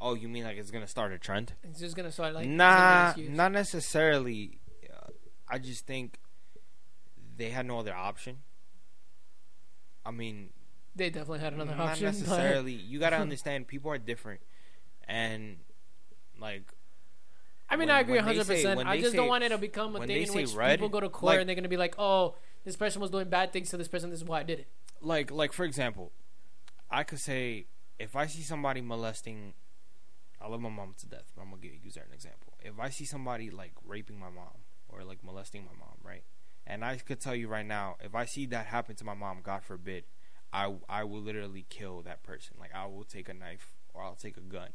Oh, 0.00 0.14
you 0.14 0.28
mean 0.28 0.44
like 0.44 0.56
it's 0.56 0.70
gonna 0.70 0.86
start 0.86 1.12
a 1.12 1.18
trend? 1.18 1.54
It's 1.62 1.80
just 1.80 1.96
gonna 1.96 2.12
start 2.12 2.34
like 2.34 2.46
nah, 2.48 3.14
not 3.16 3.52
necessarily. 3.52 4.58
Uh, 4.92 5.10
I 5.48 5.58
just 5.58 5.86
think 5.86 6.18
they 7.36 7.50
had 7.50 7.66
no 7.66 7.78
other 7.78 7.94
option. 7.94 8.38
I 10.04 10.10
mean, 10.10 10.50
They 10.96 11.10
definitely 11.10 11.40
had 11.40 11.52
another 11.52 11.76
not 11.76 11.90
option. 11.90 12.06
but- 12.06 12.18
necessarily. 12.18 12.72
You 12.72 12.98
gotta 12.98 13.16
understand, 13.26 13.68
people 13.68 13.90
are 13.90 13.98
different, 13.98 14.40
and 15.06 15.58
like 16.40 16.72
I 17.68 17.76
mean, 17.76 17.88
When- 17.88 17.96
I 17.96 18.00
agree 18.00 18.16
100. 18.16 18.46
percent 18.46 18.86
I 18.86 19.00
just 19.00 19.14
don't 19.14 19.28
want 19.28 19.44
it 19.44 19.50
to 19.50 19.58
become 19.58 19.96
a 19.96 20.06
thing 20.06 20.26
in 20.26 20.32
which 20.32 20.54
red, 20.54 20.78
people 20.78 20.88
go 20.88 21.00
to 21.00 21.08
court 21.08 21.32
like- 21.32 21.40
and 21.40 21.48
they're 21.48 21.56
gonna 21.56 21.68
be 21.68 21.76
like, 21.76 21.96
"Oh, 21.98 22.36
this 22.64 22.76
person 22.76 23.00
was 23.00 23.10
doing 23.10 23.28
bad 23.28 23.52
things 23.52 23.70
to 23.70 23.76
this 23.76 23.88
person. 23.88 24.10
This 24.10 24.20
is 24.20 24.24
why 24.24 24.40
I 24.40 24.42
did 24.42 24.60
it." 24.60 24.68
like 25.02 25.30
like 25.30 25.52
for 25.52 25.64
example, 25.64 26.12
I 26.90 27.02
could 27.04 27.20
say 27.20 27.66
if 27.98 28.16
I 28.16 28.26
see 28.26 28.42
somebody 28.42 28.80
molesting, 28.80 29.54
I 30.40 30.48
love 30.48 30.60
my 30.60 30.68
mom 30.70 30.94
to 30.98 31.06
death, 31.06 31.32
but 31.34 31.42
I'm 31.42 31.50
gonna 31.50 31.62
give, 31.62 31.72
use 31.84 31.96
her 31.96 32.02
an 32.02 32.12
example. 32.14 32.54
If 32.62 32.78
I 32.80 32.88
see 32.90 33.04
somebody 33.04 33.50
like 33.50 33.72
raping 33.84 34.18
my 34.18 34.30
mom 34.30 34.64
or 34.88 35.04
like 35.04 35.22
molesting 35.24 35.64
my 35.64 35.72
mom, 35.78 35.96
right? 36.02 36.22
And 36.66 36.84
I 36.84 36.96
could 36.96 37.20
tell 37.20 37.34
you 37.34 37.48
right 37.48 37.66
now, 37.66 37.96
if 38.00 38.14
I 38.14 38.24
see 38.24 38.46
that 38.46 38.66
happen 38.66 38.96
to 38.96 39.04
my 39.04 39.14
mom, 39.14 39.40
God 39.42 39.62
forbid, 39.62 40.04
I 40.56 40.72
I 40.88 41.04
will 41.04 41.20
literally 41.20 41.66
kill 41.68 42.00
that 42.02 42.22
person. 42.22 42.56
Like 42.58 42.74
I 42.74 42.86
will 42.86 43.04
take 43.04 43.28
a 43.28 43.34
knife 43.34 43.74
or 43.92 44.02
I'll 44.02 44.14
take 44.14 44.38
a 44.38 44.40
gun. 44.40 44.70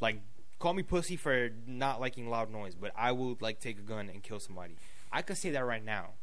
Like 0.00 0.20
call 0.58 0.74
me 0.74 0.82
pussy 0.82 1.16
for 1.16 1.50
not 1.66 2.00
liking 2.00 2.28
loud 2.28 2.50
noise, 2.50 2.74
but 2.74 2.90
I 2.96 3.12
will 3.12 3.38
like 3.40 3.60
take 3.60 3.78
a 3.78 3.82
gun 3.82 4.08
and 4.08 4.22
kill 4.24 4.40
somebody. 4.40 4.76
I 5.12 5.22
could 5.22 5.36
say 5.36 5.50
that 5.50 5.64
right 5.64 5.84
now. 5.84 6.14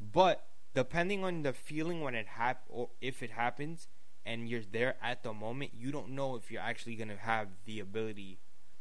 But 0.00 0.46
depending 0.74 1.22
on 1.22 1.42
the 1.42 1.52
feeling 1.52 2.00
when 2.00 2.14
it 2.14 2.26
hap 2.26 2.62
or 2.70 2.88
if 3.02 3.22
it 3.22 3.32
happens 3.32 3.88
and 4.24 4.48
you're 4.48 4.62
there 4.62 4.96
at 5.02 5.22
the 5.22 5.34
moment, 5.34 5.72
you 5.74 5.92
don't 5.92 6.10
know 6.10 6.34
if 6.34 6.50
you're 6.50 6.62
actually 6.62 6.94
gonna 6.94 7.16
have 7.16 7.48
the 7.66 7.78
ability, 7.78 8.38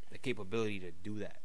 the 0.10 0.18
capability 0.18 0.80
to 0.80 0.92
do 0.92 1.20
that. 1.20 1.42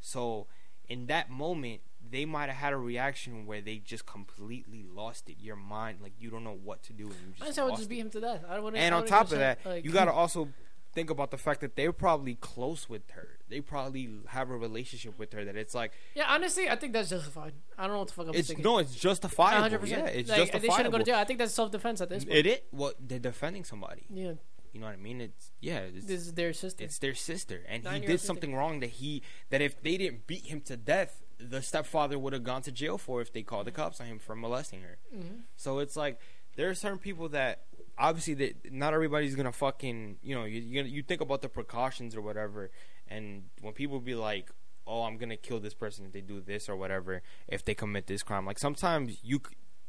So 0.00 0.46
in 0.88 1.06
that 1.06 1.28
moment, 1.28 1.82
they 2.14 2.24
might 2.24 2.48
have 2.48 2.56
had 2.58 2.72
a 2.72 2.76
reaction 2.76 3.44
where 3.44 3.60
they 3.60 3.78
just 3.78 4.06
completely 4.06 4.84
lost 4.84 5.28
it. 5.28 5.36
Your 5.40 5.56
mind, 5.56 5.98
like 6.00 6.12
you 6.20 6.30
don't 6.30 6.44
know 6.44 6.56
what 6.62 6.82
to 6.84 6.92
do, 6.92 7.06
and 7.06 7.14
you 7.36 7.42
I 7.42 7.46
just 7.46 7.58
I 7.58 7.64
would 7.64 7.74
just 7.74 7.88
beat 7.88 7.98
him 7.98 8.10
to 8.10 8.20
death. 8.20 8.44
I 8.48 8.60
wouldn't. 8.60 8.80
And 8.80 8.94
I 8.94 8.98
on 8.98 9.06
top 9.06 9.32
of 9.32 9.38
that, 9.38 9.58
like- 9.66 9.84
you 9.84 9.90
gotta 9.90 10.12
also 10.12 10.48
think 10.92 11.10
about 11.10 11.32
the 11.32 11.36
fact 11.36 11.60
that 11.60 11.74
they're 11.74 11.92
probably 11.92 12.36
close 12.36 12.88
with 12.88 13.10
her. 13.10 13.40
They 13.48 13.60
probably 13.60 14.08
have 14.28 14.48
a 14.48 14.56
relationship 14.56 15.18
with 15.18 15.32
her 15.32 15.44
that 15.44 15.56
it's 15.56 15.74
like 15.74 15.90
Yeah, 16.14 16.26
honestly, 16.28 16.70
I 16.70 16.76
think 16.76 16.92
that's 16.92 17.10
justified. 17.10 17.52
I 17.76 17.82
don't 17.82 17.94
know 17.94 17.98
what 17.98 18.08
the 18.08 18.14
fuck 18.14 18.28
I'm 18.28 18.34
it's 18.34 18.46
thinking. 18.46 18.62
no, 18.62 18.78
it's 18.78 18.94
justifiable. 18.94 19.76
100%. 19.76 19.88
Yeah, 19.88 20.04
it's 20.06 20.30
like, 20.30 20.52
They 20.52 20.68
shouldn't 20.68 20.92
go 20.92 20.98
to 20.98 21.04
jail. 21.04 21.16
I 21.16 21.24
think 21.24 21.40
that's 21.40 21.52
self 21.52 21.72
defense 21.72 22.00
at 22.00 22.10
this 22.10 22.24
point. 22.24 22.36
It 22.36 22.46
is 22.46 22.58
what 22.70 22.94
they're 23.00 23.18
defending 23.18 23.64
somebody. 23.64 24.06
yeah, 24.08 24.34
You 24.72 24.80
know 24.80 24.86
what 24.86 24.92
I 24.92 24.96
mean? 24.98 25.20
It's 25.20 25.50
yeah, 25.60 25.78
it's, 25.80 26.06
this 26.06 26.20
is 26.20 26.34
their 26.34 26.52
sister. 26.52 26.84
it's 26.84 26.98
their 27.00 27.14
sister, 27.14 27.64
and 27.68 27.84
he 27.88 27.98
did 27.98 28.10
sister. 28.12 28.26
something 28.28 28.54
wrong 28.54 28.78
that 28.80 28.90
he 28.90 29.22
that 29.50 29.60
if 29.60 29.82
they 29.82 29.96
didn't 29.96 30.28
beat 30.28 30.46
him 30.46 30.60
to 30.62 30.76
death, 30.76 31.23
the 31.38 31.60
stepfather 31.62 32.18
would 32.18 32.32
have 32.32 32.44
gone 32.44 32.62
to 32.62 32.72
jail 32.72 32.98
for 32.98 33.20
if 33.20 33.32
they 33.32 33.42
called 33.42 33.66
the 33.66 33.72
cops 33.72 34.00
on 34.00 34.06
him 34.06 34.18
for 34.18 34.34
molesting 34.36 34.82
her. 34.82 34.98
Mhm. 35.14 35.42
So 35.56 35.78
it's 35.78 35.96
like 35.96 36.20
there 36.56 36.68
are 36.70 36.74
certain 36.74 36.98
people 36.98 37.28
that 37.30 37.64
obviously 37.98 38.34
that 38.34 38.72
not 38.72 38.92
everybody's 38.94 39.34
gonna 39.34 39.52
fucking 39.52 40.18
you 40.22 40.34
know 40.34 40.44
you 40.44 40.60
you, 40.60 40.82
you 40.84 41.02
think 41.02 41.20
about 41.20 41.42
the 41.42 41.48
precautions 41.48 42.14
or 42.16 42.22
whatever, 42.22 42.70
and 43.08 43.44
when 43.60 43.72
people 43.74 44.00
be 44.00 44.14
like. 44.14 44.50
Oh, 44.86 45.04
I'm 45.04 45.16
gonna 45.16 45.38
kill 45.38 45.60
this 45.60 45.72
person 45.72 46.04
if 46.04 46.12
they 46.12 46.20
do 46.20 46.42
this 46.42 46.68
or 46.68 46.76
whatever. 46.76 47.22
If 47.48 47.64
they 47.64 47.74
commit 47.74 48.06
this 48.06 48.22
crime, 48.22 48.44
like 48.44 48.58
sometimes 48.58 49.16
you 49.22 49.40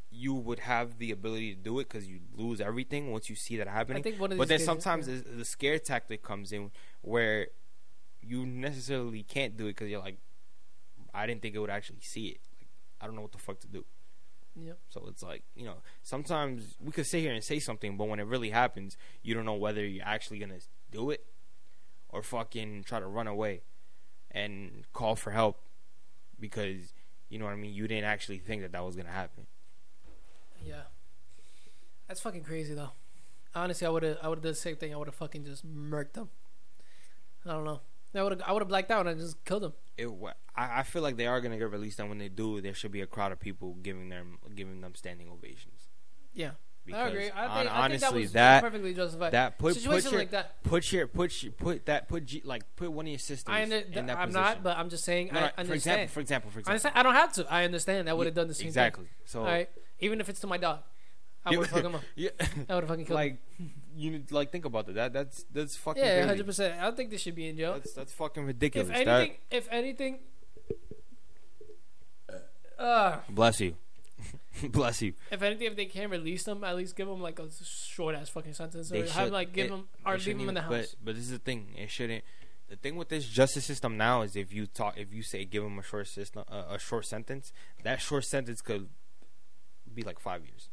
you 0.09 0.33
would 0.33 0.59
have 0.59 0.99
the 0.99 1.11
ability 1.11 1.53
to 1.53 1.61
do 1.61 1.79
it 1.79 1.89
because 1.89 2.07
you 2.07 2.21
lose 2.33 2.61
everything 2.61 3.11
once 3.11 3.29
you 3.29 3.35
see 3.35 3.57
that 3.57 3.67
I 3.67 3.71
happening. 3.73 4.03
think 4.03 4.21
one 4.21 4.31
of 4.31 4.37
But 4.37 4.47
then 4.47 4.59
sometimes 4.59 5.09
yeah. 5.09 5.15
the, 5.17 5.37
the 5.39 5.43
scare 5.43 5.79
tactic 5.79 6.23
comes 6.23 6.53
in 6.53 6.71
where 7.01 7.47
you 8.21 8.45
necessarily 8.45 9.23
can't 9.23 9.57
do 9.57 9.65
it 9.65 9.71
because 9.75 9.89
you're 9.89 9.99
like, 9.99 10.17
I 11.15 11.25
didn't 11.25 11.41
think 11.41 11.55
it 11.55 11.59
would 11.59 11.69
actually 11.69 12.01
see 12.01 12.27
it. 12.27 12.39
Like, 12.59 12.67
I 13.01 13.05
don't 13.05 13.15
know 13.15 13.21
what 13.21 13.31
the 13.31 13.37
fuck 13.37 13.59
to 13.61 13.67
do. 13.67 13.85
Yep. 14.55 14.77
So 14.89 15.05
it's 15.09 15.23
like, 15.23 15.43
you 15.55 15.65
know, 15.65 15.75
sometimes 16.01 16.75
we 16.79 16.91
could 16.91 17.05
sit 17.05 17.21
here 17.21 17.33
and 17.33 17.43
say 17.43 17.59
something, 17.59 17.97
but 17.97 18.07
when 18.07 18.19
it 18.19 18.25
really 18.25 18.51
happens, 18.51 18.97
you 19.21 19.33
don't 19.33 19.45
know 19.45 19.53
whether 19.53 19.85
you're 19.85 20.05
actually 20.05 20.39
gonna 20.39 20.59
do 20.91 21.09
it 21.09 21.25
or 22.09 22.21
fucking 22.21 22.83
try 22.85 22.99
to 22.99 23.07
run 23.07 23.27
away 23.27 23.61
and 24.31 24.85
call 24.93 25.15
for 25.15 25.31
help 25.31 25.59
because 26.39 26.93
you 27.29 27.39
know 27.39 27.45
what 27.45 27.51
I 27.51 27.57
mean. 27.57 27.73
You 27.73 27.87
didn't 27.87 28.05
actually 28.05 28.37
think 28.37 28.61
that 28.61 28.71
that 28.71 28.85
was 28.85 28.95
gonna 28.95 29.09
happen. 29.09 29.47
Yeah. 30.63 30.83
That's 32.07 32.21
fucking 32.21 32.43
crazy 32.43 32.73
though. 32.73 32.91
Honestly, 33.53 33.87
I 33.87 33.89
would 33.89 34.03
have 34.03 34.17
I 34.21 34.29
would 34.29 34.37
have 34.37 34.43
done 34.43 34.51
the 34.51 34.57
same 34.57 34.75
thing. 34.75 34.93
I 34.93 34.97
would 34.97 35.07
have 35.07 35.15
fucking 35.15 35.45
just 35.45 35.65
murked 35.65 36.13
them. 36.13 36.29
I 37.45 37.51
don't 37.51 37.65
know. 37.65 37.81
I 38.17 38.23
would 38.23 38.31
have 38.33 38.41
I 38.45 38.51
would 38.51 38.61
have 38.61 38.69
blacked 38.69 38.91
out 38.91 39.07
and 39.07 39.19
just 39.19 39.43
killed 39.45 39.63
them. 39.63 39.73
It, 39.97 40.07
I, 40.55 40.79
I 40.79 40.83
feel 40.83 41.01
like 41.01 41.17
they 41.17 41.27
are 41.27 41.41
gonna 41.41 41.57
get 41.57 41.71
released, 41.71 41.99
and 41.99 42.09
when 42.09 42.17
they 42.17 42.29
do, 42.29 42.61
there 42.61 42.73
should 42.73 42.91
be 42.91 43.01
a 43.01 43.07
crowd 43.07 43.31
of 43.31 43.39
people 43.39 43.75
giving 43.81 44.09
them 44.09 44.37
giving 44.55 44.81
them 44.81 44.95
standing 44.95 45.29
ovations. 45.29 45.89
Yeah. 46.33 46.51
Because 46.85 47.01
I 47.01 47.07
agree. 47.07 47.31
I 47.35 47.63
think, 47.63 47.75
I 47.75 47.87
think 47.87 48.01
that 48.01 48.13
was 48.13 48.31
that 48.33 48.61
perfectly 48.61 48.93
justified. 48.93 49.31
that 49.31 49.57
put 49.57 49.73
Situation 49.73 50.03
put 50.03 50.11
your, 50.11 50.19
like 50.19 50.31
that. 50.31 50.63
put 50.63 50.91
your 50.91 51.07
put 51.07 51.43
your, 51.43 51.51
put 51.51 51.85
that 51.87 52.07
put 52.07 52.25
G, 52.25 52.43
like 52.45 52.63
put 52.75 52.91
one 52.91 53.05
of 53.05 53.09
your 53.09 53.17
sisters 53.17 53.51
I 53.51 53.63
under, 53.63 53.77
in 53.77 54.05
that 54.05 54.17
I'm 54.17 54.27
position. 54.27 54.33
not, 54.33 54.63
but 54.63 54.77
I'm 54.77 54.89
just 54.89 55.03
saying. 55.03 55.31
No, 55.33 55.49
I 55.57 55.63
no, 55.63 55.69
for 55.69 55.73
example, 55.73 56.07
for 56.09 56.19
example, 56.19 56.51
for 56.51 56.59
example, 56.59 56.71
understand. 56.73 56.93
I 56.95 57.01
don't 57.01 57.15
have 57.15 57.33
to. 57.33 57.51
I 57.51 57.63
understand. 57.65 58.07
I 58.07 58.13
would 58.13 58.27
have 58.27 58.35
done 58.35 58.47
the 58.47 58.53
same 58.53 58.65
thing. 58.65 58.67
exactly. 58.67 59.05
So 59.25 59.39
thing. 59.39 59.47
All 59.47 59.51
right. 59.51 59.69
Even 59.99 60.19
if 60.19 60.29
it's 60.29 60.39
to 60.41 60.47
my 60.47 60.57
dog, 60.57 60.81
I 61.45 61.55
would 61.57 61.67
fucked 61.69 61.85
him 61.85 61.95
up. 61.95 62.01
yeah, 62.15 62.29
I 62.69 62.75
would 62.75 62.87
fucking 62.87 63.05
killed 63.07 63.19
him. 63.21 63.25
like 63.25 63.37
you 63.95 64.11
need- 64.11 64.31
like 64.31 64.51
think 64.51 64.65
about 64.65 64.87
that. 64.87 64.95
That 64.95 65.13
that's 65.13 65.45
that's 65.51 65.75
fucking 65.77 66.03
Yeah, 66.03 66.25
hundred 66.25 66.45
percent. 66.45 66.79
I 66.79 66.83
don't 66.85 66.97
think 66.97 67.11
they 67.11 67.17
should 67.17 67.35
be 67.35 67.47
in 67.47 67.57
jail. 67.57 67.73
That's 67.73 67.93
that's 67.93 68.13
fucking 68.13 68.45
ridiculous. 68.45 68.89
If 68.89 69.05
That- 69.05 69.07
anything, 69.07 69.37
if 69.51 69.67
anything, 69.71 70.19
uh, 72.77 73.19
bless 73.29 73.59
you, 73.61 73.75
bless 74.69 75.01
you. 75.01 75.13
if 75.31 75.41
anything, 75.41 75.67
if 75.67 75.75
they 75.75 75.85
can't 75.85 76.11
release 76.11 76.43
them, 76.43 76.63
at 76.63 76.75
least 76.75 76.95
give 76.95 77.07
them 77.07 77.21
like 77.21 77.39
a 77.39 77.47
short 77.63 78.15
ass 78.15 78.29
fucking 78.29 78.53
sentence, 78.53 78.89
They 78.89 79.01
or 79.01 79.05
have 79.07 79.25
should- 79.25 79.33
like 79.33 79.53
give 79.53 79.67
it- 79.67 79.69
them 79.69 79.87
or 80.05 80.17
leave 80.17 80.37
them 80.37 80.49
in 80.49 80.55
the 80.55 80.61
house. 80.61 80.71
But 80.71 80.95
but 81.03 81.15
this 81.15 81.25
is 81.25 81.31
the 81.31 81.39
thing. 81.39 81.73
It 81.77 81.89
shouldn't. 81.89 82.23
The 82.67 82.75
thing 82.77 82.95
with 82.95 83.09
this 83.09 83.27
justice 83.27 83.63
system 83.63 83.95
now 83.95 84.23
is 84.23 84.35
if 84.35 84.51
you 84.51 84.65
talk, 84.65 84.97
if 84.97 85.13
you 85.13 85.21
say 85.21 85.45
give 85.45 85.61
them 85.63 85.77
a 85.77 85.83
short 85.83 86.07
system, 86.07 86.43
uh, 86.49 86.63
a 86.71 86.79
short 86.79 87.05
sentence, 87.05 87.53
that 87.83 88.01
short 88.01 88.25
sentence 88.25 88.59
could 88.61 88.89
be 89.93 90.01
like 90.01 90.19
five 90.19 90.43
years, 90.43 90.69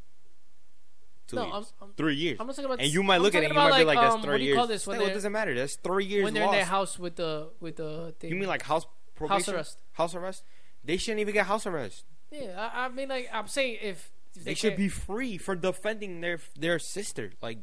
two 1.27 1.37
no, 1.37 1.43
years, 1.45 1.55
I'm, 1.55 1.89
I'm, 1.89 1.95
three 1.95 2.15
years, 2.15 2.37
I'm 2.41 2.47
not 2.47 2.57
talking 2.57 2.67
about. 2.67 2.81
and 2.81 2.93
you 2.93 3.03
might 3.03 3.17
I'm 3.17 3.23
look 3.23 3.35
at 3.35 3.43
it 3.43 3.47
and 3.47 3.55
you 3.55 3.61
might 3.61 3.69
about, 3.69 3.79
be 3.79 3.85
like, 3.85 3.99
"That's 3.99 4.15
um, 4.15 4.23
three 4.23 4.31
what 4.31 4.39
do 4.39 4.43
you 4.43 4.49
years." 4.49 4.57
call 4.57 4.67
this 4.67 4.87
when 4.87 4.97
Still, 4.99 5.09
it 5.09 5.15
doesn't 5.15 5.33
matter. 5.33 5.55
That's 5.55 5.77
three 5.77 6.05
years 6.05 6.25
when 6.25 6.35
they're 6.35 6.45
lost. 6.45 6.55
in 6.55 6.59
their 6.59 6.67
house 6.67 6.99
with 6.99 7.17
the 7.17 7.51
with 7.61 7.77
the 7.77 8.15
thing. 8.19 8.31
You 8.31 8.37
mean 8.37 8.49
like 8.49 8.63
house 8.63 8.87
probation? 9.15 9.55
arrest? 9.55 9.79
House 9.93 10.15
arrest? 10.15 10.45
They 10.85 10.97
shouldn't 10.97 11.21
even 11.21 11.35
get 11.35 11.47
house 11.47 11.67
arrest. 11.67 12.05
Yeah, 12.31 12.71
I, 12.73 12.87
I 12.87 12.89
mean, 12.89 13.09
like 13.09 13.29
I'm 13.33 13.47
saying, 13.47 13.79
if, 13.83 14.11
if 14.35 14.45
They 14.45 14.55
should 14.55 14.77
be 14.77 14.89
free 14.89 15.39
for 15.39 15.55
defending 15.55 16.21
their 16.21 16.39
their 16.59 16.79
sister. 16.79 17.33
Like 17.43 17.59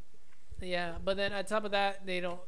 Yeah, 0.62 0.95
but 1.03 1.18
then 1.18 1.34
on 1.34 1.43
top 1.45 1.66
of 1.66 1.72
that, 1.72 2.05
they 2.05 2.20
don't. 2.20 2.39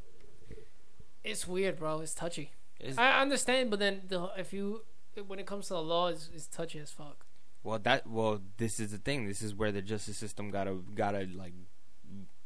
It's 1.24 1.46
weird, 1.46 1.78
bro. 1.78 2.00
It's 2.00 2.14
touchy. 2.14 2.52
it's, 2.80 2.98
I 2.98 3.20
understand, 3.20 3.70
but 3.70 3.78
then 3.78 4.02
the, 4.08 4.30
if 4.36 4.52
you 4.52 4.82
when 5.26 5.38
it 5.38 5.46
comes 5.46 5.68
to 5.68 5.74
the 5.74 5.82
law, 5.82 6.08
it's, 6.08 6.30
it's 6.34 6.46
touchy 6.46 6.78
as 6.78 6.90
fuck. 6.90 7.26
Well, 7.64 7.78
that 7.80 8.06
well, 8.06 8.40
this 8.56 8.80
is 8.80 8.90
the 8.90 8.98
thing. 8.98 9.26
This 9.26 9.42
is 9.42 9.54
where 9.54 9.72
the 9.72 9.82
justice 9.82 10.16
system 10.16 10.50
gotta 10.50 10.78
gotta 10.94 11.28
like 11.34 11.54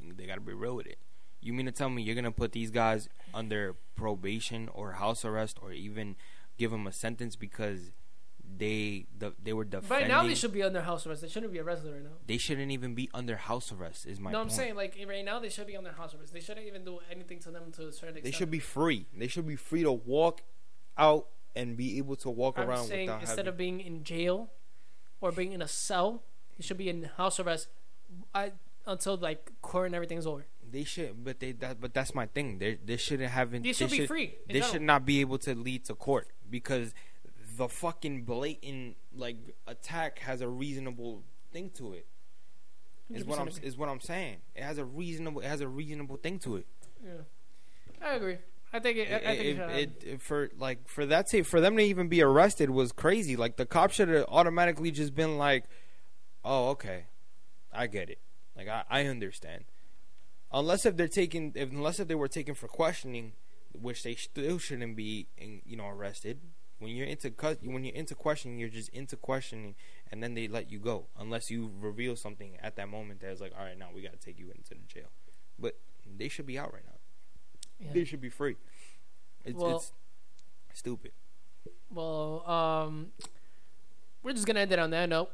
they 0.00 0.26
gotta 0.26 0.40
be 0.40 0.52
real 0.52 0.76
with 0.76 0.86
it. 0.86 0.98
You 1.40 1.52
mean 1.52 1.66
to 1.66 1.72
tell 1.72 1.88
me 1.90 2.02
you're 2.02 2.14
gonna 2.14 2.32
put 2.32 2.52
these 2.52 2.70
guys 2.70 3.08
under 3.32 3.76
probation 3.94 4.68
or 4.72 4.92
house 4.92 5.24
arrest 5.24 5.58
or 5.62 5.72
even 5.72 6.16
give 6.58 6.70
them 6.70 6.86
a 6.86 6.92
sentence 6.92 7.36
because 7.36 7.92
they 8.58 9.06
the, 9.16 9.32
they 9.42 9.52
were 9.52 9.64
defending? 9.64 10.08
Right 10.08 10.08
now, 10.08 10.26
they 10.26 10.34
should 10.34 10.52
be 10.52 10.62
under 10.62 10.82
house 10.82 11.06
arrest. 11.06 11.22
They 11.22 11.28
shouldn't 11.28 11.52
be 11.52 11.60
arrested 11.60 11.92
right 11.92 12.02
now. 12.02 12.10
They 12.26 12.36
shouldn't 12.36 12.70
even 12.70 12.94
be 12.94 13.08
under 13.14 13.36
house 13.36 13.72
arrest. 13.72 14.06
Is 14.06 14.20
my 14.20 14.32
no, 14.32 14.40
I'm 14.40 14.50
saying 14.50 14.76
like 14.76 14.96
right 15.08 15.24
now 15.24 15.38
they 15.38 15.48
should 15.48 15.66
be 15.66 15.76
under 15.76 15.92
house 15.92 16.14
arrest. 16.14 16.32
They 16.32 16.40
shouldn't 16.40 16.66
even 16.66 16.84
do 16.84 16.98
anything 17.10 17.38
to 17.40 17.50
them 17.50 17.72
to 17.72 17.88
a 17.88 17.92
certain 17.92 18.16
extent. 18.16 18.24
They 18.24 18.30
should 18.32 18.50
be 18.50 18.58
free. 18.58 19.06
They 19.16 19.28
should 19.28 19.46
be 19.46 19.56
free 19.56 19.82
to 19.82 19.92
walk 19.92 20.42
out 20.98 21.28
and 21.54 21.76
be 21.76 21.98
able 21.98 22.16
to 22.16 22.30
walk 22.30 22.58
I'm 22.58 22.68
around 22.68 22.86
saying 22.86 23.06
without 23.06 23.20
instead 23.22 23.38
having. 23.38 23.48
of 23.48 23.56
being 23.56 23.80
in 23.80 24.04
jail 24.04 24.50
or 25.20 25.32
being 25.32 25.52
in 25.52 25.62
a 25.62 25.68
cell, 25.68 26.22
they 26.58 26.64
should 26.64 26.78
be 26.78 26.88
in 26.88 27.10
house 27.16 27.40
arrest. 27.40 27.68
I, 28.34 28.52
until 28.86 29.16
like 29.16 29.50
court 29.62 29.86
and 29.86 29.94
everything's 29.94 30.26
over. 30.26 30.46
They 30.68 30.84
should, 30.84 31.24
but 31.24 31.40
they 31.40 31.52
that, 31.52 31.80
but 31.80 31.94
that's 31.94 32.14
my 32.14 32.26
thing. 32.26 32.58
They 32.58 32.78
they 32.84 32.96
shouldn't 32.96 33.30
have. 33.30 33.50
They 33.62 33.72
should 33.72 33.90
be 33.90 34.06
free. 34.06 34.34
They 34.46 34.54
general. 34.54 34.72
should 34.72 34.82
not 34.82 35.06
be 35.06 35.20
able 35.20 35.38
to 35.38 35.54
lead 35.54 35.84
to 35.86 35.94
court 35.94 36.28
because 36.48 36.92
the 37.56 37.68
fucking 37.68 38.22
blatant 38.22 38.96
like 39.14 39.36
attack 39.66 40.18
has 40.20 40.40
a 40.40 40.48
reasonable 40.48 41.22
thing 41.52 41.70
to 41.76 41.92
it. 41.94 42.06
Is 43.12 43.24
what 43.24 43.38
I'm 43.38 43.48
is 43.62 43.76
what 43.76 43.88
I'm 43.88 44.00
saying. 44.00 44.38
It 44.54 44.64
has 44.64 44.78
a 44.78 44.84
reasonable 44.84 45.40
it 45.40 45.46
has 45.46 45.60
a 45.60 45.68
reasonable 45.68 46.16
thing 46.16 46.40
to 46.40 46.56
it. 46.56 46.66
Yeah, 47.04 47.12
I 48.02 48.14
agree. 48.14 48.38
I 48.72 48.78
think 48.78 48.98
it. 48.98 49.12
I, 49.12 49.30
I 49.30 49.36
think 49.36 49.58
it, 49.58 50.04
It, 50.04 50.22
for 50.22 50.50
like 50.58 50.88
for 50.88 51.06
that 51.06 51.28
to 51.28 51.42
for 51.44 51.60
them 51.60 51.76
to 51.76 51.82
even 51.82 52.08
be 52.08 52.22
arrested 52.22 52.70
was 52.70 52.92
crazy. 52.92 53.36
Like 53.36 53.56
the 53.56 53.66
cops 53.66 53.94
should 53.94 54.08
have 54.08 54.26
automatically 54.28 54.90
just 54.90 55.14
been 55.14 55.38
like, 55.38 55.64
"Oh, 56.44 56.70
okay, 56.70 57.06
I 57.72 57.86
get 57.86 58.10
it." 58.10 58.18
Like 58.56 58.68
I, 58.68 58.84
I 58.90 59.06
understand. 59.06 59.64
Unless 60.52 60.86
if 60.86 60.96
they're 60.96 61.08
taken, 61.08 61.52
if, 61.54 61.70
unless 61.70 61.98
if 62.00 62.08
they 62.08 62.14
were 62.14 62.28
taken 62.28 62.54
for 62.54 62.68
questioning, 62.68 63.32
which 63.72 64.02
they 64.02 64.14
still 64.14 64.58
shouldn't 64.58 64.96
be, 64.96 65.26
in, 65.36 65.60
you 65.64 65.76
know, 65.76 65.88
arrested. 65.88 66.40
When 66.78 66.94
you're 66.94 67.06
into 67.06 67.32
when 67.62 67.84
you're 67.84 67.94
into 67.94 68.14
questioning, 68.14 68.58
you're 68.58 68.68
just 68.68 68.90
into 68.90 69.16
questioning, 69.16 69.76
and 70.12 70.22
then 70.22 70.34
they 70.34 70.46
let 70.46 70.70
you 70.70 70.78
go 70.78 71.06
unless 71.18 71.50
you 71.50 71.70
reveal 71.80 72.16
something 72.16 72.58
at 72.62 72.76
that 72.76 72.88
moment 72.90 73.20
that's 73.20 73.40
like, 73.40 73.52
all 73.58 73.64
right, 73.64 73.78
now 73.78 73.88
we 73.94 74.02
got 74.02 74.12
to 74.12 74.18
take 74.18 74.38
you 74.38 74.50
into 74.54 74.74
the 74.74 74.86
jail. 74.86 75.08
But 75.58 75.78
they 76.06 76.28
should 76.28 76.46
be 76.46 76.58
out 76.58 76.74
right 76.74 76.84
now. 76.84 76.95
Yeah. 77.78 77.92
They 77.92 78.04
should 78.04 78.20
be 78.20 78.30
free. 78.30 78.56
It's, 79.44 79.56
Well- 79.58 79.76
it's 79.76 79.92
stupid. 80.74 81.12
Well, 81.90 82.48
um, 82.50 83.12
we're 84.22 84.32
just 84.32 84.46
gonna 84.46 84.60
end 84.60 84.72
it 84.72 84.78
on 84.78 84.90
that 84.90 85.08
note. 85.08 85.30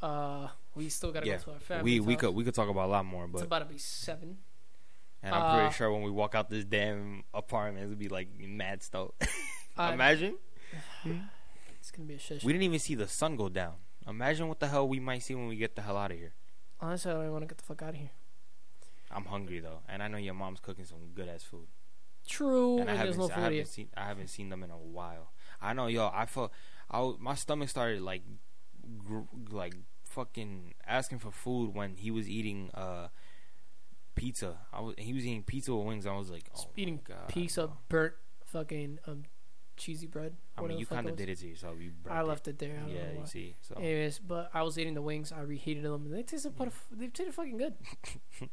Uh, 0.00 0.48
we 0.74 0.88
still 0.88 1.12
gotta 1.12 1.26
Yeah, 1.26 1.36
go 1.36 1.42
to 1.44 1.52
our 1.52 1.60
family. 1.60 2.00
we 2.00 2.00
we 2.00 2.16
could 2.16 2.30
we 2.34 2.44
could 2.44 2.54
talk 2.54 2.68
about 2.68 2.86
a 2.86 2.92
lot 2.92 3.04
more, 3.04 3.26
but 3.26 3.38
It's 3.38 3.46
about 3.46 3.58
to 3.60 3.64
be 3.66 3.76
seven. 3.78 4.38
and 5.22 5.34
I'm 5.34 5.42
uh, 5.42 5.58
pretty 5.58 5.74
sure 5.74 5.92
when 5.92 6.02
we 6.02 6.10
walk 6.10 6.34
out 6.34 6.48
this 6.48 6.64
damn 6.64 7.24
apartment, 7.34 7.84
it'll 7.84 7.96
be 7.96 8.08
like 8.08 8.28
mad 8.38 8.82
stuff. 8.82 9.10
Imagine 9.78 10.36
it's 11.04 11.90
gonna 11.90 12.08
be 12.08 12.14
a 12.14 12.18
shit. 12.18 12.42
we 12.42 12.52
didn't 12.52 12.64
even 12.64 12.78
see 12.78 12.94
the 12.94 13.06
sun 13.08 13.36
go 13.36 13.48
down. 13.50 13.74
Imagine 14.08 14.48
what 14.48 14.60
the 14.60 14.68
hell 14.68 14.88
we 14.88 14.98
might 14.98 15.22
see 15.22 15.34
when 15.34 15.46
we 15.46 15.56
get 15.56 15.76
the 15.76 15.82
hell 15.82 15.96
out 15.98 16.10
of 16.10 16.16
here. 16.18 16.32
Honestly, 16.80 17.10
I 17.10 17.14
don't 17.14 17.22
even 17.24 17.32
want 17.32 17.42
to 17.42 17.48
get 17.48 17.58
the 17.58 17.64
fuck 17.64 17.82
out 17.82 17.90
of 17.90 17.96
here. 17.96 18.10
I'm 19.10 19.24
hungry 19.24 19.60
though, 19.60 19.80
and 19.88 20.02
I 20.02 20.08
know 20.08 20.18
your 20.18 20.34
mom's 20.34 20.60
cooking 20.60 20.84
some 20.84 20.98
good 21.14 21.28
ass 21.28 21.42
food. 21.42 21.66
True, 22.26 22.78
and 22.78 22.88
and, 22.88 22.90
I 22.90 22.94
haven't, 22.94 23.18
no 23.18 23.30
I 23.34 23.40
haven't 23.40 23.66
seen 23.66 23.88
I 23.96 24.06
haven't 24.06 24.28
seen 24.28 24.50
them 24.50 24.62
in 24.62 24.70
a 24.70 24.78
while. 24.78 25.32
I 25.60 25.72
know, 25.72 25.86
yo. 25.86 26.10
I 26.12 26.26
felt 26.26 26.52
I 26.90 27.12
my 27.18 27.34
stomach 27.34 27.68
started 27.68 28.02
like 28.02 28.22
gr- 28.98 29.20
like 29.50 29.74
fucking 30.04 30.74
asking 30.86 31.18
for 31.18 31.30
food 31.30 31.74
when 31.74 31.96
he 31.96 32.10
was 32.10 32.28
eating 32.28 32.70
uh 32.74 33.08
pizza. 34.14 34.58
I 34.72 34.80
was 34.80 34.94
he 34.98 35.12
was 35.12 35.26
eating 35.26 35.42
pizza 35.42 35.74
with 35.74 35.86
wings. 35.86 36.06
I 36.06 36.16
was 36.16 36.30
like, 36.30 36.48
oh 36.56 36.70
eating 36.76 37.00
God, 37.02 37.32
bro. 37.32 37.68
burnt 37.88 38.14
fucking 38.44 38.98
um 39.06 39.24
cheesy 39.76 40.06
bread. 40.06 40.36
I 40.58 40.62
mean, 40.62 40.78
you 40.78 40.86
kind 40.86 41.08
of 41.08 41.16
did 41.16 41.28
it 41.28 41.38
to 41.38 41.48
yourself. 41.48 41.76
You 41.80 41.92
I 42.08 42.22
left 42.22 42.46
it 42.48 42.58
there. 42.58 42.82
Yeah, 42.86 43.18
you 43.18 43.26
see. 43.26 43.56
So 43.62 43.76
Anyways, 43.76 44.18
but 44.18 44.50
I 44.52 44.62
was 44.62 44.78
eating 44.78 44.94
the 44.94 45.02
wings. 45.02 45.32
I 45.32 45.40
reheated 45.40 45.84
them, 45.84 46.10
they 46.10 46.22
tasted, 46.22 46.54
they 46.92 47.06
tasted 47.06 47.34
fucking 47.34 47.56
good. 47.56 47.74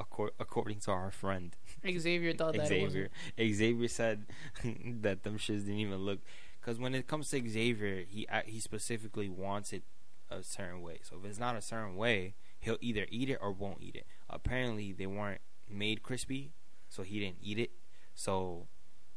accor- 0.00 0.30
according 0.38 0.80
to 0.80 0.90
our 0.90 1.10
friend 1.10 1.56
Xavier 1.98 2.32
thought 2.32 2.54
that 2.54 2.66
Xavier. 2.68 3.10
Xavier 3.38 3.88
said 3.88 4.26
that 5.02 5.22
them 5.22 5.38
shits 5.38 5.60
didn't 5.64 5.78
even 5.78 5.98
look. 5.98 6.20
Because 6.60 6.78
when 6.78 6.94
it 6.94 7.06
comes 7.06 7.28
to 7.30 7.48
Xavier, 7.48 8.04
he 8.08 8.26
he 8.46 8.60
specifically 8.60 9.28
wants 9.28 9.72
it 9.72 9.82
a 10.30 10.42
certain 10.42 10.80
way. 10.80 11.00
So 11.02 11.16
if 11.22 11.28
it's 11.28 11.38
not 11.38 11.56
a 11.56 11.60
certain 11.60 11.96
way, 11.96 12.34
he'll 12.58 12.78
either 12.80 13.06
eat 13.10 13.28
it 13.28 13.38
or 13.40 13.52
won't 13.52 13.82
eat 13.82 13.96
it. 13.96 14.06
Apparently, 14.30 14.92
they 14.92 15.06
weren't 15.06 15.42
made 15.68 16.02
crispy, 16.02 16.52
so 16.88 17.02
he 17.02 17.20
didn't 17.20 17.38
eat 17.42 17.58
it. 17.58 17.70
So 18.14 18.68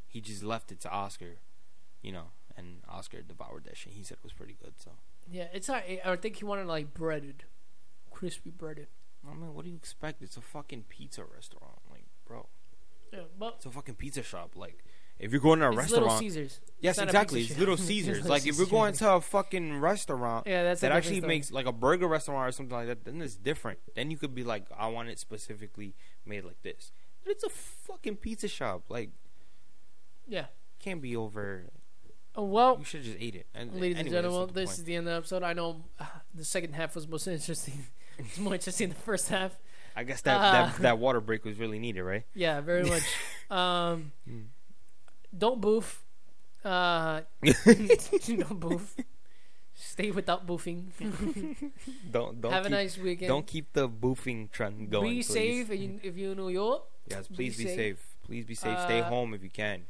he 0.06 0.20
just 0.20 0.42
left 0.42 0.70
it 0.72 0.80
to 0.80 0.90
Oscar, 0.90 1.38
you 2.02 2.12
know, 2.12 2.32
and 2.56 2.82
Oscar 2.88 3.22
devoured 3.22 3.64
that 3.64 3.76
shit. 3.76 3.94
He 3.94 4.02
said 4.02 4.18
it 4.18 4.24
was 4.24 4.32
pretty 4.32 4.56
good. 4.62 4.74
So 4.76 4.92
Yeah, 5.30 5.46
it's 5.52 5.68
not. 5.68 5.84
I 6.04 6.16
think 6.16 6.36
he 6.36 6.44
wanted 6.44 6.66
like 6.66 6.92
breaded, 6.92 7.44
crispy 8.10 8.50
breaded. 8.50 8.88
I 9.26 9.34
mean, 9.34 9.54
what 9.54 9.64
do 9.64 9.70
you 9.70 9.76
expect? 9.76 10.22
It's 10.22 10.36
a 10.36 10.40
fucking 10.40 10.84
pizza 10.88 11.24
restaurant, 11.24 11.78
like 11.90 12.04
bro. 12.26 12.46
Yeah, 13.12 13.20
but 13.38 13.54
It's 13.56 13.66
a 13.66 13.70
fucking 13.70 13.94
pizza 13.96 14.22
shop. 14.22 14.52
Like 14.54 14.84
if 15.18 15.32
you're 15.32 15.40
going 15.40 15.58
to 15.60 15.66
a 15.66 15.68
it's 15.70 15.76
restaurant, 15.78 16.02
Little 16.04 16.18
Caesars. 16.18 16.60
Yes, 16.80 16.98
It's 16.98 17.04
exactly. 17.04 17.40
It's. 17.42 17.58
Little 17.58 17.74
It's 17.80 17.84
Caesars. 17.84 18.16
Little 18.18 18.30
like 18.30 18.46
if 18.46 18.56
you're 18.58 18.66
going 18.66 18.92
to 18.94 19.12
a 19.14 19.20
fucking 19.20 19.80
restaurant 19.80 20.46
Yeah, 20.46 20.62
that's 20.62 20.80
that 20.82 20.92
actually 20.92 21.16
story. 21.18 21.28
makes 21.28 21.50
like 21.50 21.66
a 21.66 21.72
burger 21.72 22.06
restaurant 22.06 22.48
or 22.48 22.52
something 22.52 22.76
like 22.76 22.86
that, 22.86 23.04
then 23.04 23.20
it's 23.22 23.34
different. 23.36 23.78
Then 23.94 24.10
you 24.10 24.16
could 24.18 24.34
be 24.34 24.44
like, 24.44 24.66
I 24.76 24.88
want 24.88 25.08
it 25.08 25.18
specifically 25.18 25.94
made 26.24 26.44
like 26.44 26.62
this. 26.62 26.92
But 27.24 27.32
it's 27.32 27.44
a 27.44 27.48
fucking 27.50 28.16
pizza 28.16 28.46
shop. 28.48 28.84
Like 28.88 29.10
Yeah. 30.26 30.46
can't 30.78 31.02
be 31.02 31.16
over. 31.16 31.64
Oh, 32.36 32.44
well, 32.44 32.76
You 32.78 32.84
should 32.84 33.02
just 33.02 33.18
eat 33.18 33.34
it. 33.34 33.46
And 33.54 33.74
ladies 33.80 33.98
and 33.98 34.08
gentlemen, 34.10 34.50
this 34.54 34.68
point. 34.70 34.78
is 34.78 34.84
the 34.84 34.94
end 34.94 35.08
of 35.08 35.12
the 35.14 35.16
episode. 35.18 35.42
I 35.42 35.54
know 35.54 35.82
uh, 35.98 36.04
the 36.32 36.44
second 36.44 36.74
half 36.74 36.94
was 36.94 37.08
most 37.08 37.26
interesting. 37.26 37.86
it's 38.26 38.38
more 38.38 38.54
interesting 38.54 38.88
the 38.90 38.94
first 38.94 39.28
half. 39.28 39.56
I 39.96 40.04
guess 40.04 40.20
that, 40.22 40.36
uh, 40.36 40.52
that 40.52 40.76
that 40.82 40.98
water 40.98 41.20
break 41.20 41.44
was 41.44 41.58
really 41.58 41.78
needed, 41.78 42.02
right? 42.02 42.24
Yeah, 42.34 42.60
very 42.60 42.84
much. 42.90 43.02
um, 43.50 44.12
don't 45.36 45.60
boof. 45.60 46.04
Uh, 46.64 47.22
don't 47.42 48.60
boof. 48.60 48.96
Stay 49.74 50.10
without 50.10 50.46
boofing. 50.46 50.90
don't 52.10 52.40
don't 52.40 52.52
Have 52.52 52.66
a 52.66 52.68
nice 52.68 52.98
weekend. 52.98 53.28
don't 53.28 53.46
keep 53.46 53.72
the 53.72 53.88
boofing 53.88 54.50
trend 54.50 54.90
going. 54.90 55.04
be 55.08 55.16
please. 55.18 55.28
safe 55.28 55.70
if 55.70 55.78
you, 55.80 56.00
if 56.02 56.16
you're 56.16 56.32
in 56.32 56.38
New 56.38 56.48
York. 56.50 56.82
Yes, 57.06 57.26
please 57.28 57.56
be, 57.56 57.64
safe. 57.64 57.76
safe. 57.76 58.16
Please 58.26 58.44
be 58.44 58.54
safe. 58.54 58.78
Stay 58.80 59.00
Uh, 59.00 59.04
home 59.08 59.34
if 59.34 59.42
you 59.42 59.50
can. 59.50 59.86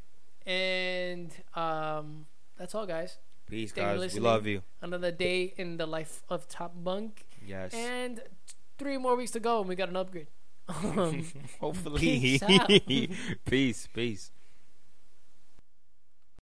And 0.46 1.32
um, 1.54 2.26
that's 2.56 2.74
all, 2.74 2.86
guys. 2.86 3.18
Please, 3.46 3.72
thank 3.72 3.98
guys. 4.00 4.14
We 4.14 4.20
love 4.20 4.46
you. 4.46 4.62
Another 4.80 5.10
day 5.10 5.52
in 5.56 5.78
the 5.78 5.86
life 5.86 6.22
of 6.28 6.46
Top 6.48 6.72
Bunk. 6.76 7.24
Yes. 7.48 7.72
And 7.72 8.20
three 8.78 8.98
more 8.98 9.16
weeks 9.16 9.30
to 9.32 9.40
go, 9.40 9.60
and 9.60 9.68
we 9.68 9.74
got 9.74 9.88
an 9.88 9.96
upgrade. 9.96 10.28
Um, 10.68 11.24
Hopefully. 11.60 11.98
Peace 11.98 12.42
out. 12.42 12.68
peace. 13.46 13.88
Peace. 13.94 14.30